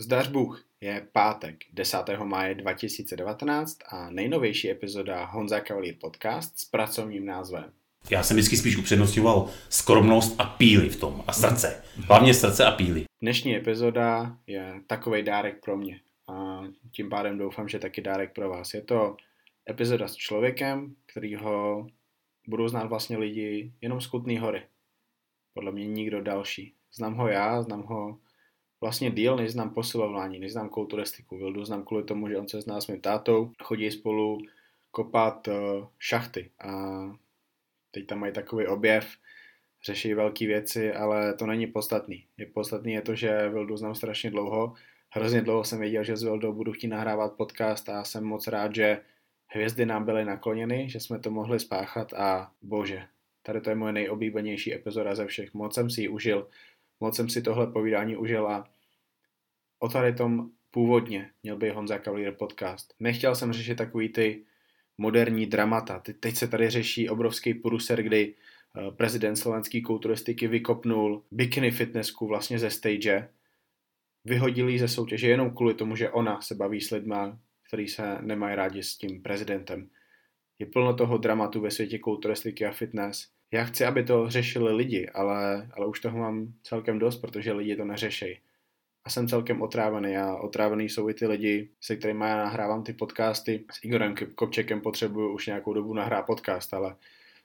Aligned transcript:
Zdař 0.00 0.28
Bůh, 0.28 0.64
je 0.80 1.08
pátek 1.12 1.56
10. 1.72 1.98
máje 2.24 2.54
2019 2.54 3.78
a 3.88 4.10
nejnovější 4.10 4.70
epizoda 4.70 5.24
Honza 5.24 5.60
Cavalier 5.60 5.94
podcast 6.00 6.58
s 6.58 6.64
pracovním 6.64 7.26
názvem. 7.26 7.72
Já 8.10 8.22
jsem 8.22 8.36
vždycky 8.36 8.56
spíš 8.56 8.76
upřednostňoval 8.76 9.50
skromnost 9.68 10.40
a 10.40 10.44
píly 10.44 10.88
v 10.88 11.00
tom 11.00 11.24
a 11.26 11.32
srdce. 11.32 11.82
Hlavně 11.96 12.34
srdce 12.34 12.64
a 12.64 12.70
píly. 12.70 13.04
Dnešní 13.22 13.56
epizoda 13.56 14.36
je 14.46 14.80
takový 14.86 15.22
dárek 15.22 15.60
pro 15.64 15.76
mě 15.76 16.00
a 16.28 16.62
tím 16.90 17.08
pádem 17.08 17.38
doufám, 17.38 17.68
že 17.68 17.78
taky 17.78 18.00
dárek 18.00 18.34
pro 18.34 18.50
vás. 18.50 18.74
Je 18.74 18.82
to 18.82 19.16
epizoda 19.70 20.08
s 20.08 20.14
člověkem, 20.14 20.94
kterýho 21.06 21.86
budou 22.48 22.68
znát 22.68 22.86
vlastně 22.86 23.16
lidi 23.16 23.72
jenom 23.80 24.00
z 24.00 24.06
Kutný 24.06 24.38
hory. 24.38 24.62
Podle 25.54 25.72
mě 25.72 25.86
nikdo 25.86 26.22
další. 26.22 26.74
Znám 26.92 27.14
ho 27.14 27.28
já, 27.28 27.62
znám 27.62 27.82
ho 27.82 28.18
vlastně 28.80 29.10
díl, 29.10 29.36
než 29.36 29.52
znám 29.52 29.70
posilování, 29.70 30.38
než 30.38 30.52
znám 30.52 30.68
kulturistiku. 30.68 31.36
Vildu 31.36 31.64
znám 31.64 31.84
kvůli 31.84 32.04
tomu, 32.04 32.28
že 32.28 32.38
on 32.38 32.48
se 32.48 32.60
zná 32.60 32.80
s 32.80 32.86
mým 32.86 33.00
tátou, 33.00 33.52
chodí 33.62 33.90
spolu 33.90 34.38
kopat 34.90 35.48
uh, 35.48 35.54
šachty 35.98 36.50
a 36.64 36.70
teď 37.90 38.06
tam 38.06 38.18
mají 38.18 38.32
takový 38.32 38.66
objev, 38.66 39.08
řeší 39.84 40.14
velké 40.14 40.46
věci, 40.46 40.92
ale 40.92 41.34
to 41.34 41.46
není 41.46 41.66
podstatný. 41.66 42.26
Je 42.36 42.46
podstatný 42.46 42.92
je 42.92 43.02
to, 43.02 43.14
že 43.14 43.48
Vildu 43.48 43.76
znám 43.76 43.94
strašně 43.94 44.30
dlouho. 44.30 44.74
Hrozně 45.10 45.42
dlouho 45.42 45.64
jsem 45.64 45.80
věděl, 45.80 46.04
že 46.04 46.16
s 46.16 46.22
Vildou 46.22 46.52
budu 46.52 46.72
chtít 46.72 46.88
nahrávat 46.88 47.32
podcast 47.32 47.88
a 47.88 48.04
jsem 48.04 48.24
moc 48.24 48.46
rád, 48.46 48.74
že 48.74 49.00
hvězdy 49.46 49.86
nám 49.86 50.04
byly 50.04 50.24
nakloněny, 50.24 50.90
že 50.90 51.00
jsme 51.00 51.18
to 51.18 51.30
mohli 51.30 51.60
spáchat 51.60 52.12
a 52.12 52.52
bože, 52.62 53.06
tady 53.42 53.60
to 53.60 53.70
je 53.70 53.76
moje 53.76 53.92
nejoblíbenější 53.92 54.74
epizoda 54.74 55.14
ze 55.14 55.26
všech. 55.26 55.54
Moc 55.54 55.74
jsem 55.74 55.90
si 55.90 56.00
ji 56.00 56.08
užil, 56.08 56.48
moc 57.00 57.16
jsem 57.16 57.28
si 57.28 57.42
tohle 57.42 57.66
povídání 57.66 58.16
užil 58.16 58.48
a 58.48 58.70
o 59.78 59.88
tady 59.88 60.12
tom 60.12 60.50
původně 60.70 61.30
měl 61.42 61.56
by 61.56 61.70
Honza 61.70 61.98
Cavalier 61.98 62.34
podcast. 62.34 62.94
Nechtěl 63.00 63.34
jsem 63.34 63.52
řešit 63.52 63.74
takový 63.74 64.08
ty 64.08 64.44
moderní 64.98 65.46
dramata. 65.46 66.02
Teď 66.20 66.36
se 66.36 66.48
tady 66.48 66.70
řeší 66.70 67.08
obrovský 67.08 67.54
pruser, 67.54 68.02
kdy 68.02 68.34
eh, 68.34 68.90
prezident 68.90 69.36
slovenský 69.36 69.82
kulturistiky 69.82 70.48
vykopnul 70.48 71.24
bikini 71.30 71.70
fitnessku 71.70 72.26
vlastně 72.26 72.58
ze 72.58 72.70
stage, 72.70 73.28
vyhodil 74.24 74.68
ji 74.68 74.78
ze 74.78 74.88
soutěže 74.88 75.28
jenom 75.28 75.50
kvůli 75.50 75.74
tomu, 75.74 75.96
že 75.96 76.10
ona 76.10 76.40
se 76.40 76.54
baví 76.54 76.80
s 76.80 76.90
lidma, 76.90 77.38
který 77.68 77.88
se 77.88 78.18
nemají 78.20 78.56
rádi 78.56 78.82
s 78.82 78.96
tím 78.96 79.22
prezidentem. 79.22 79.88
Je 80.58 80.66
plno 80.66 80.94
toho 80.94 81.18
dramatu 81.18 81.60
ve 81.60 81.70
světě 81.70 81.98
kulturistiky 81.98 82.66
a 82.66 82.72
fitness. 82.72 83.28
Já 83.50 83.64
chci, 83.64 83.84
aby 83.84 84.04
to 84.04 84.30
řešili 84.30 84.72
lidi, 84.72 85.08
ale, 85.08 85.68
ale 85.72 85.86
už 85.86 86.00
toho 86.00 86.18
mám 86.18 86.52
celkem 86.62 86.98
dost, 86.98 87.16
protože 87.16 87.52
lidi 87.52 87.76
to 87.76 87.84
neřešejí. 87.84 88.40
A 89.04 89.10
jsem 89.10 89.28
celkem 89.28 89.62
otrávený 89.62 90.16
a 90.16 90.36
otrávený 90.36 90.88
jsou 90.88 91.08
i 91.08 91.14
ty 91.14 91.26
lidi, 91.26 91.68
se 91.80 91.96
kterými 91.96 92.24
já 92.24 92.36
nahrávám 92.36 92.84
ty 92.84 92.92
podcasty. 92.92 93.64
S 93.72 93.84
Igorem 93.84 94.14
Kopčekem 94.34 94.80
potřebuju 94.80 95.34
už 95.34 95.46
nějakou 95.46 95.72
dobu 95.72 95.94
nahrát 95.94 96.26
podcast, 96.26 96.74
ale 96.74 96.96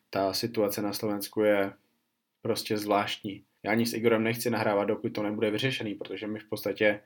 ta 0.09 0.33
situace 0.33 0.81
na 0.81 0.93
Slovensku 0.93 1.41
je 1.41 1.73
prostě 2.41 2.77
zvláštní. 2.77 3.43
Já 3.63 3.71
ani 3.71 3.85
s 3.85 3.93
Igorem 3.93 4.23
nechci 4.23 4.49
nahrávat, 4.49 4.87
dokud 4.87 5.09
to 5.09 5.23
nebude 5.23 5.51
vyřešený, 5.51 5.95
protože 5.95 6.27
my 6.27 6.39
v 6.39 6.49
podstatě 6.49 6.99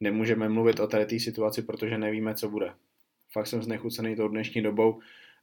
nemůžeme 0.00 0.48
mluvit 0.48 0.80
o 0.80 0.86
tady 0.86 1.06
té 1.06 1.20
situaci, 1.20 1.62
protože 1.62 1.98
nevíme, 1.98 2.34
co 2.34 2.48
bude. 2.48 2.74
Fakt 3.32 3.46
jsem 3.46 3.62
znechucený 3.62 4.16
tou 4.16 4.28
dnešní 4.28 4.62
dobou 4.62 5.00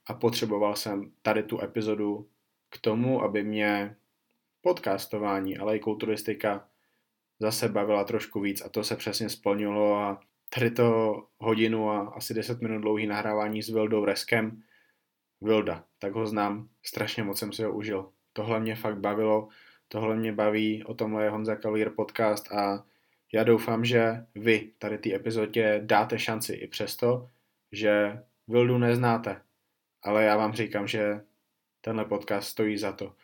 a 0.07 0.13
potřeboval 0.13 0.75
jsem 0.75 1.11
tady 1.21 1.43
tu 1.43 1.61
epizodu 1.61 2.27
k 2.71 2.77
tomu, 2.81 3.23
aby 3.23 3.43
mě 3.43 3.95
podcastování, 4.61 5.57
ale 5.57 5.77
i 5.77 5.79
kulturistika 5.79 6.67
zase 7.39 7.69
bavila 7.69 8.03
trošku 8.03 8.39
víc. 8.39 8.61
A 8.61 8.69
to 8.69 8.83
se 8.83 8.95
přesně 8.95 9.29
splnilo 9.29 9.95
a 9.95 10.19
tady 10.55 10.71
to 10.71 11.15
hodinu 11.37 11.89
a 11.89 11.99
asi 11.99 12.33
10 12.33 12.61
minut 12.61 12.81
dlouhý 12.81 13.07
nahrávání 13.07 13.61
s 13.61 13.69
Vildou 13.69 14.05
Reskem, 14.05 14.63
Vilda, 15.41 15.83
tak 15.99 16.13
ho 16.13 16.25
znám, 16.25 16.69
strašně 16.83 17.23
moc 17.23 17.39
jsem 17.39 17.53
si 17.53 17.63
ho 17.63 17.73
užil. 17.73 18.11
Tohle 18.33 18.59
mě 18.59 18.75
fakt 18.75 18.97
bavilo, 18.97 19.47
tohle 19.87 20.15
mě 20.15 20.33
baví, 20.33 20.83
o 20.83 20.93
tomhle 20.93 21.23
je 21.23 21.29
Honza 21.29 21.55
Kalier 21.55 21.89
podcast 21.89 22.51
a 22.51 22.85
já 23.33 23.43
doufám, 23.43 23.85
že 23.85 24.25
vy 24.35 24.71
tady 24.77 24.97
té 24.97 25.13
epizodě 25.13 25.81
dáte 25.85 26.19
šanci 26.19 26.53
i 26.53 26.67
přesto, 26.67 27.29
že 27.71 28.23
Vildu 28.47 28.77
neznáte, 28.77 29.41
ale 30.03 30.23
já 30.23 30.37
vám 30.37 30.53
říkám, 30.53 30.87
že 30.87 31.21
tenhle 31.81 32.05
podcast 32.05 32.49
stojí 32.49 32.77
za 32.77 32.91
to. 32.91 33.15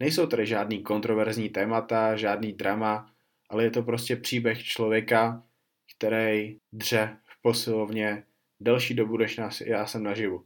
Nejsou 0.00 0.26
tady 0.26 0.46
žádný 0.46 0.82
kontroverzní 0.82 1.48
témata, 1.48 2.16
žádný 2.16 2.52
drama, 2.52 3.14
ale 3.48 3.64
je 3.64 3.70
to 3.70 3.82
prostě 3.82 4.16
příběh 4.16 4.62
člověka, 4.62 5.42
který 5.96 6.58
dře 6.72 7.16
v 7.24 7.42
posilovně 7.42 8.24
delší 8.60 8.94
dobu, 8.94 9.16
než 9.16 9.40
já 9.66 9.86
jsem 9.86 10.02
naživu. 10.02 10.44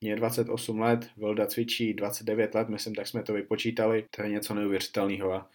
Mně 0.00 0.10
je 0.10 0.16
28 0.16 0.80
let, 0.80 1.10
Vilda 1.16 1.46
cvičí 1.46 1.94
29 1.94 2.54
let, 2.54 2.68
myslím, 2.68 2.94
tak 2.94 3.06
jsme 3.06 3.22
to 3.22 3.32
vypočítali, 3.32 4.04
to 4.16 4.22
je 4.22 4.28
něco 4.28 4.54
neuvěřitelného 4.54 5.32
a 5.32 5.50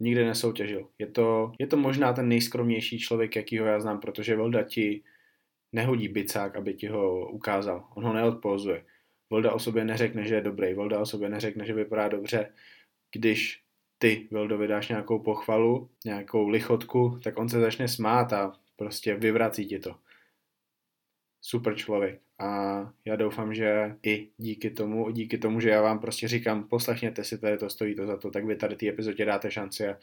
nikdy 0.00 0.24
nesoutěžil. 0.24 0.88
Je 0.98 1.06
to, 1.06 1.52
je 1.58 1.66
to 1.66 1.76
možná 1.76 2.12
ten 2.12 2.28
nejskromnější 2.28 2.98
člověk, 2.98 3.36
jakýho 3.36 3.66
já 3.66 3.80
znám, 3.80 4.00
protože 4.00 4.36
Vilda 4.36 4.62
ti 4.62 5.02
nehodí 5.72 6.08
bicák, 6.08 6.56
aby 6.56 6.74
ti 6.74 6.86
ho 6.86 7.30
ukázal. 7.30 7.88
On 7.94 8.04
ho 8.04 8.12
neodpozuje. 8.12 8.84
Vilda 9.30 9.52
o 9.52 9.58
sobě 9.58 9.84
neřekne, 9.84 10.24
že 10.24 10.34
je 10.34 10.40
dobrý, 10.40 10.74
Vilda 10.74 11.00
o 11.00 11.06
sobě 11.06 11.28
neřekne, 11.28 11.66
že 11.66 11.74
vypadá 11.74 12.08
dobře. 12.08 12.52
Když 13.12 13.62
ty 13.98 14.28
Vildovi 14.30 14.68
dáš 14.68 14.88
nějakou 14.88 15.18
pochvalu, 15.18 15.90
nějakou 16.04 16.48
lichotku, 16.48 17.18
tak 17.24 17.38
on 17.38 17.48
se 17.48 17.60
začne 17.60 17.88
smát 17.88 18.32
a 18.32 18.52
prostě 18.76 19.14
vyvrací 19.14 19.66
ti 19.66 19.78
to. 19.78 19.96
Super 21.40 21.74
člověk. 21.74 22.20
A 22.38 22.80
já 23.04 23.16
doufám, 23.16 23.54
že 23.54 23.96
i 24.02 24.28
díky 24.36 24.70
tomu, 24.70 25.10
díky 25.10 25.38
tomu, 25.38 25.60
že 25.60 25.70
já 25.70 25.82
vám 25.82 25.98
prostě 25.98 26.28
říkám, 26.28 26.64
poslechněte 26.64 27.24
si 27.24 27.38
tady 27.38 27.58
to, 27.58 27.70
stojí 27.70 27.94
to 27.94 28.06
za 28.06 28.16
to, 28.16 28.30
tak 28.30 28.44
vy 28.44 28.56
tady 28.56 28.76
ty 28.76 28.88
epizodě 28.88 29.24
dáte 29.24 29.50
šanci 29.50 29.88
a 29.88 29.98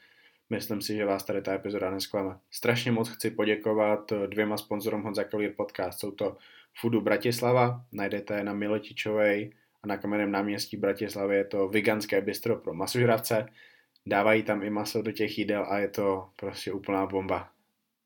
myslím 0.50 0.82
si, 0.82 0.96
že 0.96 1.06
vás 1.06 1.26
tady 1.26 1.42
ta 1.42 1.54
epizoda 1.54 1.92
nesklame. 1.92 2.40
Strašně 2.52 2.92
moc 2.92 3.10
chci 3.10 3.32
poděkovat 3.32 4.14
dvěma 4.28 4.58
sponzorům 4.58 5.02
Honza 5.02 5.24
Clear 5.24 5.52
Podcast. 5.52 6.00
Jsou 6.00 6.12
to 6.12 6.38
Foodu 6.78 7.02
Bratislava, 7.02 7.86
najdete 7.92 8.44
na 8.44 8.54
Miletičovej 8.54 9.54
a 9.84 9.88
na 9.88 9.98
kamenném 9.98 10.32
náměstí 10.32 10.78
Bratislavy 10.78 11.36
je 11.36 11.46
to 11.46 11.68
veganské 11.68 12.22
bistro 12.22 12.56
pro 12.56 12.74
masožravce. 12.74 13.46
Dávají 14.06 14.44
tam 14.44 14.64
i 14.64 14.70
maso 14.70 15.02
do 15.02 15.12
těch 15.12 15.38
jídel 15.38 15.66
a 15.70 15.78
je 15.78 15.88
to 15.88 16.30
prostě 16.36 16.72
úplná 16.72 17.06
bomba. 17.06 17.50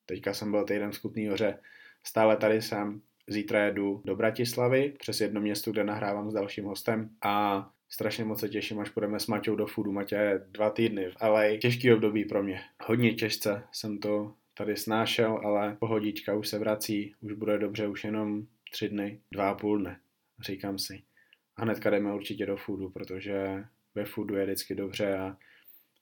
Teďka 0.06 0.34
jsem 0.34 0.52
byl 0.52 0.66
týden 0.66 0.92
v 0.92 0.96
Skutný 0.96 1.28
hoře, 1.28 1.60
stále 2.04 2.38
tady 2.38 2.62
jsem, 2.62 3.02
zítra 3.28 3.66
jedu 3.66 4.02
do 4.06 4.16
Bratislavy, 4.16 4.94
přes 5.00 5.22
jedno 5.22 5.42
město, 5.42 5.72
kde 5.72 5.84
nahrávám 5.84 6.32
s 6.32 6.34
dalším 6.34 6.66
hostem 6.66 7.10
a 7.22 7.70
strašně 7.90 8.26
moc 8.26 8.40
se 8.40 8.50
těším, 8.50 8.80
až 8.80 8.90
půjdeme 8.90 9.20
s 9.20 9.28
Maťou 9.28 9.56
do 9.56 9.68
foodu. 9.68 9.92
Maťa 9.92 10.22
je 10.22 10.46
dva 10.52 10.70
týdny 10.70 11.10
v 11.10 11.16
LA, 11.24 11.58
těžký 11.58 11.94
období 11.94 12.26
pro 12.26 12.44
mě. 12.44 12.62
Hodně 12.86 13.14
těžce 13.14 13.64
jsem 13.72 14.00
to 14.00 14.34
tady 14.54 14.78
snášel, 14.78 15.42
ale 15.44 15.78
pohodička 15.80 16.34
už 16.34 16.48
se 16.48 16.60
vrací, 16.60 17.16
už 17.22 17.34
bude 17.34 17.58
dobře, 17.58 17.88
už 17.88 18.04
jenom 18.04 18.44
tři 18.70 18.90
dny, 18.90 19.22
dva 19.32 19.50
a 19.50 19.54
půl 19.54 19.80
dne, 19.80 20.00
říkám 20.40 20.80
si. 20.80 21.04
A 21.56 21.62
hnedka 21.62 21.90
jdeme 21.90 22.14
určitě 22.14 22.46
do 22.46 22.58
foodu, 22.58 22.90
protože 22.90 23.64
ve 23.96 24.06
foodu 24.06 24.36
je 24.36 24.46
vždycky 24.46 24.76
dobře 24.76 25.18
a 25.18 25.38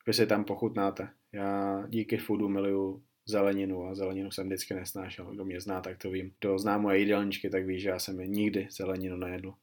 vy 0.07 0.13
si 0.13 0.27
tam 0.27 0.43
pochutnáte. 0.43 1.09
Já 1.31 1.83
díky 1.87 2.17
foodu 2.17 2.49
miluju 2.49 3.03
zeleninu 3.25 3.87
a 3.87 3.95
zeleninu 3.95 4.31
jsem 4.31 4.47
vždycky 4.47 4.73
nesnášel. 4.73 5.25
Kdo 5.25 5.45
mě 5.45 5.61
zná, 5.61 5.81
tak 5.81 5.97
to 5.97 6.09
vím. 6.09 6.33
Kdo 6.39 6.59
zná 6.59 6.77
moje 6.77 6.99
jídelníčky, 6.99 7.49
tak 7.49 7.65
ví, 7.65 7.79
že 7.79 7.89
já 7.89 7.99
jsem 7.99 8.17
nikdy 8.17 8.67
zeleninu 8.71 9.17
nejedl. 9.17 9.53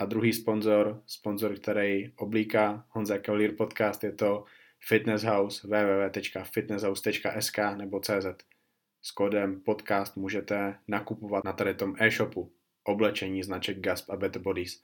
A 0.00 0.04
druhý 0.04 0.32
sponzor, 0.32 1.02
sponzor, 1.06 1.54
který 1.54 2.12
oblíká 2.16 2.86
Honza 2.88 3.18
Cavalier 3.18 3.54
podcast, 3.56 4.04
je 4.04 4.12
to 4.12 4.44
Fitness 4.80 5.22
House, 5.22 5.68
www.fitnesshouse.sk 5.68 7.58
nebo 7.76 8.00
CZ. 8.00 8.26
S 9.02 9.10
kódem 9.10 9.60
podcast 9.60 10.16
můžete 10.16 10.78
nakupovat 10.88 11.44
na 11.44 11.52
tady 11.52 11.74
tom 11.74 11.96
e-shopu 11.98 12.52
oblečení 12.84 13.42
značek 13.42 13.80
Gasp 13.80 14.10
a 14.10 14.16
Better 14.16 14.42
Bodies. 14.42 14.82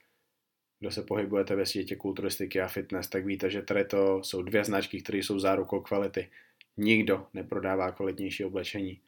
Kdo 0.79 0.91
se 0.91 1.03
pohybujete 1.03 1.55
ve 1.55 1.65
světě 1.65 1.95
kulturistiky 1.95 2.61
a 2.61 2.67
fitness, 2.67 3.09
tak 3.09 3.25
víte, 3.25 3.49
že 3.49 3.61
tady 3.61 3.85
to 3.85 4.23
jsou 4.23 4.41
dvě 4.41 4.63
značky, 4.63 5.01
které 5.01 5.17
jsou 5.17 5.39
zárukou 5.39 5.81
kvality. 5.81 6.29
Nikdo 6.77 7.27
neprodává 7.33 7.91
kvalitnější 7.91 8.45
oblečení. 8.45 9.01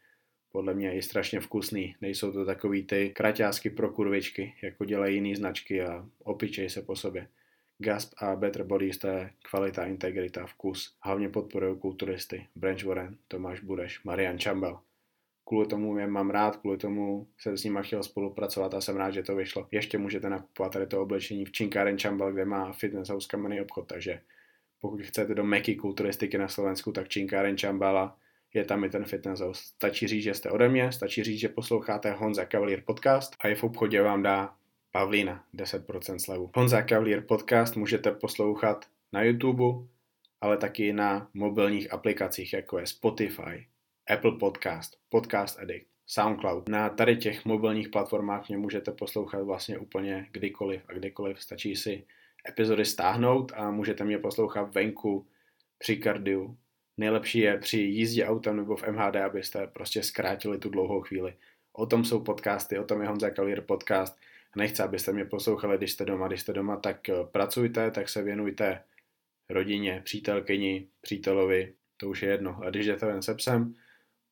Podle 0.51 0.73
mě 0.73 0.87
je 0.87 1.01
strašně 1.01 1.39
vkusný. 1.39 1.95
Nejsou 2.01 2.31
to 2.31 2.45
takový 2.45 2.83
ty 2.83 3.09
kraťásky 3.09 3.69
pro 3.69 3.89
kurvičky, 3.89 4.55
jako 4.61 4.85
dělají 4.85 5.15
jiné 5.15 5.35
značky 5.35 5.81
a 5.81 6.05
opičej 6.23 6.69
se 6.69 6.81
po 6.81 6.95
sobě. 6.95 7.27
Gasp 7.77 8.13
a 8.17 8.35
Better 8.35 8.63
Bodies 8.63 8.97
to 8.97 9.07
je 9.07 9.33
kvalita, 9.49 9.85
integrita, 9.85 10.45
vkus. 10.45 10.95
Hlavně 11.01 11.29
podporují 11.29 11.79
kulturisty. 11.79 12.47
Branch 12.55 12.83
Warren, 12.83 13.17
Tomáš 13.27 13.59
Bureš, 13.59 14.03
Marian 14.03 14.39
Čambel. 14.39 14.79
Kvůli 15.47 15.67
tomu 15.67 15.97
je 15.97 16.07
mám 16.07 16.29
rád, 16.29 16.57
kvůli 16.57 16.77
tomu 16.77 17.27
jsem 17.37 17.57
s 17.57 17.63
nimi 17.63 17.79
chtěl 17.81 18.03
spolupracovat 18.03 18.73
a 18.73 18.81
jsem 18.81 18.97
rád, 18.97 19.11
že 19.11 19.23
to 19.23 19.35
vyšlo. 19.35 19.67
Ještě 19.71 19.97
můžete 19.97 20.29
nakupovat 20.29 20.73
tady 20.73 20.87
to 20.87 21.01
oblečení 21.01 21.45
v 21.45 21.51
Činkáren 21.51 21.97
Čambel, 21.97 22.33
kde 22.33 22.45
má 22.45 22.71
fitness 22.71 23.09
house 23.09 23.27
kamenný 23.31 23.61
obchod, 23.61 23.87
takže 23.87 24.21
pokud 24.81 25.01
chcete 25.01 25.35
do 25.35 25.43
meky 25.43 25.75
kulturistiky 25.75 26.37
na 26.37 26.47
Slovensku, 26.47 26.91
tak 26.91 27.09
Činkáren 27.09 27.57
Čambala 27.57 28.17
je 28.53 28.65
tam 28.65 28.83
i 28.83 28.89
ten 28.89 29.05
fitness 29.05 29.39
host. 29.39 29.63
Stačí 29.63 30.07
říct, 30.07 30.23
že 30.23 30.33
jste 30.33 30.51
ode 30.51 30.69
mě, 30.69 30.91
stačí 30.91 31.23
říct, 31.23 31.39
že 31.39 31.49
posloucháte 31.49 32.11
Honza 32.11 32.45
Cavalier 32.45 32.81
podcast 32.81 33.35
a 33.39 33.47
i 33.47 33.55
v 33.55 33.63
obchodě 33.63 34.01
vám 34.01 34.23
dá 34.23 34.55
Pavlína 34.91 35.43
10% 35.55 36.17
slevu. 36.17 36.51
Honza 36.55 36.81
Cavalier 36.81 37.21
podcast 37.21 37.75
můžete 37.75 38.11
poslouchat 38.11 38.85
na 39.13 39.23
YouTube, 39.23 39.63
ale 40.41 40.57
taky 40.57 40.93
na 40.93 41.29
mobilních 41.33 41.93
aplikacích, 41.93 42.53
jako 42.53 42.79
je 42.79 42.87
Spotify, 42.87 43.67
Apple 44.09 44.31
Podcast, 44.31 44.97
Podcast 45.09 45.59
Addict, 45.59 45.87
SoundCloud. 46.05 46.69
Na 46.69 46.89
tady 46.89 47.17
těch 47.17 47.45
mobilních 47.45 47.89
platformách 47.89 48.47
mě 48.47 48.57
můžete 48.57 48.91
poslouchat 48.91 49.43
vlastně 49.43 49.77
úplně 49.77 50.27
kdykoliv 50.31 50.81
a 50.87 50.93
kdykoliv. 50.93 51.41
Stačí 51.41 51.75
si 51.75 52.05
epizody 52.49 52.85
stáhnout 52.85 53.51
a 53.55 53.71
můžete 53.71 54.03
mě 54.03 54.17
poslouchat 54.17 54.73
venku 54.73 55.27
při 55.77 55.97
kardiu. 55.97 56.57
Nejlepší 56.97 57.39
je 57.39 57.57
při 57.57 57.77
jízdě 57.77 58.25
autem 58.25 58.57
nebo 58.57 58.75
v 58.75 58.87
MHD, 58.87 59.15
abyste 59.15 59.67
prostě 59.67 60.03
zkrátili 60.03 60.57
tu 60.57 60.69
dlouhou 60.69 61.01
chvíli. 61.01 61.33
O 61.73 61.85
tom 61.85 62.05
jsou 62.05 62.23
podcasty, 62.23 62.79
o 62.79 62.83
tom 62.83 63.01
je 63.01 63.07
Honza 63.07 63.29
Kalier 63.29 63.61
podcast. 63.61 64.19
Nechci, 64.55 64.83
abyste 64.83 65.13
mě 65.13 65.25
poslouchali, 65.25 65.77
když 65.77 65.91
jste 65.91 66.05
doma. 66.05 66.27
Když 66.27 66.41
jste 66.41 66.53
doma, 66.53 66.77
tak 66.77 67.09
eh, 67.09 67.13
pracujte, 67.31 67.91
tak 67.91 68.09
se 68.09 68.23
věnujte 68.23 68.83
rodině, 69.49 70.01
přítelkyni, 70.05 70.87
přítelovi, 71.01 71.73
to 71.97 72.09
už 72.09 72.23
je 72.23 72.29
jedno. 72.29 72.59
A 72.63 72.69
když 72.69 72.85
jdete 72.85 73.05
ven 73.05 73.21
se 73.21 73.35
psem, 73.35 73.73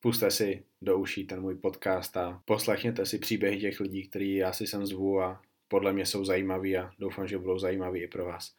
puste 0.06 0.30
si 0.30 0.64
do 0.82 0.98
uší 0.98 1.26
ten 1.26 1.40
můj 1.40 1.54
podcast 1.54 2.16
a 2.16 2.42
poslechněte 2.44 3.06
si 3.06 3.18
příběhy 3.18 3.60
těch 3.60 3.80
lidí, 3.80 4.08
který 4.08 4.34
já 4.34 4.52
si 4.52 4.66
sem 4.66 4.86
zvu 4.86 5.20
a 5.20 5.42
podle 5.68 5.92
mě 5.92 6.06
jsou 6.06 6.24
zajímaví 6.24 6.76
a 6.76 6.90
doufám, 6.98 7.28
že 7.28 7.38
budou 7.38 7.58
zajímaví 7.58 8.02
i 8.02 8.08
pro 8.08 8.24
vás. 8.24 8.56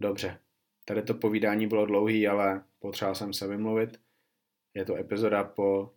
Dobře, 0.00 0.38
tady 0.84 1.02
to 1.02 1.14
povídání 1.14 1.66
bylo 1.66 1.86
dlouhý, 1.86 2.28
ale 2.28 2.64
potřeboval 2.78 3.14
jsem 3.14 3.32
se 3.32 3.48
vymluvit. 3.48 4.00
Je 4.74 4.84
to 4.84 4.96
epizoda 4.96 5.44
po 5.44 5.94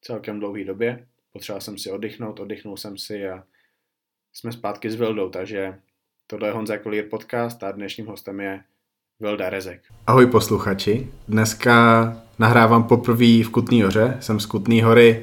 celkem 0.00 0.40
dlouhé 0.40 0.64
době. 0.64 1.08
Potřeboval 1.32 1.60
jsem 1.60 1.78
si 1.78 1.90
oddychnout, 1.90 2.40
oddychnul 2.40 2.76
jsem 2.76 2.98
si 2.98 3.28
a 3.28 3.46
jsme 4.32 4.52
zpátky 4.52 4.90
s 4.90 4.94
Vildou, 4.94 5.30
takže 5.30 5.80
tohle 6.26 6.48
je 6.48 6.52
Honza 6.52 6.78
Kolír 6.78 7.08
podcast 7.08 7.62
a 7.62 7.72
dnešním 7.72 8.06
hostem 8.06 8.40
je 8.40 8.64
Vilda 9.20 9.50
Rezek. 9.50 9.80
Ahoj 10.06 10.26
posluchači, 10.26 11.06
dneska 11.28 12.16
nahrávám 12.38 12.84
poprvé 12.84 13.42
v 13.44 13.48
Kutný 13.48 13.82
hoře, 13.82 14.16
jsem 14.20 14.40
z 14.40 14.46
Kutný 14.46 14.82
hory, 14.82 15.22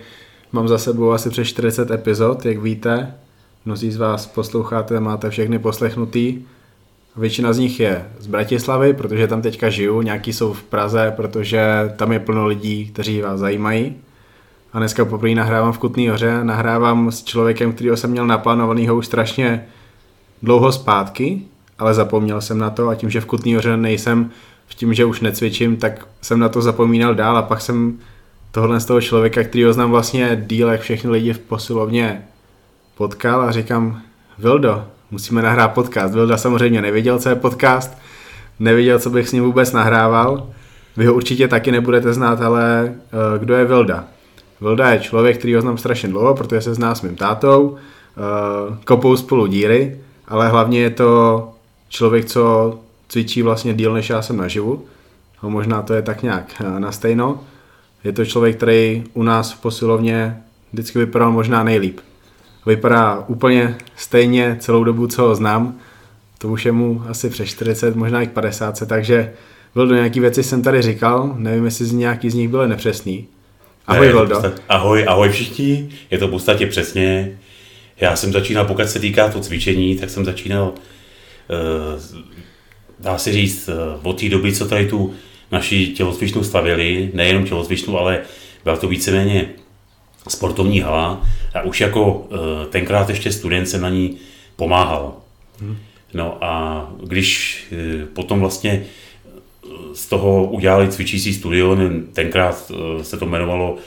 mám 0.52 0.68
za 0.68 0.78
sebou 0.78 1.12
asi 1.12 1.30
přes 1.30 1.48
40 1.48 1.92
epizod, 1.92 2.46
jak 2.46 2.58
víte, 2.58 3.16
mnozí 3.66 3.92
z 3.92 3.98
vás 3.98 4.28
posloucháte, 4.28 5.00
máte 5.00 5.30
všechny 5.30 5.60
poslechnutý, 5.60 6.42
většina 7.16 7.54
z 7.54 7.60
nich 7.60 7.80
je 7.80 8.06
z 8.20 8.28
Bratislavy, 8.28 8.94
protože 8.94 9.28
tam 9.28 9.42
teďka 9.42 9.70
žiju, 9.70 10.02
nějaký 10.02 10.34
jsou 10.34 10.54
v 10.54 10.64
Praze, 10.64 11.14
protože 11.16 11.94
tam 11.96 12.12
je 12.12 12.20
plno 12.20 12.48
lidí, 12.48 12.86
kteří 12.86 13.22
vás 13.22 13.40
zajímají. 13.40 13.96
A 14.74 14.80
dneska 14.80 15.06
poprvé 15.06 15.36
nahrávám 15.36 15.74
v 15.74 15.80
Kutný 15.80 16.10
hoře, 16.10 16.44
nahrávám 16.44 17.12
s 17.12 17.24
člověkem, 17.24 17.74
kterýho 17.74 17.98
jsem 17.98 18.12
měl 18.12 18.28
naplánovanýho 18.28 18.96
už 18.96 19.06
strašně 19.06 19.66
dlouho 20.42 20.72
zpátky, 20.72 21.42
ale 21.80 21.94
zapomněl 21.94 22.42
jsem 22.42 22.58
na 22.58 22.70
to 22.70 22.90
a 22.90 22.96
tím, 22.96 23.10
že 23.10 23.22
v 23.22 23.26
Kutný 23.26 23.56
hoře 23.56 23.78
nejsem, 23.78 24.30
v 24.68 24.76
tím, 24.76 24.94
že 24.94 25.06
už 25.06 25.22
necvičím, 25.22 25.78
tak 25.78 26.08
jsem 26.22 26.40
na 26.40 26.50
to 26.50 26.62
zapomínal 26.62 27.16
dál 27.16 27.38
a 27.38 27.42
pak 27.42 27.62
jsem 27.62 28.00
tohle 28.52 28.80
z 28.80 28.86
toho 28.86 29.02
člověka, 29.02 29.44
který 29.44 29.64
ho 29.64 29.74
znám 29.74 29.92
vlastně 29.92 30.44
díl, 30.48 30.70
jak 30.70 30.82
všechny 30.82 31.10
lidi 31.10 31.34
v 31.34 31.40
posilovně 31.40 32.22
potkal 32.98 33.42
a 33.42 33.52
říkám, 33.52 34.02
Vildo, 34.40 34.84
musíme 35.12 35.42
nahrát 35.42 35.74
podcast. 35.74 36.14
Vilda 36.14 36.38
samozřejmě 36.38 36.82
nevěděl, 36.82 37.20
co 37.20 37.30
je 37.30 37.36
podcast, 37.36 37.98
nevěděl, 38.60 39.00
co 39.00 39.10
bych 39.10 39.30
s 39.30 39.32
ním 39.32 39.44
vůbec 39.44 39.72
nahrával. 39.72 40.48
Vy 40.98 41.06
ho 41.06 41.14
určitě 41.14 41.48
taky 41.48 41.72
nebudete 41.72 42.14
znát, 42.14 42.42
ale 42.42 42.94
uh, 42.94 43.40
kdo 43.40 43.56
je 43.56 43.66
Vilda? 43.66 44.06
Vilda 44.62 44.90
je 44.90 45.00
člověk, 45.00 45.38
který 45.38 45.56
ho 45.56 45.62
znám 45.62 45.78
strašně 45.78 46.10
dlouho, 46.10 46.36
protože 46.36 46.62
se 46.62 46.74
zná 46.74 46.96
s 46.96 47.02
mým 47.02 47.16
tátou, 47.16 47.68
uh, 47.68 48.76
kopou 48.86 49.16
spolu 49.16 49.48
díry, 49.48 50.00
ale 50.28 50.50
hlavně 50.50 50.80
je 50.80 50.90
to 50.90 51.53
člověk, 51.94 52.26
co 52.26 52.80
cvičí 53.08 53.42
vlastně 53.42 53.74
díl, 53.74 53.94
než 53.94 54.10
já 54.10 54.22
jsem 54.22 54.38
naživu. 54.38 54.86
No, 55.44 55.50
možná 55.50 55.82
to 55.82 55.94
je 55.94 56.02
tak 56.02 56.24
nějak 56.24 56.54
eh, 56.60 56.80
na 56.80 56.92
stejno. 56.92 57.44
Je 58.04 58.12
to 58.12 58.26
člověk, 58.26 58.58
který 58.58 59.04
u 59.14 59.24
nás 59.24 59.54
v 59.54 59.62
posilovně 59.62 60.38
vždycky 60.74 61.00
vypadal 61.00 61.32
možná 61.32 61.64
nejlíp. 61.64 62.00
Vypadá 62.66 63.24
úplně 63.28 63.76
stejně 63.96 64.58
celou 64.60 64.84
dobu, 64.84 65.08
co 65.08 65.22
ho 65.22 65.36
znám. 65.36 65.76
To 66.38 66.48
už 66.48 66.66
je 66.66 66.72
mu 66.72 67.04
asi 67.10 67.30
přes 67.30 67.50
40, 67.50 67.96
možná 67.96 68.22
i 68.22 68.28
k 68.28 68.32
50, 68.32 68.88
takže 68.88 69.34
byl 69.76 69.88
do 69.88 69.96
nějaký 69.96 70.20
věci 70.20 70.44
jsem 70.44 70.62
tady 70.62 70.82
říkal, 70.82 71.34
nevím, 71.38 71.66
jestli 71.66 71.86
z 71.86 71.94
nějaký 71.94 72.30
z 72.30 72.34
nich 72.34 72.50
byly 72.50 72.68
nepřesný. 72.68 73.28
Ahoj, 73.88 74.08
ne, 74.08 74.14
Voldo. 74.14 74.42
Ahoj, 74.70 75.06
ahoj 75.08 75.30
všichni, 75.30 75.90
je 76.12 76.18
to 76.18 76.28
v 76.28 76.32
podstatě 76.32 76.68
přesně. 76.68 77.38
Já 77.98 78.16
jsem 78.16 78.32
začínal, 78.32 78.66
pokud 78.66 78.88
se 78.88 79.00
týká 79.00 79.30
to 79.30 79.40
cvičení, 79.40 79.96
tak 79.96 80.10
jsem 80.10 80.26
začínal 80.26 80.74
dá 83.00 83.18
se 83.18 83.34
říct, 83.34 83.70
eh, 83.70 83.74
od 84.04 84.20
té 84.20 84.30
doby, 84.30 84.54
co 84.54 84.68
tady 84.68 84.88
tu 84.88 85.14
naši 85.52 85.88
tělocvičnu 85.88 86.44
stavili, 86.44 87.12
nejenom 87.14 87.46
tělocvičnu, 87.46 87.98
ale 87.98 88.22
byla 88.64 88.78
to 88.78 88.88
víceméně 88.88 89.50
sportovní 90.28 90.80
hala 90.80 91.22
a 91.54 91.62
už 91.62 91.82
jako 91.82 92.28
eh, 92.32 92.68
tenkrát 92.68 93.10
ještě 93.10 93.32
student 93.32 93.70
jsem 93.70 93.82
na 93.82 93.90
ní 93.90 94.18
pomáhal. 94.56 95.18
Hmm. 95.60 95.78
No 96.14 96.44
a 96.44 96.88
když 97.04 97.66
potom 98.14 98.40
vlastně 98.40 98.86
z 99.94 100.06
toho 100.06 100.46
udělali 100.46 100.88
cvičící 100.88 101.34
studio, 101.34 101.78
tenkrát 102.14 102.72
se 103.02 103.18
to 103.18 103.26
jmenovalo, 103.26 103.78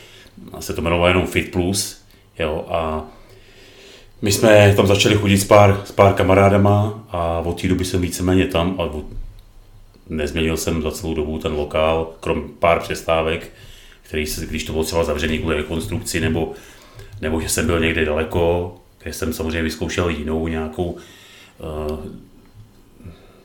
se 0.60 0.74
to 0.74 0.80
jmenovalo 0.80 1.08
jenom 1.08 1.26
Fit 1.26 1.50
Plus, 1.50 2.02
jo, 2.38 2.64
a 2.68 3.04
my 4.26 4.32
jsme 4.32 4.74
tam 4.76 4.86
začali 4.86 5.14
chodit 5.14 5.38
s 5.38 5.44
pár, 5.44 5.82
s 5.84 5.92
pár 5.92 6.14
kamarádama 6.14 7.04
a 7.10 7.40
od 7.44 7.60
té 7.60 7.68
doby 7.68 7.84
jsem 7.84 8.00
víceméně 8.00 8.46
tam 8.46 8.80
a 8.80 8.90
nezměnil 10.08 10.56
jsem 10.56 10.82
za 10.82 10.90
celou 10.90 11.14
dobu 11.14 11.38
ten 11.38 11.52
lokál, 11.52 12.10
krom 12.20 12.48
pár 12.58 12.80
přestávek, 12.80 13.52
který 14.02 14.26
se, 14.26 14.46
když 14.46 14.64
to 14.64 14.72
bylo 14.72 14.84
třeba 14.84 15.04
zavřený 15.04 15.38
kvůli 15.38 15.56
rekonstrukci 15.56 16.20
nebo, 16.20 16.52
nebo 17.20 17.40
že 17.40 17.48
jsem 17.48 17.66
byl 17.66 17.80
někde 17.80 18.04
daleko, 18.04 18.74
kde 19.02 19.12
jsem 19.12 19.32
samozřejmě 19.32 19.62
vyzkoušel 19.62 20.08
jinou 20.08 20.48
nějakou 20.48 20.90
uh, 20.90 21.98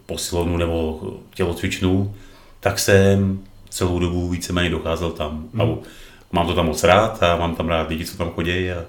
posilovnu 0.06 0.58
nebo 0.58 1.02
tělocvičnu, 1.34 2.16
tak 2.60 2.80
jsem 2.80 3.40
celou 3.70 4.00
dobu 4.00 4.30
víceméně 4.30 4.70
docházel 4.70 5.12
tam. 5.12 5.50
Hmm. 5.54 5.62
A 5.62 5.78
mám 6.32 6.48
to 6.48 6.54
tam 6.54 6.66
moc 6.66 6.84
rád 6.84 7.24
a 7.24 7.36
mám 7.38 7.56
tam 7.56 7.68
rád 7.68 7.90
lidi, 7.90 8.06
co 8.06 8.18
tam 8.18 8.30
chodí 8.30 8.72
a 8.72 8.86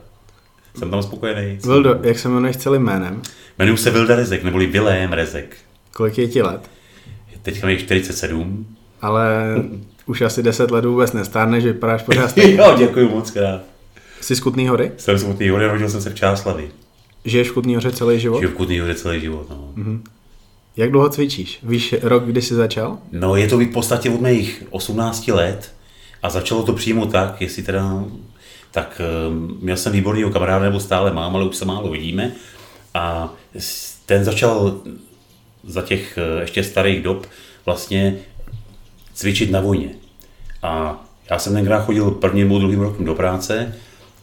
jsem 0.78 0.90
tam 0.90 1.02
spokojený. 1.02 1.58
Vildo, 1.64 1.98
jak 2.02 2.18
se 2.18 2.28
jmenuješ 2.28 2.56
celým 2.56 2.82
jménem? 2.82 3.22
Jmenuji 3.58 3.76
se 3.76 3.90
Vilda 3.90 4.16
Rezek, 4.16 4.42
neboli 4.44 4.66
Vilém 4.66 5.12
Rezek. 5.12 5.56
Kolik 5.92 6.18
je 6.18 6.28
ti 6.28 6.42
let? 6.42 6.70
Teďka 7.42 7.66
mi 7.66 7.76
47. 7.76 8.66
Ale 9.00 9.56
už 10.06 10.20
asi 10.20 10.42
10 10.42 10.70
let 10.70 10.84
vůbec 10.84 11.12
nestárne, 11.12 11.60
že 11.60 11.72
vypadáš 11.72 12.02
pořád 12.02 12.38
Jo, 12.38 12.74
děkuji 12.78 13.08
moc 13.08 13.30
krát. 13.30 13.60
Jsi 14.20 14.36
z 14.36 14.40
Kutný 14.40 14.68
hory? 14.68 14.92
Jsem 14.96 15.18
z 15.18 15.24
Kutný 15.24 15.48
hory, 15.48 15.66
rodil 15.66 15.90
jsem 15.90 16.00
se 16.02 16.10
v 16.10 16.14
Čáslavi. 16.14 16.70
Žiješ 17.24 17.50
v 17.50 17.52
Kutný 17.52 17.74
hoře 17.74 17.92
celý 17.92 18.20
život? 18.20 18.38
Žiju 18.40 18.50
v 18.50 18.54
Kutný 18.54 18.80
hoře 18.80 18.94
celý 18.94 19.20
život, 19.20 19.46
no. 19.50 19.72
Mm-hmm. 19.76 20.00
Jak 20.76 20.90
dlouho 20.90 21.08
cvičíš? 21.08 21.58
Víš 21.62 21.94
rok, 22.02 22.24
kdy 22.24 22.42
jsi 22.42 22.54
začal? 22.54 22.98
No 23.12 23.36
je 23.36 23.48
to 23.48 23.58
v 23.58 23.66
podstatě 23.66 24.10
od 24.10 24.20
mých 24.20 24.64
18 24.70 25.28
let 25.28 25.72
a 26.22 26.30
začalo 26.30 26.62
to 26.62 26.72
přímo 26.72 27.06
tak, 27.06 27.40
jestli 27.40 27.62
teda 27.62 28.04
tak 28.72 29.00
ehm, 29.00 29.56
měl 29.60 29.76
jsem 29.76 29.92
výborného 29.92 30.30
kamaráda, 30.30 30.64
nebo 30.64 30.80
stále 30.80 31.12
mám, 31.12 31.36
ale 31.36 31.44
už 31.44 31.56
se 31.56 31.64
málo 31.64 31.90
vidíme. 31.90 32.32
A 32.94 33.34
ten 34.06 34.24
začal 34.24 34.80
za 35.64 35.82
těch 35.82 36.18
eh, 36.18 36.40
ještě 36.40 36.64
starých 36.64 37.02
dob 37.02 37.26
vlastně 37.66 38.16
cvičit 39.14 39.50
na 39.50 39.60
vojně. 39.60 39.88
A 40.62 41.04
já 41.30 41.38
jsem 41.38 41.52
tenkrát 41.52 41.84
chodil 41.84 42.10
prvním 42.10 42.48
nebo 42.48 42.58
druhým 42.58 42.80
rokem 42.80 43.04
do 43.04 43.14
práce 43.14 43.74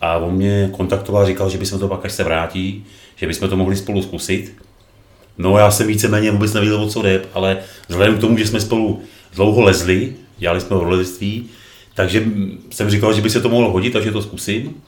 a 0.02 0.18
on 0.18 0.34
mě 0.34 0.70
kontaktoval 0.78 1.24
a 1.24 1.26
říkal, 1.26 1.50
že 1.50 1.58
bychom 1.58 1.80
to 1.80 1.88
pak, 1.88 2.06
až 2.06 2.12
se 2.12 2.24
vrátí, 2.24 2.86
že 3.16 3.28
bychom 3.28 3.50
to 3.50 3.58
mohli 3.58 3.76
spolu 3.76 4.02
zkusit. 4.02 4.56
No 5.38 5.58
já 5.58 5.72
jsem 5.72 5.88
víceméně 5.88 6.32
vůbec 6.32 6.54
nevěděl, 6.54 6.84
o 6.84 6.90
co 6.90 7.02
jde, 7.02 7.22
ale 7.34 7.58
vzhledem 7.88 8.18
k 8.18 8.22
tomu, 8.22 8.38
že 8.38 8.48
jsme 8.48 8.62
spolu 8.62 9.02
dlouho 9.36 9.62
lezli, 9.62 10.16
dělali 10.38 10.62
jsme 10.62 10.76
v 10.78 10.84
takže 12.00 12.26
jsem 12.72 12.90
říkal, 12.90 13.14
že 13.14 13.22
by 13.22 13.30
se 13.30 13.42
to 13.42 13.50
mohlo 13.50 13.72
hodit, 13.72 13.94
takže 13.94 14.12
to 14.12 14.22
zkusím. 14.22 14.82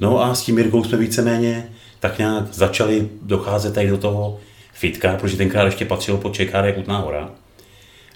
No 0.00 0.24
a 0.24 0.34
s 0.34 0.42
tím 0.42 0.58
Jirkou 0.58 0.84
jsme 0.84 0.98
víceméně 0.98 1.68
tak 2.00 2.18
nějak 2.18 2.54
začali 2.54 3.08
docházet 3.22 3.74
tady 3.74 3.88
do 3.88 3.98
toho 3.98 4.40
fitka, 4.72 5.16
protože 5.16 5.36
tenkrát 5.36 5.64
ještě 5.64 5.84
patřilo 5.84 6.18
pod 6.18 6.34
Čekáre 6.34 6.72
Kutná 6.72 6.98
hora. 6.98 7.30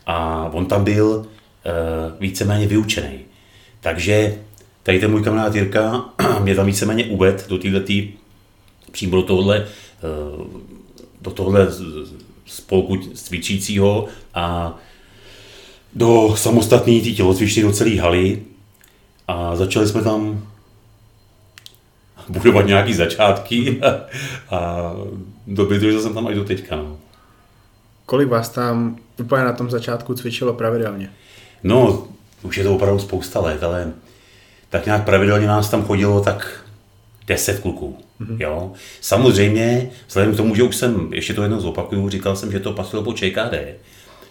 A 0.07 0.49
on 0.53 0.67
tam 0.67 0.85
byl 0.85 1.07
uh, 1.07 1.25
víceméně 2.21 2.67
vyučený. 2.67 3.19
Takže 3.81 4.35
tady 4.83 5.01
ten 5.01 5.11
můj 5.11 5.23
kamarád 5.23 5.55
Jirka 5.55 6.05
mě 6.43 6.55
tam 6.55 6.67
víceméně 6.67 7.05
uved 7.05 7.47
do 7.49 7.59
této 7.59 7.93
přímo 8.93 9.17
do 9.17 9.23
tohohle, 9.23 9.67
uh, 10.39 10.47
do 11.21 11.31
tohohle 11.31 11.69
spolku 12.47 12.97
cvičícího 12.97 14.07
a 14.35 14.77
do 15.97 16.35
samostatné 16.37 17.01
tělocvičny 17.01 17.63
do 17.63 17.73
celé 17.73 18.01
haly 18.01 18.43
A 19.29 19.57
začali 19.57 19.89
jsme 19.89 20.03
tam 20.03 20.43
budovat 22.29 22.67
nějaký 22.67 22.95
začátky 22.95 23.81
a, 23.83 24.01
a 24.57 24.93
dobydržel 25.47 26.01
jsem 26.01 26.15
tam 26.15 26.27
až 26.27 26.35
do 26.35 26.45
teďka. 26.45 26.77
No. 26.77 26.97
Kolik 28.07 28.29
vás 28.29 28.49
tam 28.49 28.97
úplně 29.21 29.45
na 29.45 29.53
tom 29.53 29.71
začátku 29.71 30.15
cvičilo 30.15 30.53
pravidelně? 30.53 31.11
No, 31.63 32.07
už 32.43 32.59
je 32.59 32.65
to 32.65 32.75
opravdu 32.75 32.99
spousta 32.99 33.41
let, 33.41 33.63
ale 33.63 33.93
tak 34.71 34.87
nějak 34.87 35.05
pravidelně 35.05 35.47
nás 35.47 35.71
tam 35.71 35.85
chodilo 35.85 36.21
tak 36.21 36.65
10 37.27 37.61
kluků. 37.61 37.99
Mm-hmm. 38.21 38.37
Jo. 38.41 38.73
Samozřejmě, 39.01 39.91
vzhledem 40.09 40.35
k 40.35 40.37
tomu, 40.37 40.55
že 40.55 40.63
už 40.63 40.77
jsem, 40.77 41.13
ještě 41.13 41.35
to 41.35 41.43
jednou 41.43 41.61
zopakuju, 41.61 42.09
říkal 42.09 42.37
jsem, 42.37 42.53
že 42.53 42.61
to 42.61 42.73
patřilo 42.73 43.03
po 43.03 43.13
ČKD, 43.13 43.55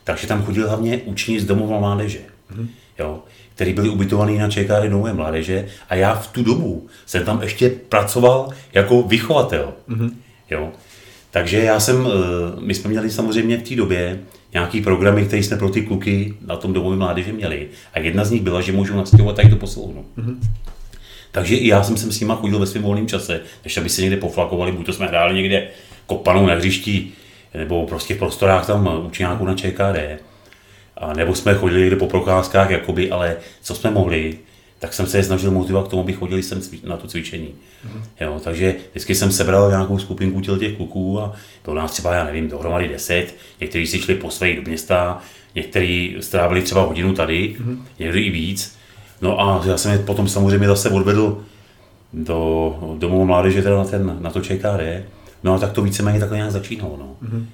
takže 0.05 0.27
tam 0.27 0.43
chodili 0.43 0.67
hlavně 0.67 0.97
učení 0.97 1.39
z 1.39 1.45
domova 1.45 1.79
mládeže. 1.79 2.19
Mm-hmm. 2.51 2.67
Jo 2.99 3.19
který 3.55 3.73
byli 3.73 3.89
ubytovaný 3.89 4.37
na 4.37 4.49
ČKD 4.49 4.89
Nové 4.89 5.13
mládeže 5.13 5.67
a 5.89 5.95
já 5.95 6.15
v 6.15 6.27
tu 6.27 6.43
dobu 6.43 6.87
jsem 7.05 7.25
tam 7.25 7.41
ještě 7.41 7.69
pracoval 7.69 8.49
jako 8.73 9.01
vychovatel. 9.01 9.73
Mm-hmm. 9.89 10.11
Jo. 10.49 10.69
Takže 11.31 11.57
já 11.57 11.79
jsem, 11.79 12.07
eh, 12.07 12.61
my 12.61 12.73
jsme 12.73 12.89
měli 12.89 13.11
samozřejmě 13.11 13.57
v 13.57 13.63
té 13.63 13.75
době 13.75 14.19
nějaký 14.53 14.81
programy, 14.81 15.25
které 15.25 15.43
jsme 15.43 15.57
pro 15.57 15.69
ty 15.69 15.81
kluky 15.81 16.33
na 16.45 16.55
tom 16.55 16.73
domově 16.73 16.97
mládeže 16.97 17.33
měli. 17.33 17.67
A 17.93 17.99
jedna 17.99 18.25
z 18.25 18.31
nich 18.31 18.41
byla, 18.41 18.61
že 18.61 18.71
můžu 18.71 18.97
nastěhovat 18.97 19.35
tady 19.35 19.49
do 19.49 19.55
posilovnu. 19.55 20.05
Mm-hmm. 20.17 20.35
Takže 21.31 21.55
i 21.55 21.67
já 21.67 21.83
jsem 21.83 21.97
sem 21.97 22.11
s 22.11 22.19
nima 22.19 22.35
chodil 22.35 22.59
ve 22.59 22.65
svém 22.65 22.83
volném 22.83 23.07
čase, 23.07 23.41
než 23.63 23.77
aby 23.77 23.89
se 23.89 24.01
někde 24.01 24.17
poflakovali, 24.17 24.71
buď 24.71 24.85
to 24.85 24.93
jsme 24.93 25.07
hráli 25.07 25.35
někde 25.35 25.67
kopanou 26.05 26.45
na 26.45 26.55
hřišti, 26.55 27.07
nebo 27.55 27.87
prostě 27.87 28.15
v 28.15 28.17
prostorách 28.17 28.67
tam 28.67 29.05
učenáků 29.05 29.45
na 29.45 29.55
ČKD. 29.55 30.21
A 30.97 31.13
nebo 31.13 31.35
jsme 31.35 31.53
chodili 31.53 31.81
někde 31.81 31.95
po 31.95 32.07
procházkách, 32.07 32.69
jakoby, 32.69 33.11
ale 33.11 33.37
co 33.61 33.75
jsme 33.75 33.91
mohli, 33.91 34.37
tak 34.79 34.93
jsem 34.93 35.07
se 35.07 35.17
je 35.17 35.23
snažil 35.23 35.51
motivovat 35.51 35.87
k 35.87 35.89
tomu, 35.89 36.01
aby 36.01 36.13
chodili 36.13 36.43
sem 36.43 36.61
na 36.83 36.97
to 36.97 37.07
cvičení. 37.07 37.47
Mm-hmm. 37.47 38.01
Jo, 38.21 38.41
takže 38.43 38.75
vždycky 38.91 39.15
jsem 39.15 39.31
sebral 39.31 39.69
nějakou 39.69 39.99
skupinku 39.99 40.41
těch 40.41 40.75
kluků 40.75 41.19
a 41.19 41.33
bylo 41.63 41.75
nás 41.75 41.91
třeba, 41.91 42.13
já 42.13 42.23
nevím, 42.23 42.49
dohromady 42.49 42.87
deset, 42.87 43.35
někteří 43.61 43.87
si 43.87 43.99
šli 43.99 44.15
po 44.15 44.31
svých 44.31 44.55
do 44.55 44.61
města, 44.61 45.21
někteří 45.55 46.17
strávili 46.19 46.61
třeba 46.61 46.81
hodinu 46.81 47.13
tady, 47.13 47.55
mm-hmm. 47.59 47.77
někdy 47.99 48.21
i 48.21 48.29
víc. 48.29 48.77
No 49.21 49.41
a 49.41 49.63
já 49.65 49.77
jsem 49.77 49.91
je 49.91 49.97
potom 49.97 50.27
samozřejmě 50.27 50.67
zase 50.67 50.89
odvedl 50.89 51.43
do 52.13 52.95
domu 52.99 53.25
mládeže, 53.25 53.61
teda 53.61 53.77
na, 53.77 53.85
ten, 53.85 54.17
na 54.19 54.29
to 54.29 54.41
ČKD. 54.41 55.05
No 55.45 55.59
tak 55.59 55.71
to 55.71 55.81
víceméně 55.81 56.19
takhle 56.19 56.37
nějak 56.37 56.51
začínalo. 56.51 56.97
No. 56.97 57.15
Mm-hmm. 57.29 57.45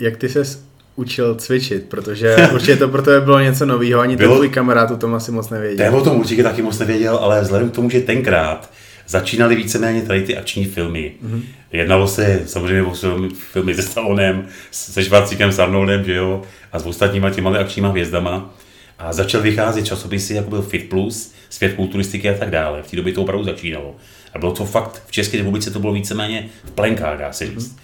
Jak 0.00 0.16
ty 0.16 0.28
ses 0.28 0.64
učil 0.96 1.34
cvičit, 1.34 1.84
protože 1.88 2.36
určitě 2.54 2.76
to 2.76 2.88
pro 2.88 3.02
tebe 3.02 3.20
bylo 3.20 3.40
něco 3.40 3.66
nového, 3.66 4.00
ani 4.00 4.16
bylo, 4.16 4.34
tvůj 4.34 4.48
kamarád 4.48 4.90
o 4.90 4.96
tom 4.96 5.14
asi 5.14 5.32
moc 5.32 5.50
nevěděl. 5.50 5.86
Ten 5.86 5.94
o 5.94 6.04
tom 6.04 6.20
určitě 6.20 6.42
taky 6.42 6.62
moc 6.62 6.78
nevěděl, 6.78 7.16
ale 7.16 7.40
vzhledem 7.40 7.70
k 7.70 7.74
tomu, 7.74 7.90
že 7.90 8.00
tenkrát 8.00 8.70
začínaly 9.08 9.56
víceméně 9.56 10.02
tady 10.02 10.22
ty 10.22 10.36
akční 10.36 10.64
filmy. 10.64 11.12
Mm-hmm. 11.24 11.42
Jednalo 11.72 12.08
se 12.08 12.40
samozřejmě 12.46 12.82
o 12.82 12.94
filmy, 12.94 13.28
filmy 13.52 13.74
se 13.74 13.82
Stallonem, 13.82 14.46
se 14.70 15.04
Švarcíkem, 15.04 15.52
s 15.52 15.58
Arnoldem, 15.58 16.04
že 16.04 16.14
jo, 16.14 16.42
a 16.72 16.78
s 16.78 16.86
ostatníma 16.86 17.30
těma 17.30 17.58
akčníma 17.58 17.88
hvězdama. 17.88 18.54
A 18.98 19.12
začal 19.12 19.40
vycházet 19.40 19.86
časopisy, 19.86 20.34
jako 20.34 20.50
byl 20.50 20.62
Fit 20.62 20.88
Plus, 20.88 21.32
Svět 21.50 21.74
kulturistiky 21.74 22.30
a 22.30 22.34
tak 22.38 22.50
dále. 22.50 22.82
V 22.82 22.90
té 22.90 22.96
době 22.96 23.12
to 23.12 23.22
opravdu 23.22 23.44
začínalo. 23.44 23.96
A 24.34 24.38
bylo 24.38 24.52
to 24.52 24.64
fakt, 24.64 25.02
v 25.06 25.12
České 25.12 25.36
republice 25.36 25.70
to 25.70 25.78
bylo 25.78 25.92
víceméně 25.92 26.48
v 26.64 26.70
plenkách, 26.70 27.18
dá 27.18 27.32
se 27.32 27.46
říct. 27.46 27.76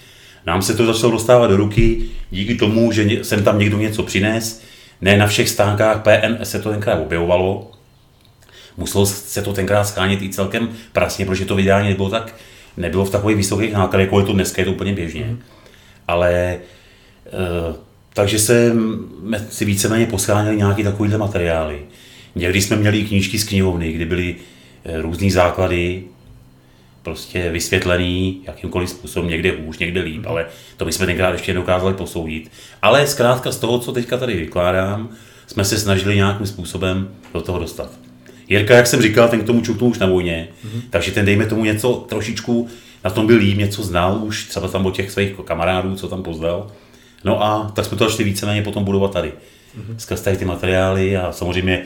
Nám 0.46 0.62
se 0.62 0.74
to 0.74 0.86
začalo 0.86 1.12
dostávat 1.12 1.46
do 1.46 1.56
ruky 1.56 2.02
díky 2.30 2.54
tomu, 2.54 2.92
že 2.92 3.24
jsem 3.24 3.44
tam 3.44 3.58
někdo 3.58 3.78
něco 3.78 4.02
přines. 4.02 4.62
Ne 5.00 5.16
na 5.16 5.26
všech 5.26 5.48
stánkách 5.48 6.02
PN 6.02 6.44
se 6.44 6.58
to 6.58 6.70
tenkrát 6.70 6.98
objevovalo. 6.98 7.70
Muselo 8.76 9.06
se 9.06 9.42
to 9.42 9.52
tenkrát 9.52 9.84
schánit 9.84 10.22
i 10.22 10.28
celkem 10.28 10.68
prasně, 10.92 11.26
protože 11.26 11.44
to 11.44 11.56
vydání 11.56 11.88
nebylo 11.88 12.10
tak, 12.10 12.34
nebylo 12.76 13.04
v 13.04 13.10
takových 13.10 13.36
vysokých 13.36 13.72
nákladech, 13.72 14.06
jako 14.06 14.20
je 14.20 14.26
to 14.26 14.32
dneska, 14.32 14.62
je 14.62 14.66
to 14.66 14.72
úplně 14.72 14.92
běžně. 14.92 15.24
Mm. 15.24 15.38
Ale 16.08 16.32
e, 16.32 16.58
takže 18.14 18.38
jsme 18.38 19.46
si 19.50 19.64
víceméně 19.64 20.06
poschánili 20.06 20.56
nějaké 20.56 20.84
takovéhle 20.84 21.18
materiály. 21.18 21.78
Někdy 22.34 22.62
jsme 22.62 22.76
měli 22.76 22.98
i 22.98 23.04
knížky 23.04 23.38
z 23.38 23.44
knihovny, 23.44 23.92
kdy 23.92 24.04
byly 24.04 24.36
e, 24.84 25.02
různé 25.02 25.30
základy, 25.30 26.04
prostě 27.04 27.50
vysvětlený 27.50 28.40
jakýmkoliv 28.46 28.90
způsobem, 28.90 29.30
někde 29.30 29.52
hůř, 29.60 29.78
někde 29.78 30.00
líp, 30.00 30.20
mm. 30.20 30.28
ale 30.28 30.46
to 30.76 30.84
bychom 30.84 31.06
tenkrát 31.06 31.32
ještě 31.32 31.54
nedokázali 31.54 31.94
posoudit. 31.94 32.50
Ale 32.82 33.06
zkrátka 33.06 33.52
z 33.52 33.56
toho, 33.56 33.78
co 33.78 33.92
teďka 33.92 34.16
tady 34.16 34.36
vykládám, 34.36 35.08
jsme 35.46 35.64
se 35.64 35.78
snažili 35.78 36.16
nějakým 36.16 36.46
způsobem 36.46 37.08
do 37.34 37.40
toho 37.40 37.58
dostat. 37.58 37.90
Jirka, 38.48 38.74
jak 38.74 38.86
jsem 38.86 39.02
říkal, 39.02 39.28
ten 39.28 39.40
k 39.40 39.46
tomu 39.46 39.60
čuknul 39.60 39.90
už 39.90 39.98
na 39.98 40.06
vojně, 40.06 40.48
mm. 40.64 40.82
takže 40.90 41.12
ten 41.12 41.26
dejme 41.26 41.46
tomu 41.46 41.64
něco 41.64 41.92
trošičku, 41.94 42.68
na 43.04 43.10
tom 43.10 43.26
byl 43.26 43.36
líp, 43.36 43.58
něco 43.58 43.82
znal 43.82 44.20
už, 44.22 44.44
třeba 44.44 44.68
tam 44.68 44.86
od 44.86 44.94
těch 44.94 45.10
svých 45.10 45.32
kamarádů, 45.44 45.96
co 45.96 46.08
tam 46.08 46.22
poznal. 46.22 46.70
No 47.24 47.42
a 47.42 47.72
tak 47.74 47.84
jsme 47.84 47.96
to 47.96 48.04
začali 48.04 48.24
víceméně 48.24 48.62
potom 48.62 48.84
budovat 48.84 49.12
tady. 49.12 49.32
Mm. 49.76 49.94
Skrz 49.98 50.20
tady 50.20 50.36
ty 50.36 50.44
materiály 50.44 51.16
a 51.16 51.32
samozřejmě 51.32 51.82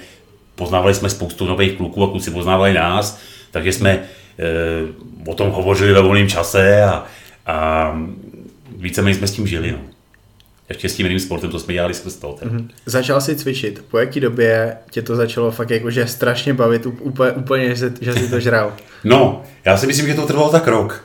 poznávali 0.55 0.95
jsme 0.95 1.11
spoustu 1.11 1.47
nových 1.47 1.73
kluků 1.73 2.05
a 2.05 2.11
kluci 2.11 2.31
poznávali 2.31 2.75
nás, 2.75 3.21
takže 3.51 3.73
jsme 3.73 4.05
o 5.27 5.35
tom 5.35 5.51
hovořili 5.51 5.93
ve 5.93 6.03
volném 6.03 6.29
čase 6.29 6.83
a, 6.83 7.05
a 7.47 7.93
víceméně 8.77 9.15
jsme 9.15 9.27
s 9.27 9.33
tím 9.33 9.47
žili. 9.47 9.73
No. 9.73 9.79
Ještě 10.69 10.89
s 10.89 10.95
tím 10.95 11.07
jiným 11.07 11.21
sportem, 11.21 11.51
to 11.51 11.59
jsme 11.59 11.75
dělali 11.75 11.95
skrz 11.95 12.17
toho. 12.17 12.37
Mm-hmm. 12.37 12.69
Začal 12.87 13.21
si 13.21 13.37
cvičit. 13.37 13.85
Po 13.91 13.99
jaký 13.99 14.21
době 14.21 14.77
tě 14.91 15.03
to 15.03 15.17
začalo 15.17 15.51
fakt 15.51 15.71
jakože 15.71 16.07
strašně 16.07 16.55
bavit, 16.55 16.87
úplně, 16.87 17.33
úplně 17.33 17.75
že, 17.75 17.93
že 18.01 18.15
jsi 18.15 18.29
to 18.29 18.41
žral? 18.41 18.73
no, 19.05 19.43
já 19.65 19.77
si 19.77 19.87
myslím, 19.87 20.07
že 20.07 20.15
to 20.15 20.27
trvalo 20.27 20.51
tak 20.51 20.67
rok. 20.67 21.05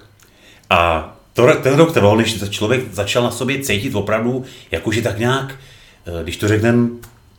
A 0.69 1.09
to, 1.33 1.55
ten 1.55 1.75
rok 1.75 1.93
trval, 1.93 2.17
než 2.17 2.49
člověk 2.49 2.93
začal 2.93 3.23
na 3.23 3.31
sobě 3.31 3.59
cítit 3.59 3.95
opravdu, 3.95 4.43
jakože 4.71 5.01
tak 5.01 5.19
nějak, 5.19 5.55
eh, 6.05 6.23
když 6.23 6.37
to 6.37 6.47
řekneme 6.47 6.87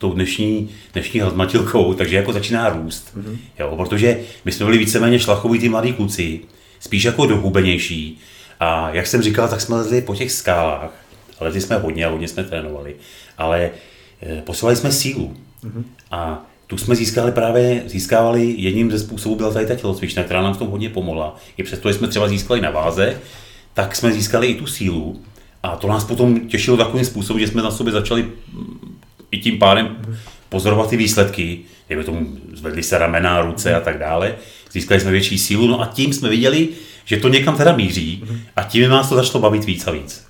tou 0.04 0.12
dnešní, 0.12 0.68
dnešní 0.92 1.20
hazmatilkou, 1.20 1.94
takže 1.94 2.16
jako 2.16 2.32
začíná 2.32 2.68
růst. 2.68 3.16
Mm-hmm. 3.16 3.37
Jo, 3.58 3.75
protože 3.76 4.20
my 4.44 4.52
jsme 4.52 4.66
byli 4.66 4.78
víceméně 4.78 5.18
šlachovitý 5.18 5.68
mladí 5.68 5.92
kluci, 5.92 6.40
spíš 6.80 7.04
jako 7.04 7.26
dohubenější. 7.26 8.18
A 8.61 8.90
jak 8.90 9.06
jsem 9.06 9.23
říkal, 9.23 9.49
tak 9.49 9.61
jsme 9.61 9.76
lezli 9.76 10.02
po 10.02 10.14
těch 10.14 10.32
skálách. 10.32 10.90
Ale 11.40 11.52
ty 11.52 11.61
jsme 11.61 11.76
hodně 11.78 12.06
a 12.06 12.11
hodně 12.11 12.28
jsme 12.28 12.44
trénovali. 12.44 12.94
Ale 13.38 13.70
e, 14.23 14.42
posilovali 14.42 14.76
jsme 14.76 14.92
sílu. 14.92 15.37
Mm-hmm. 15.64 15.84
A 16.11 16.46
tu 16.66 16.78
jsme 16.78 16.96
získali 16.96 17.32
právě, 17.32 17.82
získávali 17.87 18.54
jedním 18.58 18.90
ze 18.90 18.99
způsobů 18.99 19.37
byla 19.37 19.52
tady 19.52 19.66
ta 19.66 19.75
tělocvična, 19.75 20.23
která 20.23 20.42
nám 20.42 20.54
v 20.54 20.58
tom 20.58 20.68
hodně 20.68 20.88
pomohla. 20.88 21.37
I 21.56 21.62
přesto, 21.62 21.88
že 21.88 21.99
jsme 21.99 22.08
třeba 22.08 22.28
získali 22.28 22.61
na 22.61 22.70
váze, 22.70 23.20
tak 23.75 23.96
jsme 23.96 24.12
získali 24.12 24.46
i 24.46 24.54
tu 24.54 24.66
sílu. 24.66 25.20
A 25.62 25.76
to 25.76 25.88
nás 25.88 26.04
potom 26.04 26.40
těšilo 26.40 26.76
takovým 26.76 27.04
způsobem, 27.04 27.40
že 27.40 27.49
jsme 27.49 27.62
na 27.62 27.70
sobě 27.70 27.92
začali 27.92 28.30
i 29.35 29.38
tím 29.38 29.59
pádem 29.59 29.97
pozorovat 30.49 30.91
ty 30.91 30.97
výsledky, 30.97 31.59
kdyby 31.87 32.05
tomu 32.05 32.26
zvedli 32.53 32.83
se 32.83 32.99
ramena, 32.99 33.41
ruce 33.41 33.75
a 33.75 33.81
tak 33.81 33.99
dále, 33.99 34.35
získali 34.73 35.00
jsme 35.00 35.11
větší 35.11 35.38
sílu, 35.38 35.67
no 35.67 35.83
a 35.83 35.87
tím 35.87 36.12
jsme 36.12 36.29
viděli, 36.29 36.69
že 37.05 37.17
to 37.17 37.29
někam 37.29 37.57
teda 37.57 37.76
míří 37.76 38.25
a 38.57 38.62
tím 38.62 38.88
nás 38.88 39.09
to 39.09 39.14
začalo 39.14 39.43
bavit 39.43 39.64
víc 39.64 39.87
a 39.87 39.91
víc. 39.91 40.25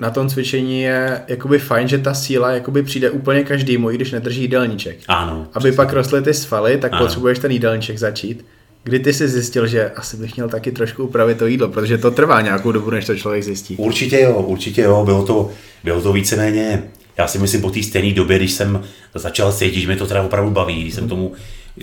Na 0.00 0.10
tom 0.10 0.28
cvičení 0.28 0.82
je 0.82 1.22
jakoby 1.28 1.58
fajn, 1.58 1.88
že 1.88 1.98
ta 1.98 2.14
síla 2.14 2.50
jakoby 2.50 2.82
přijde 2.82 3.10
úplně 3.10 3.44
každému, 3.44 3.90
i 3.90 3.94
když 3.94 4.12
nedrží 4.12 4.40
jídelníček. 4.42 4.98
Ano. 5.08 5.46
Aby 5.54 5.72
pak 5.72 5.92
rostly 5.92 6.22
ty 6.22 6.34
svaly, 6.34 6.78
tak 6.78 6.92
ano. 6.92 7.04
potřebuješ 7.04 7.38
ten 7.38 7.50
jídelníček 7.50 7.98
začít. 7.98 8.44
Kdy 8.84 8.98
ty 8.98 9.12
jsi 9.12 9.28
zjistil, 9.28 9.66
že 9.66 9.90
asi 9.90 10.16
bych 10.16 10.36
měl 10.36 10.48
taky 10.48 10.72
trošku 10.72 11.04
upravit 11.04 11.38
to 11.38 11.46
jídlo, 11.46 11.68
protože 11.68 11.98
to 11.98 12.10
trvá 12.10 12.40
nějakou 12.40 12.72
dobu, 12.72 12.90
než 12.90 13.06
to 13.06 13.16
člověk 13.16 13.44
zjistí. 13.44 13.76
Určitě 13.76 14.20
jo, 14.20 14.42
určitě 14.42 14.82
jo, 14.82 15.04
bylo 15.04 15.26
to, 15.26 15.50
bylo 15.84 16.02
to 16.02 16.12
víceméně 16.12 16.82
já 17.18 17.26
si 17.28 17.38
myslím 17.38 17.60
po 17.60 17.70
té 17.70 17.82
stejné 17.82 18.14
době, 18.14 18.38
když 18.38 18.52
jsem 18.52 18.84
začal 19.14 19.52
cítit, 19.52 19.80
že 19.80 19.86
mě 19.86 19.96
to 19.96 20.06
teda 20.06 20.22
opravdu 20.22 20.50
baví, 20.50 20.82
když 20.82 20.94
jsem 20.94 21.08
tomu 21.08 21.32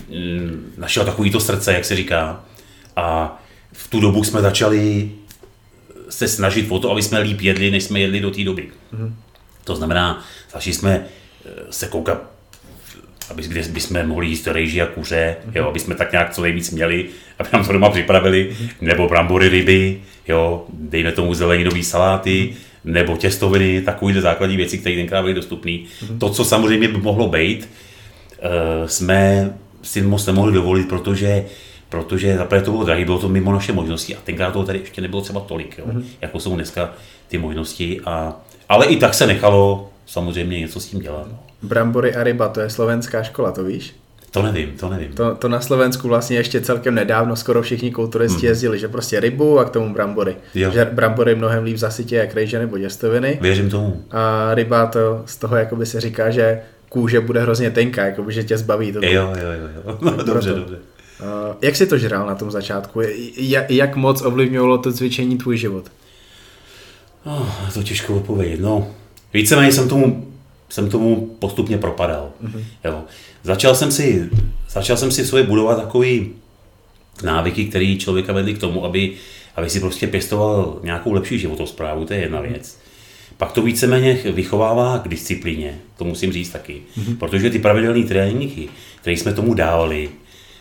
mm, 0.09 0.73
našel 0.77 1.05
takový 1.05 1.31
to 1.31 1.39
srdce, 1.39 1.73
jak 1.73 1.85
se 1.85 1.95
říká. 1.95 2.45
A 2.95 3.37
v 3.73 3.87
tu 3.87 3.99
dobu 3.99 4.23
jsme 4.23 4.41
začali 4.41 5.11
se 6.09 6.27
snažit 6.27 6.65
o 6.69 6.79
to, 6.79 6.91
aby 6.91 7.01
jsme 7.01 7.19
líp 7.19 7.41
jedli, 7.41 7.71
než 7.71 7.83
jsme 7.83 7.99
jedli 7.99 8.19
do 8.19 8.31
té 8.31 8.43
doby. 8.43 8.69
Mm. 8.91 9.15
To 9.63 9.75
znamená, 9.75 10.23
začali 10.53 10.73
jsme 10.73 11.05
eh, 11.45 11.49
se 11.69 11.87
koukat, 11.87 12.21
aby, 13.29 13.43
kde 13.43 13.63
by 13.63 13.79
jsme 13.79 14.03
mohli 14.03 14.27
jíst 14.27 14.47
rejži 14.47 14.81
a 14.81 14.85
kuře, 14.85 15.35
mm. 15.45 15.51
jo, 15.55 15.67
aby 15.67 15.79
jsme 15.79 15.95
tak 15.95 16.11
nějak 16.11 16.33
co 16.33 16.41
nejvíc 16.41 16.71
měli, 16.71 17.05
aby 17.39 17.49
nám 17.53 17.65
to 17.65 17.73
doma 17.73 17.89
připravili, 17.89 18.55
mm. 18.59 18.69
nebo 18.81 19.09
brambory, 19.09 19.49
ryby, 19.49 20.01
jo, 20.27 20.65
dejme 20.73 21.11
tomu 21.11 21.33
zeleninové 21.33 21.83
saláty, 21.83 22.49
mm 22.51 22.74
nebo 22.85 23.17
těstoviny, 23.17 23.81
takovýhle 23.81 24.21
základní 24.21 24.57
věci, 24.57 24.77
které 24.77 24.95
tenkrát 24.95 25.21
byly 25.21 25.33
dostupné. 25.33 25.71
Mm-hmm. 25.71 26.17
To, 26.19 26.29
co 26.29 26.45
samozřejmě 26.45 26.87
by 26.87 26.97
mohlo 26.97 27.27
být, 27.27 27.69
uh, 28.43 28.87
jsme 28.87 29.53
si 29.81 30.01
moc 30.01 30.25
nemohli 30.25 30.53
dovolit, 30.53 30.89
protože 30.89 31.45
protože 31.89 32.37
zaprvé 32.37 32.61
to 32.61 32.71
bylo 32.71 32.83
drahé, 32.83 33.05
bylo 33.05 33.19
to 33.19 33.29
mimo 33.29 33.53
naše 33.53 33.73
možnosti 33.73 34.15
a 34.15 34.19
tenkrát 34.23 34.51
toho 34.51 34.65
tady 34.65 34.79
ještě 34.79 35.01
nebylo 35.01 35.21
třeba 35.21 35.41
tolik, 35.41 35.77
jo, 35.77 35.85
mm-hmm. 35.87 36.03
jako 36.21 36.39
jsou 36.39 36.55
dneska 36.55 36.93
ty 37.27 37.37
možnosti. 37.37 38.01
A, 38.05 38.41
ale 38.69 38.85
i 38.85 38.97
tak 38.97 39.13
se 39.13 39.27
nechalo 39.27 39.89
samozřejmě 40.05 40.59
něco 40.59 40.79
s 40.79 40.85
tím 40.85 40.99
dělat. 40.99 41.27
No. 41.31 41.39
Brambory 41.61 42.15
a 42.15 42.23
ryba, 42.23 42.47
to 42.47 42.59
je 42.59 42.69
slovenská 42.69 43.23
škola, 43.23 43.51
to 43.51 43.63
víš? 43.63 43.95
To 44.35 44.41
nevím, 44.41 44.71
to 44.79 44.89
nevím. 44.89 45.13
To, 45.13 45.35
to 45.35 45.49
na 45.49 45.61
Slovensku 45.61 46.07
vlastně 46.07 46.37
ještě 46.37 46.61
celkem 46.61 46.95
nedávno 46.95 47.35
skoro 47.35 47.61
všichni 47.61 47.91
kulturisti 47.91 48.39
hmm. 48.39 48.47
jezdili, 48.47 48.79
že 48.79 48.87
prostě 48.87 49.19
rybu 49.19 49.59
a 49.59 49.65
k 49.65 49.69
tomu 49.69 49.93
brambory. 49.93 50.35
Jo. 50.55 50.71
Že 50.71 50.85
brambory 50.85 51.35
mnohem 51.35 51.63
líp 51.63 51.77
zasytě 51.77 52.15
jak 52.15 52.33
rejže 52.33 52.59
nebo 52.59 52.77
děstoviny. 52.77 53.37
Věřím 53.41 53.69
tomu. 53.69 54.03
A 54.11 54.53
ryba 54.53 54.85
to 54.85 55.23
z 55.25 55.37
toho 55.37 55.55
jakoby 55.55 55.85
se 55.85 56.01
říká, 56.01 56.29
že 56.29 56.61
kůže 56.89 57.21
bude 57.21 57.41
hrozně 57.41 57.71
tenká, 57.71 58.05
jakoby, 58.05 58.33
že 58.33 58.43
tě 58.43 58.57
zbaví 58.57 58.91
to. 58.91 58.99
Jo, 59.03 59.33
jo, 59.41 59.51
jo, 59.61 59.69
jo. 59.85 59.97
No, 60.01 60.23
dobře, 60.23 60.53
dobře. 60.53 60.75
Uh, 61.21 61.55
jak 61.61 61.75
jsi 61.75 61.87
to 61.87 61.97
žral 61.97 62.27
na 62.27 62.35
tom 62.35 62.51
začátku? 62.51 63.01
Jak, 63.37 63.71
jak 63.71 63.95
moc 63.95 64.21
ovlivňovalo 64.21 64.77
to 64.77 64.93
cvičení 64.93 65.37
tvůj 65.37 65.57
život? 65.57 65.85
Oh, 67.23 67.69
to 67.73 67.83
těžko 67.83 68.15
odpovědět. 68.15 68.59
No, 68.59 68.87
víceméně 69.33 69.71
jsem 69.71 69.89
tomu, 69.89 70.27
jsem 70.69 70.89
tomu 70.89 71.35
postupně 71.39 71.77
propadal. 71.77 72.31
Mm-hmm. 72.43 72.63
Jo. 72.83 73.03
Začal 73.43 73.75
jsem 73.75 73.91
si, 73.91 74.29
začal 74.69 74.97
jsem 74.97 75.11
si 75.11 75.23
v 75.23 75.27
sobě 75.27 75.43
budovat 75.43 75.81
takový 75.81 76.29
návyky, 77.23 77.65
které 77.65 77.95
člověka 77.95 78.33
vedli 78.33 78.53
k 78.53 78.59
tomu, 78.59 78.85
aby, 78.85 79.13
aby 79.55 79.69
si 79.69 79.79
prostě 79.79 80.07
pěstoval 80.07 80.79
nějakou 80.83 81.13
lepší 81.13 81.39
životosprávu, 81.39 82.05
to 82.05 82.13
je 82.13 82.19
jedna 82.19 82.41
věc. 82.41 82.79
Pak 83.37 83.51
to 83.51 83.61
víceméně 83.61 84.13
vychovává 84.13 84.99
k 84.99 85.07
disciplíně, 85.07 85.77
to 85.97 86.05
musím 86.05 86.33
říct 86.33 86.49
taky. 86.49 86.81
Mm-hmm. 86.97 87.17
Protože 87.17 87.49
ty 87.49 87.59
pravidelné 87.59 88.03
tréninky, 88.03 88.69
které 89.01 89.17
jsme 89.17 89.33
tomu 89.33 89.53
dávali 89.53 90.09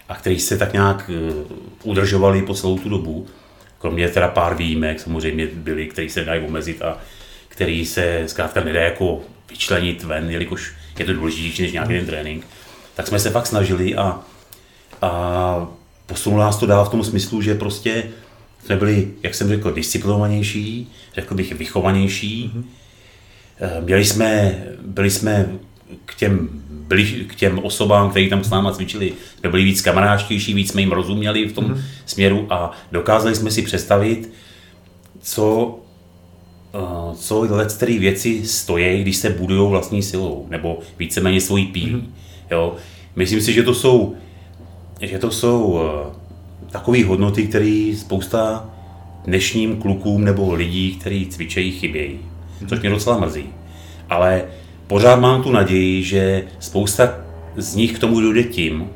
a 0.08 0.14
které 0.14 0.38
se 0.38 0.58
tak 0.58 0.72
nějak 0.72 1.10
uh, 1.30 1.90
udržovali 1.90 2.42
po 2.42 2.54
celou 2.54 2.78
tu 2.78 2.88
dobu, 2.88 3.26
kromě 3.78 4.08
teda 4.08 4.28
pár 4.28 4.54
výjimek 4.54 5.00
samozřejmě 5.00 5.46
byly, 5.46 5.86
které 5.86 6.08
se 6.08 6.24
dají 6.24 6.46
omezit 6.46 6.82
a 6.82 6.98
který 7.48 7.86
se 7.86 8.22
zkrátka 8.26 8.64
nedá 8.64 8.80
jako 8.80 9.20
vyčlenit 9.50 10.02
ven, 10.02 10.30
jelikož 10.30 10.72
je 10.98 11.04
to 11.04 11.12
důležitější 11.12 11.62
než 11.62 11.72
nějaký 11.72 11.92
ten 11.92 12.06
trénink, 12.06 12.46
tak 12.94 13.06
jsme 13.06 13.18
se 13.18 13.30
fakt 13.30 13.46
snažili 13.46 13.94
a, 13.94 14.20
a 15.02 15.66
posunul 16.06 16.38
nás 16.38 16.56
to 16.56 16.66
dál 16.66 16.84
v 16.84 16.88
tom 16.88 17.04
smyslu, 17.04 17.42
že 17.42 17.54
prostě 17.54 18.04
jsme 18.64 18.76
byli, 18.76 19.08
jak 19.22 19.34
jsem 19.34 19.48
řekl, 19.48 19.72
disciplinovanější, 19.72 20.92
řekl 21.14 21.34
bych 21.34 21.52
vychovanější. 21.52 22.52
Mm-hmm. 22.54 22.64
Měli 23.84 24.04
jsme, 24.04 24.62
byli 24.86 25.10
jsme 25.10 25.48
k 26.04 26.14
těm, 26.14 26.48
byli, 26.70 27.04
k 27.04 27.34
těm 27.34 27.58
osobám, 27.58 28.10
kteří 28.10 28.28
tam 28.28 28.44
s 28.44 28.50
náma 28.50 28.72
cvičili, 28.72 29.12
jsme 29.40 29.50
byli 29.50 29.64
víc 29.64 29.80
kamaráštější, 29.80 30.54
víc 30.54 30.70
jsme 30.70 30.80
jim 30.80 30.92
rozuměli 30.92 31.48
v 31.48 31.52
tom 31.52 31.64
mm-hmm. 31.64 31.82
směru 32.06 32.46
a 32.50 32.70
dokázali 32.92 33.34
jsme 33.34 33.50
si 33.50 33.62
představit, 33.62 34.32
co, 35.20 35.78
co 37.14 37.40
let 37.40 37.72
které 37.72 37.98
věci 37.98 38.46
stojí, 38.46 39.02
když 39.02 39.16
se 39.16 39.30
budují 39.30 39.70
vlastní 39.70 40.02
silou, 40.02 40.46
nebo 40.50 40.78
víceméně 40.98 41.40
svojí 41.40 41.66
pílí. 41.66 41.94
Mm-hmm. 41.94 42.50
Jo? 42.50 42.76
Myslím 43.16 43.40
si, 43.40 43.52
že 43.52 43.62
to 43.62 43.74
jsou, 43.74 44.14
že 45.00 45.18
to 45.18 45.30
jsou 45.30 45.62
uh, 45.62 45.80
takové 46.70 47.04
hodnoty, 47.04 47.46
které 47.46 47.92
spousta 47.96 48.70
dnešním 49.24 49.76
klukům 49.76 50.24
nebo 50.24 50.54
lidí, 50.54 50.96
kteří 51.00 51.26
cvičejí, 51.26 51.72
chybějí. 51.72 52.18
Což 52.68 52.80
mě 52.80 52.90
docela 52.90 53.18
mrzí. 53.18 53.44
Ale 54.10 54.44
pořád 54.86 55.20
mám 55.20 55.42
tu 55.42 55.52
naději, 55.52 56.02
že 56.02 56.44
spousta 56.58 57.14
z 57.56 57.74
nich 57.74 57.92
k 57.92 57.98
tomu 57.98 58.20
dojde 58.20 58.42
tím, 58.42 58.88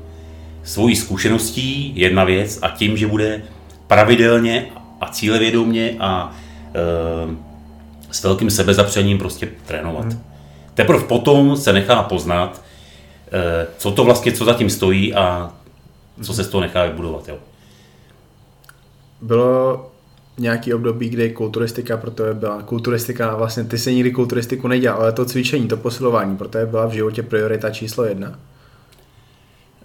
svojí 0.63 0.97
zkušeností 0.97 1.93
jedna 1.95 2.25
věc 2.25 2.59
a 2.63 2.69
tím, 2.69 2.97
že 2.97 3.07
bude 3.07 3.43
pravidelně 3.87 4.67
a 5.01 5.09
cílevědomě 5.09 5.97
a 6.01 6.37
e, 6.75 7.48
s 8.11 8.25
velkým 8.25 8.51
sebezapřením 8.51 9.19
prostě 9.19 9.49
trénovat. 9.67 10.05
Hmm. 10.05 10.23
Teprve 10.75 11.05
potom 11.05 11.57
se 11.57 11.73
nechá 11.73 12.03
poznat, 12.03 12.63
e, 13.33 13.67
co 13.79 13.91
to 13.91 14.05
vlastně, 14.05 14.33
co 14.33 14.45
zatím 14.45 14.71
stojí 14.71 15.15
a 15.15 15.53
co 16.23 16.35
se 16.35 16.45
z 16.45 16.49
toho 16.49 16.61
nechá 16.61 16.87
vybudovat. 16.87 17.29
Jo. 17.29 17.39
Bylo 19.21 19.91
nějaký 20.39 20.75
období, 20.75 21.09
kdy 21.09 21.31
kulturistika 21.31 21.97
pro 21.97 22.11
tebe 22.11 22.35
byla, 22.35 22.63
kulturistika, 22.63 23.37
vlastně 23.37 23.65
ty 23.65 23.79
se 23.79 23.93
nikdy 23.93 24.11
kulturistiku 24.11 24.69
nedělal, 24.69 25.01
ale 25.01 25.13
to 25.13 25.25
cvičení, 25.25 25.69
to 25.69 25.77
posilování 25.77 26.37
pro 26.37 26.49
tebe 26.49 26.67
byla 26.67 26.87
v 26.87 26.93
životě 26.93 27.23
priorita 27.23 27.71
číslo 27.71 28.05
jedna? 28.05 28.39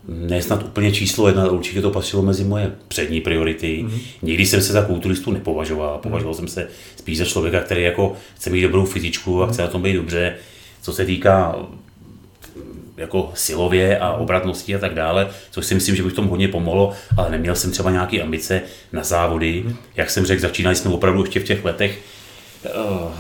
Ne 0.07 0.41
snad 0.41 0.63
úplně 0.63 0.91
číslo 0.91 1.27
jedna, 1.27 1.51
určitě 1.51 1.81
to 1.81 1.91
patřilo 1.91 2.23
mezi 2.23 2.43
moje 2.43 2.71
přední 2.87 3.21
priority. 3.21 3.83
Mm-hmm. 3.83 3.99
Nikdy 4.21 4.45
jsem 4.45 4.61
se 4.61 4.73
za 4.73 4.81
kulturistu 4.81 5.31
nepovažoval, 5.31 5.97
považoval 5.97 6.33
mm-hmm. 6.33 6.37
jsem 6.37 6.47
se 6.47 6.67
spíš 6.95 7.17
za 7.17 7.25
člověka, 7.25 7.59
který 7.59 7.83
jako 7.83 8.15
chce 8.35 8.49
mít 8.49 8.61
dobrou 8.61 8.85
fyzičku 8.85 9.43
a 9.43 9.47
chce 9.47 9.55
mm-hmm. 9.55 9.65
na 9.65 9.71
tom 9.71 9.81
být 9.81 9.93
dobře. 9.93 10.35
Co 10.81 10.93
se 10.93 11.05
týká 11.05 11.55
jako 12.97 13.31
silově 13.35 13.99
a 13.99 14.13
obratnosti 14.13 14.75
a 14.75 14.79
tak 14.79 14.93
dále, 14.93 15.29
což 15.51 15.65
si 15.65 15.75
myslím, 15.75 15.95
že 15.95 16.03
by 16.03 16.09
v 16.09 16.13
tom 16.13 16.27
hodně 16.27 16.47
pomohlo, 16.47 16.93
ale 17.17 17.31
neměl 17.31 17.55
jsem 17.55 17.71
třeba 17.71 17.91
nějaké 17.91 18.21
ambice 18.21 18.61
na 18.93 19.03
závody. 19.03 19.63
Mm. 19.65 19.75
Jak 19.95 20.09
jsem 20.09 20.25
řekl, 20.25 20.41
začínali 20.41 20.75
jsme 20.75 20.91
opravdu 20.91 21.23
ještě 21.23 21.39
v 21.39 21.43
těch 21.43 21.65
letech 21.65 21.99
uh, 22.75 23.11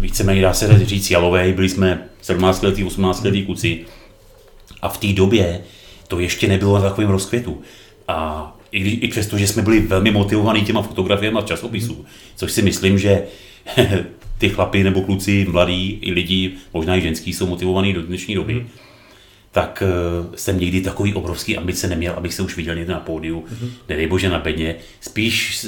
víceméně 0.00 0.42
dá 0.42 0.52
se 0.52 0.84
říct 0.84 1.10
jalové, 1.10 1.52
byli 1.52 1.68
jsme 1.68 2.08
17 2.22 2.62
letý, 2.62 2.84
18 2.84 3.24
letý 3.24 3.46
kluci 3.46 3.84
a 4.82 4.88
v 4.88 4.98
té 4.98 5.12
době 5.12 5.60
to 6.08 6.20
ještě 6.20 6.48
nebylo 6.48 6.74
na 6.74 6.88
takovém 6.88 7.10
rozkvětu. 7.10 7.62
A 8.08 8.56
i, 8.72 8.90
i 8.90 9.08
přesto, 9.08 9.38
že 9.38 9.46
jsme 9.46 9.62
byli 9.62 9.80
velmi 9.80 10.10
motivovaní 10.10 10.62
těma 10.62 10.82
fotografiemi 10.82 11.38
a 11.38 11.42
časopisů, 11.42 12.04
což 12.36 12.52
si 12.52 12.62
myslím, 12.62 12.98
že 12.98 13.22
ty 14.38 14.48
chlapy 14.48 14.84
nebo 14.84 15.02
kluci, 15.02 15.46
mladí 15.50 15.98
i 16.02 16.12
lidi, 16.12 16.52
možná 16.74 16.96
i 16.96 17.00
ženský, 17.00 17.32
jsou 17.32 17.46
motivovaní 17.46 17.92
do 17.92 18.02
dnešní 18.02 18.34
doby, 18.34 18.54
mm 18.54 18.68
tak 19.52 19.82
uh, 20.26 20.34
jsem 20.34 20.60
nikdy 20.60 20.80
takový 20.80 21.14
obrovský 21.14 21.56
ambice 21.56 21.88
neměl, 21.88 22.14
abych 22.16 22.34
se 22.34 22.42
už 22.42 22.56
viděl 22.56 22.74
někde 22.74 22.92
na 22.92 23.00
pódiu, 23.00 23.40
mm-hmm. 23.40 23.70
nedej 23.88 24.06
bože 24.06 24.28
na 24.28 24.38
bedně. 24.38 24.74
Spíš, 25.00 25.66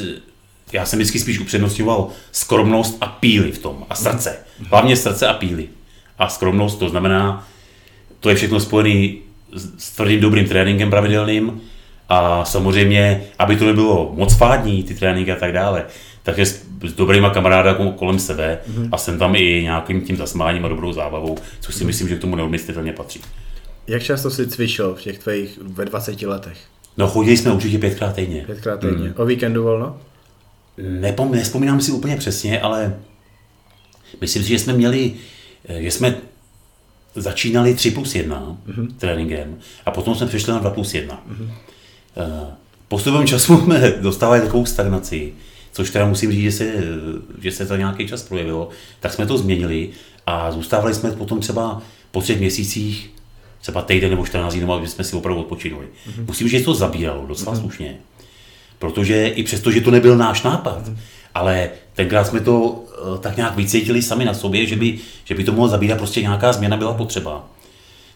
já 0.72 0.87
jsem 0.87 0.98
vždycky 0.98 1.18
spíš 1.18 1.38
upřednostňoval 1.38 2.09
skromnost 2.33 2.98
a 3.00 3.07
píly 3.07 3.53
v 3.53 3.59
tom 3.59 3.87
a 3.90 3.94
srdce. 3.94 4.38
Mm-hmm. 4.38 4.66
Hlavně 4.70 4.96
srdce 4.96 5.29
a 5.29 5.35
píly. 5.35 5.68
A 6.18 6.29
skromnost 6.29 6.79
to 6.79 6.88
znamená, 6.88 7.48
to 8.20 8.29
je 8.29 8.35
všechno 8.35 8.61
spojené 8.61 9.12
s 9.78 9.90
tvrdým 9.90 10.20
dobrým 10.20 10.48
tréninkem 10.48 10.90
pravidelným 10.90 11.60
a 12.08 12.44
samozřejmě, 12.44 13.22
aby 13.38 13.56
to 13.56 13.66
nebylo 13.66 14.12
moc 14.14 14.36
fádní, 14.36 14.82
ty 14.82 14.94
tréninky 14.94 15.32
a 15.32 15.36
tak 15.36 15.52
dále, 15.52 15.84
takže 16.22 16.46
s, 16.46 16.62
s 16.86 16.92
dobrýma 16.92 17.30
kamaráda 17.30 17.74
kolem 17.96 18.18
sebe 18.18 18.58
mm-hmm. 18.70 18.88
a 18.92 18.98
jsem 18.98 19.18
tam 19.18 19.34
i 19.36 19.62
nějakým 19.62 20.00
tím 20.00 20.16
zasmáním 20.16 20.64
a 20.64 20.68
dobrou 20.68 20.92
zábavou, 20.92 21.38
což 21.60 21.74
si 21.74 21.84
myslím, 21.84 22.08
že 22.08 22.16
k 22.16 22.20
tomu 22.20 22.36
neodmyslitelně 22.36 22.92
patří. 22.92 23.20
Jak 23.86 24.02
často 24.02 24.30
jsi 24.30 24.46
cvičil 24.46 24.94
v 24.94 25.02
těch 25.02 25.18
tvých 25.18 25.58
ve 25.62 25.84
20 25.84 26.22
letech? 26.22 26.58
No 26.96 27.08
chodili 27.08 27.36
jsme 27.36 27.52
určitě 27.52 27.78
pětkrát 27.78 28.14
týdně. 28.14 28.42
Pětkrát 28.46 28.80
týdně. 28.80 29.08
Mm. 29.08 29.14
O 29.16 29.24
víkendu 29.24 29.62
volno? 29.62 29.98
Nepom, 30.78 31.32
nespomínám 31.32 31.80
si 31.80 31.92
úplně 31.92 32.16
přesně, 32.16 32.60
ale 32.60 32.96
myslím 34.20 34.42
si, 34.42 34.48
že 34.48 34.58
jsme 34.58 34.72
měli, 34.72 35.12
eh, 35.68 35.82
že 35.82 35.90
jsme 35.90 36.14
začínali 37.14 37.75
3 37.75 37.90
plus 37.90 38.14
1 38.14 38.57
mm-hmm. 38.66 38.88
tréninkem 38.99 39.59
a 39.87 39.90
potom 39.90 40.14
jsme 40.14 40.27
přešli 40.27 40.53
na 40.53 40.59
2 40.59 40.70
plus 40.70 40.94
1. 40.94 41.23
Mm-hmm. 41.31 41.51
Postupem 42.88 43.27
času 43.27 43.61
jsme 43.61 43.94
dostávali 44.01 44.40
takovou 44.40 44.66
stagnaci, 44.66 45.33
což 45.73 45.90
teda 45.90 46.07
musím 46.07 46.33
říct, 46.33 46.42
že 46.42 46.53
se, 46.53 46.73
že 47.40 47.53
se 47.53 47.66
za 47.66 47.77
nějaký 47.77 48.09
čas 48.09 48.23
projevilo, 48.23 48.68
tak 49.01 49.12
jsme 49.12 49.27
to 49.27 49.38
změnili 49.38 49.90
a 50.27 50.53
zůstávali 50.53 50.94
jsme 50.94 51.11
potom 51.11 51.40
třeba 51.40 51.83
po 52.11 52.20
třech 52.20 52.38
měsících 52.38 53.11
třeba 53.61 53.83
týden 53.83 54.11
nebo 54.11 54.27
14 54.27 54.55
dní, 54.55 54.62
aby 54.62 54.88
jsme 54.88 55.05
si 55.05 55.16
opravdu 55.16 55.42
odpočinuli. 55.42 55.87
Mm-hmm. 55.87 56.27
Musím, 56.27 56.49
že 56.49 56.61
to 56.61 56.75
zabíralo 56.75 57.27
docela 57.27 57.55
mm-hmm. 57.55 57.61
slušně. 57.61 57.99
Protože 58.79 59.29
i 59.29 59.42
přesto, 59.42 59.70
že 59.70 59.81
to 59.81 59.90
nebyl 59.90 60.16
náš 60.16 60.42
nápad, 60.42 60.88
mm-hmm. 60.88 60.96
Ale 61.35 61.71
tenkrát 61.95 62.27
jsme 62.27 62.40
to 62.40 62.61
uh, 62.61 63.19
tak 63.19 63.37
nějak 63.37 63.57
vycítili 63.57 64.03
sami 64.03 64.25
na 64.25 64.35
sobě, 64.35 64.66
že 64.66 64.77
by, 64.77 64.99
že 65.25 65.35
by 65.35 65.45
to 65.45 65.53
mohlo 65.53 65.69
zabírat, 65.69 65.99
prostě 65.99 66.23
nějaká 66.23 66.53
změna 66.53 66.77
byla 66.77 66.95
potřeba. 66.95 67.45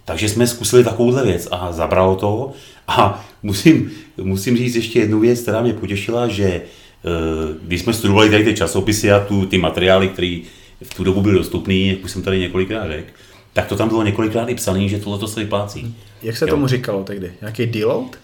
Takže 0.05 0.29
jsme 0.29 0.47
zkusili 0.47 0.85
takovouhle 0.85 1.25
věc 1.25 1.49
a 1.51 1.73
zabralo 1.73 2.17
to. 2.17 2.53
A 2.89 3.25
musím, 3.43 3.91
musím 4.17 4.57
říct 4.57 4.75
ještě 4.75 4.99
jednu 4.99 5.21
věc, 5.21 5.41
která 5.41 5.63
mě 5.63 5.73
potěšila, 5.73 6.29
že 6.29 6.63
uh, 7.05 7.57
když 7.63 7.81
jsme 7.81 7.93
studovali 7.93 8.31
tady 8.31 8.45
ty 8.45 8.55
časopisy 8.55 9.13
a 9.13 9.21
tu, 9.21 9.47
ty 9.47 9.59
materiály, 9.59 10.09
které 10.09 10.41
v 10.83 10.95
tu 10.95 11.05
dobu 11.05 11.21
byly 11.21 11.35
dostupné, 11.35 11.75
jak 11.75 12.05
už 12.05 12.11
jsem 12.11 12.23
tady 12.23 12.39
několikrát 12.39 12.89
řekl, 12.89 13.11
tak 13.53 13.67
to 13.67 13.77
tam 13.77 13.89
bylo 13.89 14.03
několikrát 14.03 14.49
i 14.49 14.55
psaný, 14.55 14.89
že 14.89 14.99
tohle 14.99 15.29
se 15.29 15.41
vyplácí. 15.41 15.97
Jak 16.23 16.37
se 16.37 16.45
jo. 16.45 16.51
tomu 16.51 16.67
říkalo 16.67 17.05
tehdy? 17.05 17.33
Nějaký 17.41 17.67
deload? 17.67 18.17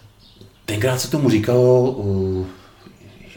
Tenkrát 0.65 0.99
se 0.99 1.11
tomu 1.11 1.29
říkalo, 1.29 1.91
uh, 1.91 2.45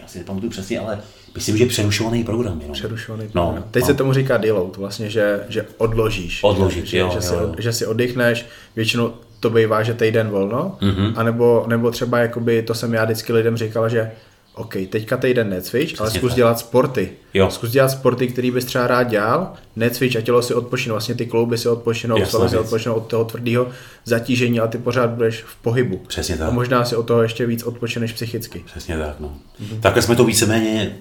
já 0.00 0.08
si 0.08 0.18
nepamatuju 0.18 0.50
přesně, 0.50 0.78
ale 0.78 1.00
myslím, 1.34 1.56
že 1.56 1.66
přerušovaný 1.66 2.24
program. 2.24 2.60
Jenom. 2.60 2.74
Přerušovaný 2.74 3.24
no, 3.24 3.42
program. 3.42 3.54
No, 3.54 3.70
Teď 3.70 3.80
no. 3.80 3.86
se 3.86 3.94
tomu 3.94 4.12
říká 4.12 4.36
deload, 4.36 4.76
vlastně, 4.76 5.10
že, 5.10 5.40
že 5.48 5.66
odložíš. 5.78 6.40
Odložit, 6.42 6.86
že, 6.86 6.98
jo, 6.98 7.10
že, 7.10 7.16
jo, 7.16 7.22
si, 7.22 7.34
jo. 7.34 7.54
že 7.58 7.72
si 7.72 7.86
oddychneš, 7.86 8.46
většinou 8.76 9.12
to 9.40 9.50
bývá, 9.50 9.82
že 9.82 9.94
týden 9.94 10.28
volno, 10.28 10.78
mm-hmm. 10.80 11.12
anebo, 11.16 11.64
nebo 11.68 11.90
třeba 11.90 12.18
jakoby, 12.18 12.62
to 12.62 12.74
jsem 12.74 12.94
já 12.94 13.04
vždycky 13.04 13.32
lidem 13.32 13.56
říkal, 13.56 13.88
že 13.88 14.10
OK, 14.54 14.74
teďka 14.88 15.16
týden 15.16 15.50
necvič, 15.50 16.00
ale 16.00 16.10
zkus 16.10 16.30
tak. 16.30 16.36
dělat 16.36 16.58
sporty. 16.58 17.12
Jo. 17.34 17.50
Zkus 17.50 17.70
dělat 17.70 17.88
sporty, 17.88 18.28
který 18.28 18.50
bys 18.50 18.64
třeba 18.64 18.86
rád 18.86 19.02
dělal, 19.02 19.52
necvič 19.76 20.16
a 20.16 20.20
tělo 20.20 20.42
si 20.42 20.54
odpočine, 20.54 20.92
vlastně 20.92 21.14
ty 21.14 21.26
klouby 21.26 21.58
si 21.58 21.68
odpočinou, 21.68 22.24
svaly 22.24 22.48
si 22.48 22.56
odpočinou 22.56 22.94
od 22.94 23.06
toho 23.06 23.24
tvrdého 23.24 23.68
zatížení 24.04 24.60
a 24.60 24.66
ty 24.66 24.78
pořád 24.78 25.10
budeš 25.10 25.42
v 25.42 25.56
pohybu. 25.56 26.00
Přesně 26.06 26.34
A 26.34 26.38
tak. 26.38 26.52
možná 26.52 26.84
si 26.84 26.96
od 26.96 27.02
toho 27.02 27.22
ještě 27.22 27.46
víc 27.46 27.62
odpočineš 27.62 28.12
psychicky. 28.12 28.62
Přesně 28.66 28.98
tak, 28.98 29.20
no. 29.20 29.34
Mm-hmm. 29.62 29.80
Takhle 29.80 30.02
jsme 30.02 30.16
to 30.16 30.24
víceméně 30.24 30.96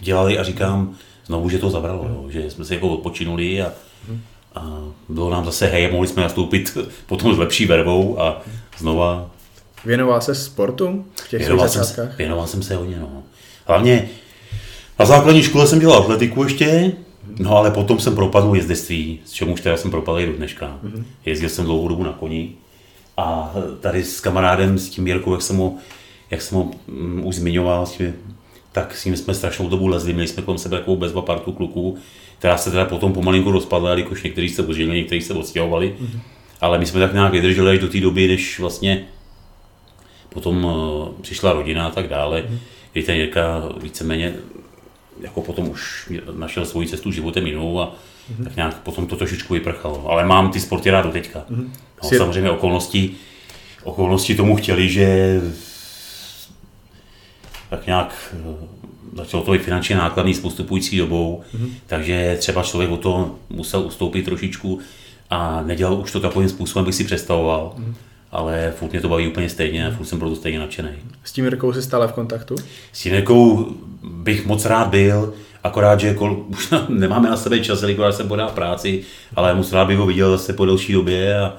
dělali 0.00 0.38
a 0.38 0.44
říkám 0.44 0.94
znovu, 1.26 1.48
že 1.48 1.58
to 1.58 1.70
zabralo, 1.70 2.04
jo. 2.08 2.26
že 2.28 2.50
jsme 2.50 2.64
se 2.64 2.74
jako 2.74 2.88
odpočinuli 2.88 3.62
a, 3.62 3.72
a 4.54 4.78
bylo 5.08 5.30
nám 5.30 5.44
zase 5.44 5.66
hej, 5.66 5.92
mohli 5.92 6.08
jsme 6.08 6.22
nastoupit 6.22 6.78
potom 7.06 7.34
s 7.34 7.38
lepší 7.38 7.66
vervou 7.66 8.20
a 8.20 8.42
znova 8.78 9.30
Věnoval 9.84 10.20
se 10.20 10.34
sportu 10.34 11.04
v 11.14 11.28
těch 11.28 11.40
věnoval 11.40 11.68
jsem, 11.68 11.84
se, 11.84 12.14
věnoval 12.18 12.46
jsem 12.46 12.62
se 12.62 12.76
hodně, 12.76 12.96
no. 13.00 13.22
Hlavně 13.66 14.08
na 14.98 15.06
základní 15.06 15.42
škole 15.42 15.66
jsem 15.66 15.80
dělal 15.80 16.02
atletiku 16.02 16.42
ještě, 16.42 16.92
no 17.38 17.56
ale 17.56 17.70
potom 17.70 18.00
jsem 18.00 18.14
propadl 18.14 18.56
jezdectví, 18.56 19.20
s 19.24 19.32
čemu 19.32 19.52
už 19.52 19.60
teda 19.60 19.76
jsem 19.76 19.90
propadl 19.90 20.20
i 20.20 20.26
do 20.26 20.32
dneška. 20.32 20.78
Mm-hmm. 20.84 21.04
Jezdil 21.24 21.48
jsem 21.48 21.64
dlouhou 21.64 21.88
dobu 21.88 22.04
na 22.04 22.12
koni 22.12 22.52
a 23.16 23.54
tady 23.80 24.04
s 24.04 24.20
kamarádem, 24.20 24.78
s 24.78 24.88
tím 24.88 25.06
Jirkou, 25.06 25.32
jak 25.32 25.42
jsem 25.42 25.56
ho, 25.56 25.74
jak 26.30 26.42
jsem 26.42 26.58
ho 26.58 26.70
mm, 26.86 27.26
už 27.26 27.34
zmiňoval, 27.34 27.86
s 27.86 27.92
tím, 27.92 28.14
tak 28.76 28.96
s 28.96 29.04
ním 29.04 29.16
jsme 29.16 29.34
strašnou 29.34 29.68
dobu 29.68 29.86
lezli, 29.86 30.12
měli 30.12 30.28
jsme 30.28 30.42
kolem 30.42 30.58
sebe 30.58 30.76
takovou 30.76 30.96
bezva 30.96 31.22
partu 31.22 31.52
kluků, 31.52 31.98
která 32.38 32.56
se 32.56 32.70
teda 32.70 32.84
potom 32.84 33.12
pomalinku 33.12 33.52
rozpadla, 33.52 33.90
jelikož 33.90 34.22
někteří 34.22 34.48
se 34.48 34.62
oženili, 34.62 34.96
někteří 34.96 35.20
se 35.20 35.34
odstěhovali, 35.34 35.94
mm-hmm. 36.00 36.20
ale 36.60 36.78
my 36.78 36.86
jsme 36.86 37.00
tak 37.00 37.12
nějak 37.12 37.32
vydrželi 37.32 37.70
až 37.70 37.78
do 37.78 37.88
té 37.88 38.00
doby, 38.00 38.28
než 38.28 38.60
vlastně 38.60 39.04
potom 40.28 40.64
uh, 40.64 41.08
přišla 41.20 41.52
rodina 41.52 41.86
a 41.86 41.90
tak 41.90 42.08
dále, 42.08 42.44
mm. 42.48 42.58
kdy 42.92 43.02
ten 43.02 43.16
Jirka 43.16 43.68
víceméně 43.82 44.34
jako 45.20 45.42
potom 45.42 45.68
už 45.68 46.12
našel 46.36 46.64
svoji 46.64 46.88
cestu 46.88 47.12
životem 47.12 47.46
jinou 47.46 47.80
a 47.80 47.94
mm. 48.38 48.44
tak 48.44 48.56
nějak 48.56 48.82
potom 48.82 49.06
to 49.06 49.16
trošičku 49.16 49.54
vyprchalo. 49.54 50.10
Ale 50.10 50.24
mám 50.26 50.50
ty 50.50 50.60
sporty 50.60 50.90
rád 50.90 51.02
do 51.02 51.12
teďka. 51.12 51.44
Mm. 51.48 51.72
No, 52.02 52.08
samozřejmě 52.08 52.50
okolnosti, 52.50 53.10
okolnosti 53.84 54.34
tomu 54.34 54.56
chtěli, 54.56 54.88
že 54.88 55.40
tak 57.70 57.86
nějak 57.86 58.34
eh, 58.34 58.66
začalo 59.16 59.42
to 59.42 59.54
i 59.54 59.58
finančně 59.58 59.96
nákladný 59.96 60.34
s 60.34 60.40
postupující 60.40 60.98
dobou, 60.98 61.42
mm. 61.58 61.74
takže 61.86 62.36
třeba 62.38 62.62
člověk 62.62 62.90
o 62.90 62.96
to 62.96 63.34
musel 63.50 63.80
ustoupit 63.80 64.24
trošičku 64.24 64.78
a 65.30 65.62
nedělal 65.62 65.94
už 65.94 66.12
to 66.12 66.20
takovým 66.20 66.48
způsobem, 66.48 66.84
bych 66.84 66.94
si 66.94 67.04
představoval. 67.04 67.74
Mm. 67.76 67.94
Ale 68.30 68.74
furt 68.76 68.92
mě 68.92 69.00
to 69.00 69.08
baví 69.08 69.28
úplně 69.28 69.48
stejně 69.48 69.86
a 69.86 69.90
furt 69.90 70.06
jsem 70.06 70.18
proto 70.18 70.36
stejně 70.36 70.58
nadšený. 70.58 70.88
S 71.24 71.32
tím 71.32 71.44
Jirkou 71.44 71.72
jsi 71.72 71.82
stále 71.82 72.08
v 72.08 72.12
kontaktu? 72.12 72.54
S 72.92 73.06
Jinekou 73.06 73.66
bych 74.02 74.46
moc 74.46 74.64
rád 74.64 74.88
byl, 74.88 75.34
akorát, 75.62 76.00
že 76.00 76.14
kol, 76.14 76.44
už 76.48 76.74
nemáme 76.88 77.30
na 77.30 77.36
sebe 77.36 77.60
čas, 77.60 77.82
jelikož 77.82 78.14
jsem 78.14 78.28
podal 78.28 78.48
práci, 78.48 79.02
ale 79.36 79.54
moc 79.54 79.72
rád 79.72 79.84
bych 79.84 79.98
ho 79.98 80.06
viděl 80.06 80.30
zase 80.30 80.52
po 80.52 80.66
delší 80.66 80.92
době 80.92 81.38
a, 81.38 81.56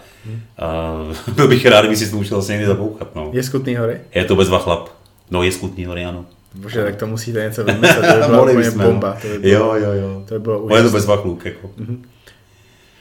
a 0.58 0.96
byl 1.36 1.48
bych 1.48 1.66
rád, 1.66 1.82
kdyby 1.82 1.96
si 1.96 2.10
to 2.10 2.16
musel 2.16 2.38
vlastně 2.38 2.54
někdy 2.54 2.68
zapouchat. 2.68 3.16
No. 3.16 3.30
Je 3.34 3.44
z 3.44 3.50
Kutný 3.50 3.76
hory? 3.76 4.02
Je 4.16 4.26
to 4.26 4.36
bezva 4.36 4.60
chlap. 4.60 4.97
No 5.32 5.44
je 5.44 5.52
skutný 5.52 5.88
ano. 5.88 6.26
Bože, 6.56 6.84
tak 6.84 6.96
to 6.96 7.08
musíte 7.08 7.44
něco 7.44 7.64
vymyslet, 7.64 7.96
to 7.96 8.20
by 8.20 8.26
byla 8.28 8.44
úplně 8.44 8.72
bomba. 8.72 9.10
no. 9.14 9.22
To 9.22 9.28
by 9.28 9.40
bylo, 9.40 9.76
Jo, 9.78 9.84
jo, 9.84 9.92
jo. 10.02 10.24
to 10.28 10.34
by 10.34 10.40
bylo 10.40 10.56
Ale 10.56 10.64
je 10.64 10.68
to 10.68 10.74
úžasné. 10.90 10.98
bezva 10.98 11.18
kluk, 11.18 11.46
jako. 11.46 11.72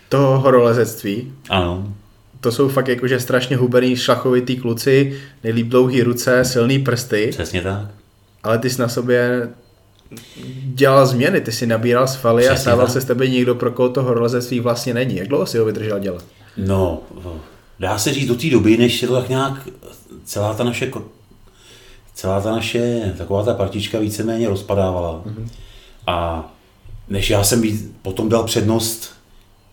To 0.08 0.18
horolezectví, 0.18 1.32
Ano, 1.50 1.92
to 2.40 2.52
jsou 2.52 2.68
fakt 2.68 2.88
jakože 2.88 3.20
strašně 3.20 3.56
hubený 3.56 3.96
šlachovitý 3.96 4.56
kluci, 4.56 5.18
nejlíp 5.44 5.68
dlouhý 5.68 6.02
ruce, 6.02 6.44
silný 6.44 6.78
prsty, 6.78 7.28
přesně 7.30 7.62
tak. 7.62 7.86
ale 8.42 8.58
ty 8.58 8.70
jsi 8.70 8.80
na 8.80 8.88
sobě 8.88 9.48
dělal 10.74 11.06
změny, 11.06 11.40
ty 11.40 11.52
si 11.52 11.66
nabíral 11.66 12.06
svaly 12.08 12.48
a 12.48 12.56
stával 12.56 12.86
tak. 12.86 12.92
se 12.92 13.00
z 13.00 13.04
tebe 13.04 13.28
někdo, 13.28 13.54
pro 13.54 13.70
koho 13.70 13.88
to 13.88 14.02
horolezectví 14.02 14.60
vlastně 14.60 14.94
není. 14.94 15.16
Jak 15.16 15.28
dlouho 15.28 15.46
si 15.46 15.58
ho 15.58 15.64
vydržel 15.64 15.98
dělat? 15.98 16.24
No, 16.56 17.00
dá 17.80 17.98
se 17.98 18.12
říct 18.12 18.28
do 18.28 18.34
té 18.34 18.50
doby, 18.50 18.76
než 18.76 19.00
se 19.00 19.06
to 19.06 19.14
tak 19.20 19.28
nějak 19.28 19.52
celá 20.24 20.54
ta 20.54 20.64
naše 20.64 20.86
celá 22.16 22.40
ta 22.40 22.50
naše 22.50 23.12
taková 23.18 23.42
ta 23.42 23.54
partička 23.54 23.98
víceméně 23.98 24.48
rozpadávala. 24.48 25.22
Mm-hmm. 25.26 25.48
A 26.06 26.48
než 27.08 27.30
já 27.30 27.44
jsem 27.44 27.62
potom 28.02 28.28
dal 28.28 28.44
přednost 28.44 29.10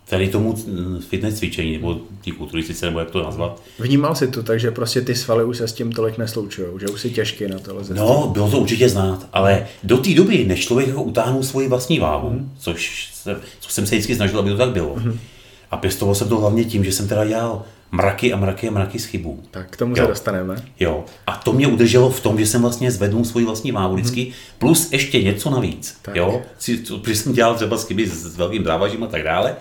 tady 0.10 0.30
tomu 0.30 0.56
mm, 0.68 1.00
fitness 1.10 1.36
cvičení, 1.36 1.74
nebo 1.74 1.98
té 2.26 2.32
kulturistice, 2.32 2.86
nebo 2.86 3.00
jak 3.00 3.12
to 3.12 3.24
nazvat. 3.24 3.62
Vnímal 3.80 4.16
si 4.16 4.28
to 4.28 4.44
tak, 4.44 4.60
že 4.60 4.72
prostě 4.72 5.02
ty 5.02 5.16
svaly 5.16 5.44
už 5.44 5.58
se 5.58 5.68
s 5.68 5.74
tím 5.74 5.92
tolik 5.92 6.18
nesloučují, 6.18 6.68
že 6.80 6.88
už 6.88 7.02
si 7.02 7.10
těžký 7.10 7.48
na 7.48 7.60
to 7.60 7.76
lezectví. 7.76 8.08
No, 8.08 8.30
bylo 8.34 8.52
to 8.52 8.60
určitě 8.60 8.90
znát, 8.90 9.28
ale 9.34 9.68
do 9.84 9.98
té 9.98 10.14
doby, 10.14 10.46
než 10.46 10.66
člověk 10.66 10.88
jako 10.88 11.04
utáhnul 11.04 11.44
svoji 11.44 11.68
vlastní 11.68 12.00
váhu, 12.00 12.30
mm. 12.30 12.52
což, 12.60 13.10
se, 13.14 13.36
co 13.60 13.70
jsem 13.70 13.86
se 13.86 13.96
vždycky 13.96 14.16
snažil, 14.16 14.40
aby 14.40 14.50
to 14.50 14.58
tak 14.58 14.70
bylo, 14.70 14.96
mm. 14.96 15.20
a 15.72 15.78
pěstoval 15.78 16.16
jsem 16.16 16.30
to 16.30 16.38
hlavně 16.38 16.66
tím, 16.66 16.84
že 16.84 16.92
jsem 16.92 17.08
teda 17.08 17.26
dělal 17.26 17.64
mraky 17.94 18.34
a 18.34 18.38
mraky 18.38 18.68
a 18.68 18.72
mraky 18.72 19.00
z 19.00 19.06
chybů. 19.06 19.44
Tak 19.52 19.70
k 19.70 19.78
tomu 19.78 19.96
Jo. 19.98 20.04
se 20.04 20.10
dostaneme. 20.10 20.56
Jo. 20.80 21.06
A 21.28 21.36
to 21.36 21.54
mě 21.54 21.68
udrželo 21.68 22.10
v 22.10 22.20
tom, 22.20 22.40
že 22.40 22.46
jsem 22.46 22.62
vlastně 22.62 22.92
zvednul 22.92 23.26
svoji 23.26 23.46
vlastní 23.46 23.72
váhu 23.72 23.96
vždycky, 23.96 24.34
plus 24.58 24.92
ještě 24.92 25.24
něco 25.24 25.50
navíc. 25.50 25.98
Tak. 26.02 26.16
Jo. 26.16 26.42
Protože 27.02 27.16
jsem 27.16 27.34
dělal 27.34 27.56
třeba 27.56 27.78
z 27.78 27.88
chyby 27.88 28.08
s, 28.08 28.34
s 28.34 28.38
velkým 28.38 28.64
drávažím 28.64 29.04
a 29.04 29.08
tak 29.08 29.24
dále. 29.24 29.56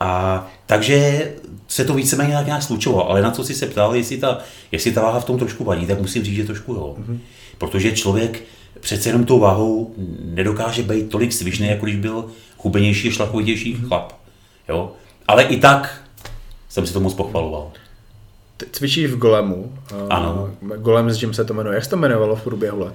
A 0.00 0.46
takže 0.66 1.30
se 1.68 1.84
to 1.84 1.94
víceméně 1.94 2.34
tak 2.34 2.46
nějak 2.46 2.62
slučovalo. 2.62 3.10
Ale 3.10 3.22
na 3.22 3.30
co 3.30 3.44
si 3.44 3.54
se 3.54 3.66
ptal, 3.66 3.96
jestli 3.96 4.16
ta, 4.16 4.38
jestli 4.72 4.92
ta 4.92 5.02
váha 5.02 5.20
v 5.20 5.24
tom 5.24 5.38
trošku 5.38 5.64
vadí, 5.64 5.86
tak 5.86 6.00
musím 6.00 6.24
říct, 6.24 6.36
že 6.36 6.44
trošku 6.44 6.72
jo. 6.72 6.96
Mm-hmm. 6.98 7.18
Protože 7.58 7.92
člověk 7.92 8.42
přece 8.80 9.08
jenom 9.08 9.24
tou 9.24 9.38
váhou 9.38 9.94
nedokáže 10.24 10.82
být 10.82 11.10
tolik 11.10 11.32
svižný, 11.32 11.68
jako 11.68 11.86
když 11.86 11.96
byl 11.96 12.24
hubenější 12.56 13.08
a 13.08 13.12
šlachovitější 13.12 13.76
mm-hmm. 13.76 13.88
chlap. 13.88 14.12
Jo. 14.68 14.92
Ale 15.28 15.42
i 15.42 15.56
tak 15.56 16.07
jsem 16.68 16.86
si 16.86 16.92
to 16.92 17.00
moc 17.00 17.14
pochvaloval. 17.14 17.70
Ty 18.56 18.66
cvičíš 18.72 19.06
v 19.10 19.18
Golemu. 19.18 19.72
Ano. 20.10 20.50
Golem 20.76 21.10
s 21.10 21.22
Jim 21.22 21.34
se 21.34 21.44
to 21.44 21.54
jmenuje. 21.54 21.74
Jak 21.74 21.84
se 21.84 21.90
to 21.90 21.96
jmenovalo 21.96 22.36
v 22.36 22.42
průběhu 22.42 22.80
let? 22.80 22.94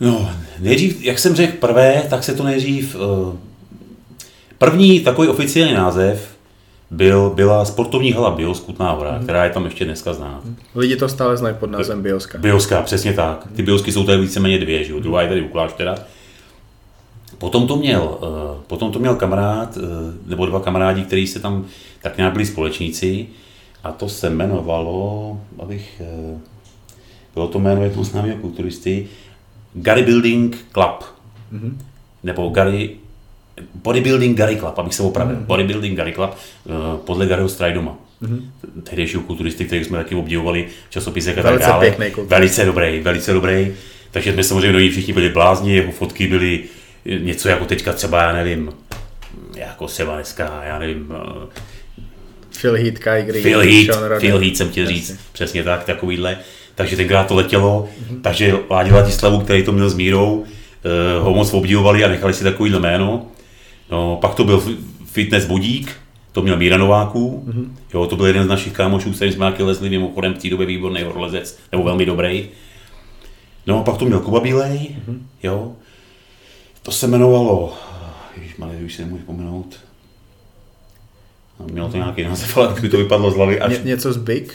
No, 0.00 0.30
nejdřív, 0.58 1.04
jak 1.04 1.18
jsem 1.18 1.34
řekl 1.34 1.56
prvé, 1.60 2.02
tak 2.10 2.24
se 2.24 2.34
to 2.34 2.42
nejdřív... 2.42 2.96
eh, 2.96 3.36
První 4.58 5.00
takový 5.00 5.28
oficiální 5.28 5.74
název 5.74 6.36
byl, 6.90 7.30
byla 7.30 7.64
sportovní 7.64 8.12
hala 8.12 8.30
Bios 8.30 8.60
Kutná 8.60 8.90
hora, 8.92 9.18
mm. 9.18 9.22
která 9.22 9.44
je 9.44 9.50
tam 9.50 9.64
ještě 9.64 9.84
dneska 9.84 10.12
znát. 10.12 10.42
Lidi 10.74 10.96
to 10.96 11.08
stále 11.08 11.36
znají 11.36 11.54
pod 11.60 11.70
názvem 11.70 12.02
Bioska. 12.02 12.38
Bioska, 12.38 12.82
přesně 12.82 13.12
tak. 13.12 13.46
Ty 13.56 13.62
biosky 13.62 13.92
jsou 13.92 14.04
tady 14.04 14.18
víceméně 14.18 14.58
dvě, 14.58 14.84
že 14.84 14.92
jo? 14.92 15.00
Druhá 15.00 15.22
je 15.22 15.28
tady 15.28 15.42
u 15.42 15.48
kláštera. 15.48 15.94
Potom 17.38 17.66
to 17.66 17.76
měl, 17.76 18.18
eh, 18.22 18.62
potom 18.66 18.92
to 18.92 18.98
měl 18.98 19.14
kamarád, 19.14 19.76
eh, 19.76 19.80
nebo 20.26 20.46
dva 20.46 20.60
kamarádi, 20.60 21.02
kteří 21.02 21.26
se 21.26 21.40
tam 21.40 21.64
tak 22.02 22.16
nějak 22.16 22.32
byli 22.32 22.46
společníci. 22.46 23.26
A 23.84 23.92
to 23.92 24.08
se 24.08 24.26
jmenovalo, 24.26 25.40
abych, 25.58 26.02
eh, 26.04 26.38
bylo 27.34 27.48
to 27.48 27.58
jméno 27.58 27.82
jednoho 27.82 28.04
známého 28.04 28.38
kulturisty, 28.38 29.08
Gary 29.74 30.02
Building 30.02 30.56
Club. 30.72 31.04
Mm-hmm. 31.52 31.76
Nebo 32.22 32.48
Gary, 32.48 32.90
Bodybuilding 33.74 34.38
Gary 34.38 34.56
Club, 34.56 34.78
abych 34.78 34.94
se 34.94 35.02
opravil. 35.02 35.36
Mm-hmm. 35.36 35.46
Bodybuilding 35.46 35.96
Gary 35.96 36.12
Club 36.12 36.30
podle 37.04 37.26
Garyho 37.26 37.48
Strydoma. 37.48 37.96
Mm-hmm. 38.22 38.40
Tehdejšího 38.82 39.22
kulturisty, 39.22 39.64
který 39.64 39.84
jsme 39.84 39.98
taky 39.98 40.14
obdivovali 40.14 40.66
v 40.88 40.90
časopisech 40.90 41.38
a 41.38 41.42
tak 41.42 41.60
dále. 41.60 41.90
pěkný. 41.90 42.24
Velice 42.24 42.64
dobrý, 42.64 43.00
velice 43.00 43.32
dobrý. 43.32 43.72
Takže 44.10 44.32
jsme 44.32 44.44
samozřejmě 44.44 44.72
do 44.72 44.90
všichni 44.90 45.12
byli 45.12 45.28
blázni, 45.28 45.74
jeho 45.74 45.92
fotky 45.92 46.26
byly 46.26 46.64
něco 47.18 47.48
jako 47.48 47.64
teďka 47.64 47.92
třeba, 47.92 48.22
já 48.22 48.32
nevím, 48.32 48.72
jako 49.56 49.86
třeba 49.86 50.14
dneska, 50.14 50.60
já 50.64 50.78
nevím, 50.78 51.14
eh, 51.14 51.46
Phil 52.60 52.74
Heath, 52.74 52.98
Kai 52.98 53.22
Green, 53.22 53.42
Phil 53.42 53.60
Heath. 53.60 54.20
Phil 54.20 54.38
Heath 54.38 54.56
jsem 54.56 54.70
chtěl 54.70 54.86
říct, 54.86 55.08
Jasně. 55.08 55.24
přesně 55.32 55.62
tak, 55.62 55.84
takovýhle. 55.84 56.38
Takže 56.74 56.96
tenkrát 56.96 57.26
to 57.26 57.34
letělo, 57.34 57.88
mm-hmm. 57.88 58.20
takže 58.20 58.54
Láďa 58.70 58.94
Ladislavu, 58.94 59.40
který 59.40 59.62
to 59.62 59.72
měl 59.72 59.90
s 59.90 59.94
Mírou, 59.94 60.44
eh, 60.44 61.20
ho 61.20 61.34
moc 61.34 61.54
obdivovali 61.54 62.04
a 62.04 62.08
nechali 62.08 62.34
si 62.34 62.44
takovýhle 62.44 62.80
jméno. 62.80 63.26
No, 63.90 64.18
pak 64.20 64.34
to 64.34 64.44
byl 64.44 64.62
fitness 65.04 65.44
budík, 65.44 65.92
to 66.32 66.42
měl 66.42 66.56
Míra 66.56 66.76
Nováků, 66.76 67.44
mm-hmm. 67.46 67.68
jo, 67.94 68.06
to 68.06 68.16
byl 68.16 68.26
jeden 68.26 68.44
z 68.44 68.48
našich 68.48 68.72
kámošů, 68.72 69.12
s 69.12 69.16
kterým 69.16 69.34
jsme 69.34 69.50
taky 69.50 69.62
lezli, 69.62 69.90
mimochodem 69.90 70.34
v 70.34 70.38
té 70.38 70.50
době 70.50 70.66
výborný 70.66 71.02
horolezec, 71.02 71.58
nebo 71.72 71.84
velmi 71.84 72.06
dobrý. 72.06 72.48
No, 73.66 73.82
pak 73.84 73.96
to 73.96 74.04
měl 74.04 74.20
Kuba 74.20 74.40
Bílej, 74.40 74.78
mm-hmm. 74.78 75.18
jo. 75.42 75.72
To 76.86 76.92
se 76.92 77.06
jmenovalo, 77.06 77.72
ježišmarja, 78.36 78.80
už 78.84 78.94
si 78.94 79.02
nemůžu 79.02 79.22
pomenout. 79.24 79.76
No, 81.60 81.66
Mělo 81.72 81.88
to 81.88 81.96
nějaký 81.96 82.22
název, 82.24 82.56
ale 82.56 82.80
mi 82.80 82.88
to 82.88 82.96
vypadlo 82.98 83.30
z 83.30 83.36
hlavy 83.36 83.60
až 83.60 83.72
Ně, 83.72 83.80
něco 83.84 84.12
z 84.12 84.16
Big? 84.16 84.54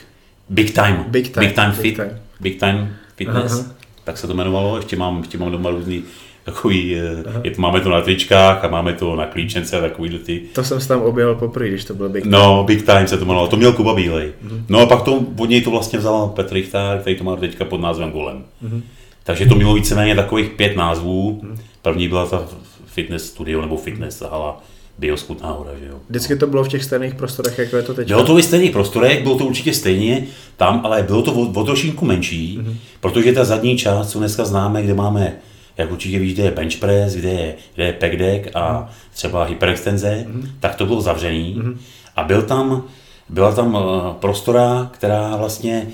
Big 0.50 0.74
Time. 0.74 1.06
Big 1.08 1.30
Time, 1.34 1.46
Big 1.46 1.56
Time 1.56 1.70
Big 1.72 1.80
Fit. 1.82 1.96
Time. 1.96 2.20
Big 2.40 2.60
Time 2.60 2.90
Fitness. 3.16 3.60
Aha. 3.60 3.70
Tak 4.04 4.18
se 4.18 4.28
to 4.28 4.34
jmenovalo. 4.34 4.78
Ještě 4.78 4.96
mám, 4.96 5.18
ještě 5.20 5.38
mám 5.38 5.52
doma 5.52 5.70
různý 5.70 6.04
takový, 6.44 6.96
eh, 6.96 7.24
je, 7.44 7.52
to- 7.52 7.62
máme 7.62 7.80
to 7.82 7.90
na 7.90 8.02
tričkách 8.02 8.66
a 8.66 8.68
máme 8.68 8.94
to 8.94 9.16
na 9.16 9.26
klíčence 9.26 9.78
a 9.78 9.82
takovýhle 9.82 10.20
ty. 10.20 10.42
To 10.54 10.64
jsem 10.64 10.82
se 10.82 10.88
tam 10.88 11.02
objevil 11.02 11.36
poprvé, 11.36 11.68
když 11.68 11.86
to 11.86 11.94
byl 11.94 12.10
Big 12.10 12.26
No, 12.26 12.64
Big 12.64 12.86
Time 12.86 13.08
se 13.08 13.18
to 13.18 13.26
jmenovalo. 13.26 13.48
To 13.48 13.58
měl 13.58 13.74
Kuba 13.74 13.96
Bílej. 13.96 14.32
Mhm. 14.42 14.66
No 14.70 14.80
a 14.80 14.86
pak 14.86 15.02
to, 15.02 15.26
od 15.40 15.50
něj 15.50 15.62
to 15.62 15.72
vlastně 15.72 16.00
vzal 16.00 16.28
Petr 16.28 16.54
Richtár, 16.54 17.00
který 17.00 17.16
to 17.16 17.24
má 17.24 17.36
teďka 17.36 17.66
pod 17.66 17.82
názvem 17.82 18.12
Golem. 18.12 18.44
Mhm. 18.62 18.84
Takže 19.24 19.46
to 19.46 19.56
mělo 19.56 19.74
víceméně 19.74 20.16
takových 20.16 20.50
pět 20.50 20.76
názvů. 20.76 21.42
První 21.82 22.08
byla 22.08 22.26
ta 22.26 22.48
fitness 22.86 23.26
studio 23.26 23.62
nebo 23.62 23.78
fitness 23.78 24.22
hala 24.22 24.64
Bioskut 24.98 25.42
náhoda, 25.42 25.72
že 25.80 25.86
jo. 25.86 25.96
Vždycky 26.10 26.36
to 26.36 26.48
bylo 26.48 26.64
v 26.64 26.68
těch 26.68 26.84
stejných 26.84 27.16
prostorech, 27.16 27.60
jako 27.60 27.78
je 27.78 27.84
to 27.84 27.94
teď. 27.94 28.08
Bylo 28.08 28.26
to 28.26 28.36
ve 28.36 28.44
stejných 28.44 28.72
prostorech, 28.72 29.24
bylo 29.24 29.38
to 29.38 29.46
určitě 29.46 29.74
stejně 29.74 30.28
tam, 30.58 30.82
ale 30.84 31.04
bylo 31.04 31.22
to 31.22 31.34
o, 31.34 31.52
o 31.52 31.64
trošinku 31.64 32.06
menší, 32.06 32.60
mm-hmm. 32.60 32.76
protože 33.00 33.34
ta 33.34 33.44
zadní 33.44 33.78
část, 33.78 34.12
co 34.12 34.20
dneska 34.20 34.46
známe, 34.46 34.84
kde 34.84 34.94
máme, 34.94 35.34
jak 35.78 35.92
určitě 35.92 36.20
víš, 36.20 36.34
kde 36.34 36.44
je 36.44 36.52
bench 36.52 36.78
press, 36.78 37.16
kde 37.16 37.30
je, 37.30 37.56
kde 37.76 37.86
je 37.86 37.94
pec 37.94 38.18
deck 38.18 38.56
a 38.56 38.60
mm-hmm. 38.60 38.88
třeba 39.14 39.44
hyperextenze, 39.44 40.26
mm-hmm. 40.28 40.48
tak 40.60 40.76
to 40.76 40.86
bylo 40.86 41.02
zavřený. 41.02 41.56
Mm-hmm. 41.56 41.78
A 42.16 42.24
byl 42.24 42.42
tam, 42.42 42.84
byla 43.30 43.52
tam 43.52 43.78
eh, 43.78 44.14
prostora, 44.20 44.90
která 44.94 45.36
vlastně 45.36 45.88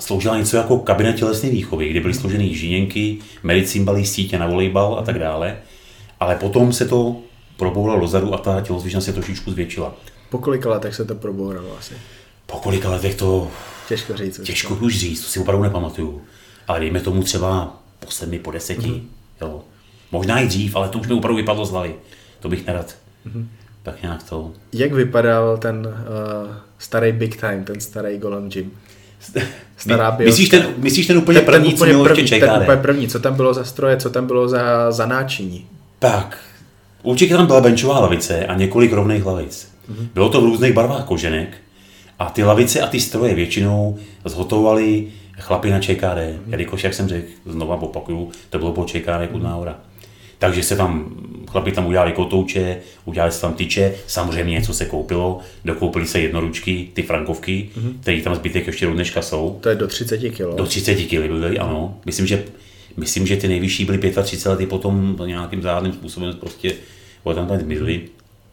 sloužila 0.00 0.38
něco 0.38 0.56
jako 0.56 0.78
kabinet 0.78 1.16
tělesné 1.16 1.50
výchovy, 1.50 1.88
kde 1.88 2.00
byly 2.00 2.14
složeny 2.14 2.54
žíněnky, 2.54 3.18
medicínbalí, 3.42 4.06
sítě 4.06 4.38
na 4.38 4.46
volejbal 4.46 4.98
a 4.98 5.02
tak 5.02 5.18
dále. 5.18 5.56
Ale 6.20 6.36
potom 6.36 6.72
se 6.72 6.88
to 6.88 7.16
probouralo 7.56 8.00
dozadu 8.00 8.34
a 8.34 8.38
ta 8.38 8.60
tělocvična 8.60 9.00
se 9.00 9.12
trošičku 9.12 9.50
zvětšila. 9.50 9.94
Po 10.30 10.38
kolika 10.38 10.70
letech 10.70 10.94
se 10.94 11.04
to 11.04 11.14
probouralo 11.14 11.78
asi? 11.78 11.94
Po 12.46 12.56
kolika 12.56 12.90
letech 12.90 13.14
to... 13.14 13.50
Těžko 13.88 14.16
říct. 14.16 14.40
Těžko 14.44 14.74
už 14.74 14.98
říct, 14.98 15.20
to 15.20 15.28
si 15.28 15.40
opravdu 15.40 15.62
nepamatuju. 15.62 16.22
Ale 16.68 16.80
dejme 16.80 17.00
tomu 17.00 17.22
třeba 17.22 17.76
po 18.00 18.10
sedmi, 18.10 18.38
po 18.38 18.50
deseti. 18.50 18.88
Mm-hmm. 18.88 19.02
Jo. 19.40 19.62
Možná 20.12 20.40
i 20.40 20.46
dřív, 20.46 20.76
ale 20.76 20.88
to 20.88 20.98
už 20.98 21.08
mi 21.08 21.14
opravdu 21.14 21.36
vypadlo 21.36 21.64
z 21.64 21.70
hlavy. 21.70 21.94
To 22.40 22.48
bych 22.48 22.66
nerad. 22.66 22.96
Mm-hmm. 23.26 23.46
Tak 23.82 24.02
nějak 24.02 24.22
to. 24.22 24.50
Jak 24.72 24.92
vypadal 24.92 25.58
ten 25.58 25.86
uh, 25.86 26.54
starý 26.78 27.12
big 27.12 27.40
time, 27.40 27.64
ten 27.64 27.80
starý 27.80 28.18
Golem 28.18 28.48
Gym? 28.48 28.70
Stará 29.76 30.16
My, 30.18 30.24
myslíš, 30.24 30.48
ten, 30.48 30.66
myslíš 30.76 31.06
ten 31.06 31.18
úplně 31.18 31.38
ten, 31.38 31.46
první, 31.46 31.68
ten, 31.68 31.78
co 31.78 31.84
mělo 31.84 32.04
první, 32.04 32.28
Ten 32.28 32.50
úplně 32.62 32.76
první, 32.76 33.08
co 33.08 33.20
tam 33.20 33.34
bylo 33.34 33.54
za 33.54 33.64
stroje, 33.64 33.96
co 33.96 34.10
tam 34.10 34.26
bylo 34.26 34.48
za, 34.48 34.92
za 34.92 35.06
náčiní? 35.06 35.66
Tak, 35.98 36.38
určitě 37.02 37.36
tam 37.36 37.46
byla 37.46 37.60
benchová 37.60 37.98
lavice 38.00 38.46
a 38.46 38.54
několik 38.54 38.92
rovných 38.92 39.26
lavic. 39.26 39.68
Mm-hmm. 39.90 40.06
Bylo 40.14 40.28
to 40.28 40.40
v 40.40 40.44
různých 40.44 40.72
barvách 40.72 41.04
koženek 41.04 41.56
a 42.18 42.30
ty 42.30 42.44
lavice 42.44 42.80
a 42.80 42.86
ty 42.86 43.00
stroje 43.00 43.34
většinou 43.34 43.98
zhotovovali 44.24 45.06
chlapi 45.38 45.70
na 45.70 45.80
ČKD, 45.80 46.02
mm-hmm. 46.02 46.38
jelikož, 46.46 46.84
jak 46.84 46.94
jsem 46.94 47.08
řekl, 47.08 47.28
znova 47.46 47.82
opakuju, 47.82 48.30
to 48.50 48.58
bylo 48.58 48.72
po 48.72 48.84
ČKD 48.84 49.06
mm-hmm. 49.06 49.52
hora. 49.52 49.78
Takže 50.40 50.62
se 50.62 50.76
tam, 50.76 51.14
chlapi 51.50 51.72
tam 51.72 51.86
udělali 51.86 52.12
kotouče, 52.12 52.76
udělali 53.04 53.32
se 53.32 53.40
tam 53.40 53.54
tyče, 53.54 53.94
samozřejmě 54.06 54.50
něco 54.50 54.74
se 54.74 54.84
koupilo, 54.84 55.38
dokoupili 55.64 56.06
se 56.06 56.20
jednoručky, 56.20 56.88
ty 56.92 57.02
frankovky, 57.02 57.70
mm-hmm. 57.76 57.92
které 58.00 58.22
tam 58.22 58.34
zbytek 58.34 58.66
ještě 58.66 58.86
do 58.86 58.92
dneška 58.92 59.22
jsou. 59.22 59.58
To 59.60 59.68
je 59.68 59.74
do 59.74 59.86
30 59.86 60.18
kg. 60.18 60.56
Do 60.56 60.66
30 60.66 60.94
kg 60.94 61.10
byly, 61.10 61.58
ano. 61.58 61.98
Myslím, 62.04 62.26
že 62.26 62.44
Myslím, 62.96 63.26
že 63.26 63.36
ty 63.36 63.48
nejvyšší 63.48 63.84
byly 63.84 63.98
35 64.22 64.50
lety, 64.50 64.66
potom 64.66 65.16
nějakým 65.26 65.62
záhadným 65.62 65.92
způsobem 65.92 66.34
prostě 66.40 66.74
tam 67.34 67.46
tam 67.46 67.58
zmizly. 67.58 68.00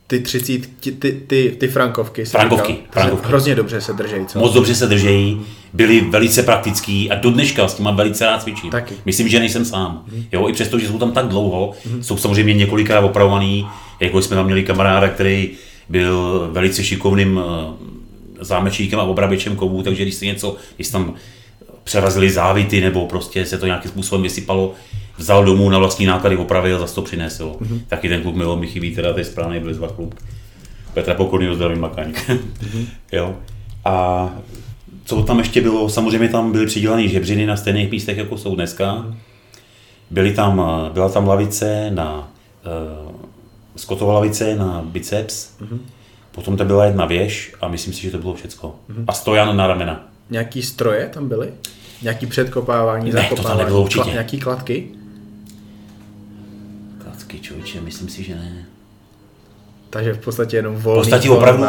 Ty 0.07 0.19
30, 0.19 0.67
ty, 0.79 0.91
ty, 0.91 1.11
ty, 1.27 1.55
ty 1.59 1.67
frankovky. 1.67 2.25
Frankovky, 2.25 2.73
říkal, 2.73 2.87
frankovky. 2.91 3.27
Hrozně 3.27 3.55
dobře 3.55 3.81
se 3.81 3.93
držejí. 3.93 4.25
Co? 4.25 4.39
Moc 4.39 4.53
dobře 4.53 4.75
se 4.75 4.87
držejí, 4.87 5.41
byly 5.73 6.01
velice 6.01 6.43
praktický 6.43 7.11
a 7.11 7.15
do 7.15 7.31
dneška 7.31 7.67
s 7.67 7.73
tím 7.73 7.85
mám 7.85 7.95
velice 7.95 8.25
rád 8.25 8.43
cvičím. 8.43 8.69
Taky. 8.69 8.93
Myslím, 9.05 9.27
že 9.27 9.39
nejsem 9.39 9.65
sám. 9.65 10.03
Mm. 10.11 10.23
Jo, 10.31 10.47
i 10.47 10.53
přesto, 10.53 10.79
že 10.79 10.87
jsou 10.87 10.99
tam 10.99 11.11
tak 11.11 11.27
dlouho, 11.27 11.73
mm. 11.85 12.03
jsou 12.03 12.17
samozřejmě 12.17 12.53
několikrát 12.53 12.99
opravovaný, 12.99 13.67
jako 13.99 14.21
jsme 14.21 14.35
tam 14.35 14.45
měli 14.45 14.63
kamaráda, 14.63 15.09
který 15.09 15.51
byl 15.89 16.47
velice 16.51 16.83
šikovným 16.83 17.41
eh, 17.43 18.43
zámečníkem 18.45 18.99
a 18.99 19.03
obrabičem 19.03 19.55
kovů, 19.55 19.83
takže 19.83 20.03
když 20.03 20.15
se 20.15 20.25
něco, 20.25 20.55
když 20.75 20.87
tam 20.87 21.13
přerazili 21.83 22.29
závity 22.29 22.81
nebo 22.81 23.05
prostě 23.05 23.45
se 23.45 23.57
to 23.57 23.65
nějakým 23.65 23.91
způsobem 23.91 24.23
vysypalo, 24.23 24.73
vzal 25.17 25.45
domů 25.45 25.69
na 25.69 25.77
vlastní 25.77 26.05
náklady, 26.05 26.37
opravil, 26.37 26.79
zase 26.79 26.95
to 26.95 27.01
přinesl. 27.01 27.55
Mm-hmm. 27.61 27.81
Taky 27.87 28.09
ten 28.09 28.21
klub 28.21 28.35
měl 28.35 28.55
mi 28.55 28.67
chybí, 28.67 28.95
teda 28.95 29.13
to 29.13 29.19
je 29.19 29.25
správný 29.25 29.59
Blizba 29.59 29.87
klub. 29.87 30.15
Petra 30.93 31.13
Pokorný 31.13 31.55
zdravím. 31.55 31.81
Mm-hmm. 31.81 32.85
jo. 33.11 33.35
A 33.85 34.29
co 35.05 35.23
tam 35.23 35.39
ještě 35.39 35.61
bylo, 35.61 35.89
samozřejmě 35.89 36.29
tam 36.29 36.51
byly 36.51 36.65
přidělané 36.65 37.07
žebřiny 37.07 37.45
na 37.45 37.57
stejných 37.57 37.91
místech, 37.91 38.17
jako 38.17 38.37
jsou 38.37 38.55
dneska. 38.55 39.05
Byly 40.09 40.33
tam, 40.33 40.61
byla 40.93 41.09
tam 41.09 41.27
lavice 41.27 41.91
na, 41.91 42.31
uh, 43.05 43.11
skotová 43.75 44.13
lavice 44.13 44.55
na 44.55 44.81
biceps, 44.85 45.49
mm-hmm. 45.61 45.79
potom 46.31 46.57
tam 46.57 46.67
byla 46.67 46.85
jedna 46.85 47.05
věž 47.05 47.53
a 47.61 47.67
myslím 47.67 47.93
si, 47.93 48.01
že 48.01 48.11
to 48.11 48.17
bylo 48.17 48.33
všecko. 48.33 48.75
Mm-hmm. 48.89 49.03
A 49.07 49.13
stojan 49.13 49.57
na 49.57 49.67
ramena. 49.67 50.07
Nějaký 50.29 50.61
stroje 50.61 51.09
tam 51.13 51.27
byly? 51.27 51.49
Nějaký 52.01 52.25
předkopávání, 52.25 53.05
ne, 53.05 53.11
zakopávání? 53.11 53.43
to 53.43 53.47
tam 53.47 53.57
nebylo 53.57 53.81
určitě. 53.81 54.03
Kla, 54.03 54.11
nějaký 54.11 54.39
kladky? 54.39 54.87
Člověče, 57.47 57.81
myslím 57.81 58.09
si, 58.09 58.23
že 58.23 58.35
ne. 58.35 58.65
Takže 59.89 60.13
v 60.13 60.17
podstatě 60.17 60.57
jenom 60.57 60.75
volný. 60.75 60.99
V 60.99 61.03
podstatě 61.03 61.29
opravdu 61.29 61.63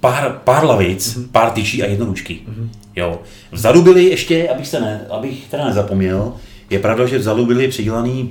pár, 0.00 0.40
pár 0.44 0.64
lavic, 0.64 1.16
mm-hmm. 1.16 1.28
pár 1.28 1.50
tyčí 1.50 1.82
a 1.82 1.86
jednoručky. 1.86 2.40
Mm-hmm. 2.48 2.68
Jo. 2.96 3.20
Vzadu 3.52 3.82
byly 3.82 4.04
ještě, 4.04 4.48
abych, 4.48 4.66
se 4.66 4.80
ne, 4.80 5.06
abych 5.10 5.48
teda 5.48 5.64
nezapomněl, 5.64 6.32
je 6.70 6.78
pravda, 6.78 7.06
že 7.06 7.18
vzadu 7.18 7.46
byly 7.46 7.68
přidělaný 7.68 8.30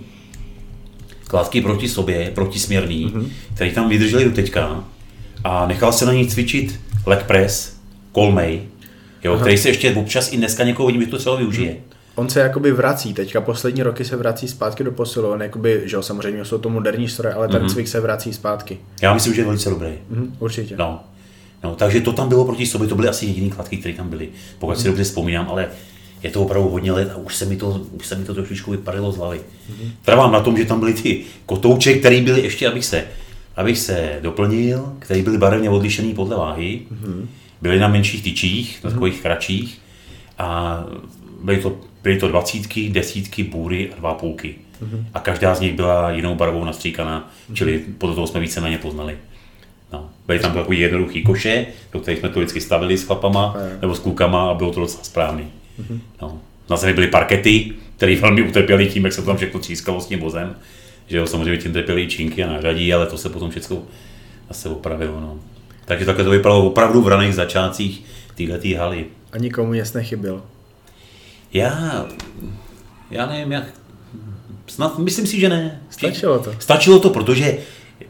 kladky 1.27 1.61
proti 1.61 1.89
sobě, 1.89 2.31
protisměrný, 2.35 3.05
mm-hmm. 3.07 3.29
který 3.55 3.71
tam 3.71 3.89
vydrželi 3.89 4.25
do 4.25 4.31
teďka 4.31 4.83
a 5.43 5.67
nechal 5.67 5.91
se 5.93 6.05
na 6.05 6.13
ní 6.13 6.27
cvičit 6.27 6.79
leg 7.05 7.23
press, 7.23 7.75
kolmej, 8.11 8.61
jo, 9.23 9.37
který 9.37 9.57
se 9.57 9.69
ještě 9.69 9.95
občas 9.95 10.33
i 10.33 10.37
dneska 10.37 10.63
někoho 10.63 10.87
vidím, 10.87 11.01
že 11.01 11.07
to 11.07 11.19
celé 11.19 11.37
využije. 11.37 11.71
Hmm. 11.71 11.81
On 12.15 12.29
se 12.29 12.39
jakoby 12.39 12.71
vrací, 12.71 13.13
teďka 13.13 13.41
poslední 13.41 13.83
roky 13.83 14.05
se 14.05 14.15
vrací 14.15 14.47
zpátky 14.47 14.83
do 14.83 14.91
posilovny, 14.91 15.45
jakoby, 15.45 15.81
že 15.85 15.95
jo, 15.95 16.01
samozřejmě 16.01 16.45
jsou 16.45 16.57
to 16.57 16.69
moderní 16.69 17.09
stroje, 17.09 17.33
ale 17.33 17.47
ten 17.47 17.61
mm-hmm. 17.61 17.71
cvik 17.73 17.87
se 17.87 17.99
vrací 17.99 18.33
zpátky. 18.33 18.77
Já 19.01 19.13
myslím, 19.13 19.33
že 19.33 19.41
je 19.41 19.45
velice 19.45 19.69
dobrý. 19.69 19.87
Mm-hmm, 19.87 20.27
určitě. 20.39 20.75
No. 20.77 21.03
no. 21.63 21.75
takže 21.75 22.01
to 22.01 22.13
tam 22.13 22.29
bylo 22.29 22.45
proti 22.45 22.65
sobě, 22.65 22.87
to 22.87 22.95
byly 22.95 23.07
asi 23.07 23.25
jediný 23.25 23.49
kladky, 23.49 23.77
které 23.77 23.95
tam 23.95 24.09
byly, 24.09 24.29
pokud 24.59 24.71
mm-hmm. 24.71 24.81
si 24.81 24.87
dobře 24.87 25.03
vzpomínám, 25.03 25.47
ale 25.49 25.67
je 26.23 26.29
to 26.29 26.41
opravdu 26.41 26.69
hodně 26.69 26.91
let 26.91 27.11
a 27.13 27.17
už 27.17 27.35
se 27.35 27.45
mi 27.45 27.57
to, 27.57 27.81
už 27.91 28.07
se 28.07 28.15
mi 28.15 28.25
to 28.25 28.33
trošičku 28.33 28.71
vypadalo 28.71 29.11
z 29.11 29.17
hlavy. 29.17 29.37
Mm-hmm. 29.39 29.91
Trvám 30.05 30.31
na 30.31 30.39
tom, 30.39 30.57
že 30.57 30.65
tam 30.65 30.79
byly 30.79 30.93
ty 30.93 31.23
kotouče, 31.45 31.93
které 31.93 32.21
byly 32.21 32.41
ještě, 32.41 32.67
abych 32.67 32.85
se, 32.85 33.03
abych 33.55 33.79
se 33.79 34.19
doplnil, 34.21 34.93
které 34.99 35.21
byly 35.21 35.37
barevně 35.37 35.69
odlišený 35.69 36.13
podle 36.13 36.35
váhy. 36.35 36.81
Mm-hmm 36.91 37.25
byly 37.61 37.79
na 37.79 37.87
menších 37.87 38.23
tyčích, 38.23 38.83
na 38.83 38.87
mhm. 38.87 38.95
takových 38.95 39.21
kratších 39.21 39.81
a 40.37 40.79
byly 41.43 41.57
to, 41.57 41.77
byly 42.05 42.17
to 42.17 42.27
dvacítky, 42.27 42.89
desítky, 42.89 43.43
bůry 43.43 43.89
a 43.93 43.99
dva 43.99 44.13
půlky. 44.13 44.55
Mm-hmm. 44.83 45.05
A 45.13 45.19
každá 45.19 45.55
z 45.55 45.59
nich 45.59 45.73
byla 45.73 46.11
jinou 46.11 46.35
barvou 46.35 46.63
nastříkaná, 46.63 47.31
mm-hmm. 47.49 47.53
čili 47.53 47.83
podle 47.97 48.15
toho 48.15 48.27
jsme 48.27 48.39
víceméně 48.39 48.77
poznali. 48.77 49.17
No. 49.93 50.09
Byly 50.27 50.39
tam 50.39 50.53
takové 50.53 50.75
jednoduché 50.75 51.21
koše, 51.21 51.65
do 51.93 51.99
kterých 51.99 52.19
jsme 52.19 52.29
to 52.29 52.39
vždycky 52.39 52.61
stavili 52.61 52.97
s 52.97 53.03
chlapama 53.03 53.55
mm-hmm. 53.57 53.81
nebo 53.81 53.95
s 53.95 53.99
klukama 53.99 54.49
a 54.49 54.53
bylo 54.53 54.71
to 54.71 54.79
docela 54.79 55.03
správný. 55.03 55.43
Mm-hmm. 55.43 55.99
No. 56.21 56.39
Na 56.69 56.77
zemi 56.77 56.93
byly 56.93 57.07
parkety, 57.07 57.73
které 57.97 58.15
velmi 58.15 58.41
utrpěly 58.41 58.87
tím, 58.87 59.05
jak 59.05 59.13
se 59.13 59.21
to 59.21 59.27
tam 59.27 59.37
všechno 59.37 59.59
třískalo 59.59 60.01
s 60.01 60.05
tím 60.05 60.19
vozem. 60.19 60.55
Že 61.07 61.17
jo, 61.17 61.27
samozřejmě 61.27 61.61
tím 61.61 61.73
trpěly 61.73 62.01
i 62.01 62.07
činky 62.07 62.43
a 62.43 62.47
nářadí, 62.47 62.93
ale 62.93 63.05
to 63.05 63.17
se 63.17 63.29
potom 63.29 63.49
všechno 63.49 63.83
zase 64.47 64.69
opravilo. 64.69 65.19
No. 65.21 65.39
Takže 65.85 66.05
takhle 66.05 66.23
to 66.23 66.29
vypadalo 66.29 66.65
opravdu 66.65 67.01
v 67.01 67.07
raných 67.07 67.35
začátcích 67.35 68.05
této 68.35 68.77
haly. 68.77 69.05
A 69.31 69.37
nikomu 69.37 69.73
nic 69.73 69.93
nechybělo? 69.93 70.41
Já, 71.55 72.05
já 73.11 73.25
nevím, 73.25 73.51
jak, 73.51 73.63
snad, 74.67 74.99
myslím 74.99 75.27
si, 75.27 75.39
že 75.39 75.49
ne. 75.49 75.81
Stačilo 75.89 76.39
to? 76.39 76.53
Stačilo 76.59 76.99
to, 76.99 77.09
protože 77.09 77.57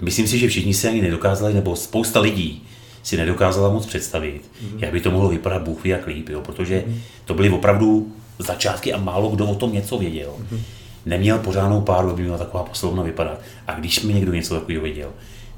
myslím 0.01 0.27
si, 0.27 0.39
že 0.39 0.47
všichni 0.47 0.73
si 0.73 0.87
ani 0.87 1.01
nedokázali, 1.01 1.53
nebo 1.53 1.75
spousta 1.75 2.19
lidí 2.19 2.67
si 3.03 3.17
nedokázala 3.17 3.69
moc 3.69 3.85
představit, 3.85 4.41
mm-hmm. 4.41 4.79
jak 4.79 4.91
by 4.91 5.01
to 5.01 5.11
mohlo 5.11 5.29
vypadat 5.29 5.61
Bůh 5.61 5.83
ví 5.83 5.89
jak 5.89 6.07
líp, 6.07 6.29
jo? 6.29 6.41
protože 6.41 6.83
mm-hmm. 6.87 6.97
to 7.25 7.33
byly 7.33 7.49
opravdu 7.49 8.13
začátky 8.39 8.93
a 8.93 8.97
málo 8.97 9.29
kdo 9.29 9.45
o 9.45 9.55
tom 9.55 9.73
něco 9.73 9.97
věděl. 9.97 10.33
Mm-hmm. 10.39 10.59
Neměl 11.05 11.39
pořádnou 11.39 11.81
páru, 11.81 12.09
aby 12.09 12.21
měla 12.21 12.37
taková 12.37 12.63
poslovna 12.63 13.03
vypadat. 13.03 13.41
A 13.67 13.73
když 13.73 14.03
mi 14.03 14.13
někdo 14.13 14.33
něco 14.33 14.55
takového 14.55 14.83
věděl, 14.83 15.09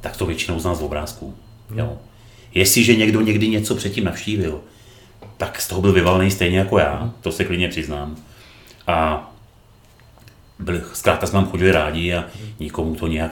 tak 0.02 0.18
to 0.18 0.26
většinou 0.26 0.60
z 0.60 0.66
obrázků. 0.66 1.34
Mm-hmm. 1.72 1.80
Jo? 1.80 1.98
Jestliže 2.54 2.96
někdo 2.96 3.22
někdy 3.22 3.48
něco 3.48 3.76
předtím 3.76 4.04
navštívil, 4.04 4.62
tak 5.38 5.62
z 5.62 5.68
toho 5.68 5.82
byl 5.82 5.94
vyvalený 5.94 6.32
stejně 6.32 6.58
jako 6.58 6.80
já, 6.80 7.14
to 7.22 7.32
se 7.32 7.46
klidně 7.46 7.68
přiznám. 7.70 8.16
A 8.88 9.30
byli, 10.60 10.82
zkrátka 10.94 11.28
jsme 11.28 11.40
tam 11.40 11.50
chodili 11.50 11.72
rádi 11.72 12.14
a 12.14 12.26
nikomu 12.60 12.96
to 12.96 13.08
nějak 13.08 13.32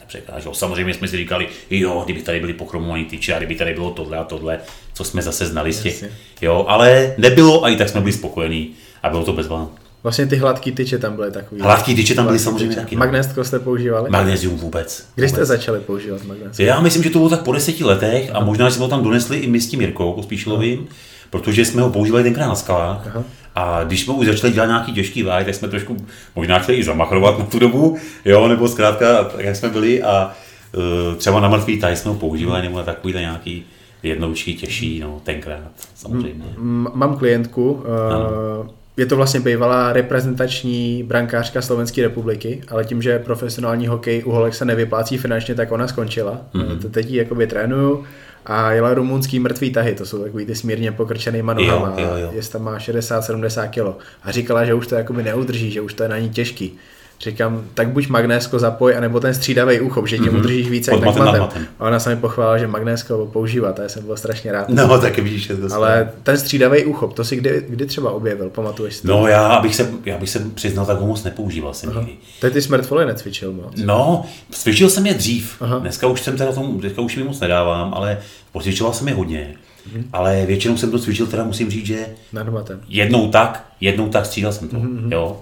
nepřekáželo. 0.00 0.54
Samozřejmě 0.54 0.94
jsme 0.94 1.08
si 1.08 1.16
říkali, 1.16 1.48
jo, 1.70 2.02
kdyby 2.04 2.22
tady 2.22 2.40
byly 2.40 2.52
pochromované 2.52 3.04
tyče 3.04 3.34
a 3.34 3.38
kdyby 3.38 3.54
tady 3.54 3.74
bylo 3.74 3.90
tohle 3.90 4.18
a 4.18 4.24
tohle, 4.24 4.60
co 4.92 5.04
jsme 5.04 5.22
zase 5.22 5.46
znali 5.46 5.72
z 5.72 5.82
těch, 5.82 6.04
jo, 6.40 6.64
ale 6.68 7.14
nebylo 7.18 7.64
a 7.64 7.68
i 7.68 7.76
tak 7.76 7.88
jsme 7.88 8.00
byli 8.00 8.12
spokojení 8.12 8.74
a 9.02 9.10
bylo 9.10 9.24
to 9.24 9.32
bezván. 9.32 9.68
Vlastně 10.02 10.26
ty 10.26 10.36
hladký 10.36 10.72
tyče 10.72 10.98
tam 10.98 11.16
byly 11.16 11.30
takový. 11.30 11.60
Hladký 11.60 11.94
tyče 11.94 12.14
tam 12.14 12.26
byly 12.26 12.38
samozřejmě 12.38 12.68
tyče. 12.68 12.80
taky. 12.80 12.96
No. 12.96 12.98
Magnestko 12.98 13.44
jste 13.44 13.58
používali? 13.58 14.10
Magnézium 14.10 14.56
vůbec. 14.56 15.06
Kdy 15.14 15.28
jste 15.28 15.44
začali 15.44 15.80
používat 15.80 16.24
magnesium? 16.24 16.68
Já 16.68 16.80
myslím, 16.80 17.02
že 17.02 17.10
to 17.10 17.18
bylo 17.18 17.30
tak 17.30 17.42
po 17.42 17.52
deseti 17.52 17.84
letech 17.84 18.30
a 18.34 18.40
možná, 18.40 18.68
že 18.68 18.74
jsme 18.74 18.82
ho 18.84 18.88
tam 18.88 19.02
donesli 19.04 19.38
i 19.38 19.46
my 19.46 19.60
s 19.60 19.68
tím 19.68 19.80
Jirkou 19.80 20.12
Pospíšilovým, 20.12 20.86
protože 21.30 21.64
jsme 21.64 21.82
ho 21.82 21.90
používali 21.90 22.22
tenkrát 22.24 22.46
na 22.46 22.54
skalách. 22.54 23.06
Aha. 23.06 23.24
A 23.54 23.84
když 23.84 24.00
jsme 24.00 24.14
už 24.14 24.26
začali 24.26 24.52
dělat 24.52 24.66
nějaký 24.66 24.92
těžký 24.92 25.22
váj, 25.22 25.44
tak 25.44 25.54
jsme 25.54 25.68
trošku 25.68 25.96
možná 26.36 26.58
chtěli 26.58 26.78
i 26.78 26.84
zamachrovat 26.84 27.38
na 27.38 27.44
tu 27.44 27.58
dobu, 27.58 27.96
jo, 28.24 28.48
nebo 28.48 28.68
zkrátka, 28.68 29.24
tak 29.24 29.44
jak 29.44 29.56
jsme 29.56 29.68
byli 29.68 30.02
a 30.02 30.32
uh, 30.76 31.14
třeba 31.16 31.40
na 31.40 31.48
mrtvý 31.48 31.80
taj 31.80 31.96
jsme 31.96 32.10
ho 32.10 32.16
používali, 32.16 32.62
nebo 32.62 32.78
na 32.78 32.84
takovýhle 32.84 33.20
nějaký 33.20 33.64
jednoučky 34.02 34.54
těžší, 34.54 35.00
no, 35.00 35.20
tenkrát, 35.24 35.70
samozřejmě. 35.94 36.44
M- 36.56 36.88
mám 36.94 37.16
klientku, 37.16 37.72
uh, 37.72 38.66
je 38.96 39.06
to 39.06 39.16
vlastně 39.16 39.40
bývalá 39.40 39.92
reprezentační 39.92 41.02
brankářka 41.02 41.62
Slovenské 41.62 42.02
republiky, 42.02 42.62
ale 42.68 42.84
tím, 42.84 43.02
že 43.02 43.18
profesionální 43.18 43.86
hokej 43.86 44.22
u 44.26 44.30
holek 44.30 44.54
se 44.54 44.64
nevyplácí 44.64 45.18
finančně, 45.18 45.54
tak 45.54 45.72
ona 45.72 45.88
skončila. 45.88 46.40
Mm-hmm. 46.54 46.90
Teď 46.90 47.10
ji 47.10 47.18
jakoby 47.18 47.46
trénuju 47.46 48.04
a 48.46 48.72
jela 48.72 48.94
rumunský 48.94 49.38
mrtvý 49.38 49.72
tahy, 49.72 49.94
to 49.94 50.06
jsou 50.06 50.22
takový 50.22 50.46
ty 50.46 50.54
smírně 50.54 50.92
pokrčenýma 50.92 51.54
nohama, 51.54 51.94
jo, 51.98 52.08
jo, 52.08 52.16
jo. 52.16 52.30
jestli 52.32 52.52
tam 52.52 52.62
má 52.62 52.78
60-70 52.78 53.68
kg. 53.68 54.02
A 54.22 54.32
říkala, 54.32 54.64
že 54.64 54.74
už 54.74 54.86
to 54.86 54.94
jakoby 54.94 55.22
neudrží, 55.22 55.70
že 55.70 55.80
už 55.80 55.94
to 55.94 56.02
je 56.02 56.08
na 56.08 56.18
ní 56.18 56.30
těžký. 56.30 56.78
Říkám, 57.22 57.64
tak 57.74 57.88
buď 57.88 58.08
magnésko 58.08 58.58
zapoj, 58.58 58.96
anebo 58.96 59.20
ten 59.20 59.34
střídavý 59.34 59.80
úchop, 59.80 60.06
že 60.06 60.18
tím 60.18 60.26
mm-hmm. 60.26 60.38
udržíš 60.38 60.70
více 60.70 60.90
jak 60.90 61.16
matem. 61.16 61.66
A 61.78 61.86
ona 61.86 61.98
se 61.98 62.14
mi 62.14 62.20
pochválila, 62.20 62.58
že 62.58 62.66
magnésko 62.66 63.28
používá, 63.32 63.72
to 63.72 63.82
jsem 63.86 64.04
byl 64.06 64.16
strašně 64.16 64.52
rád. 64.52 64.68
No, 64.68 65.00
tak 65.00 65.18
vidíš, 65.18 65.46
to 65.46 65.74
Ale 65.74 66.10
ten 66.22 66.38
střídavý 66.38 66.84
úchop, 66.84 67.14
to 67.14 67.24
si 67.24 67.36
kdy, 67.36 67.64
kdy 67.68 67.86
třeba 67.86 68.10
objevil, 68.10 68.50
pamatuješ 68.50 68.96
si? 68.96 69.06
No, 69.06 69.26
já 69.26 69.60
bych 69.60 69.74
se, 69.74 69.90
já 70.04 70.18
bych 70.18 70.30
se 70.30 70.38
přiznal, 70.54 70.86
tak 70.86 70.98
ho 70.98 71.06
moc 71.06 71.24
nepoužíval 71.24 71.74
jsem 71.74 71.94
nikdy. 71.94 72.12
Teď 72.40 72.52
ty 72.52 72.62
smrtvoly 72.62 73.06
necvičil 73.06 73.52
moc. 73.52 73.72
No, 73.84 74.24
cvičil 74.50 74.90
jsem 74.90 75.06
je 75.06 75.14
dřív. 75.14 75.56
Aha. 75.60 75.78
Dneska 75.78 76.06
už 76.06 76.20
jsem 76.20 76.36
teda 76.36 76.52
tomu, 76.52 76.80
dneska 76.80 77.02
už 77.02 77.16
mi 77.16 77.24
moc 77.24 77.40
nedávám, 77.40 77.94
ale 77.94 78.18
pocvičoval 78.52 78.92
jsem 78.92 79.08
je 79.08 79.14
hodně. 79.14 79.54
Mm-hmm. 79.94 80.04
Ale 80.12 80.46
většinou 80.46 80.76
jsem 80.76 80.90
to 80.90 80.98
cvičil, 80.98 81.26
teda 81.26 81.44
musím 81.44 81.70
říct, 81.70 81.86
že 81.86 82.06
jednou 82.88 83.28
tak, 83.28 83.66
jednou 83.80 84.08
tak 84.08 84.26
střídal 84.26 84.52
jsem 84.52 84.68
to. 84.68 84.76
Mm-hmm. 84.76 85.12
Jo. 85.12 85.40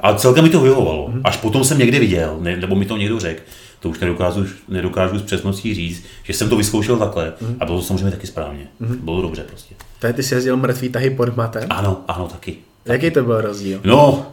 A 0.00 0.14
celkem 0.14 0.44
mi 0.44 0.50
to 0.50 0.60
vyhovovalo. 0.60 1.08
Mm-hmm. 1.08 1.20
Až 1.24 1.36
potom 1.36 1.64
jsem 1.64 1.78
někde 1.78 2.00
viděl, 2.00 2.36
ne, 2.40 2.56
nebo 2.56 2.74
mi 2.74 2.86
to 2.86 2.96
někdo 2.96 3.20
řekl, 3.20 3.42
to 3.80 3.88
už 3.88 4.00
nedokážu, 4.00 4.46
nedokážu 4.68 5.18
s 5.18 5.22
přesností 5.22 5.74
říct, 5.74 6.04
že 6.22 6.32
jsem 6.32 6.48
to 6.48 6.56
vyzkoušel 6.56 6.96
takhle 6.96 7.30
mm-hmm. 7.30 7.56
a 7.60 7.64
bylo 7.64 7.78
to 7.78 7.84
samozřejmě 7.84 8.10
taky 8.10 8.26
správně. 8.26 8.66
Mm-hmm. 8.80 8.96
Bylo 8.96 9.22
dobře 9.22 9.42
prostě. 9.42 9.74
Tady 9.98 10.14
ty 10.14 10.22
jsi 10.22 10.34
jezdil 10.34 10.56
mrtvý 10.56 10.88
tahy 10.88 11.10
pod 11.10 11.36
matem? 11.36 11.66
Ano, 11.70 12.00
ano, 12.08 12.28
taky. 12.28 12.56
Jaký 12.84 13.10
to 13.10 13.22
byl 13.22 13.40
rozdíl? 13.40 13.80
No, 13.84 14.26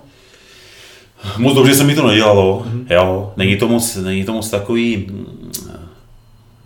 moc 1.37 1.55
dobře 1.55 1.75
se 1.75 1.83
mi 1.83 1.95
to 1.95 2.07
nedělalo, 2.07 2.65
mm-hmm. 2.67 2.85
jo. 2.89 3.33
Není 3.37 3.57
to 3.57 3.67
moc, 3.67 3.95
není 3.95 4.23
to 4.23 4.33
moc 4.33 4.49
takový, 4.49 5.11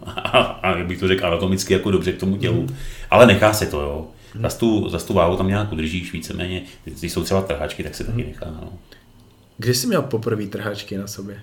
a 0.62 0.78
jak 0.78 0.88
bych 0.88 1.00
to 1.00 1.08
řekl, 1.08 1.26
anatomicky 1.26 1.74
jako 1.74 1.92
dobře 1.92 2.12
k 2.12 2.20
tomu 2.20 2.38
tělu, 2.38 2.64
mm-hmm. 2.64 2.76
ale 3.12 3.26
nechá 3.28 3.54
se 3.54 3.66
to, 3.66 3.82
jo. 3.82 4.06
Za 4.42 4.50
tu, 4.50 4.90
za 4.90 5.00
tu 5.00 5.14
váhu 5.14 5.38
tam 5.38 5.48
nějak 5.48 5.72
udržíš 5.72 6.14
víceméně, 6.14 6.62
když 6.84 7.12
jsou 7.12 7.24
třeba 7.24 7.42
trhačky, 7.42 7.84
tak 7.84 7.96
se 7.96 8.04
taky 8.04 8.18
mhm. 8.18 8.28
nechá. 8.28 8.46
No. 8.46 8.74
Kdy 9.58 9.74
jsi 9.74 9.88
měl 9.88 10.02
poprvé 10.02 10.48
trhačky 10.48 10.98
na 10.98 11.08
sobě? 11.08 11.42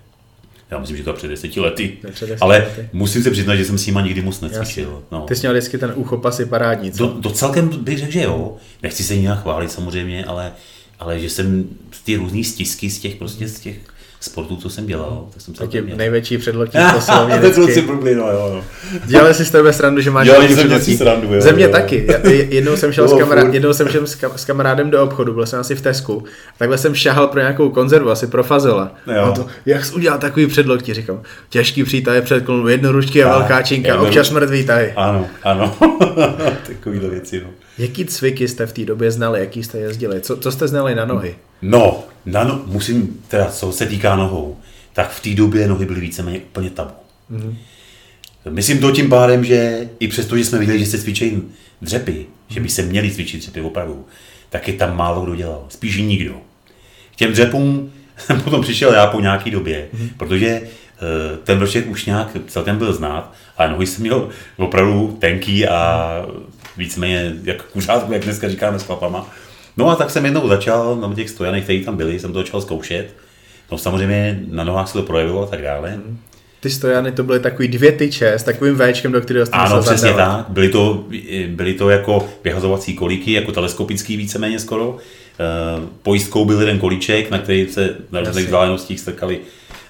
Já 0.70 0.78
myslím, 0.78 0.96
že 0.96 1.04
to 1.04 1.12
před 1.12 1.28
deseti 1.28 1.60
lety. 1.60 1.98
Před 2.12 2.26
deseti 2.26 2.40
ale 2.40 2.58
lety. 2.58 2.88
musím 2.92 3.22
se 3.22 3.30
přiznat, 3.30 3.56
že 3.56 3.64
jsem 3.64 3.78
s 3.78 3.86
nima 3.86 4.00
nikdy 4.00 4.22
moc 4.22 4.40
necvičil. 4.40 5.02
No. 5.12 5.20
Ty 5.20 5.36
jsi 5.36 5.40
měl 5.40 5.52
vždycky 5.52 5.78
ten 5.78 5.92
úchop 5.96 6.24
asi 6.24 6.46
parádní, 6.46 6.92
co? 6.92 7.06
Do, 7.06 7.20
do 7.20 7.30
celkem 7.30 7.68
bych 7.68 7.98
řekl, 7.98 8.12
že 8.12 8.22
jo. 8.22 8.56
Nechci 8.82 9.02
se 9.04 9.16
nějak 9.16 9.42
chválit 9.42 9.72
samozřejmě, 9.72 10.24
ale, 10.24 10.52
ale 10.98 11.20
že 11.20 11.30
jsem 11.30 11.68
ty 12.04 12.16
různé 12.16 12.44
stisky 12.44 12.90
z 12.90 12.98
těch, 12.98 13.16
prostě 13.16 13.48
z 13.48 13.60
těch 13.60 13.76
sportů, 14.22 14.56
co 14.56 14.70
jsem 14.70 14.86
dělal, 14.86 15.26
tak 15.32 15.42
jsem 15.42 15.54
se 15.54 15.82
měl. 15.82 15.96
největší 15.96 16.38
předloktí 16.38 16.78
posilovně 16.94 17.36
vždycky. 17.50 17.82
Blblý, 17.82 18.14
no, 18.14 18.30
jo, 18.30 18.50
no. 18.54 18.64
Dělali 19.04 19.34
si 19.34 19.44
s 19.44 19.50
tebe 19.50 19.72
srandu, 19.72 20.00
že 20.00 20.10
máš 20.10 20.26
Dělali 20.26 20.56
jsem 20.56 20.80
si 20.80 20.96
srandu, 20.96 21.34
jo, 21.34 21.40
Země 21.40 21.64
jo. 21.64 21.70
taky. 21.70 22.06
Jednou 22.50 22.76
jsem 22.76 22.92
šel, 22.92 23.08
s, 23.08 23.18
kamará, 23.18 23.42
jednou 23.42 23.72
jsem 23.72 23.88
šel 23.88 24.06
s, 24.06 24.44
kamarádem 24.44 24.90
do 24.90 25.02
obchodu, 25.02 25.34
byl 25.34 25.46
jsem 25.46 25.60
asi 25.60 25.74
v 25.74 25.80
Tesku. 25.80 26.24
Takhle 26.58 26.78
jsem 26.78 26.94
šahal 26.94 27.26
pro 27.26 27.40
nějakou 27.40 27.70
konzervu, 27.70 28.10
asi 28.10 28.26
pro 28.26 28.44
fazola. 28.44 28.94
Jo. 29.16 29.22
A 29.22 29.30
to, 29.30 29.46
jak 29.66 29.84
jsi 29.84 29.94
udělal 29.94 30.18
takový 30.18 30.46
předloktí, 30.46 30.94
říkám. 30.94 31.22
Těžký 31.48 31.84
přítaj 31.84 32.22
předklonu, 32.22 32.68
jednoručky 32.68 33.24
a 33.24 33.38
velká 33.38 33.62
činka, 33.62 34.00
občas 34.00 34.30
mrtvý 34.30 34.64
tahy. 34.64 34.92
Ano, 34.96 35.26
ano. 35.42 35.76
Takovýhle 36.66 37.08
věci, 37.08 37.40
no. 37.44 37.50
Jaký 37.78 38.04
cviky 38.04 38.48
jste 38.48 38.66
v 38.66 38.72
té 38.72 38.84
době 38.84 39.10
znali, 39.10 39.40
jaký 39.40 39.62
jste 39.62 39.78
jezdili? 39.78 40.20
Co, 40.20 40.36
co 40.36 40.52
jste 40.52 40.68
znali 40.68 40.94
na 40.94 41.04
nohy? 41.04 41.34
No, 41.62 42.04
na 42.26 42.44
no, 42.44 42.62
musím, 42.66 43.24
teda 43.28 43.46
co 43.46 43.72
se 43.72 43.86
týká 43.86 44.16
nohou, 44.16 44.56
tak 44.92 45.10
v 45.10 45.20
té 45.20 45.30
době 45.34 45.68
nohy 45.68 45.86
byly 45.86 46.00
víceméně 46.00 46.38
úplně 46.38 46.70
tabu. 46.70 46.94
Mm-hmm. 47.32 47.54
Myslím 48.50 48.78
to 48.78 48.90
tím 48.90 49.08
pádem, 49.08 49.44
že 49.44 49.88
i 50.00 50.08
přesto, 50.08 50.36
že 50.36 50.44
jsme 50.44 50.58
viděli, 50.58 50.78
že 50.78 50.86
se 50.86 50.98
cvičí 50.98 51.42
dřepy, 51.82 52.26
že 52.48 52.60
by 52.60 52.68
se 52.68 52.82
měli 52.82 53.10
cvičit 53.10 53.40
dřepy 53.40 53.60
opravdu, 53.60 54.06
tak 54.50 54.68
je 54.68 54.74
tam 54.74 54.96
málo 54.96 55.24
kdo 55.24 55.34
dělal, 55.34 55.66
spíš 55.68 55.96
nikdo. 55.96 56.34
K 57.12 57.16
těm 57.16 57.32
dřepům 57.32 57.92
jsem 58.16 58.40
potom 58.44 58.62
přišel 58.62 58.94
já 58.94 59.06
po 59.06 59.20
nějaké 59.20 59.50
době, 59.50 59.88
mm-hmm. 59.94 60.08
protože 60.16 60.48
eh, 60.48 60.68
ten 61.44 61.58
vršek 61.58 61.90
už 61.90 62.06
nějak 62.06 62.28
celkem 62.46 62.78
byl 62.78 62.92
znát, 62.92 63.32
ale 63.56 63.70
nohy 63.70 63.86
jsem 63.86 64.02
měl 64.02 64.28
opravdu 64.56 65.16
tenký 65.20 65.68
a 65.68 66.26
víceméně 66.76 67.32
jak 67.44 67.62
kuřátku, 67.62 68.12
jak 68.12 68.24
dneska 68.24 68.48
říkáme 68.48 68.78
s 68.78 68.82
chlapama. 68.82 69.30
No 69.76 69.90
a 69.90 69.96
tak 69.96 70.10
jsem 70.10 70.24
jednou 70.24 70.48
začal 70.48 70.96
na 70.96 71.14
těch 71.14 71.30
stojanech, 71.30 71.64
které 71.64 71.80
tam 71.80 71.96
byly, 71.96 72.20
jsem 72.20 72.32
to 72.32 72.38
začal 72.38 72.60
zkoušet. 72.60 73.14
No 73.70 73.78
samozřejmě 73.78 74.40
na 74.50 74.64
nohách 74.64 74.88
se 74.88 74.92
to 74.92 75.02
projevilo 75.02 75.42
a 75.42 75.46
tak 75.46 75.62
dále. 75.62 75.90
Hmm. 75.90 76.18
Ty 76.60 76.70
stojany 76.70 77.12
to 77.12 77.22
byly 77.22 77.40
takový 77.40 77.68
dvě 77.68 77.92
tyče 77.92 78.32
s 78.32 78.42
takovým 78.42 78.78
Včkem, 78.78 79.12
do 79.12 79.20
kterého 79.20 79.46
jste 79.46 79.56
Ano, 79.56 79.82
přesně 79.82 80.10
zadala. 80.10 80.36
tak. 80.36 80.48
Byly 80.48 80.68
to, 80.68 81.04
byly 81.48 81.74
to 81.74 81.90
jako 81.90 82.28
vyhazovací 82.44 82.94
kolíky, 82.94 83.32
jako 83.32 83.52
teleskopický 83.52 84.16
víceméně 84.16 84.58
skoro. 84.58 84.90
Uh, 84.90 84.98
pojistkou 86.02 86.44
byl 86.44 86.60
jeden 86.60 86.78
kolíček, 86.78 87.30
na 87.30 87.38
který 87.38 87.68
se 87.68 87.96
na 88.12 88.20
různých 88.20 88.44
vzdálenostích 88.44 89.00
strkali 89.00 89.40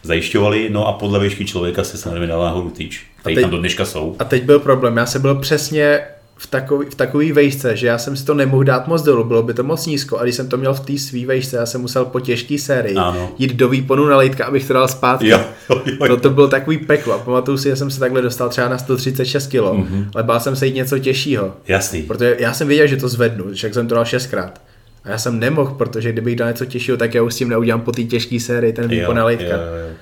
zajišťovali, 0.02 0.68
no 0.70 0.86
a 0.86 0.92
podle 0.92 1.20
výšky 1.20 1.44
člověka 1.44 1.84
se 1.84 1.98
samozřejmě 1.98 2.26
dala 2.26 2.46
nahoru 2.46 2.70
tyč, 2.70 3.06
které 3.20 3.40
tam 3.40 3.50
do 3.50 3.58
dneška 3.58 3.84
jsou. 3.84 4.16
A 4.18 4.24
teď 4.24 4.42
byl 4.42 4.58
problém, 4.58 4.96
já 4.96 5.06
jsem 5.06 5.22
byl 5.22 5.34
přesně 5.34 6.00
v 6.42 6.46
takový, 6.46 6.86
v 6.90 6.94
takový 6.94 7.32
vejšce, 7.32 7.76
že 7.76 7.86
já 7.86 7.98
jsem 7.98 8.16
si 8.16 8.24
to 8.24 8.34
nemohl 8.34 8.64
dát 8.64 8.88
moc 8.88 9.02
dolů, 9.02 9.24
bylo 9.24 9.42
by 9.42 9.54
to 9.54 9.62
moc 9.62 9.86
nízko 9.86 10.18
a 10.18 10.22
když 10.22 10.34
jsem 10.34 10.48
to 10.48 10.56
měl 10.56 10.74
v 10.74 10.80
té 10.80 10.98
svý 10.98 11.26
vejšce, 11.26 11.56
já 11.56 11.66
jsem 11.66 11.80
musel 11.80 12.04
po 12.04 12.20
těžké 12.20 12.58
sérii 12.58 12.96
ano. 12.96 13.32
jít 13.38 13.54
do 13.54 13.68
výponu 13.68 14.06
na 14.06 14.16
lejtka, 14.16 14.44
abych 14.44 14.66
to 14.66 14.72
dal 14.72 14.88
zpátky. 14.88 15.28
Jo, 15.28 15.40
jo, 15.70 15.82
jo. 15.86 16.06
To, 16.06 16.16
to 16.16 16.30
bylo 16.30 16.48
takový 16.48 16.78
peklo. 16.78 17.18
Pamatuju 17.18 17.58
si, 17.58 17.68
že 17.68 17.76
jsem 17.76 17.90
se 17.90 18.00
takhle 18.00 18.22
dostal 18.22 18.48
třeba 18.48 18.68
na 18.68 18.78
136 18.78 19.46
kg, 19.46 19.54
mm-hmm. 19.54 20.06
ale 20.14 20.22
bál 20.24 20.40
jsem 20.40 20.56
se 20.56 20.66
jít 20.66 20.74
něco 20.74 20.98
těžšího. 20.98 21.56
Jasný. 21.68 22.02
Protože 22.02 22.36
já 22.38 22.52
jsem 22.52 22.68
věděl, 22.68 22.86
že 22.86 22.96
to 22.96 23.08
zvednu, 23.08 23.54
že 23.54 23.72
jsem 23.72 23.88
to 23.88 23.94
dal 23.94 24.04
šestkrát. 24.04 24.60
A 25.04 25.10
já 25.10 25.18
jsem 25.18 25.38
nemohl, 25.38 25.74
protože 25.74 26.12
kdybych 26.12 26.36
dal 26.36 26.48
něco 26.48 26.64
těžšího, 26.64 26.96
tak 26.96 27.14
já 27.14 27.22
už 27.22 27.34
s 27.34 27.36
tím 27.36 27.48
neudělám 27.48 27.80
po 27.80 27.92
té 27.92 28.02
těžké 28.02 28.40
sérii 28.40 28.72
ten 28.72 28.88
výpon 28.88 29.16
na 29.16 29.24
lejtka. 29.24 29.44
Jo, 29.44 29.62
jo. 29.88 29.96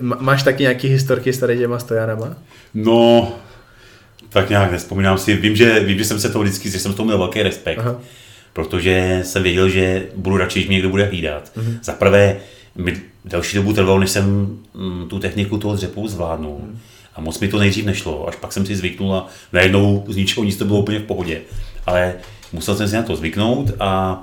Máš 0.00 0.42
taky 0.42 0.62
nějaký 0.62 0.88
historky 0.88 1.32
s 1.32 1.38
tady 1.38 1.58
těma 1.58 1.78
stojanama? 1.78 2.36
No, 2.74 3.32
tak 4.28 4.50
nějak 4.50 4.72
nespomínám 4.72 5.18
si. 5.18 5.36
Vím, 5.36 5.56
že, 5.56 5.80
vím, 5.80 5.98
že 5.98 6.04
jsem 6.04 6.20
se 6.20 6.28
to 6.28 6.40
vždycky, 6.40 6.70
že 6.70 6.78
jsem 6.78 6.94
to 6.94 7.04
měl 7.04 7.18
velký 7.18 7.42
respekt, 7.42 7.78
Aha. 7.78 8.00
protože 8.52 9.20
jsem 9.24 9.42
věděl, 9.42 9.68
že 9.68 10.06
budu 10.16 10.36
radši, 10.36 10.58
když 10.58 10.68
mě 10.68 10.74
někdo 10.74 10.88
bude 10.88 11.04
hlídat. 11.04 11.52
Mhm. 11.56 11.78
Za 11.82 11.92
prvé, 11.92 12.36
mi 12.76 12.96
další 13.24 13.56
dobu 13.56 13.72
trvalo, 13.72 13.98
než 13.98 14.10
jsem 14.10 14.58
mm, 14.74 15.08
tu 15.08 15.18
techniku 15.18 15.58
toho 15.58 15.74
dřepu 15.74 16.08
zvládnul. 16.08 16.58
Mhm. 16.62 16.78
A 17.14 17.20
moc 17.20 17.40
mi 17.40 17.48
to 17.48 17.58
nejdřív 17.58 17.84
nešlo, 17.84 18.28
až 18.28 18.36
pak 18.36 18.52
jsem 18.52 18.66
si 18.66 18.76
zvyknul 18.76 19.14
a 19.14 19.26
najednou 19.52 20.04
z 20.08 20.16
ničeho 20.16 20.44
nic 20.44 20.56
to 20.56 20.64
bylo 20.64 20.78
úplně 20.78 20.98
v 20.98 21.02
pohodě. 21.02 21.40
Ale 21.86 22.14
musel 22.52 22.76
jsem 22.76 22.88
si 22.88 22.94
na 22.94 23.02
to 23.02 23.16
zvyknout 23.16 23.70
a 23.80 24.22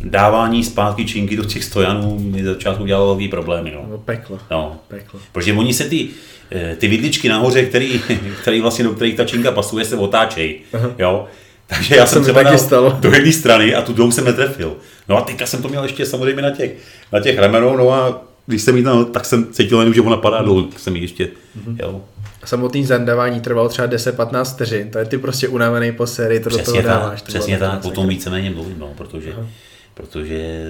dávání 0.00 0.64
zpátky 0.64 1.04
činky 1.04 1.36
do 1.36 1.44
těch 1.44 1.64
stojanů 1.64 2.18
mi 2.18 2.44
začátku 2.44 2.86
dělalo 2.86 3.06
velký 3.06 3.28
problémy. 3.28 3.72
No. 3.74 3.86
no 3.90 3.98
peklo. 3.98 4.38
No. 4.50 4.76
peklo. 4.88 5.20
Protože 5.32 5.52
oni 5.52 5.74
se 5.74 5.84
ty, 5.84 6.08
Eh, 6.50 6.76
ty 6.76 6.88
vidličky 6.88 7.28
nahoře, 7.28 7.62
který, 7.62 8.00
který 8.42 8.60
vlastně, 8.60 8.84
do 8.84 8.90
kterých 8.90 9.14
ta 9.14 9.24
činka 9.24 9.52
pasuje, 9.52 9.84
se 9.84 9.96
otáčejí. 9.96 10.56
Jo? 10.98 11.26
Takže 11.66 11.96
já 11.96 12.06
jsem 12.06 12.22
třeba 12.22 12.42
dal 12.42 12.58
stalo. 12.58 12.96
do 13.00 13.12
jedné 13.12 13.32
strany 13.32 13.74
a 13.74 13.82
tu 13.82 13.92
druhou 13.92 14.10
jsem 14.10 14.24
netrefil. 14.24 14.76
No 15.08 15.18
a 15.18 15.20
teďka 15.20 15.46
jsem 15.46 15.62
to 15.62 15.68
měl 15.68 15.82
ještě 15.82 16.06
samozřejmě 16.06 16.42
na 16.42 16.50
těch, 16.50 16.70
na 17.12 17.20
těch 17.20 17.38
ramenou, 17.38 17.76
no 17.76 17.92
a 17.92 18.22
když 18.46 18.62
jsem 18.62 18.76
jí 18.76 18.84
tam, 18.84 19.04
tak 19.04 19.24
jsem 19.24 19.52
cítil 19.52 19.78
jenom, 19.78 19.94
že 19.94 20.00
ona 20.00 20.16
padá 20.16 20.42
dolů, 20.42 20.62
tak 20.62 20.80
jsem 20.80 20.96
jí 20.96 21.02
ještě, 21.02 21.24
mm-hmm. 21.26 21.76
jo. 21.82 22.04
Samotný 22.44 22.84
zandávání 22.84 23.40
trvalo 23.40 23.68
třeba 23.68 23.88
10-15 23.88 24.44
vteřin, 24.44 24.90
to 24.90 24.98
je 24.98 25.04
ty 25.04 25.18
prostě 25.18 25.48
unavený 25.48 25.92
po 25.92 26.06
sérii, 26.06 26.40
to 26.40 26.48
přesně 26.48 26.82
do 26.82 26.88
toho 26.88 27.00
dáváš. 27.00 27.22
Tak, 27.22 27.28
přesně 27.28 27.58
tak, 27.58 27.82
potom 27.82 28.08
víceméně 28.08 28.50
mluvím, 28.50 28.78
no, 28.78 28.94
protože, 28.96 29.32
Aha. 29.32 29.46
protože 29.94 30.66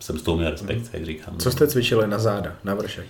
jsem 0.00 0.18
z 0.18 0.22
toho 0.22 0.36
měl 0.36 0.50
respekt, 0.50 0.78
mm. 0.78 0.88
jak 0.92 1.06
říkám. 1.06 1.38
Co 1.38 1.50
jste 1.50 1.66
cvičili 1.66 2.06
na 2.06 2.18
záda, 2.18 2.52
na 2.64 2.74
vršek? 2.74 3.06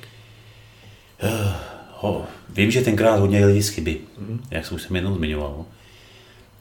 ho, 2.02 2.26
vím, 2.48 2.70
že 2.70 2.80
tenkrát 2.80 3.20
hodně 3.20 3.46
lidi 3.46 3.62
z 3.62 3.68
chyby, 3.68 4.00
mm-hmm. 4.20 4.38
jak 4.50 4.66
jsem 4.66 4.74
už 4.74 4.82
jsem 4.82 4.96
jednou 4.96 5.14
zmiňoval. 5.14 5.64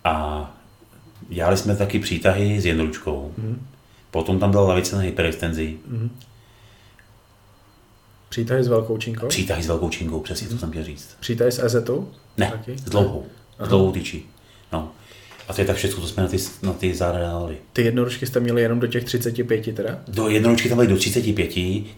A 0.03 0.55
dělali 1.29 1.57
jsme 1.57 1.75
taky 1.75 1.99
přítahy 1.99 2.61
s 2.61 2.65
jednoručkou. 2.65 3.33
Mm-hmm. 3.39 3.55
Potom 4.11 4.39
tam 4.39 4.51
byla 4.51 4.67
lavice 4.67 4.95
na 4.95 5.01
hyperextenzi. 5.01 5.77
Mm-hmm. 5.91 6.09
Přítahy 8.31 8.63
s 8.63 8.67
velkou 8.67 8.97
činkou? 8.97 9.27
Přítahy 9.27 9.63
s 9.63 9.67
velkou 9.67 9.89
činkou, 9.89 10.19
přesně 10.19 10.47
to 10.47 10.57
jsem 10.57 10.69
chtěl 10.69 10.83
říct. 10.83 11.09
Přítahy 11.19 11.51
s 11.51 11.59
EZ? 11.59 11.75
Ne, 12.37 12.51
taky? 12.51 12.77
s 12.77 12.81
dlouhou. 12.81 13.25
S 13.59 13.67
dlouhou 13.67 13.91
tyčí. 13.91 14.25
No. 14.73 14.91
A 15.47 15.53
to 15.53 15.61
je 15.61 15.67
tak 15.67 15.75
všechno, 15.75 16.01
co 16.01 16.07
jsme 16.07 16.23
na 16.23 16.29
ty, 16.29 16.37
na 16.61 16.73
ty 16.73 16.95
záda 16.95 17.19
dávali. 17.19 17.57
Ty 17.73 17.81
jednoručky 17.81 18.27
jste 18.27 18.39
měli 18.39 18.61
jenom 18.61 18.79
do 18.79 18.87
těch 18.87 19.03
35 19.03 19.75
teda? 19.75 19.99
Do 20.07 20.29
jednoručky 20.29 20.69
tam 20.69 20.77
byly 20.77 20.87
do 20.87 20.97
35, 20.97 21.47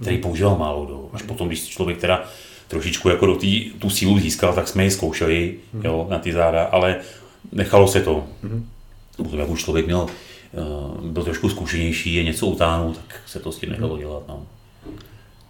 který 0.01 0.17
používal 0.17 0.57
málo 0.57 0.85
kdo. 0.85 1.09
Až 1.13 1.21
potom, 1.21 1.47
když 1.47 1.67
člověk 1.67 1.97
teda 1.97 2.25
trošičku 2.67 3.09
jako 3.09 3.25
do 3.25 3.35
tý, 3.35 3.71
tu 3.79 3.89
sílu 3.89 4.19
získal, 4.19 4.53
tak 4.53 4.67
jsme 4.67 4.83
ji 4.83 4.91
zkoušeli 4.91 5.55
jo, 5.83 6.07
na 6.09 6.19
ty 6.19 6.33
záda, 6.33 6.63
ale 6.63 6.95
nechalo 7.51 7.87
se 7.87 8.01
to. 8.01 8.27
Potom, 9.17 9.39
jak 9.39 9.49
už 9.49 9.63
člověk 9.63 9.85
měl, 9.85 10.07
uh, 10.97 11.05
byl 11.05 11.23
trošku 11.23 11.49
zkušenější, 11.49 12.13
je 12.13 12.23
něco 12.23 12.47
utáhnout, 12.47 12.97
tak 12.97 13.21
se 13.25 13.39
to 13.39 13.51
s 13.51 13.59
tím 13.59 13.69
nechalo 13.69 13.97
dělat. 13.97 14.23
No. 14.27 14.47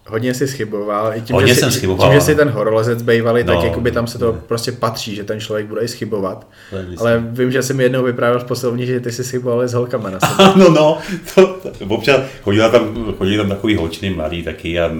Hodně 0.06 0.34
si 0.34 0.48
schyboval. 0.48 1.12
I 1.16 1.20
tím, 1.20 1.34
Hodně 1.34 1.54
že 1.54 1.60
jsem 1.60 1.70
si, 1.70 1.76
schyboval, 1.78 2.08
Tím, 2.08 2.14
že 2.14 2.20
si 2.20 2.32
ano. 2.32 2.38
ten 2.38 2.48
horolezec 2.48 3.02
tak 3.02 3.56
No, 3.56 3.64
jakoby 3.64 3.90
tam 3.92 4.06
se 4.06 4.18
to 4.18 4.32
ne. 4.32 4.38
prostě 4.46 4.72
patří, 4.72 5.14
že 5.14 5.24
ten 5.24 5.40
člověk 5.40 5.66
bude 5.66 5.80
i 5.80 5.88
schybovat. 5.88 6.46
Ale 6.98 7.22
vím, 7.30 7.50
že 7.52 7.62
jsi 7.62 7.74
mi 7.74 7.82
jednou 7.82 8.02
vyprávěl 8.04 8.40
v 8.40 8.44
poslovní, 8.44 8.86
že 8.86 9.00
ty 9.00 9.12
jsi 9.12 9.24
schyboval 9.24 9.62
i 9.64 9.68
s 9.68 9.72
holkama 9.72 10.10
na 10.10 10.18
sebe. 10.20 10.52
No, 10.56 10.68
no, 10.70 10.98
to, 11.34 11.46
to, 11.46 11.84
občas 11.88 12.20
chodila 12.42 12.68
tam, 12.68 13.14
chodili 13.18 13.36
tam 13.36 13.48
takový 13.48 13.76
holčiny 13.76 14.14
mladý 14.14 14.42
taky 14.42 14.80
a 14.80 14.90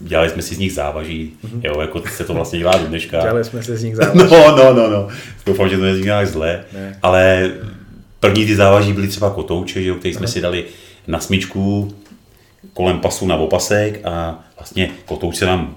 dělali 0.00 0.30
jsme 0.30 0.42
si 0.42 0.54
z 0.54 0.58
nich 0.58 0.72
závaží, 0.72 1.32
jo, 1.62 1.80
jako 1.80 2.02
se 2.10 2.24
to 2.24 2.34
vlastně 2.34 2.58
dělá 2.58 2.76
do 2.76 2.86
dneška. 2.86 3.20
Dělali 3.22 3.44
jsme 3.44 3.62
se 3.62 3.76
z 3.76 3.84
nich 3.84 3.96
závaž. 4.04 4.30
No, 4.30 4.56
no, 4.56 4.74
no, 4.74 4.90
no. 4.90 5.08
Doufám, 5.46 5.68
že 5.68 5.76
to 5.76 5.82
nezní 5.82 6.04
nějak 6.04 6.26
zle. 6.26 6.64
Ne. 6.72 6.98
Ale 7.02 7.50
první 8.20 8.46
ty 8.46 8.56
závaží 8.56 8.92
byly 8.92 9.08
třeba 9.08 9.30
kotouče, 9.30 9.82
že 9.82 9.88
jo, 9.88 9.94
který 9.94 10.14
jsme 10.14 10.28
si 10.28 10.40
dali 10.40 10.64
na 11.06 11.20
smyčku 11.20 11.94
kolem 12.72 13.00
pasu 13.00 13.26
na 13.26 13.36
opasek 13.36 14.06
a 14.06 14.44
vlastně 14.58 14.90
kotouč 15.04 15.36
se 15.36 15.46
nám 15.46 15.76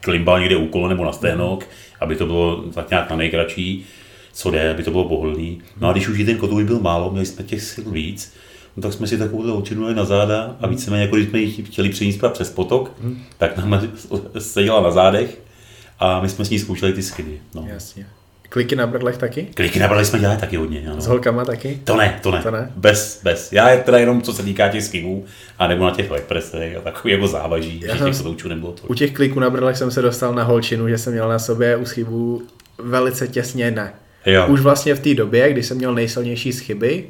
klimbal 0.00 0.40
někde 0.40 0.56
u 0.56 0.66
kolo 0.66 0.88
nebo 0.88 1.04
na 1.04 1.12
sténok, 1.12 1.64
aby 2.00 2.16
to 2.16 2.26
bylo 2.26 2.62
tak 2.62 2.90
nějak 2.90 3.10
na 3.10 3.16
nejkratší, 3.16 3.86
co 4.32 4.50
jde, 4.50 4.70
aby 4.70 4.82
to 4.82 4.90
bylo 4.90 5.04
pohodlný. 5.04 5.60
No 5.80 5.88
a 5.88 5.92
když 5.92 6.08
už 6.08 6.18
i 6.18 6.24
ten 6.24 6.36
kotouč 6.36 6.64
byl 6.64 6.80
málo, 6.80 7.10
měli 7.10 7.26
jsme 7.26 7.44
těch 7.44 7.62
sil 7.70 7.86
víc, 7.90 8.34
no 8.76 8.82
tak 8.82 8.92
jsme 8.92 9.06
si 9.06 9.18
takovou 9.18 9.52
očinuli 9.54 9.94
na 9.94 10.04
záda 10.04 10.56
a 10.60 10.66
víceméně 10.66 11.02
jako 11.02 11.16
když 11.16 11.28
jsme 11.28 11.38
ji 11.38 11.64
chtěli 11.64 11.88
přenést 11.88 12.20
přes 12.32 12.50
potok, 12.50 12.92
tak 13.38 13.56
nám 13.56 13.80
seděla 14.38 14.80
na 14.80 14.90
zádech 14.90 15.42
a 15.98 16.20
my 16.20 16.28
jsme 16.28 16.44
s 16.44 16.50
ní 16.50 16.58
zkoušeli 16.58 16.92
ty 16.92 17.02
skydy. 17.02 17.40
No. 17.54 17.64
Jasně. 17.68 18.06
Kliky 18.48 18.76
na 18.76 18.86
brdlech 18.86 19.16
taky? 19.16 19.48
Kliky 19.54 19.78
na 19.78 19.88
brale 19.88 20.04
jsme 20.04 20.18
dělali 20.18 20.38
taky 20.38 20.56
hodně. 20.56 20.84
Ano. 20.92 21.00
S 21.00 21.06
holkama 21.06 21.44
taky? 21.44 21.80
To 21.84 21.96
ne, 21.96 22.18
to 22.22 22.30
ne. 22.30 22.42
To 22.42 22.50
ne? 22.50 22.72
Bez, 22.76 23.20
bez. 23.22 23.52
Já 23.52 23.70
je 23.70 23.78
teda 23.78 23.98
jenom 23.98 24.22
co 24.22 24.32
se 24.32 24.42
týká 24.42 24.68
těch 24.68 24.84
skivů, 24.84 25.24
a 25.58 25.66
nebo 25.66 25.84
na 25.84 25.90
těch 25.90 26.10
lekpresech 26.10 26.76
a 26.76 26.80
takový 26.80 27.12
jako 27.12 27.26
závaží, 27.26 27.80
Já 27.86 27.96
že 27.96 28.04
těch 28.04 28.16
kotoučů 28.16 28.48
nebylo 28.48 28.72
to. 28.72 28.86
U 28.86 28.94
těch 28.94 29.12
kliků 29.12 29.40
na 29.40 29.50
brdlech 29.50 29.76
jsem 29.76 29.90
se 29.90 30.02
dostal 30.02 30.34
na 30.34 30.42
holčinu, 30.42 30.88
že 30.88 30.98
jsem 30.98 31.12
měl 31.12 31.28
na 31.28 31.38
sobě 31.38 31.76
u 31.76 31.84
schybů 31.84 32.42
velice 32.78 33.28
těsně 33.28 33.70
ne. 33.70 33.92
Jo. 34.26 34.46
Už 34.46 34.60
vlastně 34.60 34.94
v 34.94 35.00
té 35.00 35.14
době, 35.14 35.52
kdy 35.52 35.62
jsem 35.62 35.76
měl 35.76 35.94
nejsilnější 35.94 36.52
schyby, 36.52 37.04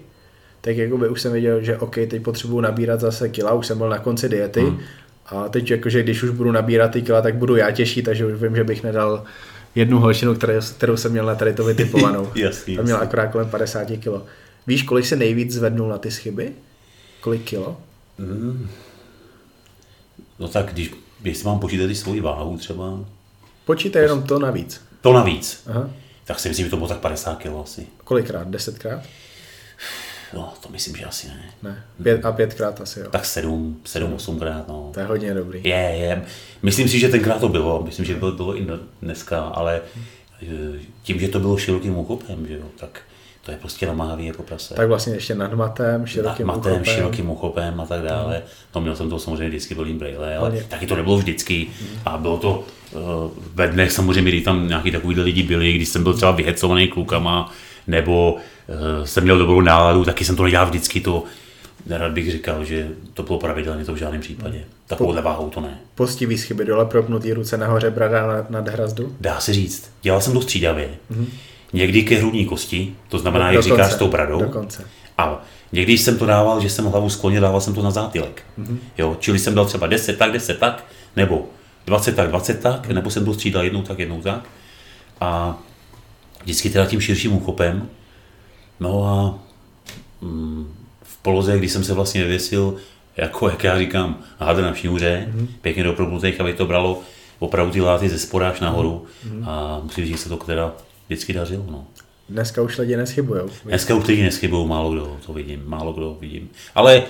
tak 0.60 0.76
jakoby 0.76 1.08
už 1.08 1.20
jsem 1.20 1.32
věděl, 1.32 1.62
že 1.62 1.78
OK, 1.78 1.94
teď 1.94 2.22
potřebuju 2.22 2.60
nabírat 2.60 3.00
zase 3.00 3.28
kila, 3.28 3.52
už 3.52 3.66
jsem 3.66 3.78
byl 3.78 3.88
na 3.88 3.98
konci 3.98 4.28
diety. 4.28 4.60
Hmm. 4.60 4.78
A 5.26 5.48
teď 5.48 5.70
jakože 5.70 6.02
když 6.02 6.22
už 6.22 6.30
budu 6.30 6.52
nabírat 6.52 6.90
ty 6.90 7.02
kila, 7.02 7.22
tak 7.22 7.34
budu 7.34 7.56
já 7.56 7.70
těžší, 7.70 8.02
takže 8.02 8.26
už 8.26 8.42
vím, 8.42 8.56
že 8.56 8.64
bych 8.64 8.82
nedal 8.82 9.24
jednu 9.74 9.98
holčinu, 9.98 10.34
kterou, 10.34 10.52
kterou 10.76 10.96
jsem 10.96 11.12
měl 11.12 11.26
na 11.26 11.34
tady 11.34 11.54
to 11.54 11.64
vytipovanou. 11.64 12.32
Jasný, 12.34 12.76
Ta 12.76 12.82
měla 12.82 12.98
jasný. 12.98 13.08
akorát 13.08 13.26
kolem 13.26 13.48
50 13.50 13.84
kilo. 13.84 14.26
Víš, 14.66 14.82
kolik 14.82 15.06
se 15.06 15.16
nejvíc 15.16 15.52
zvednul 15.52 15.88
na 15.88 15.98
ty 15.98 16.10
schyby? 16.10 16.52
Kolik 17.20 17.42
kilo? 17.44 17.80
No 20.38 20.48
tak 20.48 20.72
když, 20.72 20.92
si 21.32 21.44
mám 21.44 21.58
počítat 21.60 21.84
i 21.90 21.94
svoji 21.94 22.20
váhu 22.20 22.56
třeba, 22.58 22.98
Počítej 23.64 24.02
jenom 24.02 24.22
to 24.22 24.38
navíc. 24.38 24.80
to 25.00 25.12
navíc, 25.12 25.62
Aha. 25.66 25.90
tak 26.24 26.40
si 26.40 26.48
myslím, 26.48 26.66
že 26.66 26.70
to 26.70 26.76
bylo 26.76 26.88
tak 26.88 26.98
50 26.98 27.34
kg 27.38 27.46
asi. 27.62 27.86
Kolikrát? 28.04 28.48
Desetkrát? 28.48 29.00
No, 30.34 30.52
to 30.62 30.68
myslím, 30.68 30.96
že 30.96 31.04
asi 31.04 31.28
ne. 31.28 31.50
Ne. 31.62 31.84
Pět, 32.02 32.24
a 32.24 32.32
pětkrát 32.32 32.80
asi 32.80 33.00
jo. 33.00 33.06
Tak 33.10 33.24
7, 33.24 33.80
7, 33.84 34.12
8 34.12 34.38
krát, 34.38 34.68
no. 34.68 34.90
To 34.94 35.00
je 35.00 35.06
hodně 35.06 35.34
dobrý. 35.34 35.60
Je, 35.64 35.74
je. 35.74 36.22
Myslím 36.62 36.88
si, 36.88 36.98
že 36.98 37.08
tenkrát 37.08 37.40
to 37.40 37.48
bylo, 37.48 37.82
myslím, 37.82 38.04
že 38.04 38.14
bylo, 38.14 38.32
bylo 38.32 38.58
i 38.58 38.66
dneska, 39.02 39.40
ale 39.40 39.80
eh, 40.42 40.46
tím, 41.02 41.20
že 41.20 41.28
to 41.28 41.40
bylo 41.40 41.56
širokým 41.58 41.96
úchopem, 41.96 42.46
že 42.46 42.54
jo, 42.54 42.64
tak 42.80 43.00
to 43.48 43.52
je 43.52 43.58
prostě 43.58 43.86
namáhavý 43.86 44.26
jako 44.26 44.42
prase. 44.42 44.74
Tak 44.74 44.88
vlastně 44.88 45.14
ještě 45.14 45.34
nad 45.34 45.52
matem, 45.52 46.00
nad 46.00 46.06
širokým 46.06 46.46
matem, 46.46 46.72
uchopem. 46.72 46.94
širokým 46.94 47.30
uchopem 47.30 47.80
a 47.80 47.86
tak 47.86 48.02
dále. 48.02 48.42
No 48.74 48.80
měl 48.80 48.96
jsem 48.96 49.10
to 49.10 49.18
samozřejmě 49.18 49.48
vždycky 49.48 49.74
volím 49.74 49.98
brýle, 49.98 50.36
ale 50.36 50.48
Hodně. 50.48 50.64
taky 50.68 50.86
to 50.86 50.96
nebylo 50.96 51.16
vždycky. 51.16 51.66
A 52.04 52.18
bylo 52.18 52.36
to 52.38 52.64
uh, 52.92 53.00
ve 53.54 53.68
dnech 53.68 53.92
samozřejmě, 53.92 54.30
kdy 54.30 54.40
tam 54.40 54.68
nějaký 54.68 54.90
takový 54.90 55.20
lidi 55.20 55.42
byli, 55.42 55.72
když 55.72 55.88
jsem 55.88 56.02
byl 56.02 56.14
třeba 56.14 56.30
vyhecovaný 56.30 56.88
klukama, 56.88 57.52
nebo 57.88 58.32
uh, 58.32 59.04
jsem 59.04 59.24
měl 59.24 59.38
dobrou 59.38 59.60
náladu, 59.60 60.04
taky 60.04 60.24
jsem 60.24 60.36
to 60.36 60.44
nedělal 60.44 60.66
vždycky, 60.66 61.00
to 61.00 61.24
nerad 61.86 62.12
bych 62.12 62.32
říkal, 62.32 62.64
že 62.64 62.88
to 63.14 63.22
bylo 63.22 63.38
pravidelně, 63.38 63.84
to 63.84 63.94
v 63.94 63.96
žádném 63.96 64.20
případě. 64.20 64.64
Takovouhle 64.86 65.22
váhou 65.22 65.50
to 65.50 65.60
ne. 65.60 65.78
Postivý 65.94 66.38
schyby 66.38 66.64
dole, 66.64 66.84
propnutý 66.84 67.32
ruce 67.32 67.56
nahoře, 67.56 67.90
brada 67.90 68.26
nad, 68.26 68.50
nad 68.50 68.68
hrazdu. 68.68 69.16
Dá 69.20 69.40
se 69.40 69.52
říct, 69.52 69.90
dělal 70.02 70.20
jsem 70.20 70.32
to 70.32 70.42
střídavě. 70.42 70.88
Někdy 71.72 72.02
ke 72.02 72.16
hrudní 72.16 72.46
kosti, 72.46 72.94
to 73.08 73.18
znamená, 73.18 73.46
jak 73.46 73.54
Dokonce, 73.54 73.74
říkáš, 73.74 73.92
s 73.92 73.96
tou 73.96 74.08
bradou. 74.08 74.40
Dokonce. 74.40 74.84
A 75.18 75.44
někdy 75.72 75.98
jsem 75.98 76.18
to 76.18 76.26
dával, 76.26 76.60
že 76.60 76.70
jsem 76.70 76.84
hlavu 76.84 77.10
sklonil, 77.10 77.42
dával 77.42 77.60
jsem 77.60 77.74
to 77.74 77.82
na 77.82 77.90
zátylek. 77.90 78.42
Mm-hmm. 78.58 78.78
Jo, 78.98 79.16
čili 79.20 79.38
jsem 79.38 79.54
dal 79.54 79.64
třeba 79.64 79.86
10 79.86 80.18
tak, 80.18 80.32
10 80.32 80.58
tak, 80.58 80.84
nebo 81.16 81.46
20 81.86 82.16
tak, 82.16 82.28
20 82.28 82.60
tak, 82.60 82.88
nebo 82.88 83.10
jsem 83.10 83.24
to 83.24 83.34
střídal 83.34 83.64
jednou 83.64 83.82
tak, 83.82 83.98
jednou 83.98 84.22
tak. 84.22 84.40
A 85.20 85.58
vždycky 86.42 86.70
teda 86.70 86.86
tím 86.86 87.00
širším 87.00 87.32
úchopem. 87.32 87.88
No 88.80 89.04
a 89.04 89.38
mm, 90.20 90.74
v 91.02 91.16
poloze, 91.16 91.58
když 91.58 91.72
jsem 91.72 91.84
se 91.84 91.94
vlastně 91.94 92.22
vyvěsil, 92.22 92.76
jako 93.16 93.48
jak 93.48 93.64
já 93.64 93.78
říkám, 93.78 94.18
hadr 94.38 94.62
na 94.62 94.74
šňůře, 94.74 95.28
mm-hmm. 95.32 95.46
pěkně 95.60 95.84
do 95.84 95.92
proplutých, 95.92 96.40
aby 96.40 96.52
to 96.52 96.66
bralo 96.66 97.02
opravdu 97.38 97.72
ty 97.72 97.80
láty 97.80 98.08
ze 98.08 98.18
spoda 98.18 98.48
až 98.48 98.60
nahoru. 98.60 99.06
Mm-hmm. 99.28 99.48
A 99.48 99.80
musím 99.82 100.04
říct, 100.04 100.16
že 100.16 100.22
se 100.22 100.28
to 100.28 100.36
teda 100.36 100.72
vždycky 101.06 101.32
dařilo. 101.32 101.64
No. 101.70 101.86
Dneska 102.28 102.62
už 102.62 102.78
lidi 102.78 102.96
neschybujou. 102.96 103.50
Dneska 103.64 103.94
už 103.94 104.06
lidi 104.06 104.22
neskybují, 104.22 104.68
málo 104.68 104.92
kdo 104.92 105.16
to 105.26 105.32
vidím, 105.32 105.62
málo 105.66 105.92
kdo 105.92 106.16
vidím. 106.20 106.48
Ale 106.74 107.02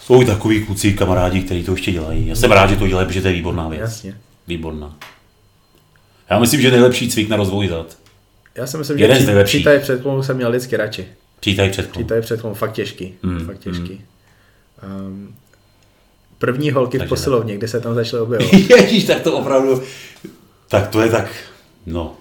jsou 0.00 0.22
i 0.22 0.24
takový 0.24 0.66
kluci, 0.66 0.92
kamarádi, 0.92 1.42
kteří 1.42 1.64
to 1.64 1.72
ještě 1.72 1.92
dělají. 1.92 2.26
Já 2.26 2.34
jsem 2.34 2.52
rád, 2.52 2.70
že 2.70 2.76
to 2.76 2.88
dělají, 2.88 3.06
protože 3.06 3.22
to 3.22 3.28
je 3.28 3.34
výborná 3.34 3.68
věc. 3.68 3.80
Jasně. 3.80 4.18
Výborná. 4.46 4.96
Já 6.30 6.38
myslím, 6.38 6.60
že 6.60 6.70
nejlepší 6.70 7.08
cvik 7.08 7.28
na 7.28 7.36
rozvoj 7.36 7.68
zad. 7.68 7.96
Já 8.58 8.66
si 8.66 8.78
myslím, 8.78 8.98
Jeden 8.98 9.16
že 9.26 9.44
z 9.44 9.44
přítaj 9.44 9.78
před 9.78 10.02
klonu 10.02 10.22
jsem 10.22 10.36
měl 10.36 10.50
vždycky 10.50 10.76
radši. 10.76 11.08
Přítaj 11.40 11.70
před 11.70 11.82
klub. 11.82 11.92
Přítaj 11.92 12.20
před 12.20 12.40
klonu, 12.40 12.54
fakt 12.54 12.72
těžký. 12.72 13.14
Mm, 13.22 13.46
Fakt 13.46 13.58
těžký. 13.58 14.04
Um, 14.82 15.34
první 16.38 16.70
holky 16.70 16.96
v 16.96 17.00
Takže 17.00 17.08
posilovně, 17.08 17.56
kde 17.56 17.68
se 17.68 17.80
tam 17.80 17.94
začaly 17.94 18.22
objevovat. 18.22 18.52
Ježíš, 18.52 19.04
tak 19.04 19.22
to 19.22 19.38
opravdu, 19.38 19.82
tak 20.68 20.88
to 20.88 21.00
je 21.00 21.10
tak, 21.10 21.30
no, 21.86 22.16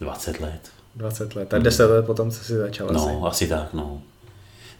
20 0.00 0.40
let. 0.40 0.60
20 0.96 1.36
let. 1.36 1.54
A 1.54 1.58
10 1.58 1.86
let 1.86 2.06
potom, 2.06 2.30
co 2.30 2.44
si 2.44 2.56
začal 2.56 2.86
asi. 2.86 2.96
No, 2.96 3.26
asi 3.26 3.46
tak, 3.46 3.74
no. 3.74 4.02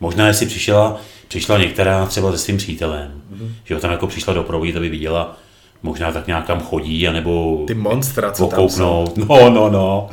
Možná, 0.01 0.29
jestli 0.29 0.47
přišla, 0.47 1.01
přišla 1.29 1.59
některá 1.59 2.07
třeba 2.07 2.33
se 2.33 2.39
svým 2.39 2.57
přítelem, 2.57 3.23
mm-hmm. 3.33 3.53
že 3.65 3.75
ho 3.75 3.81
tam 3.81 3.91
jako 3.91 4.07
přišla 4.07 4.35
do 4.35 4.43
provodit, 4.43 4.77
aby 4.77 4.89
viděla, 4.89 5.39
možná 5.85 6.13
tak 6.13 6.27
nějak 6.27 6.47
kam 6.47 6.61
chodí, 6.61 7.09
anebo 7.09 7.65
Ty 7.67 7.75
monstra, 7.75 8.33
co 8.33 8.47
tam 8.47 8.69
jsou. 8.69 9.05
No, 9.29 9.51
no, 9.51 9.71
no. 9.71 10.09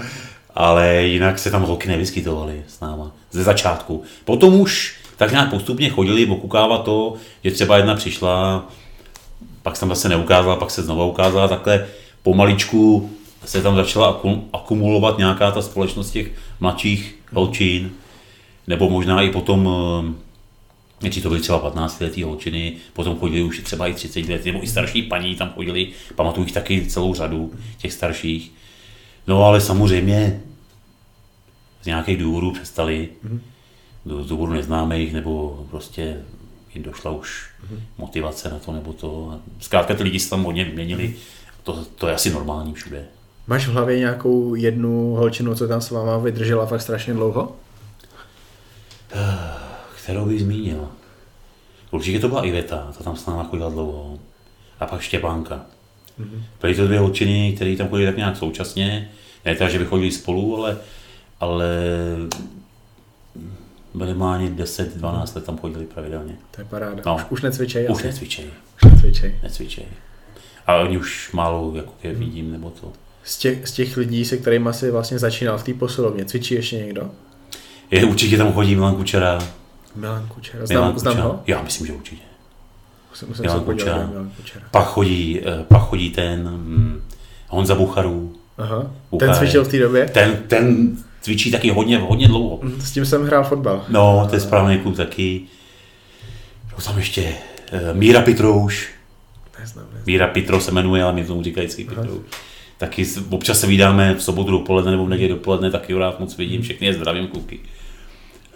Ale 0.56 1.04
jinak 1.04 1.40
se 1.40 1.52
tam 1.52 1.64
holky 1.64 1.90
nevyskytovaly 1.90 2.64
s 2.68 2.80
náma. 2.80 3.12
Ze 3.32 3.44
začátku. 3.44 4.04
Potom 4.26 4.60
už 4.60 4.96
tak 5.18 5.32
nějak 5.32 5.50
postupně 5.50 5.90
chodili 5.90 6.26
okukávat 6.26 6.84
to, 6.84 7.14
že 7.44 7.52
třeba 7.52 7.78
jedna 7.78 7.96
přišla, 7.96 8.66
pak 9.64 9.76
se 9.76 9.80
tam 9.80 9.90
zase 9.90 10.10
neukázala, 10.10 10.56
pak 10.56 10.72
se 10.72 10.82
znova 10.82 11.06
ukázala, 11.06 11.48
takhle 11.48 11.86
pomaličku 12.24 13.10
se 13.46 13.62
tam 13.62 13.76
začala 13.76 14.14
akum- 14.14 14.42
akumulovat 14.54 15.18
nějaká 15.18 15.52
ta 15.52 15.62
společnost 15.62 16.12
těch 16.12 16.32
mladších 16.60 17.16
holčin, 17.34 17.92
nebo 18.68 18.90
možná 18.90 19.22
i 19.22 19.30
potom, 19.30 19.70
jestli 21.02 21.22
to 21.22 21.30
byly 21.30 21.41
třeba 21.41 21.60
15 21.60 21.99
letý 21.99 22.24
holčiny, 22.24 22.74
potom 22.93 23.20
chodili 23.20 23.43
už 23.43 23.62
třeba 23.64 23.88
i 23.88 23.93
30 23.93 24.30
let, 24.30 24.45
nebo 24.45 24.64
i 24.64 24.68
starší 24.68 25.02
paní 25.02 25.36
tam 25.36 25.49
chodili, 25.49 25.88
pamatuju 26.16 26.45
jich 26.45 26.54
taky 26.54 26.86
celou 26.86 27.14
řadu 27.14 27.54
těch 27.78 27.93
starších. 27.93 28.52
No 29.28 29.43
ale 29.43 29.62
samozřejmě 29.62 30.41
z 31.82 31.86
nějakých 31.86 32.18
důvodů 32.18 32.52
přestali, 32.52 33.10
z 34.06 34.28
důvodu 34.28 34.54
neznámých, 34.54 35.14
nebo 35.14 35.66
prostě 35.70 36.18
jim 36.76 36.84
došla 36.84 37.12
už 37.12 37.49
motivace 37.97 38.49
na 38.49 38.60
to, 38.60 38.72
nebo 38.72 38.93
to. 38.93 39.39
Zkrátka 39.60 39.93
ty 39.93 40.04
lidi 40.04 40.20
se 40.20 40.30
tam 40.30 40.43
hodně 40.43 40.66
vyměnili, 40.66 41.16
to, 41.64 41.86
to 41.95 42.08
je 42.08 42.16
asi 42.16 42.30
normální 42.30 42.74
všude. 42.74 43.06
Máš 43.47 43.68
v 43.68 43.72
hlavě 43.72 43.99
nějakou 43.99 44.56
jednu 44.56 45.16
holčinu, 45.16 45.56
co 45.56 45.68
tam 45.68 45.82
s 45.82 45.91
váma 45.91 46.18
vydržela 46.18 46.66
fakt 46.66 46.82
strašně 46.82 47.14
dlouho? 47.14 47.56
Kterou 50.12 50.26
bych 50.26 50.41
zmínil? 50.41 50.89
Určitě 51.91 52.20
to 52.20 52.28
byla 52.28 52.45
Iveta, 52.45 52.93
ta 52.97 53.03
tam 53.03 53.16
s 53.16 53.26
náma 53.26 53.43
chodila 53.43 53.70
dlouho. 53.70 54.20
A 54.80 54.86
pak 54.86 55.01
Štěpánka. 55.01 55.66
Mm-hmm. 56.20 56.43
Byly 56.62 56.76
to 56.76 56.86
dvě 56.86 56.99
holčiny, 56.99 57.53
které 57.55 57.76
tam 57.76 57.89
chodili 57.89 58.07
tak 58.07 58.18
nějak 58.18 58.38
současně. 58.38 59.09
Ne 59.45 59.55
teda, 59.55 59.70
že 59.70 59.80
by 59.80 59.86
chodili 59.86 60.12
spolu, 60.12 60.57
ale, 60.57 60.78
ale 61.39 61.68
minimálně 63.93 64.49
10-12 64.49 65.36
let 65.36 65.45
tam 65.45 65.57
chodili 65.57 65.86
pravidelně. 65.86 66.36
To 66.55 66.62
je 66.62 66.66
paráda. 66.66 67.03
No. 67.05 67.16
Už, 67.16 67.22
už 67.30 67.41
necvičej 67.41 67.88
Už 67.89 68.03
necvičej. 68.03 68.45
Už 68.76 68.91
necvičej. 68.91 69.39
Necvičej. 69.43 69.86
A 70.68 70.76
oni 70.76 70.97
už 70.97 71.32
málo 71.32 71.76
jako 71.76 71.93
je 72.03 72.14
vidím, 72.14 72.51
nebo 72.51 72.70
to. 72.70 72.93
Z 73.24 73.38
těch, 73.38 73.68
z 73.68 73.72
těch 73.72 73.97
lidí, 73.97 74.26
se 74.26 74.38
kterými 74.38 74.70
asi 74.70 74.91
vlastně 74.91 75.20
začínal 75.20 75.57
v 75.57 75.64
té 75.64 75.74
posilovně, 75.74 76.26
cvičí 76.26 76.53
ještě 76.53 76.78
někdo? 76.78 77.12
Je, 77.91 78.05
určitě 78.05 78.38
tam 78.38 78.53
chodí 78.53 78.76
Milan 78.76 78.95
Kučera. 78.95 79.61
Milan 79.96 80.28
Kučera, 80.28 80.66
znám, 80.66 80.80
Milan 80.80 80.94
Kučera. 80.94 81.12
znám 81.12 81.26
ho? 81.26 81.44
Já 81.48 81.62
myslím, 81.62 81.88
že 81.88 81.94
určitě. 81.94 82.22
Musím, 83.10 83.28
musím 83.28 83.46
Milan, 83.46 83.64
Kučera. 83.64 84.08
Milan 84.08 84.32
Kučera. 84.38 84.66
Pak 84.72 84.86
chodí, 84.86 85.39
eh, 85.46 85.64
pak 85.68 85.82
chodí 85.82 86.10
ten 86.10 86.50
hm, 86.50 87.02
Honza 87.48 87.76
Bucharu. 87.76 88.36
Aha, 88.58 88.92
Buchar, 89.12 89.28
ten 89.30 89.38
cvičil 89.38 89.64
v 89.64 89.68
té 89.68 89.80
době? 89.80 90.10
Ten, 90.10 90.38
ten 90.48 90.98
cvičí 91.22 91.52
taky 91.52 91.70
hodně, 91.72 91.98
hodně 91.98 92.28
dlouho. 92.28 92.60
Mhm, 92.62 92.82
s 92.82 92.92
tím 92.92 93.06
jsem 93.06 93.24
hrál 93.26 93.44
fotbal. 93.44 93.86
No, 93.89 94.28
to 94.30 94.36
je 94.36 94.42
správný 94.42 94.78
klub 94.78 94.98
taky. 94.98 95.42
To 96.76 96.82
tam 96.82 96.98
ještě 96.98 97.22
uh, 97.22 97.98
Míra 97.98 98.22
Pitrouš. 98.22 98.89
Neznám, 99.60 99.86
neznám. 99.86 100.04
Míra 100.06 100.28
Pitro 100.28 100.60
se 100.60 100.72
jmenuje, 100.72 101.04
ale 101.04 101.14
mě 101.14 101.26
tomu 101.26 101.44
říkají 101.44 101.68
Pitrouš. 101.68 102.22
Taky 102.78 103.06
občas 103.30 103.60
se 103.60 103.68
vydáme 103.68 104.16
v 104.16 104.24
sobotu 104.24 104.52
dopoledne 104.52 104.92
nebo 104.92 105.06
v 105.06 105.10
neděli 105.10 105.30
dopoledne, 105.30 105.72
taky 105.72 105.94
rád 105.94 106.20
moc 106.20 106.38
vidím, 106.38 106.62
všechny 106.62 106.88
je 106.88 106.94
zdravím 106.94 107.28
kluky. 107.28 107.60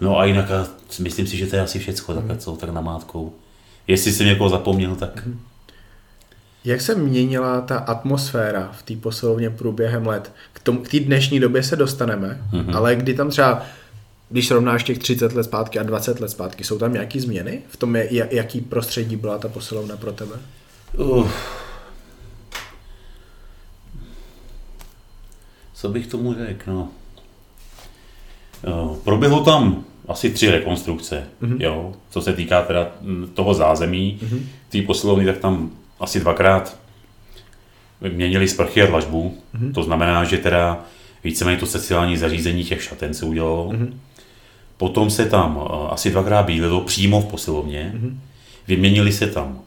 No 0.00 0.18
a 0.18 0.24
jinak 0.24 0.50
a 0.50 0.66
myslím 1.00 1.26
si, 1.26 1.36
že 1.36 1.46
to 1.46 1.56
je 1.56 1.62
asi 1.62 1.78
všecko, 1.78 2.12
mm. 2.12 2.18
takhle 2.18 2.36
co, 2.36 2.56
tak 2.56 2.70
namátkou. 2.70 3.32
Jestli 3.86 4.12
jsem 4.12 4.26
někoho 4.26 4.50
zapomněl, 4.50 4.96
tak... 4.96 5.26
Mm. 5.26 5.40
Jak 6.64 6.80
se 6.80 6.94
měnila 6.94 7.60
ta 7.60 7.78
atmosféra 7.78 8.72
v 8.72 8.82
té 8.82 8.96
posilovně 8.96 9.50
průběhem 9.50 10.06
let? 10.06 10.32
K 10.52 10.88
té 10.90 11.00
dnešní 11.00 11.40
době 11.40 11.62
se 11.62 11.76
dostaneme, 11.76 12.40
mm-hmm. 12.52 12.76
ale 12.76 12.96
kdy 12.96 13.14
tam 13.14 13.30
třeba, 13.30 13.62
když 14.30 14.48
srovnáš 14.48 14.84
těch 14.84 14.98
30 14.98 15.32
let 15.32 15.44
zpátky 15.44 15.78
a 15.78 15.82
20 15.82 16.20
let 16.20 16.28
zpátky, 16.28 16.64
jsou 16.64 16.78
tam 16.78 16.92
nějaké 16.92 17.20
změny 17.20 17.62
v 17.68 17.76
tom, 17.76 17.96
jaký 18.30 18.60
prostředí 18.60 19.16
byla 19.16 19.38
ta 19.38 19.48
posilovna 19.48 19.96
pro 19.96 20.12
tebe? 20.12 20.36
Uh. 20.98 21.30
Co 25.74 25.88
bych 25.88 26.06
tomu 26.06 26.34
řekl, 26.34 26.72
no. 26.72 26.88
Proběhlo 29.04 29.44
tam 29.44 29.84
asi 30.08 30.30
tři 30.30 30.50
rekonstrukce, 30.50 31.26
mm-hmm. 31.42 31.56
jo, 31.60 31.92
co 32.10 32.22
se 32.22 32.32
týká 32.32 32.62
teda 32.62 32.88
toho 33.34 33.54
zázemí. 33.54 34.18
Mm-hmm. 34.22 34.40
Té 34.68 34.82
posilovny, 34.82 35.24
tak 35.24 35.38
tam 35.38 35.70
asi 36.00 36.20
dvakrát 36.20 36.78
měnili 38.12 38.48
sprchy 38.48 38.82
a 38.82 38.86
dlažbu. 38.86 39.38
Mm-hmm. 39.54 39.72
To 39.72 39.82
znamená, 39.82 40.24
že 40.24 40.38
teda 40.38 40.84
víceméně 41.24 41.58
to 41.58 41.66
sociální 41.66 42.16
zařízení 42.16 42.64
těch 42.64 42.82
šaten 42.82 43.14
se 43.14 43.26
udělalo. 43.26 43.68
Mm-hmm. 43.68 43.92
Potom 44.76 45.10
se 45.10 45.26
tam 45.26 45.56
uh, 45.56 45.62
asi 45.92 46.10
dvakrát 46.10 46.42
bílilo 46.42 46.80
přímo 46.80 47.20
v 47.20 47.26
posilovně. 47.26 47.92
Mm-hmm. 47.94 48.16
Vyměnili 48.68 49.12
se 49.12 49.26
tam, 49.26 49.58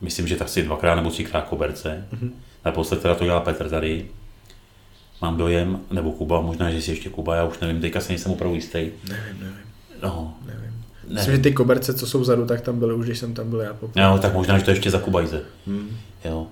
myslím, 0.00 0.28
že 0.28 0.36
tak 0.36 0.48
si 0.48 0.62
dvakrát 0.62 0.94
nebo 0.94 1.10
třikrát 1.10 1.48
koberce. 1.48 2.06
Mm-hmm. 2.14 2.30
Naposled 2.64 3.02
teda 3.02 3.14
to 3.14 3.24
dělal 3.24 3.40
Petr 3.40 3.68
tady. 3.68 4.06
Mám 5.22 5.36
dojem, 5.36 5.80
nebo 5.90 6.12
Kuba, 6.12 6.40
možná, 6.40 6.70
že 6.70 6.82
si 6.82 6.90
ještě 6.90 7.08
Kuba, 7.08 7.36
já 7.36 7.44
už 7.44 7.58
nevím, 7.58 7.80
teďka 7.80 8.00
se 8.00 8.08
nejsem 8.08 8.32
opravdu 8.32 8.54
jistý. 8.54 8.78
Nevím, 8.78 9.40
nevím. 9.40 9.56
No, 10.02 10.34
nevím. 10.46 10.66
Ne. 11.08 11.14
Myslím, 11.14 11.36
že 11.36 11.42
ty 11.42 11.52
koberce, 11.52 11.94
co 11.94 12.06
jsou 12.06 12.20
vzadu, 12.20 12.46
tak 12.46 12.60
tam 12.60 12.78
byly 12.78 12.94
už, 12.94 13.06
když 13.06 13.18
jsem 13.18 13.34
tam 13.34 13.50
byl 13.50 13.60
já 13.60 13.74
poprvé. 13.74 14.06
Jo, 14.06 14.18
tak 14.22 14.34
možná, 14.34 14.58
že 14.58 14.64
to 14.64 14.70
ještě 14.70 14.90
za 14.90 14.98
Kubajze. 14.98 15.42
Hmm. 15.66 15.88
Jo. 16.24 16.46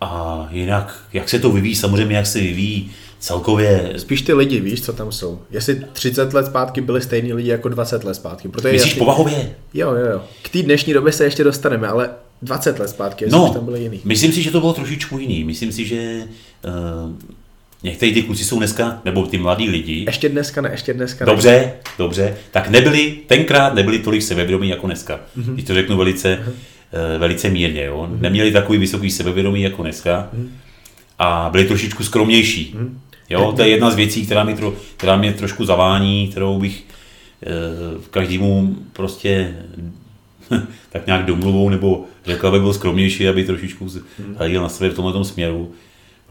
A 0.00 0.48
jinak, 0.50 1.00
jak 1.12 1.28
se 1.28 1.38
to 1.38 1.50
vyvíjí, 1.52 1.74
samozřejmě, 1.74 2.16
jak 2.16 2.26
se 2.26 2.38
vyvíjí 2.38 2.90
celkově... 3.18 3.92
Spíš 3.96 4.22
ty 4.22 4.32
lidi, 4.32 4.60
víš, 4.60 4.82
co 4.82 4.92
tam 4.92 5.12
jsou. 5.12 5.40
Jestli 5.50 5.84
30 5.92 6.34
let 6.34 6.46
zpátky 6.46 6.80
byli 6.80 7.00
stejní 7.00 7.32
lidi 7.32 7.48
jako 7.48 7.68
20 7.68 8.04
let 8.04 8.14
zpátky. 8.14 8.48
Protože 8.48 8.72
Myslíš 8.72 8.90
jasný... 8.90 8.98
povahově? 8.98 9.56
Jo, 9.74 9.94
jo, 9.94 10.06
jo. 10.12 10.22
K 10.42 10.48
té 10.48 10.62
dnešní 10.62 10.92
době 10.92 11.12
se 11.12 11.24
ještě 11.24 11.44
dostaneme, 11.44 11.88
ale 11.88 12.10
20 12.42 12.78
let 12.78 12.88
zpátky, 12.88 13.26
no, 13.30 13.50
tam 13.52 13.64
byly 13.64 13.82
jiný. 13.82 14.00
Myslím 14.04 14.32
si, 14.32 14.42
že 14.42 14.50
to 14.50 14.60
bylo 14.60 14.72
trošičku 14.72 15.18
jiný. 15.18 15.44
Myslím 15.44 15.72
si, 15.72 15.86
že 15.86 16.24
uh, 16.64 17.12
Někteří 17.82 18.14
ty 18.14 18.22
kluci 18.22 18.44
jsou 18.44 18.58
dneska, 18.58 19.00
nebo 19.04 19.26
ty 19.26 19.38
mladí 19.38 19.68
lidi. 19.68 20.04
Ještě 20.06 20.28
dneska 20.28 20.60
ne, 20.60 20.70
ještě 20.72 20.94
dneska 20.94 21.24
ne. 21.24 21.32
Dobře, 21.32 21.72
dobře. 21.98 22.36
Tak 22.50 22.68
nebyli, 22.68 23.18
tenkrát 23.26 23.74
nebyli 23.74 23.98
tolik 23.98 24.22
sebevědomí 24.22 24.68
jako 24.68 24.86
dneska. 24.86 25.20
Mm-hmm. 25.38 25.52
Když 25.52 25.66
to 25.66 25.74
řeknu 25.74 25.96
velice, 25.96 26.38
mm-hmm. 26.44 27.18
velice 27.18 27.48
mírně. 27.48 27.84
Jo? 27.84 28.08
Mm-hmm. 28.10 28.20
Neměli 28.20 28.52
takový 28.52 28.78
vysoký 28.78 29.10
sebevědomí 29.10 29.62
jako 29.62 29.82
dneska. 29.82 30.28
Mm-hmm. 30.34 30.48
A 31.18 31.48
byli 31.52 31.64
trošičku 31.64 32.04
skromnější. 32.04 32.74
Mm-hmm. 32.76 32.90
Jo, 33.30 33.52
to 33.56 33.62
je 33.62 33.68
jedna 33.68 33.90
z 33.90 33.96
věcí, 33.96 34.26
která 34.26 34.44
mě, 34.44 34.54
tro, 34.54 34.74
která 34.96 35.16
mě 35.16 35.32
trošku 35.32 35.64
zavání, 35.64 36.28
kterou 36.28 36.58
bych 36.58 36.84
eh, 37.42 37.48
každému 38.10 38.76
prostě 38.92 39.54
tak 40.90 41.06
nějak 41.06 41.24
domluvou, 41.24 41.68
nebo 41.68 42.04
řekl, 42.26 42.46
aby 42.46 42.60
byl 42.60 42.72
skromnější, 42.72 43.28
aby 43.28 43.44
trošičku 43.44 43.84
mhm. 43.84 44.34
hleděl 44.34 44.62
na 44.62 44.68
sebe 44.68 44.90
v 44.90 44.94
tomhle 44.94 45.24
směru 45.24 45.72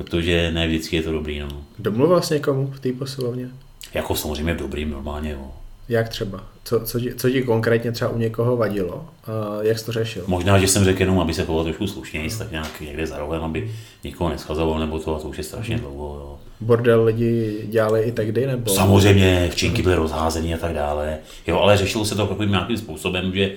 protože 0.04 0.52
ne 0.52 0.68
vždycky 0.68 0.96
je 0.96 1.02
to 1.02 1.12
dobrý. 1.12 1.40
No. 1.40 1.48
Domluvil 1.80 2.22
jsi 2.22 2.34
někomu 2.34 2.68
v 2.68 2.80
té 2.80 2.92
posilovně? 2.92 3.50
Jako 3.94 4.16
samozřejmě 4.16 4.54
dobrý, 4.54 4.86
normálně. 4.86 5.32
Jo. 5.32 5.52
Jak 5.90 6.10
třeba? 6.10 6.44
Co, 6.64 6.80
co, 6.80 7.00
ti, 7.00 7.16
co 7.16 7.30
ti 7.30 7.42
konkrétně 7.42 7.92
třeba 7.92 8.12
u 8.12 8.18
někoho 8.18 8.58
vadilo? 8.58 9.06
A 9.26 9.64
jak 9.64 9.80
jsi 9.80 9.86
to 9.86 9.92
řešil? 9.92 10.24
Možná, 10.28 10.60
že 10.60 10.68
jsem 10.68 10.84
řekl 10.84 11.00
jenom, 11.02 11.20
aby 11.20 11.34
se 11.34 11.46
choval 11.46 11.64
trošku 11.64 11.88
slušněji, 11.88 12.30
tak 12.38 12.52
nějak 12.52 12.82
někde 12.82 13.08
za 13.08 13.18
rohem, 13.18 13.44
aby 13.44 13.72
nikoho 14.04 14.30
neschazoval, 14.30 14.80
nebo 14.80 15.00
to, 15.00 15.16
a 15.16 15.20
to 15.20 15.28
už 15.28 15.38
je 15.38 15.44
strašně 15.44 15.76
mhm. 15.76 15.84
dlouho. 15.84 16.16
Jo. 16.16 16.40
Bordel 16.62 17.04
lidi 17.04 17.62
dělali 17.70 18.02
i 18.02 18.12
tehdy, 18.12 18.48
nebo? 18.48 18.72
Samozřejmě, 18.72 19.50
včinky 19.52 19.82
byly 19.82 19.96
rozházený 19.96 20.54
a 20.54 20.58
tak 20.58 20.74
dále. 20.74 21.18
Jo, 21.48 21.60
ale 21.60 21.78
řešilo 21.78 22.06
se 22.06 22.16
to 22.16 22.28
takovým 22.28 22.50
nějakým 22.50 22.78
způsobem, 22.78 23.32
že 23.36 23.52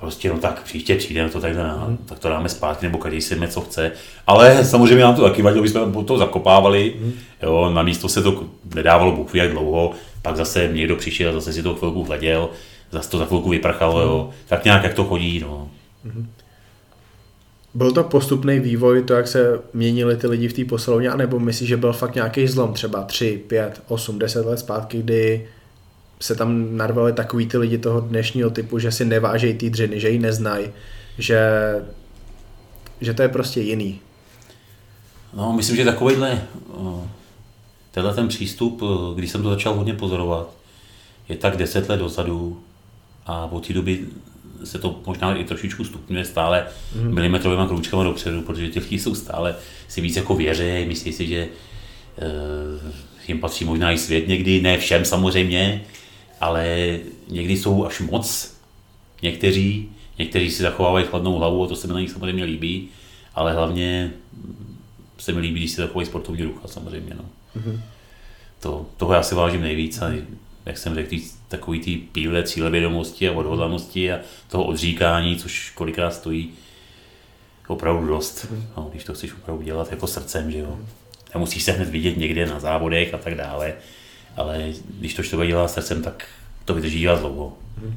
prostě 0.00 0.28
no 0.28 0.38
tak 0.38 0.62
příště 0.62 0.94
přijde, 0.94 1.22
no 1.22 1.28
to 1.28 1.40
tak, 1.40 1.52
mm. 1.88 1.96
tak 1.96 2.18
to 2.18 2.28
dáme 2.28 2.48
zpátky, 2.48 2.86
nebo 2.86 2.98
každý 2.98 3.20
si 3.20 3.48
co 3.48 3.60
chce. 3.60 3.92
Ale 4.26 4.64
samozřejmě 4.64 5.04
nám 5.04 5.14
to 5.14 5.22
taky 5.22 5.42
vadilo, 5.42 5.64
jsme 5.64 6.04
to 6.04 6.18
zakopávali, 6.18 6.94
jo, 7.42 7.70
na 7.74 7.82
místo 7.82 8.08
se 8.08 8.22
to 8.22 8.44
nedávalo 8.74 9.12
Bůh 9.12 9.34
jak 9.34 9.50
dlouho, 9.50 9.92
pak 10.22 10.36
zase 10.36 10.70
někdo 10.72 10.96
přišel, 10.96 11.32
zase 11.32 11.52
si 11.52 11.62
to 11.62 11.74
chvilku 11.74 12.04
hleděl, 12.04 12.48
zase 12.90 13.10
to 13.10 13.18
za 13.18 13.24
chvilku 13.24 13.50
vyprchalo, 13.50 14.00
jo. 14.00 14.30
tak 14.46 14.64
nějak 14.64 14.82
jak 14.82 14.94
to 14.94 15.04
chodí, 15.04 15.40
no. 15.40 15.70
Byl 17.74 17.92
to 17.92 18.04
postupný 18.04 18.60
vývoj, 18.60 19.02
to, 19.02 19.14
jak 19.14 19.28
se 19.28 19.60
měnili 19.74 20.16
ty 20.16 20.26
lidi 20.26 20.48
v 20.48 20.52
té 20.52 20.64
posilovně, 20.64 21.10
anebo 21.10 21.38
myslíš, 21.38 21.68
že 21.68 21.76
byl 21.76 21.92
fakt 21.92 22.14
nějaký 22.14 22.46
zlom, 22.46 22.72
třeba 22.72 23.02
3, 23.02 23.40
5, 23.46 23.82
8, 23.88 24.18
10 24.18 24.46
let 24.46 24.58
zpátky, 24.58 24.98
kdy 24.98 25.48
se 26.20 26.34
tam 26.34 26.76
narvali 26.76 27.12
takový 27.12 27.46
ty 27.46 27.58
lidi 27.58 27.78
toho 27.78 28.00
dnešního 28.00 28.50
typu, 28.50 28.78
že 28.78 28.92
si 28.92 29.04
nevážejí 29.04 29.54
ty 29.54 29.70
dřiny, 29.70 30.00
že 30.00 30.10
ji 30.10 30.18
neznají, 30.18 30.68
že, 31.18 31.40
že 33.00 33.14
to 33.14 33.22
je 33.22 33.28
prostě 33.28 33.60
jiný. 33.60 34.00
No, 35.34 35.52
myslím, 35.52 35.76
že 35.76 35.84
takovýhle, 35.84 36.42
tenhle 37.90 38.14
ten 38.14 38.28
přístup, 38.28 38.82
když 39.14 39.30
jsem 39.30 39.42
to 39.42 39.50
začal 39.50 39.74
hodně 39.74 39.94
pozorovat, 39.94 40.50
je 41.28 41.36
tak 41.36 41.56
deset 41.56 41.88
let 41.88 41.96
dozadu 41.96 42.60
a 43.26 43.44
od 43.44 43.66
té 43.66 43.72
doby 43.72 44.06
se 44.64 44.78
to 44.78 45.00
možná 45.06 45.36
i 45.36 45.44
trošičku 45.44 45.84
stupňuje 45.84 46.24
stále 46.24 46.66
mm. 46.94 47.14
milimetrovými 47.14 47.68
kroučkama 47.68 48.04
dopředu, 48.04 48.42
protože 48.42 48.68
ti 48.68 48.80
lidi 48.80 48.98
jsou 48.98 49.14
stále 49.14 49.54
si 49.88 50.00
víc 50.00 50.16
jako 50.16 50.34
věří, 50.34 50.86
myslí 50.86 51.12
si, 51.12 51.26
že 51.26 51.36
e, 51.38 51.48
jim 53.28 53.40
patří 53.40 53.64
možná 53.64 53.92
i 53.92 53.98
svět 53.98 54.28
někdy, 54.28 54.60
ne 54.60 54.78
všem 54.78 55.04
samozřejmě, 55.04 55.84
ale 56.40 56.96
někdy 57.28 57.56
jsou 57.56 57.86
až 57.86 58.00
moc 58.00 58.54
někteří, 59.22 59.88
někteří 60.18 60.50
si 60.50 60.62
zachovávají 60.62 61.06
chladnou 61.06 61.34
hlavu 61.34 61.64
a 61.64 61.66
to 61.66 61.76
se 61.76 61.86
mi 61.86 61.92
na 61.92 62.00
nich 62.00 62.10
samozřejmě 62.10 62.44
líbí, 62.44 62.88
ale 63.34 63.52
hlavně 63.52 64.12
se 65.18 65.32
mi 65.32 65.40
líbí, 65.40 65.60
když 65.60 65.70
si 65.70 65.76
zachovají 65.76 66.06
sportovní 66.06 66.42
rucha 66.42 66.68
samozřejmě. 66.68 67.14
No. 67.14 67.24
Mm-hmm. 67.56 67.80
To, 68.60 68.86
toho 68.96 69.12
já 69.12 69.22
si 69.22 69.34
vážím 69.34 69.62
nejvíc 69.62 70.02
a 70.02 70.10
jak 70.66 70.78
jsem 70.78 70.94
řekl, 70.94 71.16
takový 71.48 71.80
ty 71.80 71.96
píle 71.96 72.42
cílevědomosti 72.42 73.28
a 73.28 73.32
odhodlanosti 73.32 74.12
a 74.12 74.20
toho 74.48 74.64
odříkání, 74.64 75.36
což 75.36 75.70
kolikrát 75.70 76.14
stojí 76.14 76.50
opravdu 77.66 78.06
dost, 78.06 78.44
mm-hmm. 78.44 78.62
no, 78.76 78.88
když 78.90 79.04
to 79.04 79.14
chceš 79.14 79.32
opravdu 79.32 79.62
dělat 79.62 79.90
jako 79.90 80.06
srdcem, 80.06 80.50
že 80.50 80.58
jo. 80.58 80.78
Nemusíš 81.34 81.62
se 81.62 81.72
hned 81.72 81.88
vidět 81.88 82.16
někde 82.16 82.46
na 82.46 82.60
závodech 82.60 83.14
a 83.14 83.18
tak 83.18 83.34
dále, 83.34 83.74
ale 84.38 84.72
když 84.98 85.14
to 85.14 85.22
člověk 85.22 85.50
dělá 85.50 85.68
srdcem, 85.68 86.02
tak 86.02 86.26
to 86.64 86.74
vydrží 86.74 87.00
dělat 87.00 87.20
dlouho. 87.20 87.52
Hmm. 87.80 87.96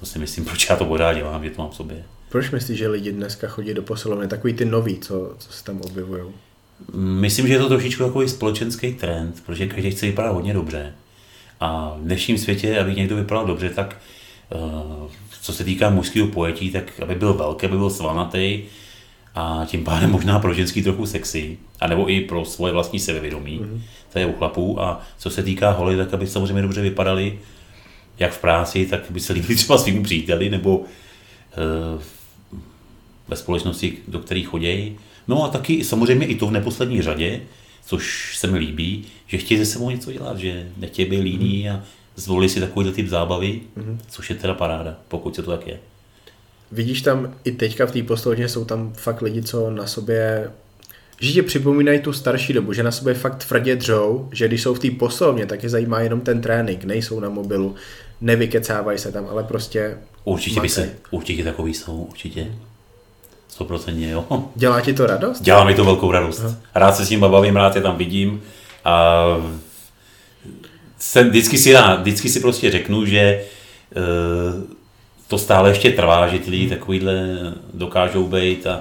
To 0.00 0.06
si 0.06 0.18
myslím, 0.18 0.44
proč 0.44 0.68
já 0.70 0.76
to 0.76 0.84
pořád 0.84 1.12
dělám, 1.12 1.44
že 1.44 1.50
to 1.50 1.62
mám 1.62 1.70
v 1.70 1.74
sobě. 1.74 2.04
Proč 2.28 2.50
myslíš, 2.50 2.78
že 2.78 2.88
lidi 2.88 3.12
dneska 3.12 3.48
chodí 3.48 3.74
do 3.74 3.82
posilovny, 3.82 4.28
takový 4.28 4.52
ty 4.52 4.64
noví, 4.64 4.98
co, 4.98 5.34
co 5.38 5.52
se 5.52 5.64
tam 5.64 5.80
objevují? 5.80 6.22
Myslím, 6.94 7.46
že 7.46 7.52
je 7.52 7.58
to 7.58 7.68
trošičku 7.68 8.04
takový 8.04 8.28
společenský 8.28 8.94
trend, 8.94 9.42
protože 9.46 9.66
každý 9.66 9.90
chce 9.90 10.06
vypadat 10.06 10.32
hodně 10.32 10.54
dobře. 10.54 10.94
A 11.60 11.96
v 11.98 12.02
dnešním 12.02 12.38
světě, 12.38 12.80
aby 12.80 12.94
někdo 12.94 13.16
vypadal 13.16 13.46
dobře, 13.46 13.70
tak 13.70 13.96
uh, 14.54 15.10
co 15.42 15.52
se 15.52 15.64
týká 15.64 15.90
mužského 15.90 16.26
pojetí, 16.26 16.70
tak 16.70 17.00
aby 17.00 17.14
byl 17.14 17.34
velký, 17.34 17.66
aby 17.66 17.76
byl 17.76 17.90
svalnatý 17.90 18.62
a 19.34 19.64
tím 19.66 19.84
pádem 19.84 20.10
možná 20.10 20.38
pro 20.38 20.54
ženský 20.54 20.82
trochu 20.82 21.06
sexy, 21.06 21.58
anebo 21.80 22.10
i 22.10 22.20
pro 22.20 22.44
svoje 22.44 22.72
vlastní 22.72 23.00
sebevědomí, 23.00 23.60
mm-hmm. 23.60 23.80
to 24.12 24.18
je 24.18 24.26
u 24.26 24.32
chlapů. 24.32 24.80
A 24.80 25.02
co 25.18 25.30
se 25.30 25.42
týká 25.42 25.70
holy, 25.70 25.96
tak 25.96 26.14
aby 26.14 26.26
samozřejmě 26.26 26.62
dobře 26.62 26.82
vypadali, 26.82 27.38
jak 28.18 28.32
v 28.32 28.40
práci, 28.40 28.86
tak 28.86 29.00
by 29.10 29.20
se 29.20 29.32
líbili 29.32 29.54
třeba 29.56 29.78
svým 29.78 30.02
příteli, 30.02 30.50
nebo 30.50 30.84
e, 31.52 32.02
ve 33.28 33.36
společnosti, 33.36 33.98
do 34.08 34.18
kterých 34.18 34.48
chodějí. 34.48 34.98
No 35.28 35.44
a 35.44 35.48
taky 35.48 35.84
samozřejmě 35.84 36.26
i 36.26 36.34
to 36.34 36.46
v 36.46 36.52
neposlední 36.52 37.02
řadě, 37.02 37.40
což 37.84 38.36
se 38.38 38.46
mi 38.46 38.58
líbí, 38.58 39.04
že 39.26 39.38
chtějí 39.38 39.58
ze 39.58 39.66
sebou 39.66 39.90
něco 39.90 40.12
dělat, 40.12 40.38
že 40.38 40.70
nechtějí 40.76 41.10
být 41.10 41.20
líní 41.20 41.70
a 41.70 41.82
zvolili 42.16 42.48
si 42.48 42.60
takový 42.60 42.92
typ 42.92 43.08
zábavy, 43.08 43.60
mm-hmm. 43.76 43.98
což 44.08 44.30
je 44.30 44.36
teda 44.36 44.54
paráda, 44.54 44.96
pokud 45.08 45.36
se 45.36 45.42
to 45.42 45.50
tak 45.50 45.66
je. 45.66 45.80
Vidíš 46.72 47.02
tam 47.02 47.34
i 47.44 47.52
teďka 47.52 47.86
v 47.86 47.90
té 47.90 48.02
posledně 48.02 48.48
jsou 48.48 48.64
tam 48.64 48.92
fakt 48.92 49.22
lidi, 49.22 49.42
co 49.42 49.70
na 49.70 49.86
sobě 49.86 50.50
že 51.20 51.32
ti 51.32 51.42
připomínají 51.42 52.00
tu 52.00 52.12
starší 52.12 52.52
dobu, 52.52 52.72
že 52.72 52.82
na 52.82 52.90
sobě 52.90 53.14
fakt 53.14 53.44
tvrdě 53.44 53.76
dřou, 53.76 54.28
že 54.32 54.48
když 54.48 54.62
jsou 54.62 54.74
v 54.74 54.78
té 54.78 54.90
poslovně, 54.90 55.46
tak 55.46 55.62
je 55.62 55.68
zajímá 55.68 56.00
jenom 56.00 56.20
ten 56.20 56.40
trénink, 56.40 56.84
nejsou 56.84 57.20
na 57.20 57.28
mobilu, 57.28 57.74
nevykecávají 58.20 58.98
se 58.98 59.12
tam, 59.12 59.26
ale 59.30 59.44
prostě 59.44 59.98
Určitě 60.24 60.60
by 60.60 60.68
se, 60.68 60.90
určitě 61.10 61.44
takový 61.44 61.74
jsou, 61.74 61.96
určitě. 62.10 62.46
100% 63.58 64.08
jo. 64.08 64.48
Dělá 64.54 64.80
ti 64.80 64.92
to 64.92 65.06
radost? 65.06 65.40
Dělá 65.40 65.64
mi 65.64 65.74
to 65.74 65.84
velkou 65.84 66.10
radost. 66.10 66.40
Aha. 66.40 66.56
Rád 66.74 66.96
se 66.96 67.06
s 67.06 67.10
ním 67.10 67.20
bavím, 67.20 67.56
rád 67.56 67.76
je 67.76 67.82
tam 67.82 67.96
vidím 67.96 68.42
a 68.84 69.24
jsem, 70.98 71.28
vždycky, 71.28 71.58
si 71.58 71.72
rád, 71.72 72.00
vždycky 72.00 72.28
si 72.28 72.40
prostě 72.40 72.70
řeknu, 72.70 73.06
že 73.06 73.44
uh, 73.96 74.62
to 75.32 75.38
stále 75.38 75.70
ještě 75.70 75.90
trvá, 75.90 76.28
že 76.28 76.38
ty 76.38 76.50
lidi 76.50 76.68
takovýhle 76.68 77.14
dokážou 77.74 78.26
být 78.26 78.66
a, 78.66 78.80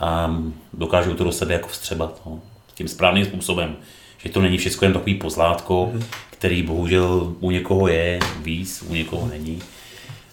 a 0.00 0.36
dokážou 0.72 1.14
to 1.14 1.24
do 1.24 1.32
sebe 1.32 1.52
jako 1.52 1.68
vstřebat 1.68 2.22
no, 2.26 2.40
tím 2.74 2.88
správným 2.88 3.24
způsobem. 3.24 3.76
Že 4.18 4.28
to 4.28 4.42
není 4.42 4.58
všechno 4.58 4.84
jen 4.84 4.92
takový 4.92 5.14
pozlátko, 5.14 5.90
mm. 5.94 6.02
který 6.30 6.62
bohužel 6.62 7.34
u 7.40 7.50
někoho 7.50 7.88
je 7.88 8.18
víc, 8.42 8.84
u 8.88 8.94
někoho 8.94 9.28
není, 9.28 9.62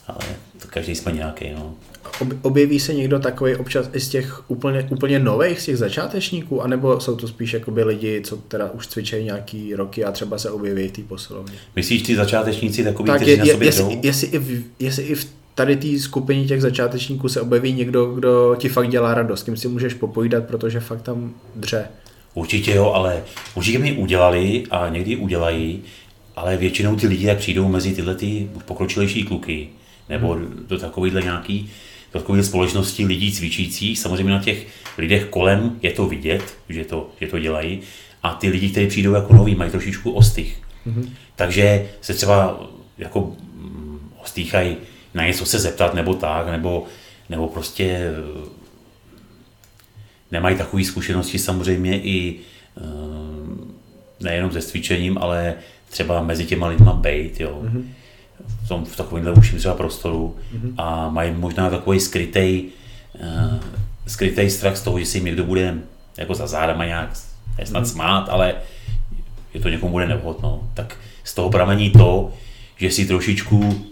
ale 0.08 0.26
to 0.62 0.68
každý 0.68 0.96
jsme 0.96 1.12
nějaký. 1.12 1.46
No. 1.56 1.74
Objeví 2.42 2.80
se 2.80 2.94
někdo 2.94 3.20
takový 3.20 3.56
občas 3.56 3.90
i 3.94 4.00
z 4.00 4.10
těch 4.10 4.50
úplně, 4.50 4.88
úplně 4.92 5.20
nových, 5.20 5.62
z 5.62 5.66
těch 5.66 5.78
začátečníků, 5.78 6.62
anebo 6.62 7.00
jsou 7.00 7.16
to 7.16 7.28
spíš 7.28 7.54
jakoby 7.54 7.84
lidi, 7.84 8.22
co 8.24 8.38
teda 8.38 8.72
už 8.72 8.88
cvičí 8.88 9.24
nějaký 9.24 9.76
roky 9.76 10.06
a 10.06 10.12
třeba 10.12 10.38
se 10.38 10.52
objeví 10.52 10.88
v 10.88 10.92
té 10.92 11.02
posilovně? 11.02 11.58
Myslíš 11.76 12.02
ty 12.02 12.16
začátečníci 12.16 12.84
takový, 12.84 13.08
tak 13.08 13.22
kteří 13.22 13.32
je, 13.32 13.38
na 13.38 13.46
sobě 13.46 13.68
jestli, 13.68 14.00
jestli, 14.04 14.28
i 14.28 14.38
v, 14.38 14.64
jestli 14.80 15.04
i 15.04 15.16
v 15.16 15.39
tady 15.60 15.76
té 15.76 16.00
skupině 16.00 16.46
těch 16.46 16.62
začátečníků 16.62 17.30
se 17.30 17.42
objeví 17.42 17.74
někdo, 17.74 18.06
kdo 18.06 18.56
ti 18.60 18.70
fakt 18.70 18.90
dělá 18.90 19.14
radost, 19.14 19.44
kým 19.44 19.58
si 19.58 19.68
můžeš 19.68 19.94
popojídat, 19.94 20.46
protože 20.48 20.80
fakt 20.80 21.02
tam 21.02 21.34
dře. 21.56 21.88
Určitě 22.34 22.76
jo, 22.76 22.92
ale 22.92 23.24
určitě 23.56 23.80
mi 23.80 23.94
udělali 23.94 24.64
a 24.72 24.90
někdy 24.90 25.16
udělají, 25.16 25.82
ale 26.36 26.58
většinou 26.58 26.96
ty 26.96 27.08
lidi, 27.08 27.26
jak 27.26 27.38
přijdou 27.38 27.68
mezi 27.68 27.96
tyhle 27.96 28.16
ty 28.16 28.50
pokročilejší 28.66 29.24
kluky, 29.24 29.70
nebo 30.10 30.34
hmm. 30.34 30.66
do 30.68 30.80
takovýhle 30.80 31.22
nějaký 31.22 31.70
do 32.14 32.20
takové 32.20 32.44
společnosti 32.44 33.06
lidí 33.06 33.32
cvičících, 33.32 34.00
samozřejmě 34.00 34.32
na 34.32 34.44
těch 34.44 34.68
lidech 34.98 35.26
kolem 35.26 35.80
je 35.82 35.92
to 35.92 36.08
vidět, 36.08 36.44
že 36.70 36.86
to, 36.86 37.10
že 37.22 37.28
to 37.28 37.40
dělají, 37.40 37.80
a 38.24 38.34
ty 38.34 38.50
lidi, 38.50 38.70
kteří 38.70 38.88
přijdou 38.88 39.14
jako 39.14 39.34
noví, 39.34 39.56
mají 39.56 39.72
trošičku 39.72 40.12
ostych. 40.12 40.58
Mm-hmm. 40.88 41.10
Takže 41.36 41.90
se 42.02 42.14
třeba 42.14 42.60
jako 42.98 43.36
mm, 43.56 44.00
ostýchají 44.24 44.78
na 45.14 45.26
něco 45.28 45.46
se 45.46 45.60
zeptat 45.60 45.94
nebo 45.94 46.14
tak, 46.14 46.48
nebo, 46.48 46.86
nebo 47.30 47.48
prostě 47.48 47.84
eh, 47.86 48.50
nemají 50.32 50.58
takové 50.58 50.84
zkušenosti 50.84 51.40
samozřejmě 51.40 52.02
i 52.02 52.36
eh, 52.78 52.82
nejenom 54.20 54.52
se 54.52 54.62
cvičením, 54.62 55.18
ale 55.18 55.56
třeba 55.90 56.24
mezi 56.24 56.46
těma 56.46 56.68
lidma 56.68 56.94
bejt, 56.94 57.40
jo. 57.40 57.62
Mm-hmm. 57.64 57.84
V, 58.64 58.68
tom, 58.68 58.86
v 58.86 58.98
takovémhle 58.98 59.32
užším 59.32 59.58
třeba 59.58 59.74
prostoru 59.74 60.36
mm-hmm. 60.54 60.74
a 60.78 61.10
mají 61.10 61.32
možná 61.32 61.70
takový 61.70 62.00
skrytej, 62.00 62.66
uh, 63.14 63.60
skrytej 64.08 64.50
strach 64.50 64.78
z 64.78 64.82
toho, 64.82 65.00
že 65.00 65.06
si 65.06 65.18
jim 65.18 65.26
někdo 65.26 65.44
bude 65.44 65.78
jako 66.18 66.36
za 66.36 66.48
zádama 66.48 66.86
nějak 66.86 67.16
snad 67.64 67.84
mm-hmm. 67.84 67.92
smát, 67.92 68.30
ale 68.30 68.56
že 69.54 69.60
to 69.60 69.70
někomu 69.70 69.92
bude 69.92 70.08
nevhodno. 70.08 70.70
Tak 70.74 70.98
z 71.24 71.34
toho 71.34 71.50
pramení 71.50 71.90
to, 71.90 72.34
že 72.78 72.92
si 72.92 73.06
trošičku 73.06 73.89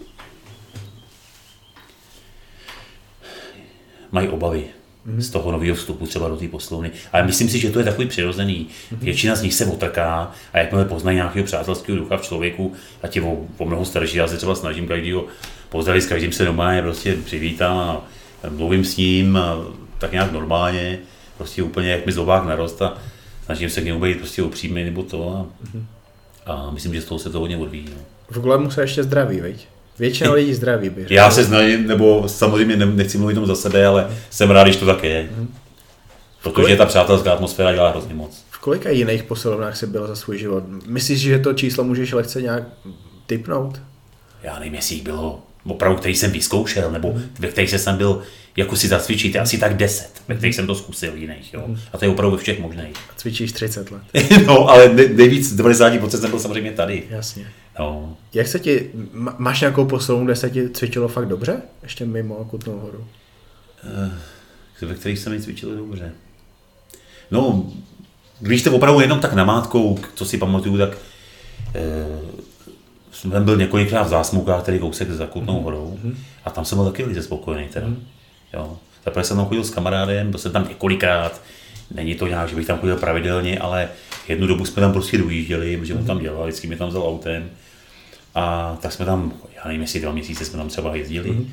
mají 4.11 4.27
obavy 4.27 4.63
mm-hmm. 5.07 5.19
z 5.19 5.29
toho 5.29 5.51
nového 5.51 5.75
vstupu 5.75 6.05
třeba 6.05 6.27
do 6.27 6.37
té 6.37 6.47
poslovny. 6.47 6.91
Ale 7.13 7.23
myslím 7.23 7.49
si, 7.49 7.59
že 7.59 7.69
to 7.69 7.79
je 7.79 7.85
takový 7.85 8.07
přirozený. 8.07 8.67
Mm-hmm. 8.67 8.97
Většina 9.01 9.35
z 9.35 9.41
nich 9.41 9.53
se 9.53 9.65
otrká 9.65 10.31
a 10.53 10.57
jakmile 10.57 10.85
poznají 10.85 11.15
nějakého 11.15 11.45
přátelského 11.45 11.97
ducha 11.97 12.17
v 12.17 12.21
člověku, 12.21 12.73
a 13.03 13.07
je 13.15 13.21
o, 13.21 13.37
o 13.57 13.65
mnoho 13.65 13.85
starší, 13.85 14.17
já 14.17 14.27
se 14.27 14.37
třeba 14.37 14.55
snažím 14.55 14.87
každého 14.87 15.25
pozdravit, 15.69 16.01
s 16.01 16.07
každým 16.07 16.31
se 16.31 16.45
doma 16.45 16.73
je 16.73 16.81
prostě 16.81 17.15
přivítám 17.25 17.77
a 17.77 18.01
mluvím 18.49 18.85
s 18.85 18.97
ním 18.97 19.37
a 19.37 19.57
tak 19.97 20.11
nějak 20.11 20.31
normálně, 20.31 20.99
prostě 21.37 21.63
úplně 21.63 21.89
jak 21.89 22.05
mi 22.05 22.11
zlobák 22.11 22.45
narost 22.45 22.81
a 22.81 22.97
snažím 23.45 23.69
se 23.69 23.81
k 23.81 23.85
němu 23.85 23.99
být 23.99 24.17
prostě 24.17 24.43
upřímný 24.43 24.83
nebo 24.83 25.03
to 25.03 25.29
a, 25.29 25.65
mm-hmm. 25.65 25.83
a 26.45 26.71
myslím, 26.71 26.93
že 26.93 27.01
z 27.01 27.05
toho 27.05 27.19
se 27.19 27.29
to 27.29 27.39
hodně 27.39 27.57
odvíjí. 27.57 27.89
No. 27.89 28.01
V 28.29 28.39
Glemu 28.39 28.71
se 28.71 28.81
ještě 28.81 29.03
zdraví, 29.03 29.39
veď? 29.39 29.67
Většina 29.99 30.31
lidí 30.31 30.53
zdraví 30.53 30.89
by 30.89 31.05
Já 31.09 31.31
se 31.31 31.43
znám, 31.43 31.63
nebo 31.85 32.29
samozřejmě 32.29 32.75
nechci 32.75 33.17
mluvit 33.17 33.33
jenom 33.33 33.45
za 33.45 33.55
sebe, 33.55 33.85
ale 33.85 34.07
jsem 34.29 34.51
rád, 34.51 34.63
když 34.63 34.75
to 34.75 34.85
tak 34.85 35.03
je. 35.03 35.29
Mm. 35.37 35.53
Protože 36.43 36.75
ta 36.75 36.85
přátelská 36.85 37.33
atmosféra 37.33 37.73
dělá 37.73 37.89
hrozně 37.89 38.13
moc. 38.13 38.43
V 38.49 38.59
kolika 38.59 38.89
jiných 38.89 39.23
posilovnách 39.23 39.77
jsi 39.77 39.87
byl 39.87 40.07
za 40.07 40.15
svůj 40.15 40.37
život? 40.37 40.63
Myslíš, 40.87 41.19
že 41.19 41.39
to 41.39 41.53
číslo 41.53 41.83
můžeš 41.83 42.13
lehce 42.13 42.41
nějak 42.41 42.63
typnout? 43.25 43.81
Já 44.43 44.59
nevím, 44.59 44.75
jestli 44.75 44.95
jich 44.95 45.03
bylo 45.03 45.43
opravdu, 45.65 45.97
který 45.97 46.15
jsem 46.15 46.31
vyzkoušel, 46.31 46.91
nebo 46.91 47.13
ve 47.39 47.47
kterých 47.47 47.69
jsem 47.69 47.97
byl 47.97 48.21
jako 48.55 48.75
si 48.75 48.87
zacvičit, 48.87 49.35
asi 49.35 49.57
tak 49.57 49.77
10, 49.77 50.09
ve 50.27 50.35
kterých 50.35 50.55
jsem 50.55 50.67
to 50.67 50.75
zkusil 50.75 51.15
jiných. 51.15 51.53
Jo. 51.53 51.63
Mm. 51.67 51.77
A 51.93 51.97
to 51.97 52.05
je 52.05 52.11
opravdu 52.11 52.37
ve 52.37 52.43
všech 52.43 52.59
možných. 52.59 52.93
Cvičíš 53.17 53.51
30 53.51 53.91
let. 53.91 54.01
no, 54.45 54.69
ale 54.69 54.89
nejvíc 55.13 55.55
90% 55.55 56.09
jsem 56.09 56.29
byl 56.29 56.39
samozřejmě 56.39 56.71
tady. 56.71 57.03
Jasně. 57.09 57.47
No. 57.79 58.17
Jak 58.33 58.47
se 58.47 58.59
ti, 58.59 58.89
máš 59.37 59.61
nějakou 59.61 59.85
posilovnu, 59.85 60.25
kde 60.25 60.35
se 60.35 60.49
ti 60.49 60.69
cvičilo 60.69 61.07
fakt 61.07 61.27
dobře? 61.27 61.61
Ještě 61.83 62.05
mimo 62.05 62.35
Kutnou 62.35 62.79
horu. 62.79 63.07
Uh, 64.81 64.89
ve 64.89 64.95
kterých 64.95 65.19
se 65.19 65.29
mi 65.29 65.41
cvičilo 65.41 65.75
dobře. 65.75 66.11
No, 67.31 67.71
když 68.39 68.61
to 68.63 68.75
opravdu 68.75 68.99
jenom 68.99 69.19
tak 69.19 69.33
namátkou, 69.33 69.99
co 70.15 70.25
si 70.25 70.37
pamatuju, 70.37 70.77
tak 70.77 70.89
uh, 70.89 72.29
jsem 73.11 73.45
byl 73.45 73.57
několikrát 73.57 74.03
v 74.03 74.09
zásmukách, 74.09 74.61
který 74.61 74.79
kousek 74.79 75.09
za 75.09 75.27
Kutnou 75.27 75.61
horou 75.61 75.99
mm-hmm. 76.03 76.15
a 76.45 76.49
tam 76.49 76.65
jsem 76.65 76.77
byl 76.77 76.85
taky 76.85 77.03
velice 77.03 77.23
spokojený 77.23 77.67
teda. 77.67 77.87
Mm-hmm. 77.87 77.99
Jo. 78.53 78.77
Zaprvé 79.05 79.23
jsem 79.23 79.37
tam 79.37 79.45
chodil 79.45 79.63
s 79.63 79.69
kamarádem, 79.69 80.29
byl 80.29 80.39
jsem 80.39 80.51
tam 80.51 80.67
několikrát, 80.67 81.41
není 81.91 82.15
to 82.15 82.27
nějak, 82.27 82.49
že 82.49 82.55
bych 82.55 82.67
tam 82.67 82.79
chodil 82.79 82.97
pravidelně, 82.97 83.59
ale 83.59 83.89
jednu 84.27 84.47
dobu 84.47 84.65
jsme 84.65 84.81
tam 84.81 84.93
prostě 84.93 85.17
dojížděli, 85.17 85.77
protože 85.77 85.95
on 85.95 86.05
tam 86.05 86.19
dělal, 86.19 86.43
vždycky 86.43 86.67
mě 86.67 86.77
tam 86.77 86.89
vzal 86.89 87.07
autem. 87.07 87.49
A 88.35 88.77
tak 88.81 88.91
jsme 88.91 89.05
tam, 89.05 89.33
já 89.55 89.61
nevím, 89.65 89.81
jestli 89.81 89.99
dva 89.99 90.11
měsíce 90.11 90.45
jsme 90.45 90.57
tam 90.57 90.69
třeba 90.69 90.95
jezdili. 90.95 91.31
Mm-hmm. 91.31 91.47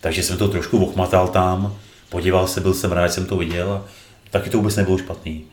Takže 0.00 0.22
jsem 0.22 0.38
to 0.38 0.48
trošku 0.48 0.84
ochmatal 0.84 1.28
tam, 1.28 1.76
podíval 2.08 2.46
se, 2.48 2.60
byl 2.60 2.74
jsem 2.74 2.92
rád, 2.92 3.12
jsem 3.12 3.26
to 3.26 3.36
viděl 3.36 3.72
a 3.72 3.84
taky 4.30 4.50
to 4.50 4.56
vůbec 4.58 4.76
nebylo 4.76 4.98
špatný. 4.98 5.44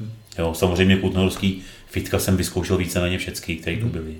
Mm-hmm. 0.00 0.08
Jo, 0.38 0.54
samozřejmě 0.54 0.96
kutnohorský 0.96 1.62
fitka 1.90 2.18
jsem 2.18 2.36
vyzkoušel 2.36 2.76
více 2.76 3.00
na 3.00 3.08
ně 3.08 3.18
všechny, 3.18 3.56
které 3.56 3.76
tu 3.76 3.82
mhm. 3.82 3.92
byly. 3.92 4.14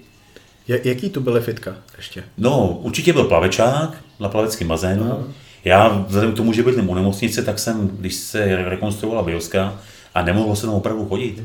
Jaký 0.84 1.10
tu 1.10 1.20
byly 1.20 1.40
fitka 1.40 1.74
ještě? 1.96 2.24
No, 2.38 2.78
určitě 2.82 3.12
byl 3.12 3.24
plavečák 3.24 4.04
na 4.20 4.28
plaveckém 4.28 4.68
bazénu. 4.68 5.04
Aha. 5.04 5.24
Já 5.64 5.88
vzhledem 5.88 6.32
k 6.32 6.36
tomu, 6.36 6.52
že 6.52 6.62
bydlím 6.62 6.88
u 6.88 6.94
nemocnice, 6.94 7.42
tak 7.42 7.58
jsem, 7.58 7.88
když 7.88 8.14
se 8.14 8.56
rekonstruovala 8.56 9.22
bioska 9.22 9.80
a 10.14 10.22
nemohlo 10.22 10.56
se 10.56 10.66
tam 10.66 10.74
opravdu 10.74 11.08
chodit, 11.08 11.42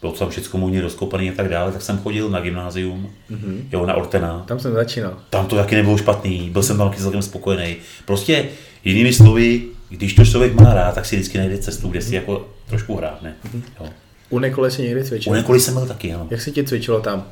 bylo 0.00 0.12
to 0.12 0.18
tam 0.18 0.30
všechno 0.30 0.60
můj 0.60 0.80
rozkopaný 0.80 1.30
a 1.30 1.32
tak 1.36 1.48
dále, 1.48 1.72
tak 1.72 1.82
jsem 1.82 1.98
chodil 1.98 2.30
na 2.30 2.40
gymnázium, 2.40 3.10
mm-hmm. 3.30 3.60
jo, 3.72 3.86
na 3.86 3.94
Ortena. 3.94 4.44
Tam 4.48 4.58
jsem 4.58 4.74
začínal. 4.74 5.18
Tam 5.30 5.46
to 5.46 5.56
taky 5.56 5.74
nebylo 5.74 5.98
špatný, 5.98 6.50
byl 6.52 6.62
jsem 6.62 6.78
tam 6.78 6.94
celkem 6.96 7.22
spokojený. 7.22 7.76
Prostě 8.04 8.48
jinými 8.84 9.12
slovy, 9.12 9.62
když 9.88 10.14
to 10.14 10.24
člověk 10.24 10.54
má 10.54 10.74
rád, 10.74 10.94
tak 10.94 11.06
si 11.06 11.16
vždycky 11.16 11.38
najde 11.38 11.58
cestu, 11.58 11.88
kde 11.88 12.02
si 12.02 12.10
mm-hmm. 12.10 12.14
jako 12.14 12.48
trošku 12.68 12.96
hrábne. 12.96 13.34
Mm-hmm. 13.46 13.62
Jo. 13.80 13.88
U 14.30 14.38
Nekole 14.38 14.70
si 14.70 14.82
někdy 14.82 15.04
cvičil? 15.04 15.32
U 15.32 15.34
Nekole 15.34 15.60
jsem 15.60 15.74
byl 15.74 15.86
taky, 15.86 16.14
ano. 16.14 16.26
Jak 16.30 16.40
se 16.40 16.50
ti 16.50 16.64
cvičilo 16.64 17.00
tam? 17.00 17.24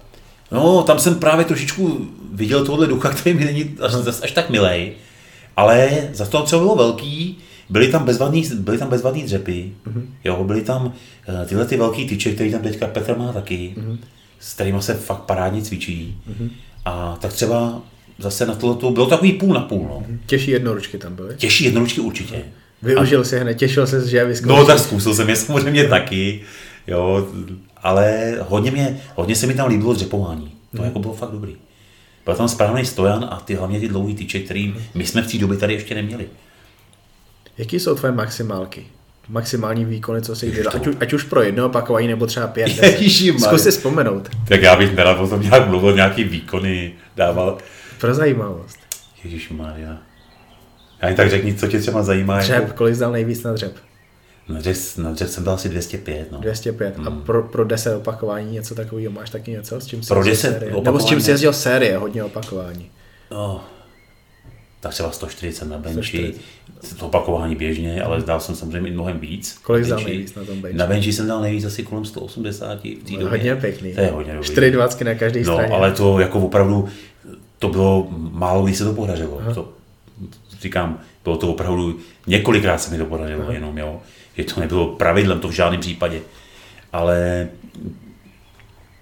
No, 0.51 0.83
tam 0.83 0.99
jsem 0.99 1.15
právě 1.15 1.45
trošičku 1.45 2.07
viděl 2.33 2.67
tohle 2.67 2.87
ducha, 2.87 3.11
který 3.11 3.37
mi 3.37 3.45
není 3.45 3.75
až, 3.83 3.93
až 4.23 4.33
tak 4.33 4.51
milej, 4.51 4.93
ale 5.57 5.91
za 6.13 6.27
to 6.27 6.43
třeba 6.43 6.63
bylo 6.63 6.77
velký, 6.77 7.39
byly 7.71 7.89
tam 7.89 8.05
bezvadný, 8.05 8.45
byly 8.59 8.79
tam 8.79 8.89
bezvadný 8.89 9.23
dřepy, 9.23 9.73
mm-hmm. 9.87 10.03
jo, 10.25 10.45
byly 10.45 10.63
tam 10.63 10.87
uh, 10.87 10.93
tyhle 11.47 11.67
ty 11.67 11.77
velký 11.77 12.07
tyče, 12.07 12.33
které 12.33 12.51
tam 12.51 12.63
teďka 12.63 12.87
Petr 12.87 13.19
má 13.19 13.33
taky, 13.33 13.75
mm-hmm. 13.79 13.99
s 14.41 14.55
kterými 14.55 14.83
se 14.83 14.95
fakt 14.95 15.21
parádně 15.21 15.63
cvičí. 15.63 16.17
Mm-hmm. 16.31 16.51
A 16.85 17.19
tak 17.21 17.33
třeba 17.33 17.83
zase 18.19 18.47
na 18.47 18.55
tohle 18.55 18.93
bylo 18.93 19.07
takový 19.07 19.33
půl 19.33 19.55
na 19.55 19.61
půl. 19.61 19.87
No. 19.89 20.03
Těžší 20.27 20.51
jednoručky 20.51 20.99
tam 20.99 21.15
byly? 21.15 21.35
Těžší 21.37 21.65
jednoručky 21.65 22.01
určitě. 22.01 22.43
Využil 22.83 23.25
si 23.25 23.39
hned, 23.39 23.55
těšil 23.55 23.87
se, 23.87 24.09
že 24.09 24.17
je 24.17 24.25
vyzkoušel. 24.25 24.57
No 24.57 24.67
tak 24.67 24.79
zkusil 24.79 25.15
jsem 25.15 25.29
je 25.29 25.37
samozřejmě 25.37 25.85
taky, 25.89 26.41
jo, 26.87 27.29
ale 27.77 28.37
hodně, 28.49 28.71
mě, 28.71 29.01
hodně 29.15 29.37
se 29.37 29.47
mi 29.47 29.55
tam 29.55 29.69
líbilo 29.69 29.93
dřepování. 29.95 30.47
To 30.71 30.77
Mhm. 30.77 30.85
jako 30.85 30.99
bylo 30.99 31.15
fakt 31.15 31.31
dobrý. 31.31 31.57
Byl 32.25 32.35
tam 32.35 32.49
správný 32.49 32.85
stojan 32.85 33.29
a 33.31 33.41
ty 33.45 33.55
hlavně 33.55 33.81
ty 33.81 33.89
dlouhý 33.89 34.15
tyče, 34.15 34.41
který 34.41 34.75
my 34.95 35.07
jsme 35.07 35.23
v 35.23 35.33
té 35.33 35.39
době 35.39 35.59
tady 35.59 35.75
ještě 35.75 35.95
neměli. 35.95 36.27
Jaký 37.59 37.81
jsou 37.81 37.95
tvoje 37.95 38.13
maximálky? 38.13 38.87
Maximální 39.29 39.85
výkony, 39.85 40.23
co 40.23 40.37
si 40.37 40.51
dělal? 40.51 40.73
Ať, 40.77 40.89
ať 41.01 41.13
už 41.13 41.23
pro 41.23 41.43
jedno 41.43 41.67
opakování, 41.67 42.09
nebo 42.09 42.27
třeba 42.27 42.47
pět. 42.47 42.69
Zkus 43.39 43.63
si 43.63 43.71
vzpomenout. 43.71 44.29
Tak 44.49 44.63
já 44.63 44.77
bych 44.77 44.95
teda 44.95 45.15
potom 45.15 45.43
nějak 45.43 45.69
mluvil, 45.69 45.93
nějaký 45.95 46.25
výkony 46.25 46.93
dával. 47.17 47.59
Pro 48.01 48.15
zajímavost. 48.15 48.79
Ježíš 49.25 49.51
Maria. 49.51 49.97
Já 51.03 51.09
jen 51.09 51.17
tak 51.17 51.31
řekni, 51.31 51.55
co 51.55 51.67
tě 51.67 51.79
třeba 51.79 52.03
zajímá. 52.03 52.39
Dřep, 52.39 52.63
Jako, 52.63 52.73
kolik 52.77 52.95
zdal 52.95 53.13
nejvíc 53.13 53.43
na 53.43 53.53
dřep? 53.53 53.77
na, 54.49 54.59
dřep, 54.59 54.77
na 54.97 55.11
dřep 55.13 55.29
jsem 55.29 55.45
dal 55.45 55.55
asi 55.55 55.69
205. 55.69 56.33
No. 56.33 56.39
205. 56.41 56.95
A 57.07 57.11
pro, 57.11 57.43
pro 57.43 57.65
10 57.65 57.97
opakování 57.97 58.53
něco 58.53 58.75
takového 58.75 59.13
máš 59.13 59.31
taky 59.31 59.51
něco? 59.51 59.81
S 59.81 59.87
čím 59.87 60.03
jsi 60.03 60.09
Pro 60.09 60.19
jezdil 60.25 60.33
10 60.51 60.59
série? 60.59 60.83
Nebo 60.85 61.01
s 61.01 61.05
čím 61.05 61.21
jsi 61.21 61.31
jezdil 61.31 61.53
série, 61.53 61.97
hodně 61.97 62.25
opakování. 62.25 62.91
No, 63.31 63.65
tak 64.85 64.93
třeba 64.93 65.11
140 65.11 65.65
na 65.69 65.79
benchi, 65.79 66.35
140. 66.69 66.99
to 66.99 67.07
opakování 67.07 67.57
běžně, 67.57 68.03
ale 68.03 68.23
dal 68.23 68.41
jsem 68.41 68.55
samozřejmě 68.55 68.89
i 68.91 68.93
mnohem 68.93 69.19
víc. 69.19 69.59
Kolik 69.63 69.87
benchi. 69.87 70.05
nejvíc 70.05 70.35
na 70.35 70.45
tom 70.45 70.61
benchi? 70.61 70.79
Na 70.79 70.87
benchi 70.87 71.13
jsem 71.13 71.27
dal 71.27 71.41
nejvíc 71.41 71.65
asi 71.65 71.83
kolem 71.83 72.05
180 72.05 72.79
v 72.85 73.05
té 73.05 73.13
době. 73.13 73.29
Hodně 73.29 73.57
pěkný. 73.57 73.95
To 73.95 74.01
je 74.01 74.11
hodně 74.11 74.33
dobrý. 74.33 74.47
4 74.49 74.71
dvacky 74.71 75.05
na 75.05 75.15
každé 75.15 75.41
No, 75.41 75.53
straně. 75.53 75.75
ale 75.75 75.93
to 75.93 76.19
jako 76.21 76.41
opravdu, 76.41 76.89
to 77.59 77.69
bylo 77.69 78.09
málo, 78.31 78.65
když 78.65 78.77
se 78.77 78.85
to 78.85 78.93
podařilo. 78.95 79.43
To, 79.55 79.73
říkám, 80.61 81.01
bylo 81.25 81.37
to 81.37 81.49
opravdu, 81.49 81.99
několikrát 82.27 82.79
se 82.79 82.91
mi 82.91 82.99
to 82.99 83.05
podařilo 83.05 83.53
jenom, 83.53 83.79
jo. 83.79 84.01
Že 84.37 84.45
to 84.45 84.61
nebylo 84.61 84.87
pravidlem, 84.87 85.41
to 85.41 85.49
v 85.49 85.53
žádném 85.53 85.81
případě. 85.81 86.21
Ale 86.93 87.49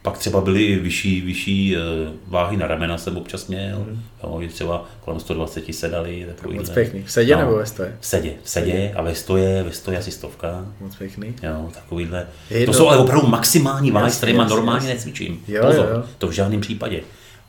pak 0.02 0.18
třeba 0.18 0.40
byly 0.40 0.64
i 0.64 0.78
vyšší, 0.78 1.20
vyšší 1.20 1.76
eh, 1.76 1.80
váhy 2.26 2.56
na 2.56 2.66
ramena 2.66 2.98
jsem 2.98 3.16
občas 3.16 3.46
měl, 3.46 3.86
jo, 4.22 4.38
že 4.42 4.48
třeba 4.48 4.84
kolem 5.04 5.20
120 5.20 5.74
se 5.74 5.88
dali. 5.88 6.26
Mhm. 6.44 6.56
Moc 6.56 6.70
pěkný. 6.70 7.02
V 7.02 7.12
sedě 7.12 7.36
nebo 7.36 7.56
ve 7.56 7.66
stoje? 7.66 7.96
V 8.00 8.06
sedě, 8.06 8.34
v 8.42 8.50
sedě 8.50 8.92
a 8.96 9.02
ve 9.02 9.14
stoje, 9.14 9.62
ve 9.62 9.72
stoje 9.72 9.98
asi 9.98 10.10
stovka. 10.10 10.66
Moc 10.80 10.96
pěkný. 10.96 11.34
Jo, 11.42 11.70
takovýhle. 11.74 12.26
Je 12.50 12.66
To 12.66 12.72
jsou 12.72 12.88
ale 12.88 12.98
opravdu 12.98 13.26
maximální 13.26 13.90
váhy, 13.90 14.10
s 14.10 14.16
kterými 14.16 14.38
normálně 14.48 14.78
jasně. 14.88 14.94
necvičím. 14.94 15.44
Jo, 15.48 15.62
Pozor, 15.66 15.86
jo, 15.90 15.96
jo. 15.96 16.04
to 16.18 16.28
v 16.28 16.32
žádném 16.32 16.60
případě. 16.60 17.00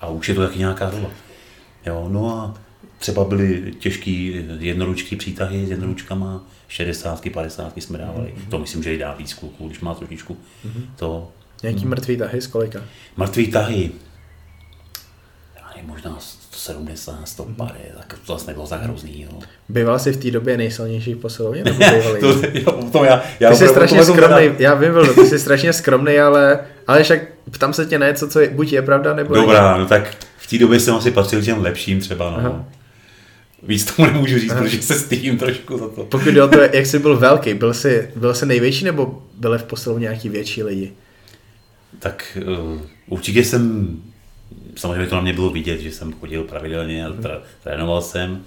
A 0.01 0.07
už 0.07 0.29
je 0.29 0.35
to 0.35 0.41
taky 0.41 0.59
nějaká 0.59 0.89
doba. 0.89 1.09
Jo, 1.85 2.07
no 2.11 2.35
a 2.37 2.53
třeba 2.99 3.23
byly 3.23 3.73
těžký 3.79 4.41
jednoručký 4.59 5.15
přítahy 5.15 5.65
s 5.65 5.69
jednoručkama, 5.69 6.43
60, 6.67 7.29
50 7.29 7.77
jsme 7.77 7.97
dávali. 7.97 8.33
Mhm. 8.37 8.45
To 8.49 8.59
myslím, 8.59 8.83
že 8.83 8.93
i 8.95 8.97
dá 8.97 9.13
víc 9.13 9.33
kluků, 9.33 9.67
když 9.67 9.79
má 9.79 9.93
trošičku 9.95 10.37
to. 10.95 11.31
Nějaký 11.63 11.85
mrtvý 11.85 12.17
tahy 12.17 12.41
z 12.41 12.47
kolika? 12.47 12.79
Mrtvý 13.17 13.47
tahy, 13.47 13.91
já 15.55 15.69
nevím, 15.75 15.89
možná 15.89 16.17
170, 16.19 17.27
150, 17.27 17.73
tak 17.97 18.19
to 18.25 18.33
zase 18.33 18.47
nebylo 18.47 18.67
tak 18.67 18.83
hrozný. 18.83 19.21
Jo. 19.21 19.39
Býval 19.69 19.99
jsi 19.99 20.11
v 20.11 20.17
té 20.17 20.31
době 20.31 20.57
nejsilnější 20.57 21.13
v 21.13 21.17
posilovně? 21.17 21.63
Nebo 21.63 21.77
bývalý? 21.95 22.19
to, 22.19 22.27
jo, 22.53 22.89
to 22.91 23.03
já, 23.03 23.23
já 23.39 23.49
ty 23.49 23.55
jsi 23.55 23.67
strašně 23.67 24.05
skromný, 24.05 24.51
já 24.59 24.73
vím, 24.73 24.93
Vildo, 24.93 25.13
ty 25.13 25.25
jsi 25.25 25.39
strašně 25.39 25.73
skromný, 25.73 26.19
ale, 26.19 26.59
ale 26.87 27.03
však 27.03 27.19
ptám 27.51 27.73
se 27.73 27.85
tě 27.85 27.99
na 27.99 28.07
něco, 28.07 28.27
co 28.27 28.39
je, 28.39 28.49
buď 28.49 28.73
je 28.73 28.81
pravda, 28.81 29.13
nebo 29.13 29.35
Dobrá, 29.35 29.77
no 29.77 29.85
tak 29.85 30.15
v 30.37 30.47
té 30.47 30.57
době 30.57 30.79
jsem 30.79 30.95
asi 30.95 31.11
patřil 31.11 31.41
těm 31.41 31.61
lepším 31.61 31.99
třeba, 31.99 32.29
no. 32.29 32.37
Aha. 32.37 32.65
Víc 33.67 33.91
tomu 33.91 34.11
nemůžu 34.11 34.39
říct, 34.39 34.53
protože 34.53 34.81
se 34.81 34.99
stydím 34.99 35.37
trošku 35.37 35.77
za 35.77 35.87
to. 35.87 36.03
Pokud 36.03 36.27
jde 36.29 36.43
o 36.43 36.47
to, 36.47 36.61
jak 36.61 36.85
jsi 36.85 36.99
byl 36.99 37.17
velký, 37.17 37.53
byl 37.53 37.73
jsi, 37.73 38.09
byl 38.15 38.33
jsi 38.33 38.45
největší 38.45 38.85
nebo 38.85 39.23
byli 39.37 39.57
v 39.57 39.63
posilovně 39.63 40.03
nějaký 40.03 40.29
větší 40.29 40.63
lidi? 40.63 40.93
Tak 41.99 42.37
uh, 42.47 42.81
určitě 43.07 43.43
jsem, 43.43 43.95
samozřejmě 44.75 45.07
to 45.07 45.15
na 45.15 45.21
mě 45.21 45.33
bylo 45.33 45.49
vidět, 45.49 45.81
že 45.81 45.91
jsem 45.91 46.13
chodil 46.13 46.43
pravidelně 46.43 47.05
a 47.05 47.13
tra, 47.21 47.41
trénoval 47.63 48.01
jsem. 48.01 48.43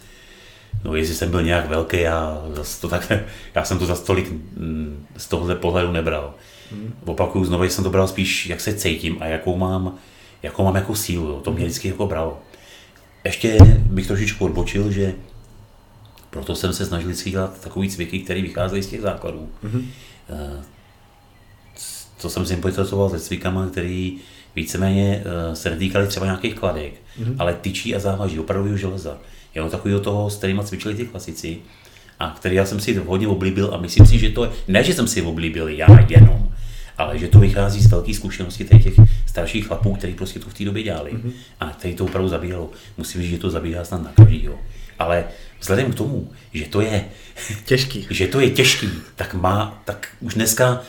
No 0.85 0.97
jestli 0.97 1.15
jsem 1.15 1.31
byl 1.31 1.43
nějak 1.43 1.69
velký, 1.69 2.01
já, 2.01 2.43
to 2.81 2.89
tak, 2.89 3.13
já 3.55 3.65
jsem 3.65 3.79
to 3.79 3.87
za 3.87 3.97
stolik 3.97 4.31
mm, 4.31 5.07
z 5.17 5.29
tohohle 5.29 5.55
pohledu 5.55 5.93
nebral. 5.93 6.35
Opakuju 7.05 7.45
znovu, 7.45 7.65
jsem 7.65 7.85
to 7.85 7.91
bral 7.91 8.09
spíš, 8.09 8.47
jak 8.47 8.61
se 8.61 8.75
cítím 8.75 9.17
a 9.21 9.27
jakou 9.27 9.57
mám, 9.57 9.99
jakou 10.43 10.65
mám 10.65 10.77
jako 10.77 10.95
sílu, 10.95 11.29
jo. 11.29 11.41
to 11.45 11.53
mě 11.53 11.65
vždycky 11.65 11.89
jako 11.89 12.07
bralo. 12.07 12.39
Ještě 13.25 13.59
bych 13.91 14.07
trošičku 14.07 14.45
odbočil, 14.45 14.93
že 14.93 15.15
proto 16.31 16.55
jsem 16.55 16.73
se 16.73 16.87
snažil 16.87 17.09
vždycky 17.09 17.31
dělat 17.31 17.61
takový 17.61 17.89
cviky, 17.89 18.19
které 18.19 18.43
vycházejí 18.43 18.83
z 18.83 18.87
těch 18.87 19.01
základů. 19.01 19.49
Eh, 20.31 20.63
co 22.19 22.31
jsem 22.31 22.47
sympatizoval 22.47 23.11
se 23.11 23.21
cvikama, 23.21 23.67
který 23.67 24.19
víceméně 24.57 25.23
uh, 25.49 25.55
se 25.55 25.71
netýkaly 25.71 26.07
třeba 26.07 26.27
nějakých 26.27 26.55
kladek, 26.55 26.93
mm-hmm. 26.93 27.37
ale 27.39 27.55
tyčí 27.55 27.95
a 27.95 27.99
závaží, 27.99 28.39
opravdu 28.39 28.77
železa. 28.77 29.19
Jenom 29.55 29.71
takového 29.71 30.01
toho, 30.01 30.31
s 30.31 30.37
kterýma 30.37 30.63
cvičili 30.63 30.95
ty 30.95 31.07
klasici, 31.07 31.59
a 32.21 32.35
který 32.37 32.57
já 32.57 32.67
jsem 32.67 32.81
si 32.81 32.95
hodně 32.95 33.29
oblíbil 33.29 33.71
a 33.75 33.77
myslím 33.77 34.07
si, 34.07 34.19
že 34.19 34.31
to 34.31 34.45
je, 34.45 34.51
ne, 34.69 34.85
že 34.85 34.95
jsem 34.95 35.09
si 35.09 35.23
oblíbil 35.23 35.69
já 35.69 35.87
jenom, 36.09 36.49
ale 36.99 37.19
že 37.19 37.29
to 37.29 37.39
vychází 37.39 37.81
z 37.81 37.87
velké 37.87 38.15
zkušenosti 38.15 38.65
těch, 38.65 38.83
těch 38.83 38.95
starších 39.27 39.67
chlapů, 39.67 39.95
kteří 39.95 40.13
prostě 40.13 40.39
to 40.39 40.51
v 40.51 40.55
té 40.55 40.65
době 40.65 40.83
dělali 40.83 41.13
mm-hmm. 41.13 41.33
a 41.61 41.71
který 41.71 41.95
to 41.95 42.05
opravdu 42.05 42.29
zabíjelo. 42.29 42.71
Musím 42.99 43.23
říct, 43.23 43.31
že 43.31 43.39
to 43.39 43.51
zabíhá 43.51 43.85
snad 43.85 44.03
na 44.03 44.13
každýho. 44.17 44.59
Ale 44.99 45.25
vzhledem 45.61 45.93
k 45.93 45.95
tomu, 45.95 46.31
že 46.53 46.65
to 46.65 46.81
je 46.81 47.05
Těžký. 47.65 48.07
že 48.11 48.27
to 48.27 48.41
je 48.41 48.51
těžký, 48.51 48.89
tak 49.17 49.35
má, 49.35 49.83
tak 49.85 50.09
už 50.21 50.35
dneska 50.35 50.83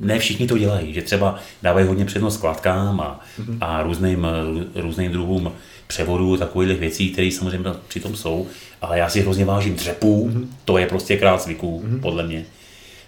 ne 0.00 0.18
všichni 0.18 0.46
to 0.46 0.58
dělají, 0.58 0.94
že 0.94 1.02
třeba 1.02 1.38
dávají 1.62 1.86
hodně 1.86 2.04
přednost 2.04 2.34
skladkám 2.34 3.00
a, 3.00 3.20
mm-hmm. 3.40 3.58
a 3.60 3.82
různým, 3.82 4.26
různým 4.74 5.12
druhům 5.12 5.52
převodů, 5.86 6.36
takových 6.36 6.80
věcí, 6.80 7.10
které 7.10 7.30
samozřejmě 7.30 7.70
přitom 7.88 8.16
jsou, 8.16 8.46
ale 8.82 8.98
já 8.98 9.08
si 9.08 9.20
hrozně 9.20 9.44
vážím 9.44 9.74
dřepů, 9.74 10.30
mm-hmm. 10.30 10.46
to 10.64 10.78
je 10.78 10.86
prostě 10.86 11.16
král 11.16 11.38
zvyků, 11.38 11.82
mm-hmm. 11.86 12.00
podle 12.00 12.26
mě. 12.26 12.44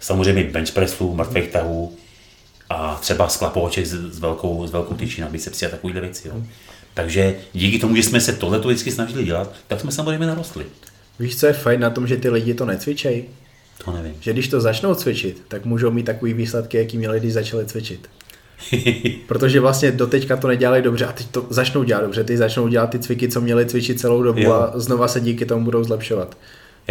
Samozřejmě 0.00 0.44
bench 0.44 0.70
pressů, 0.70 1.14
mrtvých 1.14 1.48
tahů 1.48 1.96
a 2.70 2.98
třeba 3.00 3.28
sklapovaček 3.28 3.86
s, 3.86 4.12
s 4.14 4.18
velkou, 4.18 4.66
s 4.66 4.72
velkou 4.72 4.94
tyčí 4.94 5.20
na 5.20 5.28
bicepsi 5.28 5.66
a 5.66 5.68
takovýhle 5.68 6.00
věci. 6.00 6.28
Jo. 6.28 6.42
Takže 6.94 7.36
díky 7.52 7.78
tomu, 7.78 7.96
že 7.96 8.02
jsme 8.02 8.20
se 8.20 8.32
tohle 8.32 8.58
vždycky 8.58 8.90
snažili 8.90 9.24
dělat, 9.24 9.54
tak 9.66 9.80
jsme 9.80 9.92
samozřejmě 9.92 10.26
narostli. 10.26 10.66
Víš, 11.18 11.36
co 11.36 11.46
je 11.46 11.52
fajn 11.52 11.80
na 11.80 11.90
tom, 11.90 12.06
že 12.06 12.16
ty 12.16 12.28
lidi 12.28 12.54
to 12.54 12.66
necvičejí? 12.66 13.24
To 13.84 13.92
nevím. 13.92 14.14
Že 14.20 14.32
když 14.32 14.48
to 14.48 14.60
začnou 14.60 14.94
cvičit, 14.94 15.42
tak 15.48 15.64
můžou 15.64 15.90
mít 15.90 16.02
takový 16.02 16.32
výsledky, 16.34 16.76
jaký 16.78 16.98
měli, 16.98 17.20
když 17.20 17.32
začali 17.32 17.66
cvičit. 17.66 18.08
Protože 19.26 19.60
vlastně 19.60 19.92
doteďka 19.92 20.36
to 20.36 20.48
nedělali 20.48 20.82
dobře 20.82 21.06
a 21.06 21.12
teď 21.12 21.26
to 21.30 21.46
začnou 21.50 21.82
dělat 21.82 22.00
dobře. 22.00 22.24
Ty 22.24 22.36
začnou 22.36 22.68
dělat 22.68 22.86
ty 22.90 22.98
cviky, 22.98 23.28
co 23.28 23.40
měli 23.40 23.66
cvičit 23.66 24.00
celou 24.00 24.22
dobu 24.22 24.40
Jo. 24.40 24.52
a 24.52 24.72
znova 24.74 25.08
se 25.08 25.20
díky 25.20 25.46
tomu 25.46 25.64
budou 25.64 25.84
zlepšovat. 25.84 26.28
To 26.30 26.36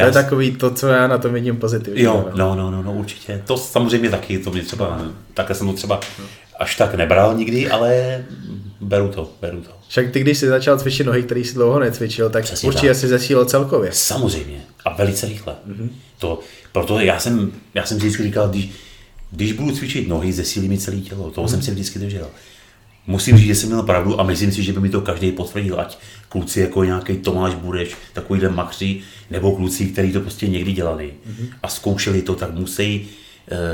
Já 0.02 0.06
je 0.06 0.12
s- 0.12 0.16
takový 0.16 0.56
to, 0.56 0.72
co 0.72 0.88
já 0.88 1.08
na 1.08 1.18
tom 1.18 1.34
vidím 1.34 1.58
pozitivně. 1.58 2.04
Jo, 2.04 2.30
no, 2.36 2.56
no, 2.56 2.72
no, 2.72 2.84
no, 2.84 2.94
určitě. 2.94 3.42
To 3.48 3.58
samozřejmě 3.58 4.10
taky, 4.10 4.40
to 4.40 4.52
mě 4.52 4.62
třeba, 4.62 5.02
takhle 5.34 5.56
jsem 5.56 5.68
to 5.68 5.74
třeba 5.74 6.00
až 6.60 6.76
tak 6.76 6.96
nebral 6.96 7.38
nikdy, 7.38 7.70
ale 7.70 8.24
beru 8.82 9.10
to, 9.10 9.32
beru 9.42 9.62
to. 9.62 9.72
Však 9.88 10.12
ty, 10.12 10.20
když 10.20 10.38
jsi 10.38 10.48
začal 10.48 10.80
cvičit 10.80 11.08
nohy, 11.08 11.24
který 11.24 11.44
jsi 11.44 11.54
dlouho 11.54 11.80
necvičil, 11.80 12.30
tak 12.30 12.44
Přesně 12.44 12.68
určitě 12.68 12.88
tak. 12.88 12.98
jsi 12.98 13.08
zesílil 13.08 13.46
celkově. 13.46 13.92
Samozřejmě. 13.94 14.62
A 14.86 14.94
velice 14.94 15.26
rychle. 15.26 15.56
Mm-hmm. 15.68 15.90
To, 16.20 16.40
proto 16.72 17.00
já 17.00 17.20
jsem, 17.20 17.52
já 17.74 17.86
jsem 17.86 18.00
si 18.00 18.06
vždycky 18.06 18.24
říkal, 18.24 18.50
když, 18.50 18.70
když 19.32 19.54
budu 19.54 19.76
cvičit 19.76 20.08
nohy, 20.08 20.34
zesílí 20.34 20.68
mi 20.68 20.78
celé 20.78 20.98
tělo. 20.98 21.32
Toho 21.32 21.48
mm-hmm. 21.48 21.52
jsem 21.52 21.62
si 21.62 21.72
vždycky 21.72 22.00
držel. 22.00 22.28
Musím 23.08 23.38
říct, 23.38 23.48
že 23.48 23.56
jsem 23.56 23.70
měl 23.70 23.84
pravdu 23.84 24.20
a 24.20 24.24
myslím 24.24 24.52
si, 24.52 24.64
že 24.64 24.74
by 24.74 24.80
mi 24.80 24.90
to 24.90 25.02
každý 25.02 25.32
potvrdil, 25.32 25.80
ať 25.80 25.98
kluci 26.30 26.60
jako 26.60 26.84
nějaký 26.84 27.18
Tomáš 27.18 27.56
Bureš, 27.56 27.96
takovýhle 28.14 28.50
makři, 28.50 29.02
nebo 29.32 29.56
kluci, 29.56 29.86
kteří 29.86 30.12
to 30.12 30.22
prostě 30.22 30.48
někdy 30.48 30.72
dělali 30.72 31.14
mm-hmm. 31.30 31.48
a 31.64 31.68
zkoušeli 31.68 32.22
to, 32.22 32.36
tak 32.36 32.54
musí, 32.54 33.08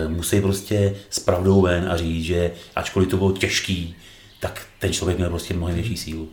musí 0.08 0.42
prostě 0.42 0.96
s 1.10 1.20
pravdou 1.20 1.62
ven 1.62 1.90
a 1.92 1.98
říct, 1.98 2.26
že 2.26 2.52
ačkoliv 2.76 3.10
to 3.10 3.18
bylo 3.18 3.32
těžký, 3.32 3.96
tak 4.40 4.66
ten 4.80 4.94
člověk 4.94 5.18
měl 5.18 5.30
prostě 5.30 5.54
mnohem 5.54 5.76
větší 5.76 5.98
sílu. 5.98 6.30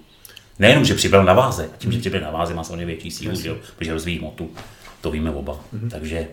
Nejenom, 0.58 0.84
že 0.84 0.94
přibral 0.94 1.24
na 1.24 1.32
váze, 1.32 1.64
a 1.74 1.76
tím, 1.78 1.92
že 1.92 1.98
přibral 1.98 2.22
na 2.22 2.30
váze, 2.30 2.54
má 2.54 2.64
samozřejmě 2.64 2.86
větší 2.86 3.10
sílu, 3.10 3.40
že 3.40 3.48
jo, 3.48 3.56
protože 3.76 3.92
rozvíjí 3.92 4.18
motu, 4.18 4.50
to 5.00 5.10
víme 5.10 5.30
oba. 5.30 5.60
Mm-hmm. 5.74 5.90
Takže 5.90 6.28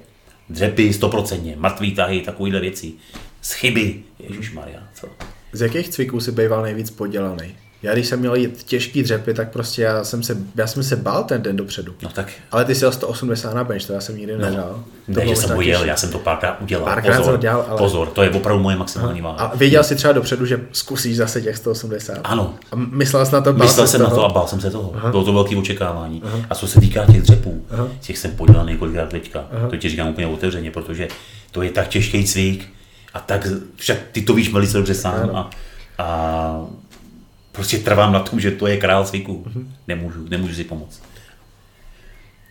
dřepy 0.50 0.94
stoprocentně, 0.94 1.56
mrtvý 1.60 1.96
tahy, 1.96 2.22
takovýhle 2.22 2.60
věci, 2.60 2.94
z 3.42 3.52
chyby, 3.54 4.04
Ježíš 4.20 4.52
Maria, 4.52 4.84
co? 4.94 5.08
Z 5.52 5.62
jakých 5.62 5.90
cviků 5.90 6.20
si 6.20 6.32
býval 6.32 6.62
nejvíc 6.62 6.92
podělaný? 6.92 7.56
Já 7.84 7.94
když 7.94 8.08
jsem 8.08 8.20
měl 8.20 8.36
jít 8.36 8.64
těžký 8.64 9.04
dřepy, 9.04 9.34
tak 9.34 9.52
prostě 9.52 9.82
já 9.82 10.04
jsem 10.04 10.24
se, 10.24 10.38
já 10.56 10.68
jsem 10.68 10.84
se 10.84 10.96
bál 10.96 11.24
ten 11.24 11.42
den 11.42 11.56
dopředu. 11.56 11.94
No 12.04 12.10
tak. 12.10 12.28
Ale 12.52 12.66
ty 12.66 12.76
jsi 12.76 12.84
jel 12.84 12.92
180 12.92 13.54
na 13.54 13.64
bench, 13.64 13.86
to 13.86 13.94
já 13.94 14.02
jsem 14.02 14.18
nikdy 14.18 14.34
no, 14.38 14.40
nedal. 14.40 14.84
To 15.14 15.20
ne, 15.20 15.28
že 15.28 15.36
jsem 15.36 15.56
ho 15.56 15.62
jel, 15.62 15.84
já 15.84 15.96
jsem 15.96 16.12
to 16.12 16.20
párkrát 16.20 16.62
udělal. 16.62 16.86
Párkrát 16.86 17.18
pozor, 17.18 17.34
to 17.34 17.42
dělal, 17.42 17.66
ale... 17.70 17.78
pozor, 17.78 18.08
to 18.08 18.24
je 18.24 18.30
opravdu 18.30 18.64
moje 18.64 18.76
maximální 18.76 19.22
váha. 19.22 19.38
A 19.38 19.56
věděl 19.56 19.84
jsi 19.84 19.96
třeba 19.96 20.14
dopředu, 20.14 20.46
že 20.46 20.62
zkusíš 20.72 21.18
zase 21.18 21.42
těch 21.42 21.58
180? 21.58 22.18
Ano. 22.24 22.54
A 22.72 22.76
myslel 22.76 23.26
jsi 23.26 23.34
na 23.34 23.42
to, 23.42 23.54
bál 23.54 23.68
Myslel 23.68 23.88
jsem 23.88 24.02
toho? 24.02 24.10
na 24.10 24.16
to 24.16 24.26
a 24.26 24.30
bál 24.34 24.48
jsem 24.48 24.62
se 24.62 24.72
toho. 24.72 24.92
Aha. 24.96 25.12
Bylo 25.12 25.24
to 25.24 25.34
velké 25.34 25.58
očekávání. 25.58 26.22
Aha. 26.26 26.40
A 26.50 26.56
co 26.56 26.68
se 26.68 26.80
týká 26.80 27.06
těch 27.06 27.22
dřepů, 27.22 27.66
Aha. 27.72 27.88
těch 28.02 28.18
jsem 28.18 28.32
podělal 28.32 28.66
několikrát 28.66 29.10
teďka. 29.10 29.46
Aha. 29.52 29.70
To 29.70 29.78
ti 29.78 29.90
říkám 29.90 30.08
úplně 30.08 30.28
otevřeně, 30.28 30.72
protože 30.72 31.08
to 31.52 31.62
je 31.62 31.72
tak 31.72 31.88
těžký 31.88 32.26
cvik 32.26 32.70
a 33.14 33.20
tak, 33.20 33.48
však 33.76 33.98
ty 34.12 34.22
to 34.22 34.34
víš 34.34 34.54
velice 34.54 34.78
dobře 34.78 34.94
sám 34.94 35.30
a, 35.34 35.50
a 35.98 36.66
prostě 37.56 37.78
trvám 37.78 38.14
na 38.14 38.20
tom, 38.20 38.40
že 38.40 38.52
to 38.52 38.68
je 38.68 38.78
král 38.78 39.06
cviku. 39.06 39.46
Uh-huh. 39.48 39.66
Nemůžu, 39.88 40.26
nemůžu 40.30 40.56
si 40.56 40.64
pomoct. 40.64 41.02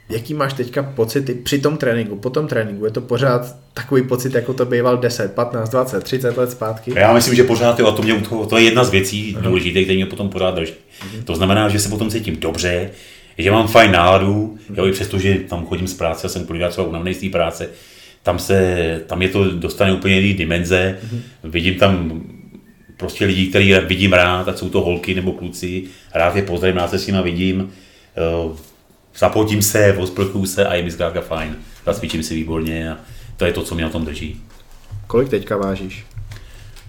Jaký 0.08 0.34
máš 0.34 0.52
teďka 0.52 0.82
pocity 0.82 1.34
při 1.34 1.58
tom 1.58 1.76
tréninku, 1.76 2.16
po 2.16 2.30
tom 2.30 2.46
tréninku? 2.46 2.84
Je 2.84 2.90
to 2.90 3.00
pořád 3.00 3.56
takový 3.74 4.02
pocit, 4.02 4.34
jako 4.34 4.54
to 4.54 4.64
býval 4.64 4.96
10, 4.96 5.34
15, 5.34 5.70
20, 5.70 6.04
30 6.04 6.36
let 6.36 6.50
zpátky? 6.50 6.92
Já 6.96 7.12
myslím, 7.12 7.34
že 7.34 7.44
pořád 7.44 7.78
jo, 7.78 7.86
a 7.86 7.92
to, 7.92 8.02
mě, 8.02 8.14
to, 8.14 8.46
to 8.46 8.58
je 8.58 8.64
jedna 8.64 8.84
z 8.84 8.90
věcí 8.90 9.36
uh-huh. 9.36 9.42
důležitých, 9.42 9.86
které 9.86 9.96
mě 9.96 10.06
potom 10.06 10.28
pořád 10.28 10.54
drží. 10.54 10.72
Uh-huh. 10.72 11.24
To 11.24 11.36
znamená, 11.36 11.68
že 11.68 11.78
se 11.78 11.88
potom 11.88 12.10
cítím 12.10 12.40
dobře, 12.40 12.90
že 13.38 13.50
mám 13.50 13.68
fajn 13.68 13.92
náladu, 13.92 14.58
uh-huh. 14.70 14.78
jo, 14.78 14.86
i 14.86 14.92
přesto, 14.92 15.18
že 15.18 15.34
tam 15.34 15.66
chodím 15.66 15.88
z 15.88 15.94
práce, 15.94 16.26
a 16.26 16.30
jsem 16.30 16.46
kolikrát 16.46 16.68
třeba 16.68 16.86
unavený 16.86 17.14
z 17.14 17.20
té 17.20 17.28
práce, 17.28 17.68
tam, 18.22 18.38
se, 18.38 19.00
tam 19.06 19.22
je 19.22 19.28
to 19.28 19.50
dostane 19.50 19.92
úplně 19.92 20.20
jiný 20.20 20.34
dimenze, 20.34 20.98
uh-huh. 21.04 21.20
vidím 21.44 21.74
tam 21.74 22.22
prostě 22.96 23.24
lidi, 23.24 23.46
který 23.46 23.74
vidím 23.86 24.12
rád, 24.12 24.48
ať 24.48 24.58
jsou 24.58 24.68
to 24.68 24.80
holky 24.80 25.14
nebo 25.14 25.32
kluci, 25.32 25.84
rád 26.14 26.36
je 26.36 26.42
pozdravím, 26.42 26.76
rád 26.76 26.90
se 26.90 26.98
s 26.98 27.06
nimi 27.06 27.18
vidím, 27.22 27.72
uh, 28.44 28.56
zapotím 29.16 29.62
se, 29.62 29.96
osprchuju 29.98 30.46
se 30.46 30.66
a 30.66 30.74
je 30.74 30.82
mi 30.82 30.90
zkrátka 30.90 31.20
fajn. 31.20 31.56
Zacvičím 31.86 32.22
si 32.22 32.34
výborně 32.34 32.90
a 32.90 32.96
to 33.36 33.44
je 33.44 33.52
to, 33.52 33.62
co 33.62 33.74
mě 33.74 33.84
na 33.84 33.90
tom 33.90 34.04
drží. 34.04 34.40
Kolik 35.06 35.28
teďka 35.28 35.56
vážíš? 35.56 36.06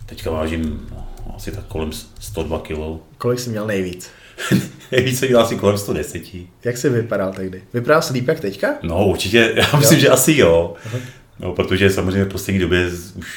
Teďka 0.05 0.31
vážím 0.31 0.87
no, 0.91 1.07
asi 1.35 1.51
tak 1.51 1.65
kolem 1.65 1.91
102 2.19 2.59
kg. 2.59 2.77
Kolik 3.17 3.39
jsi 3.39 3.49
měl 3.49 3.67
nejvíc? 3.67 4.09
nejvíc 4.91 5.19
jsem 5.19 5.29
měl 5.29 5.41
asi 5.41 5.55
kolem 5.55 5.77
110. 5.77 6.23
Jak 6.63 6.77
jsi 6.77 6.89
vypadal 6.89 7.33
tehdy? 7.33 7.63
Vypadal 7.73 8.01
jsi 8.01 8.13
líp 8.13 8.27
jak 8.27 8.39
teďka? 8.39 8.67
No 8.83 9.05
určitě, 9.05 9.53
já 9.55 9.79
myslím, 9.79 9.97
jo? 9.97 10.01
že 10.01 10.09
asi 10.09 10.37
jo. 10.37 10.73
Aha. 10.85 10.97
No, 11.39 11.53
protože 11.53 11.89
samozřejmě 11.89 12.23
v 12.23 12.31
poslední 12.31 12.59
době 12.59 12.89
už 13.17 13.27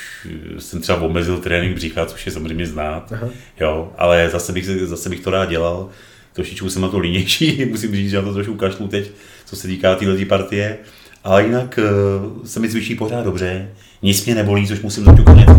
jsem 0.58 0.80
třeba 0.80 1.00
omezil 1.00 1.38
trénink 1.38 1.74
břicha, 1.74 2.06
což 2.06 2.26
je 2.26 2.32
samozřejmě 2.32 2.66
znát, 2.66 3.12
Aha. 3.12 3.28
jo, 3.60 3.92
ale 3.98 4.30
zase 4.30 4.52
bych, 4.52 4.66
zase 4.66 5.08
bych 5.08 5.20
to 5.20 5.30
rád 5.30 5.48
dělal. 5.48 5.88
Trošičku 6.32 6.70
jsem 6.70 6.82
na 6.82 6.88
to 6.88 6.98
línější, 6.98 7.64
musím 7.70 7.94
říct, 7.94 8.10
že 8.10 8.16
na 8.16 8.22
to 8.22 8.34
trošku 8.34 8.54
kašlu 8.54 8.88
teď, 8.88 9.10
co 9.44 9.56
se 9.56 9.68
týká 9.68 9.94
této 9.94 10.26
partie. 10.28 10.78
Ale 11.24 11.44
jinak 11.44 11.78
uh, 11.78 12.46
se 12.46 12.60
mi 12.60 12.70
zvyší 12.70 12.94
pořád 12.94 13.24
dobře, 13.24 13.70
nic 14.02 14.24
mě 14.24 14.34
nebolí, 14.34 14.66
což 14.66 14.80
musím 14.80 15.04
doťukat 15.04 15.36
něco 15.36 15.58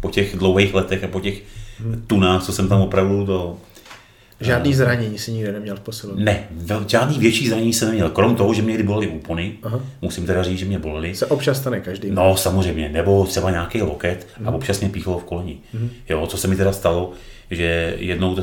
po 0.00 0.10
těch 0.10 0.36
dlouhých 0.36 0.74
letech 0.74 1.04
a 1.04 1.08
po 1.08 1.20
těch 1.20 1.42
hmm. 1.80 2.04
tunách, 2.06 2.42
co 2.42 2.52
jsem 2.52 2.68
tam 2.68 2.80
opravdu 2.80 3.26
to 3.26 3.58
Žádný 4.40 4.74
zranění 4.74 5.18
si 5.18 5.32
nikdy 5.32 5.52
neměl 5.52 5.76
v 5.76 5.80
posilovně? 5.80 6.24
Ne, 6.24 6.48
žádný 6.86 7.18
větší 7.18 7.48
zranění 7.48 7.72
jsem 7.72 7.88
neměl. 7.88 8.10
Krom 8.10 8.36
toho, 8.36 8.54
že 8.54 8.62
mě 8.62 8.74
kdy 8.74 8.82
bolely 8.82 9.06
úpony, 9.06 9.52
Aha. 9.62 9.80
musím 10.02 10.26
teda 10.26 10.42
říct, 10.42 10.58
že 10.58 10.64
mě 10.64 10.78
bolely. 10.78 11.14
Se 11.14 11.26
občas 11.26 11.58
stane 11.58 11.80
každý. 11.80 12.10
No, 12.10 12.36
samozřejmě, 12.36 12.88
nebo 12.88 13.24
třeba 13.24 13.50
nějaký 13.50 13.82
loket 13.82 14.26
mm. 14.38 14.48
a 14.48 14.50
mhm. 14.50 14.56
občas 14.56 14.80
mě 14.80 14.88
píchlo 14.88 15.18
v 15.18 15.24
koleni. 15.24 15.58
Mm. 15.72 15.90
Jo, 16.08 16.26
co 16.26 16.36
se 16.36 16.48
mi 16.48 16.56
teda 16.56 16.72
stalo, 16.72 17.12
že 17.50 17.94
jednou 17.98 18.34
to, 18.34 18.42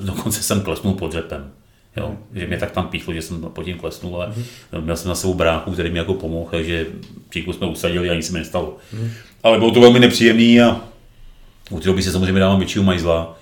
dokonce 0.00 0.42
jsem 0.42 0.60
klesnul 0.60 0.94
pod 0.94 1.12
řepem. 1.12 1.50
Jo, 1.96 2.08
mm. 2.08 2.40
že 2.40 2.46
mě 2.46 2.58
tak 2.58 2.70
tam 2.70 2.86
píchlo, 2.86 3.14
že 3.14 3.22
jsem 3.22 3.40
pod 3.40 3.64
tím 3.64 3.78
klesnul, 3.78 4.16
ale 4.16 4.32
mm. 4.36 4.84
měl 4.84 4.96
jsem 4.96 5.08
na 5.08 5.14
sebou 5.14 5.34
bráchu, 5.34 5.72
který 5.72 5.90
mi 5.90 5.98
jako 5.98 6.14
pomohl, 6.14 6.50
takže 6.50 6.86
příklad 7.28 7.56
jsme 7.56 7.66
usadili 7.66 8.10
a 8.10 8.14
nic 8.14 8.26
se 8.26 8.32
mi 8.32 8.38
nestalo. 8.38 8.76
Mm. 8.92 9.10
Ale 9.42 9.58
bylo 9.58 9.70
to 9.70 9.80
velmi 9.80 10.00
nepříjemný 10.00 10.60
a 10.60 10.80
u 11.70 11.80
té 11.80 11.86
doby 11.86 12.02
se 12.02 12.12
samozřejmě 12.12 12.40
dávám 12.40 12.58
většího 12.58 12.84
majzla, 12.84 13.38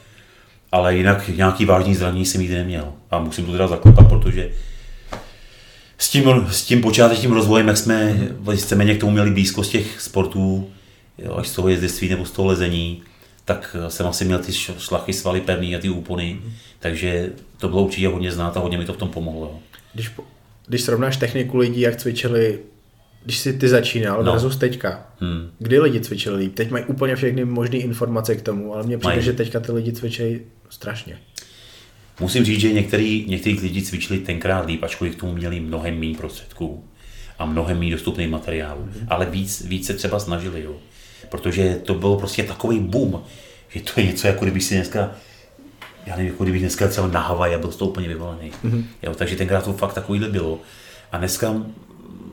ale 0.73 0.97
jinak 0.97 1.29
nějaký 1.29 1.65
vážný 1.65 1.95
zranění 1.95 2.27
jsem 2.27 2.41
nikdy 2.41 2.57
neměl. 2.57 2.93
A 3.11 3.19
musím 3.19 3.47
to 3.47 3.53
teda 3.53 3.67
zaklepat, 3.67 4.09
protože 4.09 4.51
s 5.99 6.11
tím, 6.11 6.47
s 6.51 6.65
tím 6.65 6.81
počátečním 6.81 7.33
rozvojem, 7.33 7.69
jak 7.69 7.77
jsme 7.77 8.29
víceméně 8.53 8.95
k 8.95 9.01
tomu 9.01 9.13
měli 9.13 9.31
blízko 9.31 9.65
z 9.65 9.69
těch 9.69 10.01
sportů, 10.01 10.71
jo, 11.19 11.35
až 11.35 11.49
z 11.49 11.55
toho 11.55 11.69
jezdectví 11.69 12.09
nebo 12.09 12.25
z 12.25 12.31
toho 12.31 12.49
lezení, 12.49 13.03
tak 13.45 13.77
jsem 13.89 14.07
asi 14.07 14.25
měl 14.25 14.39
ty 14.39 14.53
šlachy, 14.53 15.13
svaly 15.13 15.41
pevný 15.41 15.77
a 15.77 15.79
ty 15.79 15.89
úpony, 15.89 16.39
mm. 16.45 16.53
takže 16.79 17.31
to 17.59 17.69
bylo 17.69 17.83
určitě 17.83 18.09
hodně 18.09 18.33
znát 18.33 18.57
a 18.57 18.61
hodně 18.61 18.79
mi 18.79 18.85
to 18.85 18.93
v 18.93 18.97
tom 18.97 19.09
pomohlo. 19.09 19.47
Jo. 19.47 19.59
Když, 19.95 20.13
když 20.67 20.83
srovnáš 20.83 21.17
techniku 21.17 21.59
lidí, 21.59 21.81
jak 21.81 21.97
cvičili 21.97 22.59
když 23.25 23.39
jsi 23.39 23.53
ty 23.53 23.69
začínal 23.69 24.25
no. 24.25 24.33
versus 24.33 24.57
teďka, 24.57 25.07
hmm. 25.21 25.51
kdy 25.59 25.81
lidi 25.81 26.01
cvičili 26.01 26.37
líp? 26.37 26.55
Teď 26.55 26.71
mají 26.71 26.85
úplně 26.85 27.17
všechny 27.17 27.45
možné 27.45 27.77
informace 27.77 28.35
k 28.35 28.43
tomu, 28.43 28.75
ale 28.75 28.83
mně 28.83 28.99
přijde, 28.99 29.23
že 29.23 29.33
teďka 29.33 29.61
ty 29.61 29.73
lidi 29.73 29.93
cvičí 29.93 30.41
strašně. 30.71 31.19
Musím 32.21 32.45
říct, 32.45 32.61
že 32.61 32.73
některý, 32.73 33.25
některý 33.29 33.61
lidi 33.61 33.83
cvičili 33.83 34.19
tenkrát 34.19 34.67
líp, 34.67 34.83
ačkoliv 34.83 35.17
k 35.17 35.21
tomu 35.21 35.33
měli 35.33 35.61
mnohem 35.61 36.01
méně 36.01 36.17
prostředků 36.17 36.85
a 37.39 37.47
mnohem 37.47 37.79
méně 37.79 37.93
dostupných 37.93 38.29
materiálů. 38.29 38.83
Hmm. 38.83 39.07
Ale 39.09 39.27
víc, 39.27 39.65
víc 39.65 39.87
se 39.87 39.95
třeba 39.95 40.21
snažili, 40.21 40.63
jo. 40.63 40.77
Protože 41.29 41.81
to 41.85 41.95
bylo 41.95 42.19
prostě 42.19 42.43
takový 42.43 42.81
boom, 42.81 43.23
že 43.69 43.81
to 43.81 44.01
je 44.01 44.07
něco, 44.07 44.27
jako 44.27 44.45
kdyby 44.45 44.61
si 44.61 44.75
dneska 44.75 45.11
já 46.07 46.17
nevím, 46.17 46.33
jako 46.33 46.43
kdybych 46.43 46.61
dneska 46.61 46.89
třeba 46.89 47.07
na 47.07 47.21
Havaj 47.21 47.55
a 47.55 47.59
byl 47.59 47.73
z 47.73 47.77
toho 47.77 47.91
úplně 47.91 48.09
vyvolený. 48.09 48.53
Mm-hmm. 48.65 48.85
Jo, 49.03 49.15
takže 49.15 49.37
tenkrát 49.37 49.65
to 49.65 49.73
fakt 49.73 49.93
takovýhle 49.93 50.29
bylo. 50.29 50.59
A 51.13 51.19
dneska 51.19 51.63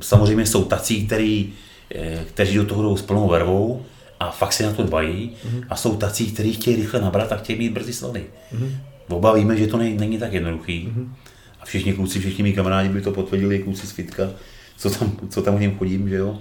samozřejmě 0.02 0.46
jsou 0.46 0.64
tací, 0.66 1.08
který, 1.08 1.54
eh, 1.96 2.26
kteří 2.28 2.56
do 2.56 2.66
toho 2.66 2.84
jdou 2.84 2.98
s 2.98 3.02
plnou 3.02 3.28
vervou 3.28 3.86
a 4.20 4.32
fakt 4.32 4.54
si 4.54 4.64
na 4.64 4.74
to 4.74 4.84
dbají 4.84 5.32
mm-hmm. 5.32 5.66
a 5.70 5.76
jsou 5.76 5.96
tací, 5.96 6.32
kteří 6.32 6.54
chtějí 6.54 6.76
rychle 6.76 7.02
nabrat 7.02 7.32
a 7.32 7.38
chtějí 7.38 7.60
mít 7.60 7.74
brzy 7.74 7.94
slavy. 7.94 8.26
Mm-hmm. 8.56 8.76
Oba 9.08 9.34
víme, 9.34 9.58
že 9.58 9.68
to 9.68 9.78
není, 9.78 9.98
není 9.98 10.18
tak 10.18 10.34
jednoduchý. 10.34 10.88
Mm-hmm. 10.88 11.08
A 11.62 11.66
všichni 11.66 11.94
kluci, 11.94 12.20
všichni 12.20 12.44
mý 12.44 12.54
kamarádi 12.54 12.90
by 12.90 13.02
to 13.02 13.12
potvrdili, 13.12 13.60
kluci 13.60 13.88
z 13.88 13.92
fitka, 13.92 14.30
co 14.78 14.90
tam, 14.90 15.18
co 15.30 15.42
tam 15.42 15.56
u 15.56 15.60
něm 15.60 15.78
chodím, 15.78 16.10
že 16.10 16.16
jo. 16.16 16.40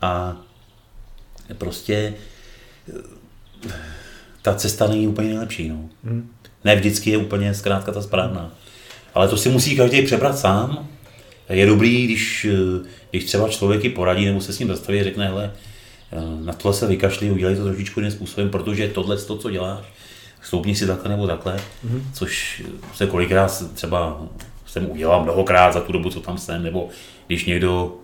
A 0.00 0.36
prostě 1.58 2.14
eh, 3.68 3.72
ta 4.42 4.54
cesta 4.54 4.86
není 4.86 5.08
úplně 5.08 5.28
nejlepší. 5.28 5.68
No. 5.68 5.88
Mm. 6.02 6.30
Ne 6.64 6.76
vždycky 6.76 7.10
je 7.10 7.18
úplně 7.18 7.54
zkrátka 7.54 7.92
ta 7.92 8.02
správná. 8.02 8.54
Ale 9.14 9.28
to 9.28 9.36
si 9.36 9.48
musí 9.48 9.76
každý 9.76 10.02
přebrat 10.02 10.38
sám 10.38 10.88
je 11.48 11.66
dobrý, 11.66 12.04
když, 12.04 12.44
eh, 12.50 12.88
když 13.10 13.24
třeba 13.24 13.48
člověk 13.48 13.84
ji 13.84 13.90
poradí 13.90 14.26
nebo 14.26 14.40
se 14.40 14.52
s 14.52 14.58
ním 14.58 14.68
zastaví 14.68 15.00
a 15.00 15.04
řekne, 15.04 15.26
hele, 15.26 15.52
na 16.44 16.52
tohle 16.52 16.74
se 16.74 16.86
vykašli, 16.86 17.30
udělej 17.30 17.56
to 17.56 17.64
trošičku 17.64 18.00
jiným 18.00 18.12
způsobem, 18.12 18.50
protože 18.50 18.88
tohle 18.88 19.16
to, 19.16 19.36
co 19.36 19.50
děláš, 19.50 19.84
stoupni 20.42 20.74
si 20.74 20.86
takhle 20.86 21.10
nebo 21.10 21.26
takhle, 21.26 21.56
mm-hmm. 21.56 22.02
což 22.12 22.62
se 22.94 23.06
kolikrát 23.06 23.64
třeba 23.74 24.22
jsem 24.66 24.90
udělal 24.90 25.22
mnohokrát 25.22 25.72
za 25.72 25.80
tu 25.80 25.92
dobu, 25.92 26.10
co 26.10 26.20
tam 26.20 26.38
jsem, 26.38 26.62
nebo 26.62 26.88
když 27.26 27.44
někdo 27.44 27.96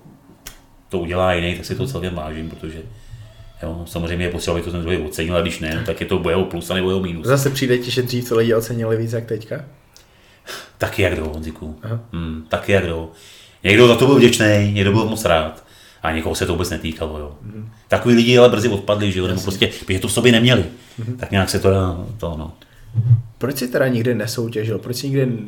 to 0.89 0.99
udělá 0.99 1.33
jiný, 1.33 1.55
tak 1.55 1.65
si 1.65 1.75
to 1.75 1.87
celkem 1.87 2.15
vážím, 2.15 2.51
protože 2.51 2.83
Jo, 3.63 3.85
samozřejmě 3.87 4.27
je 4.27 4.31
potřeba, 4.31 4.57
aby 4.57 4.65
to 4.65 4.71
ten 4.71 4.83
druhý 4.83 4.99
ocenil, 4.99 5.37
a 5.37 5.41
když 5.41 5.61
ne, 5.61 5.75
no, 5.75 5.87
tak 5.87 6.01
je 6.01 6.07
to 6.07 6.23
jeho 6.29 6.45
plus 6.45 6.71
a 6.71 6.75
nebo 6.75 6.91
jeho 6.91 7.01
minus. 7.01 7.27
Zase 7.27 7.51
přijde 7.51 7.79
ti, 7.79 7.91
že 7.91 8.03
dřív 8.03 8.29
to 8.29 8.37
lidi 8.37 8.55
ocenili 8.55 8.97
víc 8.97 9.13
jak 9.13 9.25
teďka? 9.27 9.65
Taky 10.79 11.03
jak 11.03 11.13
kdo, 11.13 11.25
Honziku. 11.25 11.81
Hmm, 12.13 12.47
taky 12.49 12.73
jak 12.73 12.85
kdo. 12.85 13.11
Někdo 13.65 13.89
za 13.89 13.97
to 13.97 14.07
byl 14.07 14.17
vděčný, 14.17 14.73
někdo 14.73 14.93
byl 14.93 15.05
moc 15.05 15.25
rád. 15.25 15.64
A 16.05 16.13
někoho 16.13 16.35
se 16.35 16.47
to 16.47 16.53
vůbec 16.53 16.71
netýkalo. 16.71 17.19
Jo. 17.19 17.33
Mm-hmm. 17.47 17.65
Takový 17.89 18.15
lidi 18.15 18.39
ale 18.39 18.49
brzy 18.49 18.69
odpadli, 18.69 19.13
že 19.13 19.19
jo, 19.21 19.27
nebo 19.27 19.41
prostě, 19.41 19.67
protože 19.67 19.99
to 19.99 20.09
v 20.09 20.13
sobě 20.13 20.33
neměli. 20.33 20.65
Mm-hmm. 21.01 21.17
Tak 21.17 21.31
nějak 21.31 21.51
se 21.51 21.61
to 21.61 21.71
dá, 21.71 22.05
to 22.19 22.35
no. 22.39 22.53
Proč 23.39 23.59
jsi 23.59 23.69
teda 23.69 23.89
nikdy 23.89 24.15
nesoutěžil? 24.15 24.79
Proč 24.79 24.97
jsi 24.97 25.09
nikdy 25.09 25.39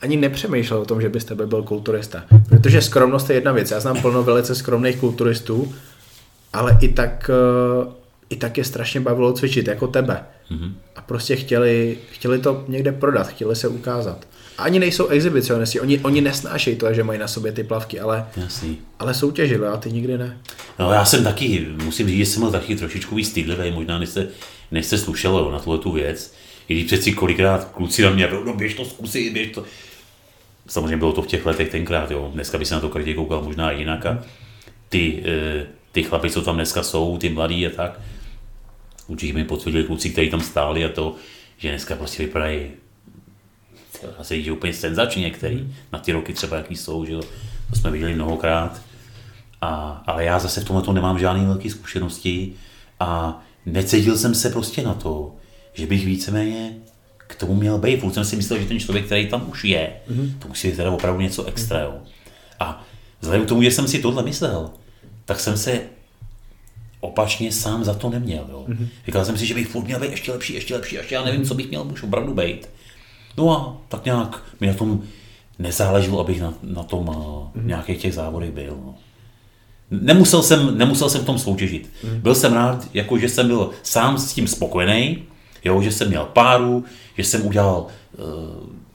ani 0.00 0.16
nepřemýšlel 0.16 0.80
o 0.80 0.84
tom, 0.84 1.00
že 1.00 1.08
bys 1.08 1.24
tebe 1.24 1.46
byl 1.46 1.62
kulturista? 1.62 2.24
Protože 2.48 2.82
skromnost 2.82 3.30
je 3.30 3.36
jedna 3.36 3.52
věc. 3.52 3.70
Já 3.70 3.80
znám 3.80 4.00
plno 4.00 4.22
velice 4.22 4.54
skromných 4.54 4.96
kulturistů, 4.96 5.74
ale 6.52 6.78
i 6.80 6.88
tak, 6.88 7.30
eh, 7.30 7.90
i 8.30 8.36
tak 8.36 8.58
je 8.58 8.64
strašně 8.64 9.00
bavilo 9.00 9.32
cvičit, 9.32 9.68
jako 9.68 9.86
tebe. 9.86 10.20
Mm-hmm. 10.50 10.72
A 10.96 11.00
prostě 11.00 11.36
chtěli, 11.36 11.98
chtěli 12.12 12.38
to 12.38 12.64
někde 12.68 12.92
prodat, 12.92 13.28
chtěli 13.28 13.56
se 13.56 13.68
ukázat 13.68 14.26
ani 14.58 14.78
nejsou 14.78 15.06
exhibicionisti, 15.06 15.80
oni, 15.80 15.98
oni 15.98 16.20
nesnášejí 16.20 16.76
to, 16.76 16.94
že 16.94 17.04
mají 17.04 17.18
na 17.18 17.28
sobě 17.28 17.52
ty 17.52 17.64
plavky, 17.64 18.00
ale, 18.00 18.26
Jasný. 18.36 18.78
ale 18.98 19.14
soutěžili 19.14 19.66
a 19.66 19.76
ty 19.76 19.92
nikdy 19.92 20.18
ne. 20.18 20.38
No 20.78 20.92
já 20.92 21.04
jsem 21.04 21.24
taky, 21.24 21.66
musím 21.84 22.08
říct, 22.08 22.18
že 22.18 22.26
jsem 22.26 22.42
byl 22.42 22.50
taky 22.50 22.76
trošičku 22.76 23.14
víc 23.14 23.28
stydlivý, 23.28 23.70
možná 23.70 23.98
než 23.98 24.08
se, 24.08 24.28
než 24.70 24.86
se 24.86 24.98
slušelo 24.98 25.52
na 25.52 25.58
tuhle 25.58 25.78
tu 25.78 25.92
věc. 25.92 26.34
I 26.68 26.74
když 26.74 26.86
přeci 26.86 27.12
kolikrát 27.12 27.64
kluci 27.64 28.02
na 28.02 28.10
mě, 28.10 28.28
no 28.44 28.54
běž 28.54 28.74
to 28.74 28.84
zkusit, 28.84 29.32
běž 29.32 29.48
to. 29.48 29.64
Samozřejmě 30.66 30.96
bylo 30.96 31.12
to 31.12 31.22
v 31.22 31.26
těch 31.26 31.46
letech 31.46 31.68
tenkrát, 31.68 32.10
jo. 32.10 32.30
Dneska 32.34 32.58
by 32.58 32.64
se 32.64 32.74
na 32.74 32.80
to 32.80 32.88
každý 32.88 33.14
koukal 33.14 33.42
možná 33.42 33.70
jinak 33.70 34.06
a 34.06 34.24
ty, 34.88 35.22
eh, 35.26 35.66
ty 35.92 36.02
chlapy, 36.02 36.30
co 36.30 36.42
tam 36.42 36.54
dneska 36.54 36.82
jsou, 36.82 37.18
ty 37.18 37.28
mladí 37.28 37.66
a 37.66 37.70
tak, 37.70 38.00
určitě 39.06 39.32
mi 39.32 39.44
potvrdili 39.44 39.84
kluci, 39.84 40.10
kteří 40.10 40.30
tam 40.30 40.40
stáli 40.40 40.84
a 40.84 40.88
to, 40.88 41.14
že 41.58 41.68
dneska 41.68 41.96
prostě 41.96 42.22
vypadají 42.22 42.70
asi 44.18 44.42
že 44.42 44.52
úplně 44.52 44.72
senzačně 44.72 45.22
některý, 45.22 45.56
Mhm. 45.56 45.74
na 45.92 45.98
ty 45.98 46.12
roky 46.12 46.32
třeba 46.32 46.56
jaký 46.56 46.76
jsou, 46.76 47.04
že 47.04 47.12
jo, 47.12 47.20
to 47.70 47.76
jsme 47.76 47.90
viděli 47.90 48.14
mnohokrát. 48.14 48.82
A, 49.60 50.02
ale 50.06 50.24
já 50.24 50.38
zase 50.38 50.60
v 50.60 50.64
tomhle 50.64 50.94
nemám 50.94 51.18
žádné 51.18 51.46
velké 51.46 51.70
zkušenosti 51.70 52.52
a 53.00 53.40
necítil 53.66 54.18
jsem 54.18 54.34
se 54.34 54.50
prostě 54.50 54.82
na 54.82 54.94
to, 54.94 55.34
že 55.74 55.86
bych 55.86 56.06
víceméně 56.06 56.72
k 57.16 57.34
tomu 57.34 57.54
měl 57.54 57.78
být. 57.78 58.00
Furt 58.00 58.12
jsem 58.14 58.24
si 58.24 58.36
myslel, 58.36 58.58
že 58.60 58.66
ten 58.66 58.80
člověk, 58.80 59.06
který 59.06 59.26
tam 59.26 59.48
už 59.50 59.64
je, 59.64 59.92
mm-hmm. 60.10 60.32
to 60.38 60.48
musí 60.48 60.68
být 60.68 60.76
teda 60.76 60.90
opravdu 60.90 61.20
něco 61.20 61.44
extra. 61.44 61.80
Jo. 61.80 61.94
A 62.60 62.84
vzhledem 63.20 63.46
k 63.46 63.48
tomu, 63.48 63.62
že 63.62 63.70
jsem 63.70 63.88
si 63.88 63.98
tohle 63.98 64.22
myslel, 64.22 64.70
tak 65.24 65.40
jsem 65.40 65.56
se 65.58 65.80
opačně 67.00 67.52
sám 67.52 67.84
za 67.84 67.94
to 67.94 68.10
neměl. 68.10 68.46
Jo. 68.50 68.64
Mm-hmm. 68.68 68.88
Říkal 69.06 69.24
jsem 69.24 69.38
si, 69.38 69.46
že 69.46 69.54
bych 69.54 69.68
furt 69.68 69.84
měl 69.84 70.00
být 70.00 70.10
ještě 70.10 70.32
lepší, 70.32 70.54
ještě 70.54 70.74
lepší, 70.74 70.94
ještě 70.96 71.14
já 71.14 71.24
nevím, 71.24 71.44
co 71.44 71.54
bych 71.54 71.68
měl 71.68 71.88
už 71.92 72.02
opravdu 72.02 72.34
být. 72.34 72.68
No 73.38 73.50
a 73.50 73.76
tak 73.88 74.04
nějak 74.04 74.42
mi 74.60 74.66
na 74.66 74.74
tom 74.74 75.02
nezáleželo, 75.58 76.20
abych 76.20 76.40
na, 76.40 76.54
na 76.62 76.82
tom 76.82 77.06
mm-hmm. 77.06 77.66
nějakých 77.66 77.98
těch 77.98 78.14
závodech 78.14 78.50
byl. 78.50 78.78
No. 78.84 78.94
Nemusel 79.90 80.42
jsem, 80.42 80.78
nemusel 80.78 81.10
jsem 81.10 81.20
v 81.20 81.24
tom 81.24 81.38
soutěžit. 81.38 81.90
Mm. 82.04 82.20
Byl 82.20 82.34
jsem 82.34 82.52
rád, 82.52 82.88
jako 82.94 83.18
že 83.18 83.28
jsem 83.28 83.46
byl 83.46 83.70
sám 83.82 84.18
s 84.18 84.34
tím 84.34 84.48
spokojený, 84.48 85.22
jo, 85.64 85.82
že 85.82 85.92
jsem 85.92 86.08
měl 86.08 86.24
páru, 86.24 86.84
že 87.16 87.24
jsem 87.24 87.46
udělal 87.46 87.86
uh, 88.18 88.24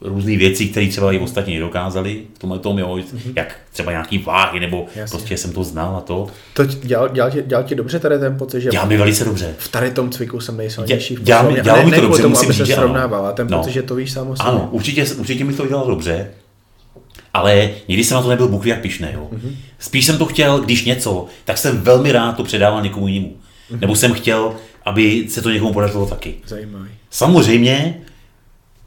různé 0.04 0.36
věci, 0.36 0.66
které 0.66 0.88
třeba 0.88 1.12
i 1.12 1.18
ostatní 1.18 1.54
nedokázali 1.54 2.22
v 2.34 2.38
tomhle 2.38 2.58
tom, 2.58 2.78
jo, 2.78 2.96
mm-hmm. 2.96 3.32
jak 3.36 3.56
třeba 3.72 3.90
nějaký 3.90 4.18
váhy, 4.18 4.60
nebo 4.60 4.86
Jasně. 4.96 5.18
prostě 5.18 5.36
jsem 5.36 5.52
to 5.52 5.64
znal 5.64 5.96
a 5.96 6.00
to. 6.00 6.26
To 6.54 6.64
dělal, 6.64 7.08
dělal, 7.08 7.30
ti, 7.30 7.42
dělal 7.46 7.64
ti 7.64 7.74
dobře 7.74 7.98
tady 7.98 8.18
ten 8.18 8.36
pocit, 8.38 8.60
že 8.60 8.70
dělal 8.70 8.86
mi 8.86 8.96
velice 8.96 9.24
dobře. 9.24 9.54
v 9.58 9.68
tady 9.68 9.90
tom 9.90 10.10
cviku 10.10 10.40
jsem 10.40 10.56
nejsilnější. 10.56 11.16
Dělal, 11.20 11.44
dělal, 11.44 11.64
dělal 11.64 11.84
mi 11.84 11.96
to 11.96 12.00
dobře, 12.00 12.22
tomu, 12.22 12.34
musím 12.34 12.52
říct, 12.52 12.74
srovnával, 12.74 13.26
a 13.26 13.32
ten 13.32 13.46
no. 13.50 13.58
pocit, 13.58 13.72
že 13.72 13.82
to 13.82 13.94
víš 13.94 14.12
sám 14.12 14.30
o 14.30 14.34
Ano, 14.38 14.68
určitě, 14.70 15.06
určitě 15.18 15.44
mi 15.44 15.52
to 15.52 15.66
dělalo 15.66 15.90
dobře, 15.90 16.30
ale 17.34 17.70
nikdy 17.88 18.04
jsem 18.04 18.14
na 18.14 18.22
to 18.22 18.28
nebyl 18.28 18.48
bůh 18.48 18.66
jak 18.66 18.80
pišnej. 18.80 19.12
Jo. 19.12 19.28
Mm-hmm. 19.32 19.54
Spíš 19.78 20.06
jsem 20.06 20.18
to 20.18 20.26
chtěl, 20.26 20.60
když 20.60 20.84
něco, 20.84 21.26
tak 21.44 21.58
jsem 21.58 21.80
velmi 21.80 22.12
rád 22.12 22.36
to 22.36 22.44
předával 22.44 22.82
někomu 22.82 23.08
jinému. 23.08 23.32
Mm-hmm. 23.32 23.80
Nebo 23.80 23.96
jsem 23.96 24.12
chtěl, 24.12 24.54
aby 24.84 25.26
se 25.28 25.42
to 25.42 25.50
někomu 25.50 25.72
podařilo 25.72 26.06
taky. 26.06 26.34
Zajímavý. 26.46 26.88
Samozřejmě 27.10 28.00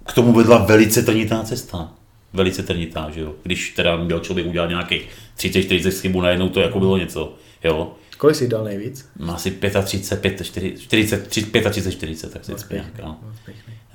k 0.07 0.13
tomu 0.13 0.33
vedla 0.33 0.57
velice 0.57 1.03
trnitá 1.03 1.43
cesta. 1.43 1.91
Velice 2.33 2.63
trnitá, 2.63 3.09
že 3.13 3.21
jo. 3.21 3.33
Když 3.43 3.71
teda 3.71 3.95
měl 3.95 4.19
člověk 4.19 4.47
udělat 4.47 4.69
nějakých 4.69 5.09
30-40 5.37 6.01
chybů 6.01 6.21
najednou, 6.21 6.49
to 6.49 6.59
jako 6.59 6.79
bylo 6.79 6.97
něco. 6.97 7.33
Jo. 7.63 7.91
Kolik 8.17 8.35
jsi 8.35 8.47
dal 8.47 8.63
nejvíc? 8.63 9.09
Asi 9.27 9.51
35, 9.83 10.45
40, 10.45 10.79
40, 10.79 11.27
35, 11.27 11.91
40, 11.91 12.33
tak 12.33 12.45
si 12.45 12.51
nějak, 12.71 12.99
no. 13.03 13.19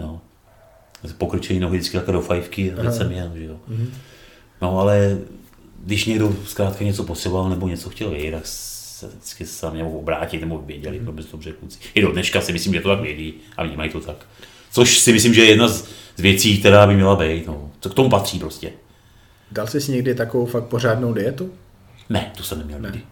jo. 0.01 0.21
Pokročení 1.19 1.61
nohy 1.61 1.79
vždycky 1.79 1.97
takhle 1.97 2.13
do 2.15 2.21
fajfky, 2.21 2.73
a 2.73 2.93
jsem 2.93 3.13
jel, 3.13 3.31
že 3.35 3.45
jo. 3.45 3.57
Mm-hmm. 3.71 3.89
No 4.63 4.79
ale 4.81 5.19
když 5.85 6.05
někdo 6.05 6.37
zkrátka 6.47 6.85
něco 6.85 7.05
potřeboval 7.05 7.51
nebo 7.51 7.69
něco 7.69 7.91
chtěl 7.91 8.11
vědět, 8.11 8.31
tak 8.31 8.47
se 8.47 9.07
vždycky 9.07 9.47
se 9.47 9.71
mě 9.71 9.83
mohl 9.83 9.99
obrátit 9.99 10.41
nebo 10.41 10.59
věděli, 10.59 11.01
mm-hmm. 11.01 11.23
to 11.23 11.31
dobře 11.33 11.53
kluci. 11.53 11.79
I 11.95 12.03
do 12.03 12.13
dneška 12.13 12.41
si 12.41 12.53
myslím, 12.53 12.75
že 12.75 12.81
to 12.81 12.89
tak 12.89 13.01
vědí 13.01 13.35
a 13.57 13.65
vnímají 13.65 13.91
to 13.91 14.01
tak. 14.01 14.27
Což 14.73 14.99
si 14.99 15.13
myslím, 15.13 15.35
že 15.35 15.43
je 15.43 15.49
jedna 15.49 15.69
z, 15.69 15.89
z 16.17 16.21
věcí, 16.23 16.59
která 16.59 16.87
by 16.87 16.95
měla 16.95 17.17
být. 17.17 17.47
No. 17.47 17.71
Co 17.81 17.91
k 17.91 17.95
tomu 17.95 18.11
patří 18.11 18.39
prostě. 18.39 18.73
Dal 19.51 19.67
jsi 19.67 19.81
si 19.81 19.93
někdy 19.93 20.15
takovou 20.15 20.47
fakt 20.47 20.65
pořádnou 20.65 21.13
dietu? 21.13 21.51
Ne, 22.11 22.31
to 22.37 22.43
jsem 22.43 22.59
neměl 22.59 22.79
ne. 22.79 22.89
nikdy. 22.89 23.05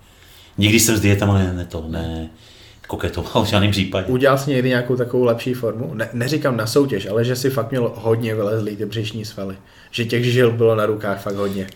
Nikdy 0.59 0.80
jsem 0.80 0.96
s 0.96 1.01
dietama 1.01 1.38
ne, 1.38 1.53
ne 1.53 1.64
to, 1.64 1.84
ne, 1.88 2.30
koketoval 2.86 3.44
v 3.44 3.48
žádném 3.48 3.70
případě. 3.70 4.07
Udělal 4.07 4.38
jsi 4.38 4.51
někdy 4.51 4.68
nějakou 4.68 4.96
takovou 4.96 5.24
lepší 5.24 5.55
formu? 5.55 5.94
Ne, 5.94 6.09
neříkám 6.12 6.57
na 6.57 6.66
soutěž, 6.66 7.07
ale 7.07 7.24
že 7.24 7.36
si 7.36 7.51
fakt 7.51 7.70
měl 7.70 7.92
hodně 7.96 8.34
vylezlý 8.34 8.76
ty 8.76 8.86
břišní 8.86 9.24
svaly. 9.24 9.57
Že 9.90 10.05
těch 10.05 10.24
žil 10.24 10.51
bylo 10.51 10.74
na 10.74 10.86
rukách 10.86 11.22
fakt 11.22 11.36
hodně. 11.36 11.66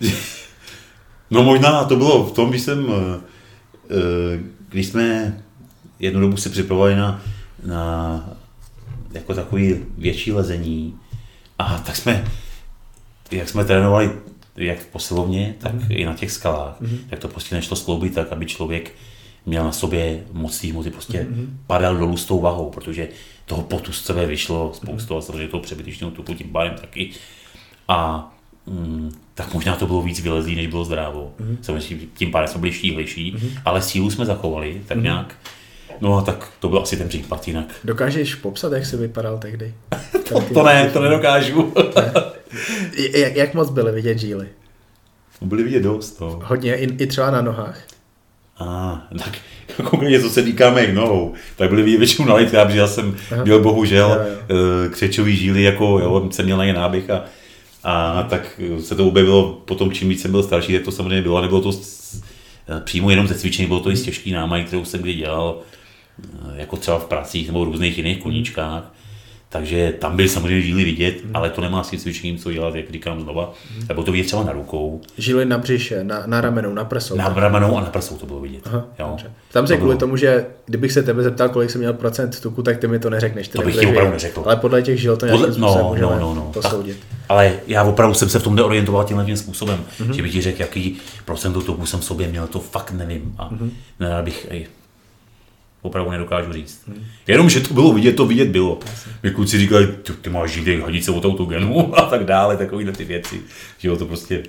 no 1.30 1.42
možná 1.42 1.84
to 1.84 1.96
bylo 1.96 2.24
v 2.24 2.32
tom, 2.32 2.50
když 2.50 2.62
jsem, 2.62 2.86
když 4.68 4.86
jsme 4.86 5.36
jednu 5.98 6.20
dobu 6.20 6.36
se 6.36 6.50
připravovali 6.50 6.96
na, 6.96 7.20
na 7.64 8.30
jako 9.12 9.34
takový 9.34 9.84
větší 9.98 10.32
lezení 10.32 10.98
a 11.58 11.78
tak 11.78 11.96
jsme, 11.96 12.24
jak 13.30 13.48
jsme 13.48 13.64
trénovali 13.64 14.10
jak 14.56 14.78
v 14.78 14.86
posilovně, 14.86 15.54
tak 15.58 15.74
mm. 15.74 15.86
i 15.90 16.04
na 16.04 16.14
těch 16.14 16.30
skalách, 16.30 16.80
mm. 16.80 16.98
tak 17.10 17.18
to 17.18 17.28
prostě 17.28 17.54
nešlo 17.54 17.76
skloubit 17.76 18.14
tak, 18.14 18.32
aby 18.32 18.46
člověk 18.46 18.92
měl 19.46 19.64
na 19.64 19.72
sobě 19.72 20.24
moc 20.32 20.64
hmoty, 20.64 20.90
prostě 20.90 21.18
mm-hmm. 21.18 21.46
padal 21.66 21.96
dolů 21.96 22.16
s 22.16 22.24
tou 22.24 22.40
vahou, 22.40 22.70
protože 22.70 23.08
toho 23.44 23.62
potu 23.62 23.92
z 23.92 24.04
sebe 24.04 24.26
vyšlo 24.26 24.72
spoustu 24.74 25.14
mm-hmm. 25.14 25.18
a 25.18 25.20
samozřejmě 25.20 25.48
toho 25.48 25.62
přebytečného 25.62 26.10
tuku 26.10 26.34
tím 26.34 26.48
pádem 26.48 26.74
taky. 26.80 27.10
A 27.88 28.30
mm, 28.66 29.14
tak 29.34 29.54
možná 29.54 29.76
to 29.76 29.86
bylo 29.86 30.02
víc 30.02 30.20
vylezlý, 30.20 30.54
než 30.56 30.66
bylo 30.66 30.84
zdrávo. 30.84 31.32
Mm-hmm. 31.40 31.56
Samozřejmě 31.62 32.06
tím 32.14 32.30
pádem 32.30 32.48
jsme 32.48 32.60
byli 32.60 32.72
štíhlejší, 32.72 33.34
mm-hmm. 33.34 33.60
ale 33.64 33.82
sílu 33.82 34.10
jsme 34.10 34.26
zachovali, 34.26 34.82
tak 34.86 34.98
mm-hmm. 34.98 35.02
nějak. 35.02 35.36
No 36.00 36.18
a 36.18 36.22
tak 36.22 36.48
to 36.60 36.68
byl 36.68 36.78
asi 36.78 36.96
ten 36.96 37.08
případ 37.08 37.48
jinak. 37.48 37.66
Dokážeš 37.84 38.34
popsat, 38.34 38.72
jak 38.72 38.86
jsi 38.86 38.96
vypadal 38.96 39.38
tehdy? 39.38 39.74
to, 40.28 40.40
to 40.54 40.62
ne, 40.62 40.90
to 40.92 41.02
nedokážu. 41.02 41.72
ne. 41.96 42.12
Jak, 43.18 43.36
jak 43.36 43.54
moc 43.54 43.70
byly 43.70 43.92
vidět 43.92 44.18
žíly? 44.18 44.48
Byly 45.40 45.62
vidět 45.62 45.82
dost, 45.82 46.20
no. 46.20 46.40
Hodně, 46.44 46.76
i, 46.76 46.84
i 47.02 47.06
třeba 47.06 47.30
na 47.30 47.40
nohách. 47.40 47.80
A, 48.58 49.02
tak 49.18 49.38
konkrétně 49.84 50.20
co 50.20 50.30
se 50.30 50.42
týká 50.42 50.70
mých 50.70 50.94
nohou, 50.94 51.34
tak 51.56 51.68
byly 51.68 51.82
vidět 51.82 51.98
většinou 51.98 52.28
na 52.28 52.34
litka, 52.34 52.64
protože 52.64 52.78
já 52.78 52.86
jsem 52.86 53.16
Aha. 53.32 53.44
měl 53.44 53.60
bohužel 53.60 54.10
jo, 54.10 54.56
jo. 54.56 54.90
křečový 54.90 55.36
žíly, 55.36 55.62
jako 55.62 55.98
jo, 55.98 56.28
jsem 56.30 56.44
měl 56.44 56.56
na 56.56 56.64
ně 56.64 56.72
náběh 56.72 57.10
a, 57.10 57.24
a 57.84 58.22
tak 58.22 58.60
se 58.80 58.94
to 58.94 59.08
objevilo 59.08 59.62
potom, 59.64 59.92
čím 59.92 60.08
víc 60.08 60.22
jsem 60.22 60.30
byl 60.30 60.42
starší, 60.42 60.72
tak 60.72 60.82
to 60.82 60.92
samozřejmě 60.92 61.22
bylo, 61.22 61.42
nebylo 61.42 61.60
to 61.60 61.72
přímo 62.84 63.10
jenom 63.10 63.28
ze 63.28 63.34
cvičení, 63.34 63.68
bylo 63.68 63.80
to 63.80 63.90
i 63.90 63.96
z 63.96 64.02
těžký 64.02 64.32
námaj, 64.32 64.64
kterou 64.64 64.84
jsem 64.84 65.00
kdy 65.00 65.14
dělal, 65.14 65.60
jako 66.54 66.76
třeba 66.76 66.98
v 66.98 67.04
pracích 67.04 67.46
nebo 67.46 67.60
v 67.60 67.64
různých 67.64 67.98
jiných 67.98 68.22
koníčkách. 68.22 68.94
Takže 69.54 69.94
tam 69.98 70.16
byly 70.16 70.28
samozřejmě 70.28 70.60
žíly 70.60 70.84
vidět, 70.84 71.24
hmm. 71.24 71.36
ale 71.36 71.50
to 71.50 71.60
nemá 71.60 71.82
s 71.82 71.90
tím 71.90 71.98
cvičením 71.98 72.38
co 72.38 72.52
dělat, 72.52 72.74
jak 72.74 72.90
říkám 72.90 73.20
znova. 73.20 73.52
Hmm. 73.74 73.86
Nebo 73.88 74.02
to 74.02 74.12
vidět 74.12 74.24
třeba 74.24 74.42
na 74.42 74.52
rukou. 74.52 75.00
Žíly 75.18 75.44
na 75.44 75.58
břiše, 75.58 76.04
na, 76.04 76.22
na 76.26 76.40
ramenou, 76.40 76.74
na 76.74 76.84
prsou. 76.84 77.16
Na 77.16 77.28
ramenou 77.28 77.76
a 77.76 77.80
na 77.80 77.86
prsou 77.86 78.16
to 78.16 78.26
bylo 78.26 78.40
vidět. 78.40 78.62
Aha, 78.66 78.84
jo. 78.98 79.16
Tam 79.52 79.66
se 79.66 79.76
kvůli 79.76 79.88
bylo... 79.88 79.98
tomu, 79.98 80.16
že 80.16 80.46
kdybych 80.66 80.92
se 80.92 81.02
tebe 81.02 81.22
zeptal, 81.22 81.48
kolik 81.48 81.70
jsem 81.70 81.80
měl 81.80 81.92
procent 81.92 82.40
tuku, 82.40 82.62
tak 82.62 82.78
ty 82.78 82.88
mi 82.88 82.98
to 82.98 83.10
neřekneš. 83.10 83.48
to 83.48 83.62
bych 83.62 83.76
ti 83.76 83.86
opravdu 83.86 84.12
neřekl. 84.12 84.42
Ale 84.46 84.56
podle 84.56 84.82
těch 84.82 85.00
žil 85.00 85.16
to 85.16 85.26
nějakým 85.26 85.46
podle... 85.46 85.54
způsobem 85.54 86.02
no, 86.02 86.10
no, 86.10 86.18
no, 86.18 86.34
no. 86.34 86.50
posoudit. 86.52 86.96
Tak, 86.96 87.20
ale 87.28 87.52
já 87.66 87.82
opravdu 87.82 88.14
jsem 88.14 88.28
se 88.28 88.38
v 88.38 88.42
tom 88.42 88.56
neorientoval 88.56 89.04
tímhle 89.04 89.24
tím 89.24 89.36
způsobem, 89.36 89.84
mm-hmm. 90.00 90.12
že 90.12 90.22
bych 90.22 90.32
ti 90.32 90.40
řekl, 90.40 90.60
jaký 90.60 90.96
procent 91.24 91.52
tuku 91.52 91.86
jsem 91.86 92.00
v 92.00 92.04
sobě 92.04 92.28
měl, 92.28 92.46
to 92.46 92.60
fakt 92.60 92.92
nevím. 92.92 93.34
A 93.38 93.50
mm-hmm. 93.50 93.70
ne, 94.00 94.22
bych, 94.22 94.46
opravdu 95.84 96.10
nedokážu 96.10 96.52
říct. 96.52 96.82
Hmm. 96.86 97.04
Jenom, 97.26 97.50
že 97.50 97.60
to 97.60 97.74
bylo 97.74 97.92
vidět, 97.92 98.12
to 98.12 98.26
vidět 98.26 98.48
bylo. 98.48 98.78
Mě 99.22 99.32
kluci 99.32 99.58
říkali, 99.58 99.86
ty, 99.86 100.12
ty 100.12 100.30
máš 100.30 100.50
žít 100.50 100.80
hadice 100.80 101.10
od 101.10 101.24
autogenu 101.24 101.98
a 101.98 102.02
tak 102.02 102.24
dále, 102.24 102.56
takovýhle 102.56 102.92
ty 102.92 103.04
věci. 103.04 103.40
Že 103.78 103.88
jo, 103.88 103.96
to 103.96 104.06
prostě 104.06 104.42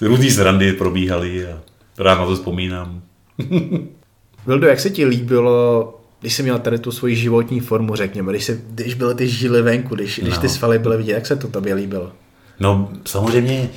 různý 0.00 0.30
zrandy 0.30 0.72
probíhaly 0.72 1.46
a 1.46 1.60
rád 1.98 2.18
na 2.18 2.26
to 2.26 2.34
vzpomínám. 2.34 3.02
Vildo, 4.46 4.66
jak 4.66 4.80
se 4.80 4.90
ti 4.90 5.04
líbilo, 5.04 5.94
když 6.20 6.34
jsi 6.34 6.42
měl 6.42 6.58
tady 6.58 6.78
tu 6.78 6.92
svoji 6.92 7.16
životní 7.16 7.60
formu, 7.60 7.94
řekněme, 7.94 8.32
když, 8.32 8.44
se, 8.44 8.60
když 8.68 8.94
byly 8.94 9.14
ty 9.14 9.28
žily 9.28 9.62
venku, 9.62 9.94
když, 9.94 10.18
no. 10.18 10.24
když 10.24 10.38
ty 10.38 10.48
svaly 10.48 10.78
byly 10.78 10.96
vidět, 10.96 11.12
jak 11.12 11.26
se 11.26 11.36
to 11.36 11.48
tobě 11.48 11.74
líbilo? 11.74 12.12
No, 12.60 12.88
samozřejmě, 13.04 13.70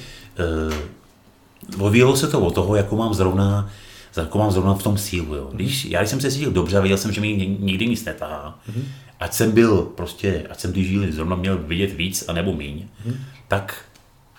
uh, 1.78 1.86
odvíjelo 1.86 2.16
se 2.16 2.28
to 2.28 2.40
od 2.40 2.56
toho, 2.56 2.76
jako 2.76 2.96
mám 2.96 3.14
zrovna 3.14 3.70
jako 4.18 4.38
mám 4.38 4.52
zrovna 4.52 4.74
v 4.74 4.84
tom 4.84 4.98
sílu. 4.98 5.36
Jo. 5.36 5.50
Když, 5.54 5.86
já 5.86 6.02
jsem 6.02 6.22
se 6.22 6.32
cítil 6.32 6.52
dobře 6.52 6.78
a 6.78 6.82
viděl 6.82 6.98
jsem, 6.98 7.12
že 7.12 7.22
mi 7.22 7.58
nikdy 7.60 7.88
nic 7.88 8.06
netahá, 8.06 8.60
mm-hmm. 8.70 8.84
ať 9.20 9.34
jsem 9.34 9.52
byl 9.52 9.82
prostě, 9.82 10.48
ať 10.50 10.60
jsem 10.60 10.74
ty 10.74 10.84
žíly 10.84 11.12
zrovna 11.12 11.36
měl 11.36 11.58
vidět 11.58 11.94
víc 11.94 12.26
a 12.28 12.34
nebo 12.34 12.54
míň, 12.54 12.88
mm-hmm. 13.08 13.16
tak 13.48 13.86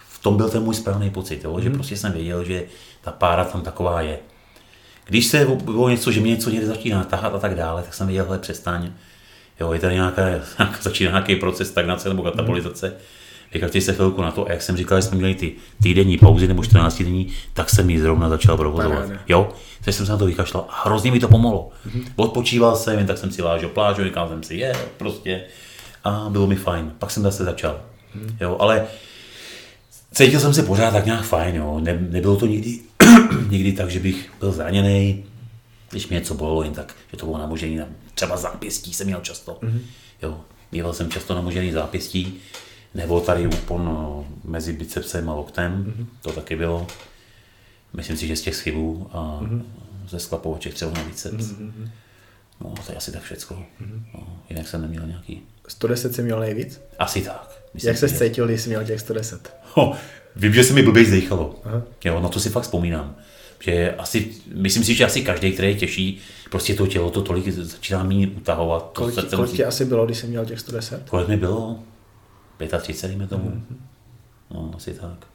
v 0.08 0.22
tom 0.22 0.36
byl 0.36 0.50
ten 0.50 0.62
můj 0.62 0.74
správný 0.74 1.10
pocit, 1.10 1.44
jo, 1.44 1.54
mm-hmm. 1.54 1.62
že 1.62 1.70
prostě 1.70 1.96
jsem 1.96 2.12
věděl, 2.12 2.44
že 2.44 2.64
ta 3.00 3.10
pára 3.10 3.44
tam 3.44 3.60
taková 3.60 4.00
je. 4.00 4.18
Když 5.04 5.26
se 5.26 5.44
bylo 5.64 5.88
něco, 5.88 6.12
že 6.12 6.20
mě 6.20 6.30
něco 6.30 6.50
někde 6.50 6.66
začíná 6.66 7.04
tahat 7.04 7.34
a 7.34 7.38
tak 7.38 7.54
dále, 7.54 7.82
tak 7.82 7.94
jsem 7.94 8.06
věděl, 8.06 8.24
hele, 8.24 8.38
přestaň. 8.38 8.92
Jo, 9.60 9.72
je 9.72 9.80
tady 9.80 9.94
nějaká, 9.94 10.22
začíná 10.82 11.10
nějaký 11.10 11.36
proces 11.36 11.68
stagnace 11.68 12.08
nebo 12.08 12.22
katabolizace. 12.22 12.88
Mm-hmm 12.88 13.17
vykačte 13.54 13.80
se 13.80 13.92
chvilku 13.92 14.22
na 14.22 14.30
to 14.30 14.48
a 14.48 14.52
jak 14.52 14.62
jsem 14.62 14.76
říkal, 14.76 14.98
že 14.98 15.02
jsme 15.02 15.16
měli 15.16 15.34
ty 15.34 15.52
týdenní 15.82 16.18
pauzy 16.18 16.48
nebo 16.48 16.64
14 16.64 17.02
denní, 17.02 17.32
tak 17.54 17.70
jsem 17.70 17.90
ji 17.90 18.00
zrovna 18.00 18.28
začal 18.28 18.56
provozovat. 18.56 19.10
Jo, 19.28 19.48
takže 19.84 19.96
jsem 19.96 20.06
se 20.06 20.12
na 20.12 20.18
to 20.18 20.26
vykašlal 20.26 20.66
a 20.68 20.82
hrozně 20.84 21.10
mi 21.10 21.20
to 21.20 21.28
pomohlo. 21.28 21.70
Mm-hmm. 21.86 22.04
Odpočíval 22.16 22.76
jsem, 22.76 22.98
jen 22.98 23.06
tak 23.06 23.18
jsem 23.18 23.30
si 23.30 23.42
lážil 23.42 23.68
plážu, 23.68 24.04
říkal 24.04 24.28
jsem 24.28 24.42
si, 24.42 24.54
je, 24.54 24.76
prostě. 24.96 25.42
A 26.04 26.26
bylo 26.30 26.46
mi 26.46 26.56
fajn. 26.56 26.92
Pak 26.98 27.10
jsem 27.10 27.22
zase 27.22 27.44
začal. 27.44 27.80
Mm-hmm. 28.16 28.36
Jo, 28.40 28.56
ale 28.60 28.86
cítil 30.12 30.40
jsem 30.40 30.54
se 30.54 30.62
pořád 30.62 30.90
tak 30.90 31.06
nějak 31.06 31.24
fajn, 31.24 31.56
jo. 31.56 31.80
Ne, 31.82 31.98
nebylo 32.10 32.36
to 32.36 32.46
nikdy, 32.46 32.78
nikdy 33.48 33.72
tak, 33.72 33.90
že 33.90 34.00
bych 34.00 34.32
byl 34.40 34.52
zraněný, 34.52 35.24
když 35.90 36.08
mě 36.08 36.18
něco 36.18 36.34
bylo 36.34 36.62
jen 36.62 36.72
tak, 36.72 36.94
že 37.10 37.16
to 37.16 37.26
bylo 37.26 37.38
namožení, 37.38 37.80
třeba 38.14 38.36
zápěstí 38.36 38.94
jsem 38.94 39.06
měl 39.06 39.20
často. 39.20 39.58
Mm-hmm. 39.62 39.80
Jo, 40.22 40.40
Mýval 40.72 40.94
jsem 40.94 41.10
často 41.10 41.34
namožený 41.34 41.72
zápěstí, 41.72 42.40
nebo 42.98 43.20
tady 43.20 43.46
úpon 43.46 43.84
no, 43.84 44.26
mezi 44.44 44.72
bicepsem 44.72 45.30
a 45.30 45.34
loktem, 45.34 45.84
mm-hmm. 45.84 46.06
to 46.22 46.32
taky 46.32 46.56
bylo. 46.56 46.86
Myslím 47.92 48.16
si, 48.16 48.26
že 48.26 48.36
z 48.36 48.42
těch 48.42 48.56
schybů 48.56 49.10
a 49.12 49.40
mm-hmm. 49.42 49.62
ze 50.08 50.18
sklapovaček 50.18 50.74
třeba 50.74 50.90
na 50.90 51.02
biceps. 51.02 51.44
Mm-hmm. 51.44 51.88
No, 52.60 52.74
to 52.86 52.92
je 52.92 52.96
asi 52.96 53.12
tak 53.12 53.22
všecko. 53.22 53.54
Mm-hmm. 53.54 54.02
No, 54.14 54.40
jinak 54.50 54.68
jsem 54.68 54.82
neměl 54.82 55.06
nějaký. 55.06 55.42
110 55.68 56.14
jsi 56.14 56.22
měl 56.22 56.40
nejvíc? 56.40 56.80
Asi 56.98 57.20
tak. 57.20 57.62
Myslím, 57.74 57.88
Jak 57.88 57.98
se 57.98 58.08
cítil, 58.08 58.46
když 58.46 58.60
jsi 58.60 58.68
měl 58.68 58.84
těch 58.84 59.00
110? 59.00 59.56
Ho, 59.74 59.96
vím, 60.36 60.52
že 60.54 60.64
se 60.64 60.72
mi 60.72 60.82
blbě 60.82 61.04
zdechalo. 61.04 61.62
Jo, 62.04 62.20
na 62.20 62.28
to 62.28 62.40
si 62.40 62.50
fakt 62.50 62.62
vzpomínám. 62.62 63.16
Že 63.60 63.94
asi, 63.98 64.30
myslím 64.54 64.84
si, 64.84 64.94
že 64.94 65.04
asi 65.04 65.22
každý, 65.22 65.52
který 65.52 65.68
je 65.68 65.74
těžší, 65.74 66.18
prostě 66.50 66.74
to 66.74 66.86
tělo 66.86 67.10
to 67.10 67.22
tolik 67.22 67.48
začíná 67.48 68.02
méně 68.02 68.28
utahovat. 68.28 68.90
Kolik, 68.94 69.14
to 69.14 69.36
kolik 69.36 69.52
tě 69.52 69.64
asi 69.64 69.84
bylo, 69.84 70.06
když 70.06 70.18
jsi 70.18 70.26
měl 70.26 70.44
těch 70.44 70.60
110? 70.60 71.02
Kolik 71.08 71.28
mi 71.28 71.36
bylo? 71.36 71.78
35, 72.58 73.08
dejme 73.08 73.26
tomu. 73.26 73.50
Mm-hmm. 73.50 73.76
No, 74.50 74.72
asi 74.76 74.94
tak. 74.94 75.26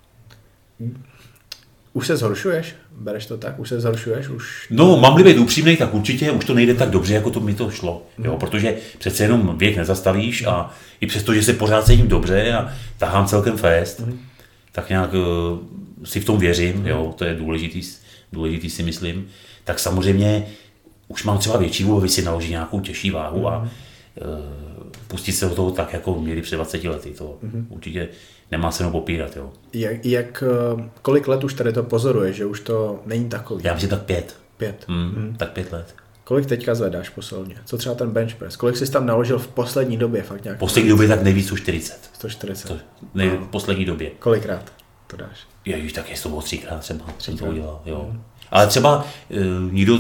Už 1.94 2.08
se 2.08 2.18
zhoršuješ? 2.18 2.76
Bereš 2.92 3.26
to 3.26 3.38
tak? 3.38 3.60
Už 3.60 3.70
se 3.70 3.80
zhoršuješ? 3.80 4.30
Už... 4.30 4.68
No, 4.70 4.98
mám-li 4.98 5.24
být 5.24 5.38
upřímný, 5.38 5.78
tak 5.78 5.94
určitě 5.94 6.32
už 6.32 6.46
to 6.46 6.54
nejde 6.54 6.74
tak 6.74 6.90
dobře, 6.90 7.14
jako 7.14 7.30
to 7.30 7.40
mi 7.40 7.54
to 7.54 7.72
šlo. 7.72 8.06
Mm. 8.18 8.26
Jo, 8.26 8.38
protože 8.38 8.76
přece 8.98 9.24
jenom 9.24 9.58
věk 9.58 9.78
nezastavíš 9.78 10.46
a 10.46 10.72
i 11.02 11.08
přesto, 11.08 11.34
že 11.34 11.44
se 11.44 11.54
pořád 11.54 11.86
cítím 11.86 12.08
dobře 12.08 12.54
a 12.54 12.74
tahám 12.98 13.28
celkem 13.28 13.58
fest, 13.58 14.00
mm. 14.00 14.20
tak 14.72 14.90
nějak 14.90 15.14
uh, 15.14 15.60
si 16.06 16.20
v 16.20 16.26
tom 16.26 16.38
věřím, 16.38 16.76
mm. 16.76 16.88
jo, 16.88 17.14
to 17.18 17.26
je 17.26 17.34
důležitý, 17.34 17.82
důležitý 18.32 18.70
si 18.70 18.84
myslím. 18.84 19.28
Tak 19.64 19.80
samozřejmě 19.80 20.46
už 21.08 21.24
mám 21.24 21.38
třeba 21.38 21.58
větší 21.58 21.84
vůli 21.84 22.10
si 22.10 22.22
naložit 22.22 22.50
nějakou 22.50 22.80
těžší 22.80 23.12
váhu 23.12 23.40
mm. 23.40 23.46
a 23.46 23.58
uh, 23.58 23.68
pustit 25.08 25.32
se 25.32 25.50
do 25.50 25.56
toho 25.56 25.72
tak, 25.72 25.94
jako 25.94 26.22
měli 26.22 26.42
před 26.42 26.56
20 26.56 26.84
lety. 26.84 27.10
To 27.10 27.38
mm. 27.42 27.68
určitě 27.70 28.10
nemá 28.52 28.72
se 28.72 28.90
popírat. 28.90 29.36
Jo. 29.36 29.52
Jak, 29.74 30.06
jak, 30.06 30.44
eh, 30.48 30.90
kolik 31.02 31.28
let 31.28 31.44
už 31.44 31.54
tady 31.54 31.74
to 31.74 31.84
pozoruje, 31.84 32.34
že 32.34 32.46
už 32.46 32.60
to 32.60 33.00
není 33.06 33.30
takový? 33.30 33.64
Já 33.64 33.74
myslím 33.74 33.90
tak 33.90 34.04
pět. 34.04 34.38
Pět. 34.58 34.86
Mm, 34.88 34.96
mm. 34.96 35.36
Tak 35.38 35.52
pět 35.52 35.72
let. 35.72 35.96
Kolik 36.24 36.46
teďka 36.46 36.76
zvedáš 36.76 37.10
posledně? 37.10 37.56
Co 37.66 37.78
třeba 37.78 37.96
ten 37.96 38.12
bench 38.12 38.36
press? 38.36 38.56
Kolik 38.56 38.78
jsi 38.78 38.92
tam 38.92 39.06
naložil 39.06 39.40
v 39.40 39.48
poslední 39.48 39.98
době? 39.98 40.24
Fakt 40.24 40.44
nějak 40.44 40.58
v 40.58 40.60
poslední 40.60 40.90
době 40.90 41.08
tak 41.08 41.24
nejvíc 41.24 41.46
140. 41.46 42.10
140. 42.14 42.68
To, 42.68 42.78
nej, 43.14 43.30
v 43.30 43.48
poslední 43.48 43.86
době. 43.86 44.12
Kolikrát 44.20 44.74
to 45.08 45.18
dáš? 45.18 45.48
Ježiš, 45.66 45.94
tak 45.94 46.10
je 46.10 46.16
to 46.18 46.30
bylo 46.30 46.42
třikrát 46.42 46.80
třeba. 46.80 47.06
Třikrát. 47.18 47.22
Jsem 47.22 47.38
to 47.38 47.46
udělal, 47.46 47.82
jo. 47.86 48.10
Mm. 48.12 48.24
Ale 48.52 48.68
třeba 48.68 49.08
uh, 49.30 49.72
nikdo, 49.72 50.00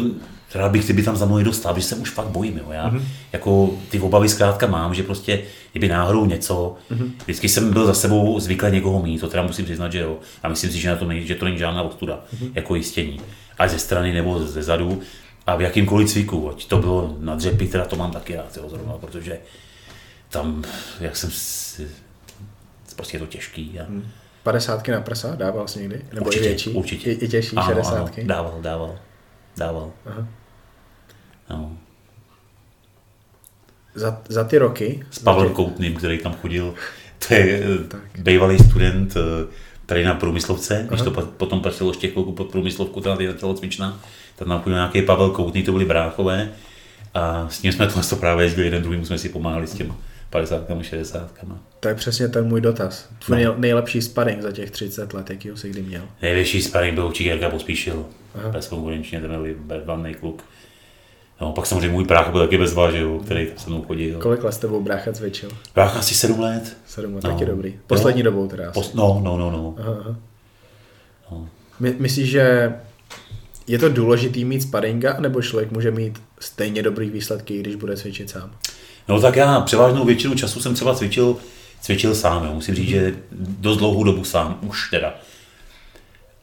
Rád 0.55 0.71
bych, 0.71 0.85
kdyby 0.85 1.03
tam 1.03 1.15
za 1.15 1.25
mnou 1.25 1.37
někdo 1.37 1.53
stál, 1.53 1.75
že 1.75 1.81
se 1.81 1.95
už 1.95 2.09
fakt 2.09 2.27
bojím. 2.27 2.57
Jo. 2.57 2.65
Já 2.71 2.89
mm-hmm. 2.89 3.01
jako 3.33 3.69
ty 3.89 3.99
obavy 3.99 4.29
zkrátka 4.29 4.67
mám, 4.67 4.93
že 4.93 5.03
prostě, 5.03 5.41
kdyby 5.71 5.87
náhodou 5.87 6.25
něco, 6.25 6.75
mm-hmm. 6.91 7.11
vždycky 7.23 7.49
jsem 7.49 7.73
byl 7.73 7.85
za 7.85 7.93
sebou 7.93 8.39
zvyklý 8.39 8.71
někoho 8.71 9.03
mít, 9.03 9.21
to 9.21 9.27
teda 9.27 9.43
musím 9.43 9.65
přiznat, 9.65 9.91
že 9.91 9.99
jo. 9.99 10.17
A 10.43 10.49
myslím 10.49 10.71
si, 10.71 10.79
že, 10.79 10.89
na 10.89 10.95
to 10.95 11.05
není, 11.05 11.27
že 11.27 11.35
to 11.35 11.45
není 11.45 11.57
žádná 11.57 11.81
ostuda, 11.81 12.19
mm-hmm. 12.35 12.51
jako 12.55 12.75
jistění. 12.75 13.21
Ať 13.57 13.69
ze 13.69 13.79
strany 13.79 14.13
nebo 14.13 14.39
ze 14.39 14.63
zadu. 14.63 15.01
A 15.47 15.55
v 15.55 15.61
jakýmkoliv 15.61 16.09
cviku, 16.09 16.49
ať 16.49 16.65
to 16.65 16.77
bylo 16.77 17.15
na 17.19 17.35
dřepy, 17.35 17.67
teda 17.67 17.85
to 17.85 17.95
mám 17.95 18.11
taky 18.11 18.35
rád, 18.35 18.57
jo, 18.57 18.69
zrovna, 18.69 18.93
protože 18.93 19.39
tam, 20.29 20.63
jak 20.99 21.15
jsem 21.15 21.29
si, 21.31 21.87
prostě 22.95 23.15
je 23.15 23.19
to 23.19 23.27
těžký. 23.27 23.79
A... 23.79 23.85
Mm. 23.89 24.07
50 24.43 24.87
na 24.87 25.01
prsa 25.01 25.35
dával 25.35 25.67
jsi 25.67 25.79
někdy? 25.79 26.05
Nebo 26.13 26.25
určitě, 26.25 26.45
i 26.45 26.47
větší? 26.47 26.69
Určitě. 26.69 27.11
I, 27.11 27.13
i 27.13 27.27
těžší, 27.27 27.55
ano, 27.55 27.67
60 27.67 27.95
ano, 27.95 28.09
dával, 28.23 28.57
dával, 28.61 28.99
dával. 29.57 29.91
Aha. 30.05 30.27
No. 31.49 31.77
Za, 33.95 34.21
za 34.29 34.43
ty 34.43 34.57
roky? 34.57 35.05
S 35.11 35.19
Pavlem 35.19 35.47
tě... 35.47 35.53
Koutným, 35.53 35.95
který 35.95 36.17
tam 36.17 36.33
chodil. 36.33 36.73
To 37.27 37.33
je 37.33 37.63
tak. 37.87 38.01
bývalý 38.17 38.59
student 38.59 39.15
eh, 39.17 39.47
tady 39.85 40.03
na 40.03 40.13
průmyslovce, 40.13 40.77
Aha. 40.77 40.87
když 40.89 41.01
to 41.01 41.11
potom 41.11 41.61
patřilo 41.61 41.89
ještě 41.89 42.07
chvilku 42.07 42.31
pod 42.31 42.51
průmyslovku, 42.51 43.01
teda 43.01 43.15
ta 43.15 43.33
tělocvičná, 43.33 43.99
tak 44.35 44.47
nám 44.47 44.61
chodil 44.61 44.77
nějaký 44.77 45.01
Pavel 45.01 45.29
Koutný, 45.29 45.63
to 45.63 45.71
byli 45.71 45.85
bráchové. 45.85 46.49
A 47.13 47.49
s 47.49 47.61
ním 47.61 47.71
jsme 47.71 47.87
to 48.09 48.15
právě 48.15 48.45
jezdili 48.45 48.67
jeden 48.67 48.81
druhým, 48.83 49.05
jsme 49.05 49.17
si 49.17 49.29
pomáhali 49.29 49.67
s 49.67 49.73
těmi 49.73 49.93
50 50.29 50.67
60 50.81 51.31
To 51.79 51.87
je 51.87 51.95
přesně 51.95 52.27
ten 52.27 52.47
můj 52.47 52.61
dotaz. 52.61 53.09
Tvůj 53.25 53.43
no. 53.43 53.55
nejlepší 53.57 54.01
sparring 54.01 54.41
za 54.41 54.51
těch 54.51 54.71
30 54.71 55.13
let, 55.13 55.29
jaký 55.29 55.49
jsi 55.55 55.69
kdy 55.69 55.81
měl? 55.81 56.01
Největší 56.21 56.61
sparring 56.61 56.93
byl 56.93 57.05
určitě 57.05 57.29
Jirka 57.29 57.49
Pospíšil. 57.49 58.05
Bezkonkurenčně, 58.51 59.21
ten 59.21 59.31
byl 59.31 59.81
velmi 59.85 60.13
kluk. 60.13 60.43
No, 61.43 61.51
pak 61.51 61.65
samozřejmě 61.65 61.89
můj 61.89 62.03
brácha 62.03 62.31
byl 62.31 62.41
taky 62.41 62.57
bezva, 62.57 62.91
že 62.91 62.99
jo, 62.99 63.19
který 63.25 63.45
tam 63.45 63.57
se 63.57 63.69
mnou 63.69 63.81
chodil. 63.81 64.19
Kolik 64.19 64.43
let 64.43 64.51
s 64.51 64.57
tebou 64.57 64.81
brácha 64.81 65.13
cvičil? 65.13 65.49
Brácha 65.75 65.99
asi 65.99 66.15
sedm 66.15 66.39
let. 66.39 66.77
Sedm 66.87 67.15
let, 67.15 67.23
no. 67.23 67.31
taky 67.31 67.45
dobrý. 67.45 67.75
Poslední 67.87 68.23
no. 68.23 68.31
dobou 68.31 68.47
teda 68.47 68.63
asi. 68.69 68.73
Pos, 68.73 68.93
no, 68.93 69.21
no, 69.23 69.37
no, 69.37 69.51
no. 69.51 69.75
Aha, 69.79 69.97
aha. 69.99 70.15
no. 71.31 71.47
My, 71.79 71.95
myslíš, 71.99 72.29
že 72.29 72.73
je 73.67 73.79
to 73.79 73.89
důležitý 73.89 74.45
mít 74.45 74.61
sparinga, 74.61 75.19
nebo 75.19 75.41
člověk 75.41 75.71
může 75.71 75.91
mít 75.91 76.21
stejně 76.39 76.83
dobrý 76.83 77.09
výsledky, 77.09 77.59
když 77.59 77.75
bude 77.75 77.97
cvičit 77.97 78.29
sám? 78.29 78.51
No 79.07 79.21
tak 79.21 79.35
já 79.35 79.61
převážnou 79.61 80.05
většinu 80.05 80.35
času 80.35 80.61
jsem 80.61 80.73
třeba 80.73 80.95
cvičil, 80.95 81.35
cvičil 81.81 82.15
sám, 82.15 82.45
jo. 82.45 82.53
musím 82.53 82.75
říct, 82.75 82.87
mm. 82.87 82.91
že 82.91 83.15
dost 83.31 83.77
dlouhou 83.77 84.03
dobu 84.03 84.23
sám, 84.23 84.59
už 84.61 84.89
teda. 84.89 85.15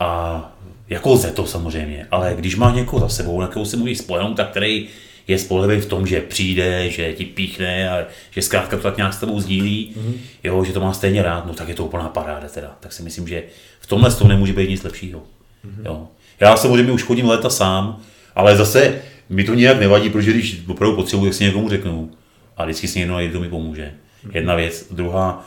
A 0.01 0.53
jako 0.91 1.13
lze 1.13 1.31
to 1.31 1.47
samozřejmě, 1.47 2.07
ale 2.11 2.35
když 2.39 2.57
má 2.57 2.71
někoho 2.71 3.01
za 3.01 3.09
sebou, 3.09 3.41
na 3.41 3.47
kterou 3.47 3.65
se 3.65 3.77
může 3.77 3.97
spolehnout, 3.97 4.37
tak 4.37 4.51
který 4.51 4.89
je 5.29 5.39
spolehlivý 5.39 5.81
v 5.81 5.87
tom, 5.87 6.07
že 6.07 6.21
přijde, 6.21 6.91
že 6.91 7.13
ti 7.13 7.25
píchne 7.25 7.91
a 7.91 8.07
že 8.31 8.43
zkrátka 8.43 8.77
to 8.77 8.83
tak 8.83 8.97
nějak 8.97 9.15
s 9.15 9.21
tebou 9.21 9.41
sdílí, 9.41 9.95
mm-hmm. 9.97 10.15
jo, 10.45 10.65
že 10.65 10.73
to 10.73 10.81
má 10.81 10.93
stejně 10.93 11.23
rád, 11.23 11.47
no 11.47 11.55
tak 11.55 11.69
je 11.69 11.75
to 11.75 11.85
úplná 11.85 12.09
paráda 12.09 12.49
teda. 12.49 12.77
Tak 12.81 12.93
si 12.93 13.03
myslím, 13.03 13.29
že 13.29 13.43
v 13.81 13.87
tomhle 13.87 14.13
tom 14.13 14.29
nemůže 14.29 14.53
být 14.53 14.71
nic 14.71 14.83
lepšího. 14.83 15.19
Mm-hmm. 15.21 15.87
Jo. 15.87 16.09
Já 16.41 16.57
samozřejmě 16.57 16.93
už 16.93 17.03
chodím 17.03 17.29
léta 17.29 17.51
sám, 17.51 18.03
ale 18.35 18.57
zase 18.57 19.03
mi 19.29 19.45
to 19.45 19.55
nějak 19.55 19.81
nevadí, 19.81 20.11
protože 20.11 20.33
když 20.33 20.63
opravdu 20.69 20.97
potřebuji, 20.97 21.25
tak 21.25 21.35
si 21.35 21.45
někomu 21.45 21.69
řeknu. 21.69 22.11
A 22.57 22.65
vždycky 22.65 22.89
si 22.89 22.99
někdo 22.99 23.15
najde, 23.15 23.31
kdo 23.31 23.41
mi 23.41 23.49
pomůže. 23.49 23.93
Mm-hmm. 24.25 24.31
Jedna 24.35 24.55
věc. 24.55 24.87
Druhá, 24.91 25.45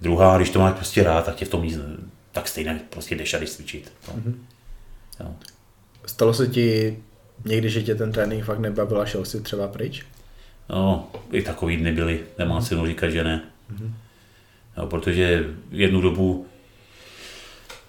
druhá, 0.00 0.36
když 0.36 0.50
to 0.50 0.58
máš 0.58 0.74
prostě 0.74 1.02
rád, 1.02 1.24
tak 1.24 1.34
tě 1.34 1.44
v 1.44 1.48
tom 1.48 1.64
nic, 1.64 1.78
tak 2.32 2.48
stejně 2.48 2.80
prostě 2.90 3.14
jdeš 3.14 3.34
a 3.34 3.38
jdeš 3.38 3.50
cvičit. 3.50 3.92
No. 4.08 4.14
Mm-hmm. 4.14 4.34
Jo. 5.20 5.34
Stalo 6.06 6.34
se 6.34 6.46
ti 6.46 6.98
někdy, 7.44 7.70
že 7.70 7.82
tě 7.82 7.94
ten 7.94 8.12
trénink 8.12 8.44
fakt 8.44 8.58
nebavil 8.58 9.00
a 9.00 9.06
šel 9.06 9.24
si 9.24 9.40
třeba 9.40 9.68
pryč? 9.68 10.06
No, 10.68 11.10
i 11.32 11.42
takový 11.42 11.76
dny 11.76 11.92
byly, 11.92 12.20
nemá 12.38 12.60
cenu 12.60 12.86
říkat, 12.86 13.08
že 13.08 13.24
ne. 13.24 13.42
Mm-hmm. 13.72 13.90
No, 14.76 14.86
protože 14.86 15.44
jednu 15.70 16.00
dobu 16.00 16.46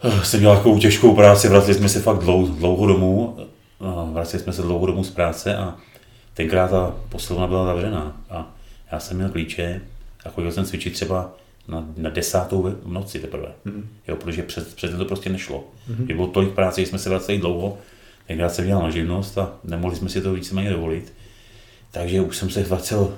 eh, 0.04 0.26
jsem 0.26 0.40
dělal 0.40 0.56
takovou 0.56 0.80
těžkou 0.80 1.16
práci, 1.16 1.50
vraceli 1.50 1.74
jsme 1.74 1.90
se 1.90 2.02
fakt 2.02 2.20
dlouho, 2.20 2.48
dlouho 2.48 2.88
domů, 2.88 3.38
vraceli 4.12 4.44
jsme 4.44 4.54
se 4.54 4.62
dlouho 4.62 4.86
domů 4.86 5.04
z 5.04 5.10
práce 5.10 5.58
a 5.58 5.76
tenkrát 6.34 6.72
ta 6.72 6.96
posilovna 7.10 7.48
byla 7.48 7.66
zavřená 7.66 8.22
a 8.30 8.56
já 8.92 9.00
jsem 9.00 9.18
měl 9.18 9.30
klíče 9.30 9.82
a 10.26 10.30
chodil 10.30 10.52
jsem 10.52 10.66
cvičit 10.66 10.94
třeba 10.94 11.34
na, 11.68 11.88
na 11.97 12.09
desátou 12.09 12.61
v 12.61 12.91
noci 12.91 13.20
teprve. 13.20 13.51
Mm-hmm. 13.65 13.84
Jo, 14.07 14.15
protože 14.15 14.43
před, 14.43 14.76
před 14.76 14.97
to 14.97 15.05
prostě 15.05 15.30
nešlo. 15.30 15.63
Mm-hmm. 15.91 16.15
Bylo 16.15 16.28
tolik 16.28 16.53
práce, 16.53 16.82
že 16.82 16.88
jsme 16.88 16.99
se 16.99 17.09
vraceli 17.09 17.38
dlouho, 17.38 17.78
tenkrát 18.28 18.49
jsem 18.49 18.65
dělal 18.65 18.84
na 18.84 18.89
živnost 18.89 19.38
a 19.38 19.59
nemohli 19.63 19.95
jsme 19.95 20.09
si 20.09 20.22
to 20.22 20.34
víceméně 20.34 20.70
dovolit. 20.70 21.13
Takže 21.91 22.22
už 22.22 22.38
jsem 22.38 22.49
se 22.49 22.63
vracel, 22.63 23.18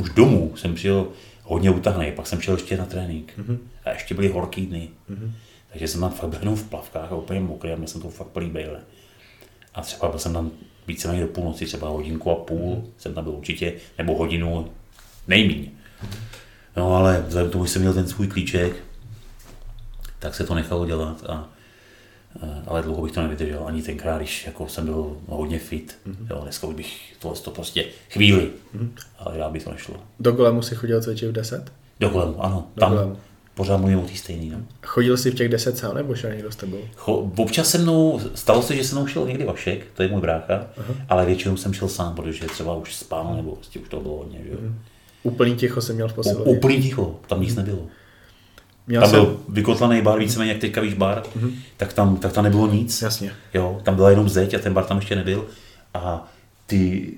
už 0.00 0.10
domů 0.10 0.52
jsem 0.56 0.74
přijel 0.74 1.08
hodně 1.42 1.70
utahaný, 1.70 2.12
pak 2.12 2.26
jsem 2.26 2.40
šel 2.40 2.54
ještě 2.54 2.76
na 2.76 2.84
trénink. 2.84 3.32
Mm-hmm. 3.38 3.58
A 3.84 3.90
ještě 3.90 4.14
byly 4.14 4.28
horký 4.28 4.66
dny. 4.66 4.88
Mm-hmm. 5.10 5.30
Takže 5.70 5.88
jsem 5.88 6.00
tam 6.00 6.10
fakt 6.10 6.38
byl 6.40 6.56
v 6.56 6.68
plavkách 6.68 7.12
a 7.12 7.16
úplně 7.16 7.40
mokrý 7.40 7.72
a 7.72 7.76
měl 7.76 7.88
jsem 7.88 8.00
to 8.00 8.08
fakt 8.08 8.28
plný 8.28 8.50
bejle. 8.50 8.80
A 9.74 9.80
třeba 9.80 10.08
byl 10.08 10.18
jsem 10.18 10.32
tam 10.32 10.50
víceméně 10.86 11.20
do 11.20 11.28
půlnoci, 11.28 11.66
třeba 11.66 11.88
hodinku 11.88 12.30
a 12.30 12.34
půl 12.34 12.74
mm-hmm. 12.74 12.90
jsem 12.98 13.14
tam 13.14 13.24
byl 13.24 13.32
určitě, 13.32 13.72
nebo 13.98 14.16
hodinu 14.16 14.70
nejmíň. 15.26 15.70
Mm-hmm. 16.02 16.18
No 16.78 16.94
ale 16.94 17.24
vzhledem 17.26 17.50
k 17.50 17.52
tomu, 17.52 17.66
že 17.66 17.72
jsem 17.72 17.82
měl 17.82 17.94
ten 17.94 18.08
svůj 18.08 18.26
klíček, 18.26 18.76
tak 20.18 20.34
se 20.34 20.44
to 20.44 20.54
nechalo 20.54 20.86
dělat 20.86 21.24
a 21.28 21.48
ale 22.66 22.82
dlouho 22.82 23.02
bych 23.02 23.12
to 23.12 23.22
nevydržel, 23.22 23.62
ani 23.66 23.82
tenkrát, 23.82 24.18
když 24.18 24.46
jako 24.46 24.68
jsem 24.68 24.84
byl 24.84 25.16
hodně 25.26 25.58
fit. 25.58 25.98
Mm-hmm. 26.06 26.26
Jo, 26.30 26.40
dneska 26.42 26.66
už 26.66 26.74
bych 26.74 27.16
tohle 27.18 27.38
to 27.40 27.50
prostě 27.50 27.84
chvíli, 28.10 28.50
mm-hmm. 28.76 28.88
ale 29.18 29.38
já 29.38 29.48
by 29.48 29.60
to 29.60 29.70
nešlo. 29.70 29.94
Do 30.20 30.32
kolemu 30.32 30.62
si 30.62 30.74
chodil 30.74 31.02
cvičit 31.02 31.28
v 31.28 31.32
10? 31.32 31.72
Do 32.00 32.10
kolemu, 32.10 32.44
ano. 32.44 32.66
Do 32.76 32.80
tam 32.80 32.92
kolemu. 32.92 33.16
pořád 33.54 33.76
mluvím 33.76 33.98
o 33.98 34.06
té 34.06 34.14
stejný. 34.14 34.50
No. 34.50 34.58
Chodil 34.82 35.16
jsi 35.16 35.30
v 35.30 35.34
těch 35.34 35.48
10 35.48 35.78
sám 35.78 35.94
nebo 35.94 36.14
šel 36.14 36.30
někdo 36.30 36.52
s 36.52 36.56
tebou? 36.56 36.80
Cho, 36.94 37.12
občas 37.36 37.70
se 37.70 37.78
mnou, 37.78 38.20
stalo 38.34 38.62
se, 38.62 38.76
že 38.76 38.84
se 38.84 38.94
mnou 38.94 39.06
šel 39.06 39.26
někdy 39.26 39.44
Vašek, 39.44 39.86
to 39.94 40.02
je 40.02 40.08
můj 40.08 40.20
brácha, 40.20 40.66
uh-huh. 40.78 40.96
ale 41.08 41.26
většinou 41.26 41.56
jsem 41.56 41.72
šel 41.72 41.88
sám, 41.88 42.14
protože 42.14 42.46
třeba 42.46 42.74
už 42.74 42.94
spál 42.94 43.36
nebo 43.36 43.56
prostě 43.56 43.78
už 43.78 43.88
to 43.88 44.00
bylo 44.00 44.16
hodně. 44.16 44.38
Že? 44.44 44.50
Uh-huh. 44.50 44.72
Úplný 45.22 45.56
ticho 45.56 45.80
jsem 45.80 45.94
měl 45.94 46.08
v 46.08 46.12
posilovně. 46.12 46.56
Úplný 46.56 46.82
ticho, 46.82 47.20
tam 47.26 47.40
nic 47.40 47.56
nebylo. 47.56 47.86
Měl 48.86 49.00
tam 49.00 49.10
jsem... 49.10 49.20
byl 49.20 49.40
vykotlaný 49.48 50.02
bar, 50.02 50.18
víceméně 50.18 50.52
jak 50.52 50.60
teďka 50.60 50.80
víš 50.80 50.94
bar, 50.94 51.22
mm-hmm. 51.22 51.50
tak, 51.76 51.92
tam, 51.92 52.16
tak 52.16 52.32
tam 52.32 52.44
nebylo 52.44 52.72
nic. 52.72 53.02
Jasně. 53.02 53.32
Jo, 53.54 53.80
tam 53.82 53.94
byla 53.94 54.10
jenom 54.10 54.28
zeď 54.28 54.54
a 54.54 54.58
ten 54.58 54.74
bar 54.74 54.84
tam 54.84 54.96
ještě 54.96 55.16
nebyl. 55.16 55.46
A 55.94 56.32
ty 56.66 57.12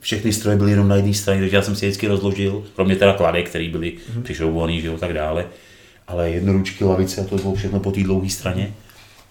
všechny 0.00 0.32
stroje 0.32 0.56
byly 0.56 0.70
jenom 0.70 0.88
na 0.88 0.96
jedné 0.96 1.14
straně, 1.14 1.40
takže 1.40 1.56
já 1.56 1.62
jsem 1.62 1.76
si 1.76 1.86
vždycky 1.86 2.08
rozložil, 2.08 2.64
kromě 2.76 2.96
teda 2.96 3.12
kladek, 3.12 3.48
které 3.48 3.68
byly 3.68 3.92
mm-hmm. 3.92 4.22
přišroubované, 4.22 4.80
že 4.80 4.86
jo, 4.86 4.98
tak 4.98 5.12
dále. 5.12 5.46
Ale 6.08 6.30
jednoručky, 6.30 6.84
lavice 6.84 7.20
a 7.20 7.24
to 7.24 7.36
bylo 7.36 7.54
všechno 7.54 7.80
po 7.80 7.90
té 7.90 8.02
dlouhé 8.02 8.28
straně. 8.28 8.74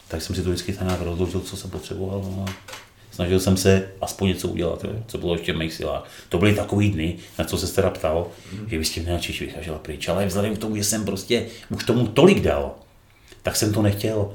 Tak 0.07 0.21
jsem 0.21 0.35
si 0.35 0.41
to 0.41 0.49
vždycky 0.49 0.73
tak 0.73 0.87
nějak 0.87 1.01
rozložil, 1.01 1.39
co 1.39 1.57
jsem 1.57 1.69
potřeboval. 1.69 2.21
No 2.21 2.45
a 2.47 2.51
snažil 3.17 3.39
jsem 3.39 3.57
se 3.57 3.89
aspoň 4.01 4.27
něco 4.27 4.47
udělat, 4.47 4.83
jo, 4.83 4.91
co 5.07 5.17
bylo 5.17 5.33
ještě 5.33 5.53
v 5.53 5.57
mých 5.57 5.73
silách. 5.73 6.03
To 6.29 6.37
byly 6.37 6.53
takový 6.53 6.89
dny, 6.89 7.15
na 7.39 7.45
co 7.45 7.57
se 7.57 7.75
teda 7.75 7.89
ptal, 7.89 8.27
mm. 8.53 8.69
že 8.69 8.77
vy 8.77 8.85
s 8.85 8.89
tím 8.89 9.05
nejradši 9.05 9.45
vychažela 9.45 9.79
pryč, 9.79 10.07
ale 10.07 10.25
vzhledem 10.25 10.55
k 10.55 10.59
tomu, 10.59 10.75
že 10.75 10.83
jsem 10.83 11.05
prostě 11.05 11.45
už 11.69 11.83
tomu 11.83 12.07
tolik 12.07 12.39
dal, 12.39 12.71
tak 13.43 13.55
jsem 13.55 13.73
to 13.73 13.81
nechtěl 13.81 14.33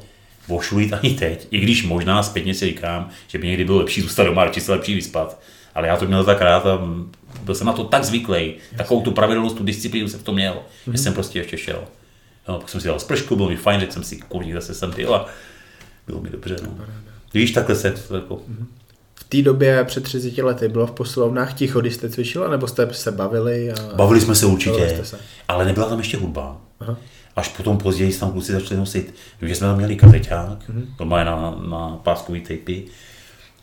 vošulit 0.49 0.93
ani 0.93 1.15
teď, 1.15 1.47
i 1.51 1.61
když 1.61 1.87
možná 1.87 2.23
zpětně 2.23 2.55
si 2.55 2.67
říkám, 2.67 3.11
že 3.29 3.39
by 3.39 3.47
někdy 3.47 3.65
bylo 3.65 3.79
lepší 3.79 4.01
zůstat 4.01 4.25
doma, 4.25 4.49
či 4.49 4.61
se 4.61 4.73
lepší 4.73 4.95
vyspat. 4.95 5.41
Ale 5.75 5.89
já 5.89 5.97
to 5.97 6.07
měl 6.07 6.25
tak 6.25 6.41
rád 6.41 6.67
a 6.67 6.79
byl 7.43 7.55
jsem 7.55 7.67
na 7.67 7.73
to 7.73 7.85
tak 7.85 8.05
zvyklý, 8.05 8.55
takovou 8.77 9.03
tu 9.03 9.13
pravidelnost, 9.13 9.57
tu 9.57 9.65
disciplínu 9.65 10.09
jsem 10.09 10.21
v 10.21 10.23
tom 10.23 10.35
měl, 10.35 10.55
mm-hmm. 10.55 10.85
že 10.85 10.91
mhm. 10.91 10.99
jsem 10.99 11.15
prostě 11.15 11.39
ještě 11.39 11.59
šel. 11.59 11.85
No, 12.49 12.59
pak 12.59 12.69
jsem 12.69 12.81
si 12.81 12.89
dal 12.89 12.99
spršku, 12.99 13.37
bylo 13.37 13.49
mi 13.49 13.57
fajn, 13.57 13.81
řekl 13.81 13.93
jsem 13.93 14.03
si, 14.03 14.17
kurník, 14.17 14.55
zase 14.55 14.75
jsem 14.75 14.93
ty 14.93 15.07
a 15.07 15.27
bylo 16.07 16.21
mi 16.21 16.31
dobře. 16.31 16.57
No. 16.63 16.85
Víš, 17.35 17.51
takhle 17.51 17.77
se 17.77 17.91
to 17.91 18.15
jako... 18.15 18.35
Mm-hmm. 18.35 18.67
V 19.15 19.25
té 19.25 19.43
době 19.43 19.85
před 19.85 20.05
30 20.05 20.39
lety 20.39 20.69
bylo 20.69 20.87
v 20.87 20.91
posilovnách 20.91 21.55
ticho, 21.55 21.81
když 21.81 21.95
jste 21.95 22.09
cvičila, 22.09 22.51
nebo 22.51 22.67
jste 22.67 22.89
se 22.95 23.13
bavili? 23.13 23.73
A... 23.73 23.95
Bavili 23.95 24.21
jsme 24.21 24.35
se 24.35 24.47
určitě, 24.47 25.01
se. 25.03 25.19
ale 25.49 25.65
nebyla 25.65 25.89
tam 25.89 25.99
ještě 25.99 26.17
hudba. 26.17 26.61
Aha. 26.81 26.97
Až 27.37 27.49
potom 27.49 27.79
později 27.79 28.13
tam 28.15 28.33
kluci 28.33 28.53
začali 28.53 28.81
nosit, 28.81 29.15
že 29.43 29.55
jsme 29.55 29.67
tam 29.67 29.77
měli 29.77 29.97
kazeťák, 29.97 30.69
mm-hmm. 30.69 30.85
to 30.99 31.05
má 31.05 31.25
na, 31.25 31.63
na 31.71 32.01
páskový 32.03 32.41
tapy, 32.41 32.85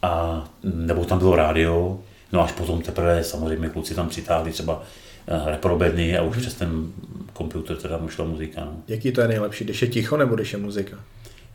a 0.01 0.43
nebo 0.63 1.05
tam 1.05 1.17
bylo 1.19 1.35
rádio, 1.35 1.99
no 2.31 2.43
až 2.43 2.51
potom 2.51 2.81
teprve 2.81 3.23
samozřejmě 3.23 3.69
kluci 3.69 3.95
tam 3.95 4.09
přitáhli 4.09 4.51
třeba 4.51 4.83
eh, 5.27 5.51
reprobedny 5.51 6.17
a 6.17 6.23
už 6.23 6.37
mm-hmm. 6.37 6.41
přes 6.41 6.53
ten 6.53 6.91
počítač 7.33 7.81
teda 7.81 7.97
mu 7.97 8.09
šla 8.09 8.25
muzika. 8.25 8.65
No. 8.65 8.71
Jaký 8.87 9.11
to 9.11 9.21
je 9.21 9.27
nejlepší, 9.27 9.63
když 9.63 9.81
je 9.81 9.87
ticho 9.87 10.17
nebo 10.17 10.35
když 10.35 10.53
je 10.53 10.59
muzika? 10.59 10.97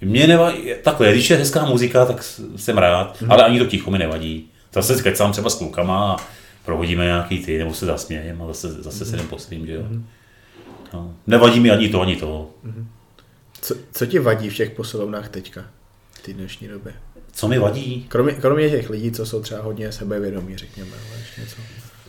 Mě 0.04 0.26
nevadí, 0.26 0.58
takhle, 0.82 1.12
když 1.12 1.30
je 1.30 1.36
hezká 1.36 1.64
muzika, 1.64 2.06
tak 2.06 2.24
jsem 2.56 2.78
rád, 2.78 3.22
mm-hmm. 3.22 3.32
ale 3.32 3.44
ani 3.44 3.58
to 3.58 3.66
ticho 3.66 3.90
mi 3.90 3.98
nevadí. 3.98 4.50
Zase 4.72 5.02
kecám 5.02 5.32
třeba 5.32 5.50
s 5.50 5.54
klukama 5.54 6.12
a 6.12 6.16
prohodíme 6.64 7.04
nějaký 7.04 7.44
ty, 7.44 7.58
nebo 7.58 7.74
se 7.74 7.86
zasmějem 7.86 8.42
a 8.42 8.46
zase, 8.46 8.72
zase 8.72 9.04
se 9.04 9.16
jdem 9.16 9.28
poslím, 9.28 9.66
že 9.66 9.72
jo. 9.72 9.82
Mm-hmm. 9.82 10.02
No. 10.92 11.14
Nevadí 11.26 11.60
mi 11.60 11.70
ani 11.70 11.88
to, 11.88 12.00
ani 12.00 12.16
to. 12.16 12.50
Mm-hmm. 12.66 12.84
Co, 13.60 13.74
co 13.92 14.06
ti 14.06 14.18
vadí 14.18 14.50
v 14.50 14.56
těch 14.56 14.70
posilovnách 14.70 15.28
teďka, 15.28 15.64
v 16.12 16.22
té 16.22 16.32
dnešní 16.32 16.68
době? 16.68 16.94
Co 17.32 17.48
mi 17.48 17.58
vadí? 17.58 18.06
Kromě, 18.08 18.32
kromě 18.32 18.70
těch 18.70 18.90
lidí, 18.90 19.12
co 19.12 19.26
jsou 19.26 19.42
třeba 19.42 19.62
hodně 19.62 19.92
sebevědomí, 19.92 20.56
řekněme, 20.56 20.90
ale 21.10 21.18
ještě 21.18 21.40
něco. 21.40 21.56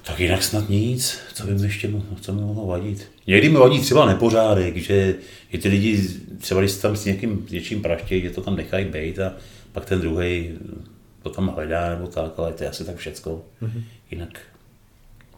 Tak 0.08 0.20
jinak 0.20 0.44
snad 0.44 0.70
nic, 0.70 1.20
co 1.34 1.48
by 1.48 1.54
mi 1.54 1.64
ještě 1.64 1.90
co 2.22 2.34
mi 2.34 2.42
mohlo 2.42 2.68
vadit. 2.68 3.12
Někdy 3.28 3.50
mi 3.50 3.58
vadí 3.58 3.80
třeba 3.80 4.06
nepořádek, 4.06 4.78
že, 4.78 5.16
že 5.50 5.58
ty 5.58 5.70
lidi, 5.70 6.10
třeba 6.38 6.62
když 6.62 6.76
tam 6.76 6.96
s 6.96 7.06
někým 7.06 7.48
něčím 7.52 7.82
praštějí, 7.82 8.22
že 8.22 8.30
to 8.30 8.42
tam 8.42 8.56
nechají 8.56 8.86
být 8.86 9.20
a 9.20 9.34
pak 9.72 9.86
ten 9.86 10.02
druhý 10.02 10.52
to 11.24 11.30
tam 11.30 11.48
hledá 11.48 11.90
nebo 11.90 12.08
tak, 12.08 12.32
ale 12.38 12.54
to 12.54 12.64
je 12.64 12.70
asi 12.70 12.86
tak 12.86 12.96
všecko. 12.96 13.42
Mm-hmm. 13.62 13.84
Jinak, 14.12 14.40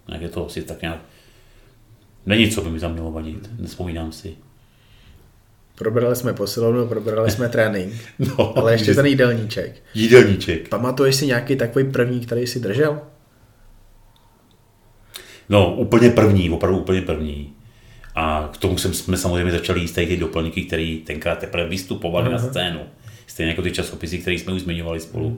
jinak 0.08 0.22
je 0.22 0.30
to 0.30 0.46
asi 0.46 0.62
tak 0.62 0.82
nějak, 0.82 1.00
není 2.26 2.52
co 2.52 2.62
by 2.62 2.70
mi 2.70 2.80
tam 2.80 2.94
mělo 2.94 3.12
vadit, 3.12 3.50
nespomínám 3.60 4.12
si. 4.12 4.36
Probrali 5.76 6.16
jsme 6.16 6.34
posilovnu, 6.34 6.88
probrali 6.88 7.32
jsme 7.32 7.50
trénink, 7.56 7.94
no, 8.20 8.58
ale 8.58 8.72
ještě 8.72 8.96
ten 8.96 9.06
jídelníček. 9.06 9.84
Jídelníček. 9.94 10.70
Pamatuješ 10.70 11.16
si 11.16 11.28
nějaký 11.28 11.56
takový 11.56 11.92
první, 11.92 12.20
který 12.20 12.48
jsi 12.48 12.60
držel? 12.60 13.02
No, 15.50 15.76
úplně 15.76 16.10
první, 16.10 16.50
opravdu 16.50 16.80
úplně 16.80 17.02
první. 17.02 17.54
A 18.16 18.50
k 18.54 18.58
tomu 18.58 18.78
jsme 18.78 19.18
samozřejmě 19.18 19.52
začali 19.52 19.80
jíst 19.80 19.92
ty 19.92 20.18
doplňky, 20.18 20.64
které 20.64 20.98
tenkrát 21.06 21.40
teprve 21.40 21.68
vystupovaly 21.68 22.32
na 22.32 22.40
scénu. 22.40 22.80
Stejně 23.28 23.52
jako 23.52 23.62
ty 23.62 23.72
časopisy, 23.72 24.18
které 24.18 24.36
jsme 24.36 24.54
už 24.54 24.62
zmiňovali 24.62 25.00
spolu. 25.00 25.30
Mm. 25.30 25.38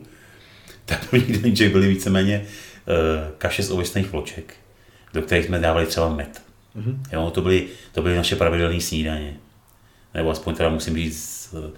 Tak 0.86 1.10
první 1.10 1.28
jídelníček 1.28 1.72
byly 1.72 1.88
víceméně 1.88 2.42
uh, 2.42 2.96
kaše 3.38 3.64
z 3.64 3.72
ovesných 3.72 4.12
vloček, 4.12 4.54
do 5.14 5.22
kterých 5.22 5.46
jsme 5.46 5.60
dávali 5.60 5.86
třeba 5.86 6.10
med. 6.16 6.42
Mm-hmm. 6.76 6.98
Jo, 7.14 7.32
to, 7.34 7.42
byly, 7.42 7.68
to 7.92 8.02
byly 8.02 8.16
naše 8.16 8.36
pravidelné 8.36 8.82
snídaně 8.82 9.38
nebo 10.14 10.30
aspoň 10.30 10.56
teda 10.56 10.70
musím 10.70 10.96
říct, 10.96 11.56
eh, 11.68 11.72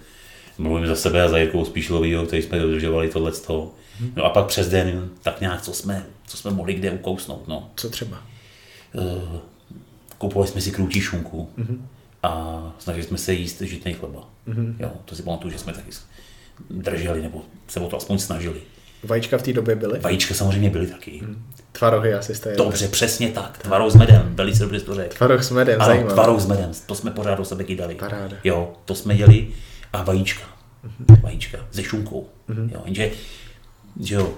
mluvím 0.58 0.86
za 0.86 0.96
sebe 0.96 1.22
a 1.22 1.28
za 1.28 1.38
Jirkou 1.38 1.64
Spíšlovýho, 1.64 2.26
který 2.26 2.42
jsme 2.42 2.58
dodržovali 2.58 3.08
tohle 3.08 3.32
toho. 3.32 3.74
No 4.16 4.24
a 4.24 4.28
pak 4.28 4.46
přes 4.46 4.68
den, 4.68 5.10
tak 5.22 5.40
nějak, 5.40 5.62
co 5.62 5.72
jsme, 5.72 6.06
co 6.26 6.36
jsme 6.36 6.50
mohli 6.50 6.74
kde 6.74 6.90
ukousnout. 6.90 7.48
No. 7.48 7.70
Co 7.76 7.90
třeba? 7.90 8.22
Uh, 8.92 9.38
kupovali 10.18 10.48
jsme 10.48 10.60
si 10.60 10.70
krůtí 10.70 11.00
šunku 11.00 11.48
mm-hmm. 11.58 11.78
a 12.22 12.62
snažili 12.78 13.06
jsme 13.06 13.18
se 13.18 13.32
jíst 13.32 13.60
žitný 13.60 13.92
chleba. 13.92 14.28
Mm-hmm. 14.48 14.74
Jo, 14.78 14.92
to 15.04 15.14
si 15.14 15.22
pamatuju, 15.22 15.52
že 15.52 15.58
jsme 15.58 15.72
taky 15.72 15.90
drželi, 16.70 17.22
nebo 17.22 17.42
se 17.68 17.80
o 17.80 17.88
to 17.88 17.96
aspoň 17.96 18.18
snažili. 18.18 18.60
Vajíčka 19.04 19.38
v 19.38 19.42
té 19.42 19.52
době 19.52 19.74
byly? 19.74 19.98
Vajíčka 19.98 20.34
samozřejmě 20.34 20.70
byly 20.70 20.86
taky. 20.86 21.20
Mm. 21.22 21.44
Tvarohy 21.72 22.14
asi 22.14 22.34
jste 22.34 22.56
Dobře, 22.56 22.88
přesně 22.88 23.28
tak. 23.28 23.58
Tvaroh 23.58 23.92
s 23.92 23.94
medem, 23.94 24.32
velice 24.34 24.62
dobře 24.62 24.80
to 24.80 24.94
řekl. 24.94 25.16
Tvaroh 25.16 25.42
s 25.42 25.50
medem, 25.50 25.80
ano, 25.80 25.86
zajímavé. 25.86 26.14
tvaroh 26.14 26.40
s 26.40 26.46
medem, 26.46 26.70
to 26.86 26.94
jsme 26.94 27.10
pořád 27.10 27.34
do 27.34 27.44
sebe 27.44 27.64
kydali. 27.64 27.94
Paráda. 27.94 28.36
Jo, 28.44 28.72
to 28.84 28.94
jsme 28.94 29.16
děli 29.16 29.48
a 29.92 30.02
vajíčka. 30.02 30.44
Mm-hmm. 30.84 31.20
Vajíčka 31.20 31.58
se 31.70 31.82
šunkou. 31.82 32.28
Mm-hmm. 32.48 32.70
Jo, 32.72 32.82
jenže, 32.84 33.10
že 34.00 34.14
jo, 34.14 34.34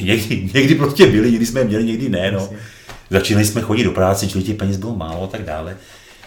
někdy, 0.00 0.50
někdy 0.54 0.74
prostě 0.74 1.06
byli, 1.06 1.30
někdy 1.30 1.46
jsme 1.46 1.60
je 1.60 1.64
měli, 1.64 1.84
někdy 1.84 2.08
ne, 2.08 2.32
no. 2.32 2.50
Začínali 3.10 3.46
jsme 3.46 3.60
chodit 3.60 3.84
do 3.84 3.90
práce, 3.90 4.26
čili 4.26 4.44
těch 4.44 4.56
peněz 4.56 4.76
bylo 4.76 4.96
málo 4.96 5.24
a 5.24 5.26
tak 5.26 5.42
dále. 5.42 5.76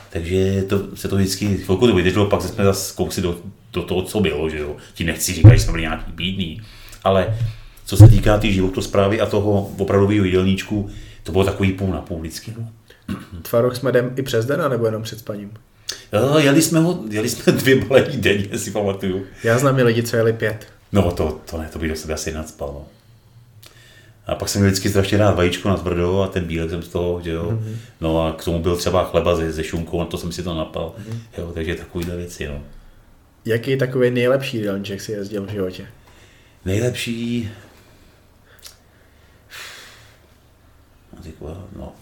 Takže 0.10 0.62
to, 0.62 0.96
se 0.96 1.08
to 1.08 1.16
vždycky 1.16 1.58
chvilku 1.58 1.88
to 1.88 1.96
vydrželo, 1.96 2.26
pak 2.26 2.42
jsme 2.42 2.64
zase 2.64 2.94
kousli 2.96 3.22
do, 3.22 3.38
do 3.74 3.84
toho, 3.84 4.02
co 4.02 4.20
bylo, 4.20 4.50
že 4.50 4.60
jo. 4.60 4.76
Ti 4.94 5.04
nechci 5.04 5.34
říkat, 5.34 5.54
že 5.54 5.60
jsme 5.60 5.72
byli 5.72 5.82
nějaký 5.82 6.12
bídní, 6.12 6.62
ale 7.04 7.38
co 7.86 7.98
se 7.98 8.08
týká 8.08 8.36
té 8.36 8.42
tý 8.42 8.54
životosprávy 8.54 9.22
a 9.22 9.26
toho 9.26 9.72
opravdového 9.78 10.26
jídelníčku, 10.26 10.90
to 11.24 11.32
bylo 11.32 11.44
takový 11.44 11.72
půl 11.72 11.94
na 11.94 12.02
půl 12.02 12.20
vždycky. 12.20 12.54
No. 12.58 12.70
Tvaroh 13.42 13.76
jsme 13.76 13.90
jdem 13.90 14.14
i 14.16 14.22
přes 14.22 14.46
den, 14.46 14.70
nebo 14.70 14.86
jenom 14.86 15.04
před 15.04 15.20
spaním? 15.20 15.52
Jo, 16.14 16.38
jeli 16.38 16.62
jsme, 16.62 16.80
ho, 16.80 17.04
jeli 17.10 17.30
jsme 17.30 17.54
dvě 17.62 17.86
balení 17.86 18.18
denně, 18.18 18.58
si 18.58 18.72
pamatuju. 18.72 19.26
Já 19.44 19.58
znám 19.58 19.80
i 19.80 19.84
lidi, 19.84 20.04
co 20.04 20.16
jeli 20.16 20.34
pět. 20.34 20.68
No 20.92 21.12
to, 21.12 21.42
to 21.50 21.58
ne, 21.58 21.70
to 21.74 21.80
by 21.80 21.88
do 21.88 21.96
sebe 21.96 22.14
asi 22.14 22.34
nadspal. 22.34 22.70
No. 22.74 22.86
A 24.28 24.36
pak 24.36 24.50
jsem 24.50 24.62
měl 24.62 24.72
vždycky 24.72 24.90
strašně 24.90 25.18
rád 25.18 25.36
vajíčko 25.36 25.70
na 25.70 25.78
tvrdo 25.78 26.22
a 26.22 26.28
ten 26.28 26.46
bílek 26.46 26.70
jsem 26.70 26.82
z 26.82 26.88
toho, 26.88 27.22
že 27.24 27.32
jo. 27.32 27.52
Mm-hmm. 27.52 27.76
No 28.02 28.28
a 28.28 28.34
k 28.34 28.44
tomu 28.44 28.60
byl 28.60 28.76
třeba 28.76 29.04
chleba 29.04 29.36
ze, 29.36 29.52
ze 29.52 29.64
šunkou 29.64 30.02
a 30.02 30.06
to 30.06 30.18
jsem 30.18 30.32
si 30.32 30.44
to 30.44 30.56
napal. 30.56 30.94
Mm-hmm. 31.00 31.20
Jo, 31.38 31.52
takže 31.54 31.76
takovýhle 31.76 32.16
věci, 32.16 32.48
no. 32.48 32.64
Jaký 33.46 33.72
je 33.72 33.78
takový 33.78 34.12
nejlepší 34.12 34.58
jídelníček 34.58 35.02
si 35.02 35.12
jezdil 35.12 35.46
v 35.46 35.50
životě? 35.50 35.88
Nejlepší, 36.66 37.50
no, 41.76 41.94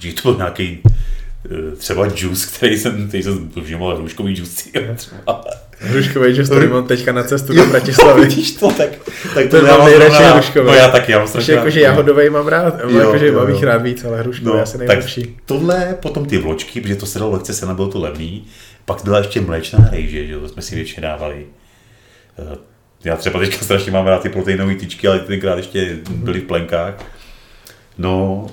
že 0.00 0.12
to 0.12 0.22
byl 0.22 0.36
nějaký 0.36 0.82
eh, 1.44 1.76
třeba 1.76 2.08
džus, 2.08 2.46
který 2.46 2.78
jsem, 2.78 3.08
který 3.08 3.22
jsem 3.22 3.48
vnímal 3.48 3.96
hruškový 3.96 4.36
džus. 4.36 4.68
Hruškový 5.80 6.34
džus, 6.34 6.48
který 6.48 6.66
mám 6.66 6.86
teďka 6.86 7.12
na 7.12 7.22
cestu 7.22 7.54
do 7.54 7.66
Bratislavy. 7.66 8.20
Vidíš 8.26 8.52
to, 8.52 8.72
tak, 8.72 8.90
tak 9.34 9.48
to, 9.50 9.60
to 9.60 9.66
mám 9.66 9.84
nejradši 9.84 10.22
hruškový. 10.22 10.66
No 10.66 10.74
já 10.74 10.88
taky, 10.88 11.12
já 11.12 11.18
mám 11.18 11.28
strašně 11.28 11.54
Jakože 11.54 11.80
jahodový 11.80 12.30
mám 12.30 12.48
rád, 12.48 12.74
jo, 12.88 12.98
jakože 12.98 13.32
mám 13.32 13.48
jich 13.48 13.62
rád 13.62 13.82
víc, 13.82 14.04
ale 14.04 14.18
hruškový 14.20 14.56
no, 14.56 14.62
asi 14.62 14.78
nejlepší. 14.78 15.22
Tak 15.22 15.34
tohle, 15.46 15.96
potom 16.02 16.26
ty 16.26 16.38
vločky, 16.38 16.80
protože 16.80 16.96
to 16.96 17.06
se 17.06 17.18
dalo 17.18 17.30
lehce, 17.30 17.54
se 17.54 17.66
nebylo 17.66 17.88
to 17.88 18.00
levný. 18.00 18.44
Pak 18.84 19.04
byla 19.04 19.18
ještě 19.18 19.40
mléčná 19.40 19.88
rejže, 19.90 20.26
že 20.26 20.38
to 20.38 20.48
jsme 20.48 20.62
si 20.62 20.74
většině 20.74 21.02
dávali. 21.02 21.46
Eh, 22.38 22.56
já 23.04 23.16
třeba 23.16 23.40
teďka 23.40 23.64
strašně 23.64 23.92
mám 23.92 24.06
rád 24.06 24.22
ty 24.22 24.28
proteinové 24.28 24.74
tyčky, 24.74 25.08
ale 25.08 25.18
tenkrát 25.18 25.56
ještě 25.56 25.98
byly 26.10 26.40
v 26.40 26.44
plenkách. 26.44 26.94
No, 27.98 28.46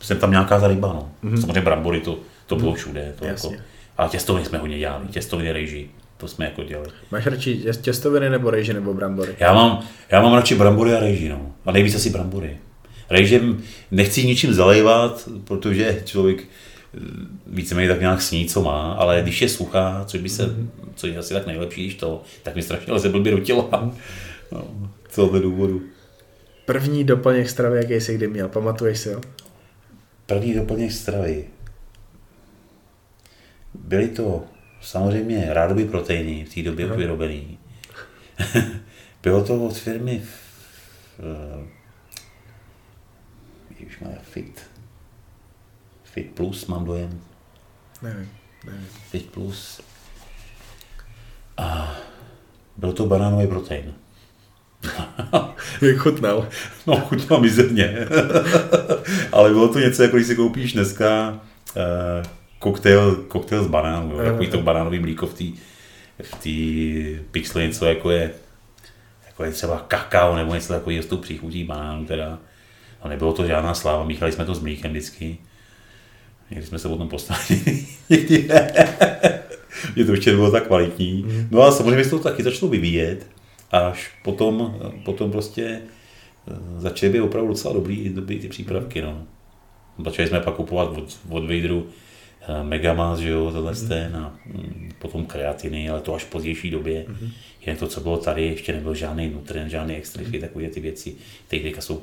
jsem 0.00 0.18
tam 0.18 0.30
nějaká 0.30 0.58
zaryba, 0.58 0.88
no. 0.88 1.10
Mm-hmm. 1.24 1.40
Samozřejmě 1.40 1.60
brambory, 1.60 2.00
to, 2.00 2.18
to 2.46 2.56
bylo 2.56 2.70
mhm. 2.70 2.78
všude. 2.78 3.12
To 3.18 3.24
jako, 3.24 3.52
ale 3.98 4.08
těstoviny 4.08 4.46
jsme 4.46 4.58
hodně 4.58 4.78
dělali, 4.78 5.06
těstoviny 5.06 5.52
rejži, 5.52 5.90
to 6.16 6.28
jsme 6.28 6.44
jako 6.44 6.64
dělali. 6.64 6.88
Máš 7.10 7.26
radši 7.26 7.64
těstoviny 7.80 8.30
nebo 8.30 8.50
rejži 8.50 8.72
nebo 8.72 8.94
brambory? 8.94 9.36
Já 9.38 9.54
mám, 9.54 9.82
já 10.10 10.22
mám 10.22 10.34
radši 10.34 10.54
brambory 10.54 10.92
a 10.94 11.00
rejži, 11.00 11.28
no. 11.28 11.52
A 11.66 11.72
nejvíc 11.72 11.94
asi 11.94 12.10
brambory. 12.10 12.56
Rejžem 13.10 13.62
nechci 13.90 14.26
ničím 14.26 14.54
zalejvat, 14.54 15.28
protože 15.44 16.02
člověk 16.04 16.42
eh, 16.42 16.98
víceméně 17.46 17.88
tak 17.88 18.00
nějak 18.00 18.22
sní, 18.22 18.46
co 18.46 18.62
má, 18.62 18.92
ale 18.92 19.22
když 19.22 19.42
je 19.42 19.48
suchá, 19.48 20.04
což 20.06 20.20
by 20.20 20.28
se, 20.28 20.46
mm-hmm. 20.46 20.68
což 20.94 21.10
je 21.10 21.18
asi 21.18 21.34
tak 21.34 21.46
nejlepší, 21.46 21.84
když 21.84 21.94
to, 21.94 22.22
tak 22.42 22.56
mi 22.56 22.62
strašně 22.62 22.92
leze 22.92 23.08
blbě 23.08 23.32
do 23.32 23.38
těla. 23.38 23.92
No, 24.52 24.64
z 25.10 25.14
tohoto 25.14 25.40
důvodu. 25.40 25.82
První 26.66 27.04
doplněk 27.04 27.50
stravy, 27.50 27.76
jaký 27.76 27.94
jsi 27.94 28.14
kdy 28.14 28.28
měl, 28.28 28.48
pamatuješ 28.48 28.98
si 28.98 29.14
ho? 29.14 29.20
První 30.26 30.54
doplněk 30.54 30.92
stravy. 30.92 31.44
Byly 33.78 34.08
to 34.08 34.44
samozřejmě 34.80 35.46
rádoby 35.48 35.84
proteiny 35.84 36.44
v 36.44 36.54
té 36.54 36.62
době 36.62 36.86
už 36.86 36.96
vyrobený. 36.96 37.58
Bylo 39.22 39.44
to 39.44 39.64
od 39.64 39.76
firmy 39.78 40.22
už 43.88 44.00
má 44.00 44.08
Fit, 44.22 44.60
Fit 46.04 46.30
Plus 46.34 46.66
mám 46.66 46.84
dojem, 46.84 47.20
Nevím, 48.02 48.28
nevím. 48.66 48.86
Fit 49.10 49.30
Plus. 49.30 49.80
A 51.56 51.96
byl 52.76 52.92
to 52.92 53.06
banánový 53.06 53.46
protein. 53.46 53.94
Jak 55.82 55.96
chutnal. 55.96 56.48
No, 56.86 57.00
chutnal 57.00 57.40
mizerně. 57.40 57.98
Ale 59.32 59.50
bylo 59.50 59.72
to 59.72 59.78
něco, 59.78 60.02
jako 60.02 60.16
když 60.16 60.26
si 60.28 60.36
koupíš 60.36 60.72
dneska 60.72 61.40
uh, 61.76 62.26
koktejl, 62.58 63.14
koktejl 63.14 63.64
z 63.64 63.66
banánu, 63.66 64.12
jo, 64.16 64.24
takový 64.24 64.46
to 64.46 64.62
banánový 64.62 64.98
mlíko 64.98 65.26
v 65.26 65.34
té 65.34 65.44
v 66.22 66.34
tý 66.34 67.18
pixli, 67.30 67.66
něco 67.66 67.86
jako 67.86 68.10
je, 68.10 68.30
jako 69.26 69.44
je 69.44 69.50
třeba 69.50 69.84
kakao 69.88 70.36
nebo 70.36 70.54
něco 70.54 70.72
takového 70.72 71.02
s 71.02 71.06
tou 71.06 71.16
příchutí 71.16 71.64
banánu 71.64 72.04
teda. 72.04 72.38
A 73.02 73.08
nebylo 73.08 73.32
to 73.32 73.46
žádná 73.46 73.74
sláva, 73.74 74.04
míchali 74.04 74.32
jsme 74.32 74.44
to 74.44 74.54
s 74.54 74.60
mlíkem 74.60 74.90
vždycky. 74.90 75.38
Někdy 76.50 76.66
jsme 76.66 76.78
se 76.78 76.88
potom 76.88 77.08
postavili, 77.08 77.86
někdy 78.10 78.48
ne. 78.48 78.72
Mně 79.96 80.04
to 80.04 80.12
ještě 80.12 80.30
nebylo 80.30 80.50
tak 80.50 80.66
kvalitní. 80.66 81.24
No 81.50 81.62
a 81.62 81.72
samozřejmě 81.72 82.04
se 82.04 82.10
to 82.10 82.18
taky 82.18 82.42
začalo 82.42 82.70
vyvíjet, 82.70 83.26
až 83.70 84.10
potom, 84.24 84.80
potom 85.04 85.30
prostě 85.30 85.80
eh, 86.48 86.80
začaly 86.80 87.12
být 87.12 87.20
opravdu 87.20 87.48
docela 87.48 87.74
dobrý, 87.74 88.08
dobrý 88.08 88.38
ty 88.38 88.48
přípravky. 88.48 89.02
No. 89.02 89.26
Začali 90.04 90.28
jsme 90.28 90.40
pak 90.40 90.54
kupovat 90.54 90.88
od, 90.88 91.18
od 91.28 91.42
Vaderu 91.42 91.86
Megamas, 92.62 93.18
že 93.18 93.28
jo, 93.28 93.50
tohle 93.52 93.72
mm. 93.72 93.88
ten 93.88 94.16
a 94.16 94.38
mm, 94.46 94.92
potom 94.98 95.26
kreatiny, 95.26 95.90
ale 95.90 96.00
to 96.00 96.14
až 96.14 96.24
v 96.24 96.30
pozdější 96.30 96.70
době. 96.70 97.04
Mm. 97.08 97.30
Jinak 97.60 97.78
to, 97.78 97.86
co 97.86 98.00
bylo 98.00 98.16
tady, 98.16 98.46
ještě 98.46 98.72
nebyl 98.72 98.94
žádný 98.94 99.30
nutrient, 99.30 99.70
žádný 99.70 99.96
extrify, 99.96 100.36
mm. 100.36 100.40
takové 100.40 100.68
ty 100.68 100.80
věci, 100.80 101.14
které 101.46 101.62
teďka 101.62 101.80
jsou 101.80 102.02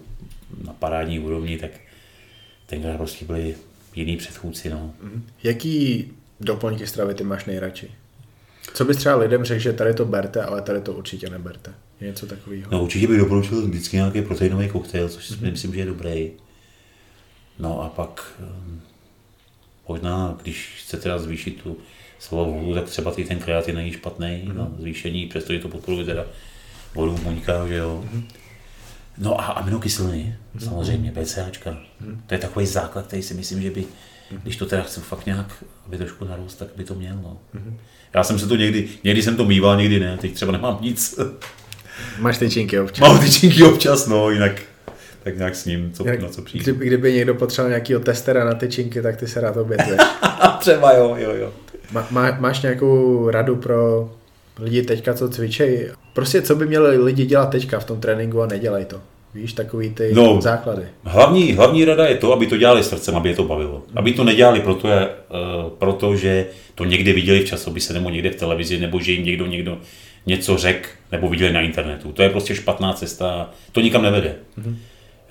na 0.64 0.74
parádní 0.74 1.20
úrovni, 1.20 1.58
tak 1.58 1.72
tenkrát 2.66 2.98
prostě 2.98 3.26
byly 3.26 3.56
jiný 3.96 4.18
předchůdci. 4.18 4.70
No. 4.70 4.94
Mm. 5.02 5.24
Jaký 5.44 6.12
doplňky 6.40 6.88
stravy 6.88 7.14
ty 7.14 7.24
máš 7.24 7.46
nejradši? 7.46 7.92
Co 8.74 8.86
bys 8.86 8.98
třeba 8.98 9.16
lidem 9.16 9.44
řekl, 9.44 9.62
že 9.62 9.74
tady 9.74 9.94
to 9.94 10.06
berte, 10.06 10.44
ale 10.44 10.62
tady 10.62 10.82
to 10.82 10.94
určitě 10.94 11.30
neberte? 11.30 11.74
Je 12.02 12.08
něco 12.08 12.28
takového? 12.28 12.72
No 12.72 12.84
určitě 12.84 13.08
bych 13.08 13.20
doporučil 13.20 13.68
vždycky 13.68 13.96
nějaký 13.96 14.22
proteinový 14.22 14.70
koktejl, 14.70 15.10
což 15.10 15.32
mm-hmm. 15.32 15.52
myslím, 15.52 15.74
že 15.74 15.80
je 15.80 15.86
dobrý. 15.86 16.32
No 17.60 17.82
a 17.82 17.90
pak 17.90 18.34
um, 18.40 18.82
možná, 19.88 20.38
když 20.42 20.84
chce 20.84 20.98
teda 20.98 21.20
zvýšit 21.20 21.62
tu 21.62 21.78
svou 22.20 22.60
vodu, 22.60 22.74
tak 22.74 22.84
třeba 22.84 23.12
ty 23.12 23.24
ten 23.24 23.40
kreatin 23.40 23.76
není 23.76 23.92
špatný 23.92 24.28
mm-hmm. 24.28 24.56
na 24.56 24.72
zvýšení, 24.80 25.28
přestože 25.28 25.60
to 25.60 25.68
podporuje 25.68 26.06
teda 26.06 26.26
vodu 26.96 27.12
buňka, 27.12 27.68
že 27.68 27.76
jo. 27.76 28.04
Mm-hmm. 28.06 28.24
No 29.18 29.42
a 29.42 29.44
aminokyseliny, 29.44 30.36
mm-hmm. 30.56 30.66
samozřejmě, 30.66 31.12
BCAčka. 31.12 31.72
Mm-hmm. 31.72 32.18
To 32.28 32.34
je 32.34 32.40
takový 32.40 32.66
základ, 32.66 33.08
který 33.08 33.22
si 33.22 33.34
myslím, 33.34 33.62
že 33.62 33.72
by, 33.72 33.82
mm-hmm. 33.82 34.40
když 34.44 34.58
to 34.58 34.66
teda 34.66 34.84
chci 34.84 35.00
fakt 35.00 35.26
nějak, 35.26 35.64
aby 35.86 35.98
trošku 35.98 36.26
narost, 36.26 36.60
tak 36.60 36.68
by 36.76 36.84
to 36.84 36.96
měl. 36.96 37.16
No. 37.16 37.38
Mm-hmm. 37.56 37.74
Já 38.14 38.24
jsem 38.24 38.40
se 38.40 38.48
to 38.48 38.56
někdy, 38.56 38.90
někdy 39.04 39.24
jsem 39.24 39.36
to 39.36 39.46
mýval, 39.46 39.78
někdy 39.78 40.00
ne, 40.00 40.18
teď 40.18 40.34
třeba 40.34 40.52
nemám 40.52 40.78
nic. 40.82 41.20
Máš 42.20 42.38
tyčinky 42.38 42.80
občas. 42.80 43.08
Mám 43.08 43.20
tyčinky 43.20 43.64
občas, 43.64 44.08
no, 44.08 44.30
jinak 44.30 44.62
tak 45.26 45.38
nějak 45.38 45.56
s 45.56 45.66
ním, 45.66 45.92
co, 45.92 46.08
Jak, 46.08 46.22
na 46.22 46.30
co 46.30 46.42
přijde. 46.42 46.64
Kdyby, 46.64 46.86
kdyby 46.86 47.14
někdo 47.14 47.36
potřeboval 47.36 47.70
nějakého 47.70 48.00
testera 48.00 48.46
na 48.46 48.54
tyčinky, 48.54 49.02
tak 49.02 49.18
ty 49.18 49.28
se 49.28 49.42
rád 49.42 49.58
obětuješ. 49.58 50.02
třeba 50.60 50.94
jo, 50.94 51.16
jo, 51.20 51.32
jo. 51.36 51.54
Má, 51.92 52.08
má, 52.12 52.38
máš 52.40 52.62
nějakou 52.62 53.30
radu 53.30 53.56
pro 53.56 54.10
lidi 54.60 54.82
teďka, 54.82 55.14
co 55.14 55.30
cvičejí? 55.30 55.80
Prostě 56.14 56.42
co 56.42 56.56
by 56.56 56.66
měli 56.66 56.98
lidi 56.98 57.26
dělat 57.26 57.46
teďka 57.46 57.80
v 57.80 57.86
tom 57.86 58.00
tréninku 58.00 58.42
a 58.42 58.48
nedělej 58.48 58.86
to? 58.86 59.02
Víš, 59.34 59.54
takový 59.54 59.90
ty 59.90 60.12
no, 60.14 60.42
základy. 60.42 60.84
Hlavní, 61.04 61.54
hlavní 61.54 61.86
rada 61.86 62.06
je 62.06 62.16
to, 62.16 62.34
aby 62.34 62.48
to 62.48 62.58
dělali 62.58 62.84
srdcem, 62.84 63.16
aby 63.16 63.30
je 63.30 63.36
to 63.36 63.44
bavilo. 63.44 63.84
Aby 63.96 64.14
to 64.14 64.24
nedělali 64.24 64.60
proto, 64.60 64.88
je, 64.88 65.08
uh, 65.08 65.70
proto, 65.70 66.16
že 66.16 66.46
to 66.76 66.86
někde 66.86 67.14
viděli 67.14 67.40
v 67.40 67.46
časopise 67.46 67.94
nebo 67.94 68.10
někde 68.10 68.30
v 68.30 68.36
televizi, 68.36 68.80
nebo 68.80 69.00
že 69.00 69.12
jim 69.12 69.26
někdo, 69.26 69.46
někdo 69.46 69.78
něco 70.26 70.58
řekl, 70.58 70.90
nebo 71.12 71.30
viděli 71.30 71.54
na 71.54 71.62
internetu. 71.62 72.12
To 72.12 72.24
je 72.24 72.30
prostě 72.30 72.56
špatná 72.56 72.94
cesta, 72.94 73.50
to 73.72 73.82
nikam 73.82 74.04
nevede. 74.04 74.36
Mm-hmm. 74.60 74.76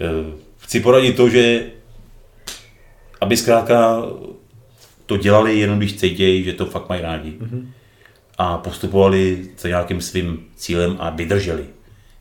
Uh, 0.01 0.35
chci 0.59 0.81
poradit 0.81 1.17
to, 1.17 1.29
že 1.29 1.71
aby 3.21 3.37
zkrátka 3.37 4.03
to 5.07 5.17
dělali 5.17 5.59
jenom 5.59 5.79
když 5.79 5.97
cítějí, 5.97 6.45
že 6.45 6.53
to 6.53 6.67
fakt 6.67 6.89
mají 6.89 7.03
rádi. 7.03 7.31
Mm-hmm. 7.31 7.67
A 8.39 8.59
postupovali 8.59 9.49
za 9.59 9.69
nějakým 9.69 10.01
svým 10.01 10.47
cílem 10.57 10.97
a 10.99 11.11
vydrželi 11.11 11.67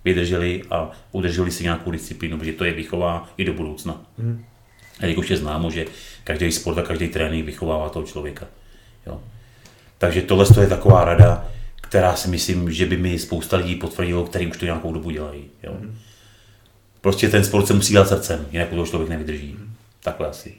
vydrželi 0.06 0.62
a 0.72 0.92
udrželi 1.12 1.52
si 1.52 1.64
nějakou 1.64 1.92
disciplínu, 1.92 2.38
protože 2.38 2.54
to 2.54 2.66
je 2.66 2.74
vychová 2.74 3.30
i 3.38 3.46
do 3.46 3.54
budoucna. 3.54 4.02
Hmm. 4.18 4.46
Jelikož 5.02 5.30
je 5.30 5.38
známo, 5.38 5.72
že 5.72 5.86
každý 6.24 6.52
sport 6.52 6.78
a 6.78 6.82
každý 6.82 7.08
trénink 7.08 7.46
vychovává 7.46 7.90
toho 7.90 8.06
člověka. 8.06 8.48
Jo. 9.08 9.22
Takže 9.98 10.22
tohle 10.22 10.46
je 10.62 10.68
taková 10.68 11.06
rada, 11.06 11.48
která 11.76 12.16
si 12.16 12.28
myslím, 12.28 12.72
že 12.72 12.86
by 12.86 12.98
mi 12.98 13.20
spousta 13.20 13.58
lidí 13.58 13.76
potvrdilo, 13.76 14.26
který 14.26 14.48
už 14.48 14.58
to 14.58 14.66
nějakou 14.66 14.94
dobu 14.94 15.10
dělají. 15.10 15.44
Jo. 15.64 15.74
Hmm. 15.80 15.98
Prostě 17.04 17.30
ten 17.30 17.44
sport 17.44 17.68
se 17.68 17.74
musí 17.74 17.94
dělat 17.94 18.08
srdcem, 18.08 18.46
jinak 18.52 18.70
to 18.70 18.86
člověk 18.86 19.10
nevydrží. 19.10 19.58
Takhle 20.04 20.28
asi. 20.28 20.54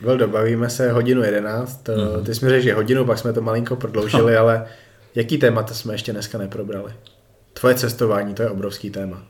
Veldo, 0.00 0.28
bavíme 0.28 0.70
se 0.70 0.92
hodinu 0.92 1.22
11. 1.22 1.88
Mm-hmm. 1.88 2.24
Ty 2.24 2.34
jsme 2.34 2.48
řekl, 2.48 2.64
že 2.64 2.74
hodinu, 2.74 3.04
pak 3.04 3.18
jsme 3.18 3.32
to 3.32 3.40
malinko 3.40 3.76
prodloužili, 3.76 4.34
no. 4.34 4.40
ale 4.40 4.66
jaký 5.14 5.38
témata 5.38 5.74
jsme 5.74 5.94
ještě 5.94 6.12
dneska 6.12 6.38
neprobrali? 6.38 6.92
Tvoje 7.52 7.74
cestování, 7.74 8.34
to 8.34 8.42
je 8.42 8.50
obrovský 8.50 8.90
téma. 8.90 9.22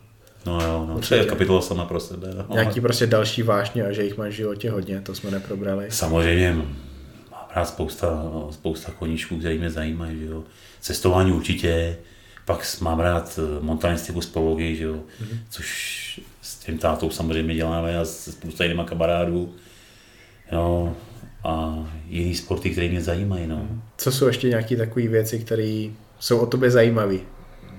No 0.47 0.60
jo, 0.60 0.86
no, 0.88 1.01
to 1.09 1.14
je 1.14 1.24
kapitola 1.24 1.60
sama 1.60 1.84
pro 1.84 2.01
sebe. 2.01 2.28
No. 2.36 2.47
Nějaký 2.55 2.80
prostě 2.80 3.06
další 3.06 3.43
vážně 3.43 3.86
a 3.86 3.93
že 3.93 4.05
jich 4.05 4.18
máš 4.18 4.32
v 4.32 4.36
životě 4.36 4.70
hodně, 4.70 5.01
to 5.01 5.14
jsme 5.14 5.30
neprobrali. 5.30 5.86
Samozřejmě, 5.88 6.52
mám 6.52 7.47
rád 7.56 7.64
spousta, 7.64 8.32
spousta 8.51 8.93
koníčků, 8.98 9.38
které 9.38 9.55
mě 9.55 9.70
zajímají, 9.70 10.18
že 10.18 10.26
jo. 10.26 10.43
Cestování 10.80 11.32
určitě, 11.32 11.97
pak 12.47 12.81
mám 12.81 13.01
rád 13.01 13.39
eh, 13.39 13.64
montanistiku, 13.64 14.20
spologii, 14.20 14.77
že 14.77 14.85
jo, 14.85 14.94
mm-hmm. 14.94 15.39
což 15.51 16.20
s 16.43 16.55
tím 16.55 16.78
tátou 16.78 17.10
samozřejmě 17.10 17.55
děláme 17.55 17.98
a 17.98 18.05
s 18.05 18.31
spousta 18.31 18.64
jinýma 18.64 18.85
kamarádů. 18.85 19.55
No, 20.52 20.97
a 21.44 21.85
jiný 22.09 22.35
sporty, 22.35 22.70
které 22.70 22.89
mě 22.89 23.01
zajímají. 23.01 23.47
No. 23.47 23.68
Co 23.97 24.12
jsou 24.12 24.27
ještě 24.27 24.48
nějaké 24.48 24.77
takové 24.77 25.09
věci, 25.09 25.39
které 25.39 25.89
jsou 26.18 26.39
o 26.39 26.47
tobě 26.47 26.70
zajímavé? 26.70 27.16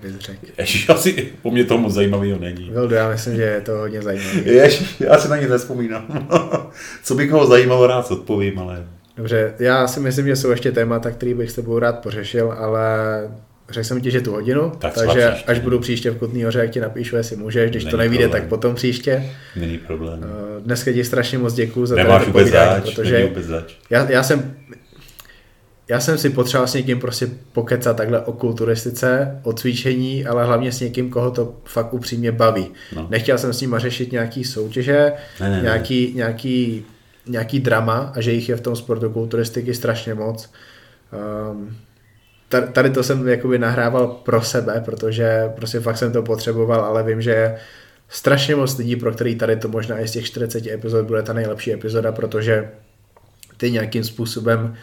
bys 0.02 0.16
řekl? 0.16 0.46
Ježiš, 0.58 0.90
asi 0.90 1.34
po 1.42 1.52
mně 1.52 1.66
to 1.66 1.78
moc 1.78 1.94
zajímavého 1.94 2.40
není. 2.40 2.70
Vildo, 2.70 2.96
já 2.96 3.10
myslím, 3.10 3.36
že 3.36 3.42
je 3.42 3.62
to 3.62 3.72
hodně 3.72 4.02
zajímavé. 4.02 4.42
Ježiš, 4.46 5.00
já 5.00 5.18
si 5.18 5.30
na 5.30 5.38
ně 5.38 5.48
nespomínám. 5.48 6.28
Co 7.04 7.16
by 7.16 7.28
koho 7.28 7.48
zajímalo, 7.48 7.88
rád 7.88 8.12
odpovím, 8.12 8.60
ale... 8.60 8.88
Dobře, 9.18 9.54
já 9.60 9.88
si 9.88 10.00
myslím, 10.00 10.28
že 10.28 10.36
jsou 10.36 10.50
ještě 10.50 10.72
témata, 10.72 11.12
který 11.12 11.34
bych 11.34 11.52
s 11.52 11.56
tebou 11.56 11.80
rád 11.80 12.00
pořešil, 12.00 12.52
ale 12.52 12.88
řekl 13.70 13.88
jsem 13.88 14.02
ti, 14.02 14.12
že 14.12 14.22
tu 14.22 14.32
hodinu, 14.32 14.72
tak 14.80 14.94
takže 14.94 15.30
příště. 15.30 15.52
až 15.52 15.60
budu 15.60 15.80
příště 15.80 16.12
v 16.12 16.18
Kutný 16.18 16.44
hoře, 16.44 16.60
jak 16.60 16.72
ti 16.72 16.80
napíšu, 16.80 17.16
jestli 17.16 17.36
můžeš, 17.36 17.72
když 17.72 17.84
Není 17.84 17.92
to 17.92 17.98
nevíde, 17.98 18.30
tak 18.30 18.44
potom 18.48 18.76
příště. 18.76 19.30
Není 19.56 19.78
problém. 19.78 20.24
Eh, 20.24 20.62
dneska 20.62 20.92
ti 20.92 21.04
strašně 21.04 21.38
moc 21.38 21.54
děkuji 21.54 21.86
za 21.86 21.96
to 21.96 22.32
povídání, 22.32 22.82
protože 22.82 23.30
já, 23.90 24.10
já 24.10 24.24
jsem 24.24 24.56
já 25.90 26.00
jsem 26.00 26.18
si 26.18 26.30
potřeboval 26.30 26.68
s 26.68 26.74
někým 26.74 27.00
prostě 27.00 27.30
pokecat 27.52 27.98
takhle 27.98 28.22
o 28.22 28.34
kulturistice, 28.34 29.40
o 29.44 29.54
cvičení, 29.54 30.26
ale 30.26 30.46
hlavně 30.46 30.72
s 30.72 30.80
někým, 30.80 31.10
koho 31.10 31.32
to 31.32 31.54
fakt 31.66 31.94
upřímně 31.94 32.32
baví. 32.32 32.68
No. 32.96 33.08
Nechtěl 33.10 33.38
jsem 33.38 33.54
s 33.54 33.62
ním 33.62 33.76
řešit 33.78 34.12
nějaký 34.12 34.44
soutěže, 34.44 35.12
ne, 35.40 35.50
ne, 35.50 35.62
nějaký, 35.62 36.08
ne. 36.08 36.14
Nějaký, 36.16 36.86
nějaký 37.28 37.60
drama 37.60 38.12
a 38.16 38.22
že 38.22 38.32
jich 38.32 38.50
je 38.50 38.56
v 38.56 38.62
tom 38.62 38.76
sportu 38.76 39.10
kulturistiky 39.10 39.74
strašně 39.74 40.14
moc. 40.14 40.50
Um, 41.52 41.76
tady 42.50 42.90
to 42.90 43.04
jsem 43.04 43.28
jakoby 43.28 43.60
nahrával 43.60 44.08
pro 44.08 44.42
sebe, 44.42 44.82
protože 44.86 45.52
prostě 45.56 45.80
fakt 45.80 45.98
jsem 45.98 46.12
to 46.12 46.24
potřeboval, 46.24 46.82
ale 46.82 47.04
vím, 47.04 47.22
že 47.22 47.32
je 47.32 47.58
strašně 48.10 48.56
moc 48.56 48.78
lidí, 48.78 48.96
pro 48.96 49.12
který 49.12 49.36
tady 49.36 49.56
to 49.56 49.68
možná 49.68 50.00
i 50.00 50.08
z 50.08 50.12
těch 50.12 50.26
40 50.26 50.68
epizod 50.68 51.06
bude 51.06 51.24
ta 51.24 51.34
nejlepší 51.34 51.74
epizoda, 51.74 52.12
protože 52.12 52.70
ty 53.58 53.72
nějakým 53.72 54.04
způsobem 54.04 54.76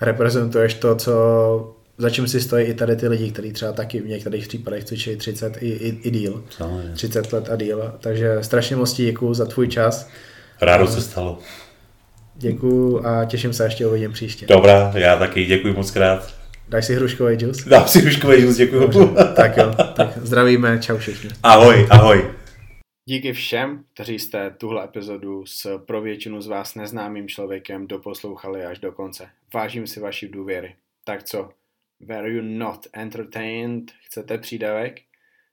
reprezentuješ 0.00 0.74
to, 0.74 0.94
co 0.94 1.74
za 1.98 2.10
čím 2.10 2.28
si 2.28 2.40
stojí 2.40 2.66
i 2.66 2.74
tady 2.74 2.96
ty 2.96 3.08
lidi, 3.08 3.30
kteří 3.30 3.52
třeba 3.52 3.72
taky 3.72 4.00
v 4.00 4.08
některých 4.08 4.48
případech 4.48 4.84
cvičí 4.84 5.16
30 5.16 5.56
i, 5.62 5.68
i, 5.68 5.88
i 6.02 6.10
díl. 6.10 6.44
Samozřejmě. 6.50 6.94
30 6.94 7.32
let 7.32 7.48
a 7.50 7.56
díl. 7.56 7.92
Takže 8.00 8.38
strašně 8.40 8.76
moc 8.76 8.92
děkuji 8.92 9.34
za 9.34 9.46
tvůj 9.46 9.68
čas. 9.68 10.08
Rádo 10.60 10.86
se 10.86 11.00
stalo. 11.02 11.38
Děkuji 12.34 13.06
a 13.06 13.24
těším 13.24 13.52
se, 13.52 13.64
ještě 13.64 13.86
uvidím 13.86 14.12
příště. 14.12 14.46
Dobrá, 14.46 14.92
já 14.94 15.16
taky 15.16 15.44
děkuji 15.44 15.74
moc 15.74 15.90
krát. 15.90 16.37
Dáš 16.68 16.86
si 16.86 16.94
hruškový 16.94 17.36
džus? 17.36 17.64
Dám 17.64 17.88
si 17.88 18.00
hruškový 18.00 18.36
džus, 18.36 18.56
děkuji. 18.56 18.88
tak 19.36 19.56
jo, 19.56 19.72
tak 19.96 20.18
zdravíme, 20.22 20.78
čau 20.78 20.96
všichni. 20.96 21.30
Ahoj, 21.42 21.86
ahoj. 21.90 22.34
Díky 23.04 23.32
všem, 23.32 23.84
kteří 23.94 24.18
jste 24.18 24.50
tuhle 24.50 24.84
epizodu 24.84 25.46
s 25.46 25.78
pro 25.78 26.02
většinu 26.02 26.40
z 26.40 26.46
vás 26.46 26.74
neznámým 26.74 27.28
člověkem 27.28 27.86
doposlouchali 27.86 28.64
až 28.64 28.78
do 28.78 28.92
konce. 28.92 29.28
Vážím 29.54 29.86
si 29.86 30.00
vaši 30.00 30.28
důvěry. 30.28 30.76
Tak 31.04 31.22
co? 31.22 31.50
Were 32.00 32.30
you 32.30 32.42
not 32.42 32.86
entertained? 32.92 33.84
Chcete 34.06 34.38
přídavek? 34.38 35.00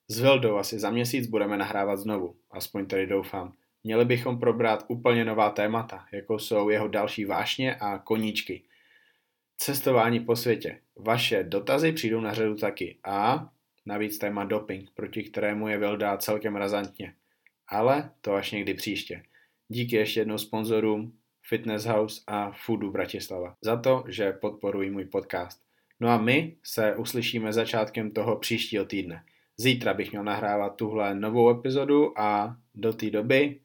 S 0.07 0.19
Vildou 0.19 0.57
asi 0.57 0.79
za 0.79 0.89
měsíc 0.89 1.27
budeme 1.27 1.57
nahrávat 1.57 1.99
znovu. 1.99 2.35
aspoň 2.51 2.85
tady 2.85 3.07
doufám. 3.07 3.53
Měli 3.83 4.05
bychom 4.05 4.39
probrat 4.39 4.85
úplně 4.87 5.25
nová 5.25 5.49
témata, 5.49 6.05
jako 6.13 6.39
jsou 6.39 6.69
jeho 6.69 6.87
další 6.87 7.25
vášně 7.25 7.75
a 7.75 7.97
koníčky. 7.97 8.61
Cestování 9.57 10.19
po 10.19 10.35
světě. 10.35 10.79
Vaše 10.99 11.43
dotazy 11.43 11.91
přijdou 11.91 12.21
na 12.21 12.33
řadu 12.33 12.55
taky. 12.55 12.97
A 13.03 13.49
navíc 13.85 14.17
téma 14.17 14.43
doping, 14.43 14.89
proti 14.91 15.23
kterému 15.23 15.67
je 15.67 15.77
Vilda 15.77 16.17
celkem 16.17 16.55
razantně. 16.55 17.13
Ale 17.67 18.11
to 18.21 18.33
až 18.33 18.51
někdy 18.51 18.73
příště. 18.73 19.23
Díky 19.67 19.95
ještě 19.95 20.19
jednou 20.19 20.37
sponzorům 20.37 21.17
Fitness 21.41 21.85
House 21.85 22.21
a 22.27 22.51
Foodu 22.51 22.91
Bratislava 22.91 23.55
za 23.61 23.77
to, 23.77 24.03
že 24.07 24.31
podporují 24.31 24.89
můj 24.89 25.05
podcast. 25.05 25.61
No 25.99 26.09
a 26.09 26.17
my 26.17 26.55
se 26.63 26.95
uslyšíme 26.95 27.53
začátkem 27.53 28.11
toho 28.11 28.35
příštího 28.35 28.85
týdne. 28.85 29.23
Zítra 29.57 29.93
bych 29.93 30.11
měl 30.11 30.23
nahrávat 30.23 30.75
tuhle 30.75 31.15
novou 31.15 31.49
epizodu 31.49 32.19
a 32.19 32.57
do 32.75 32.93
té 32.93 33.09
doby 33.09 33.59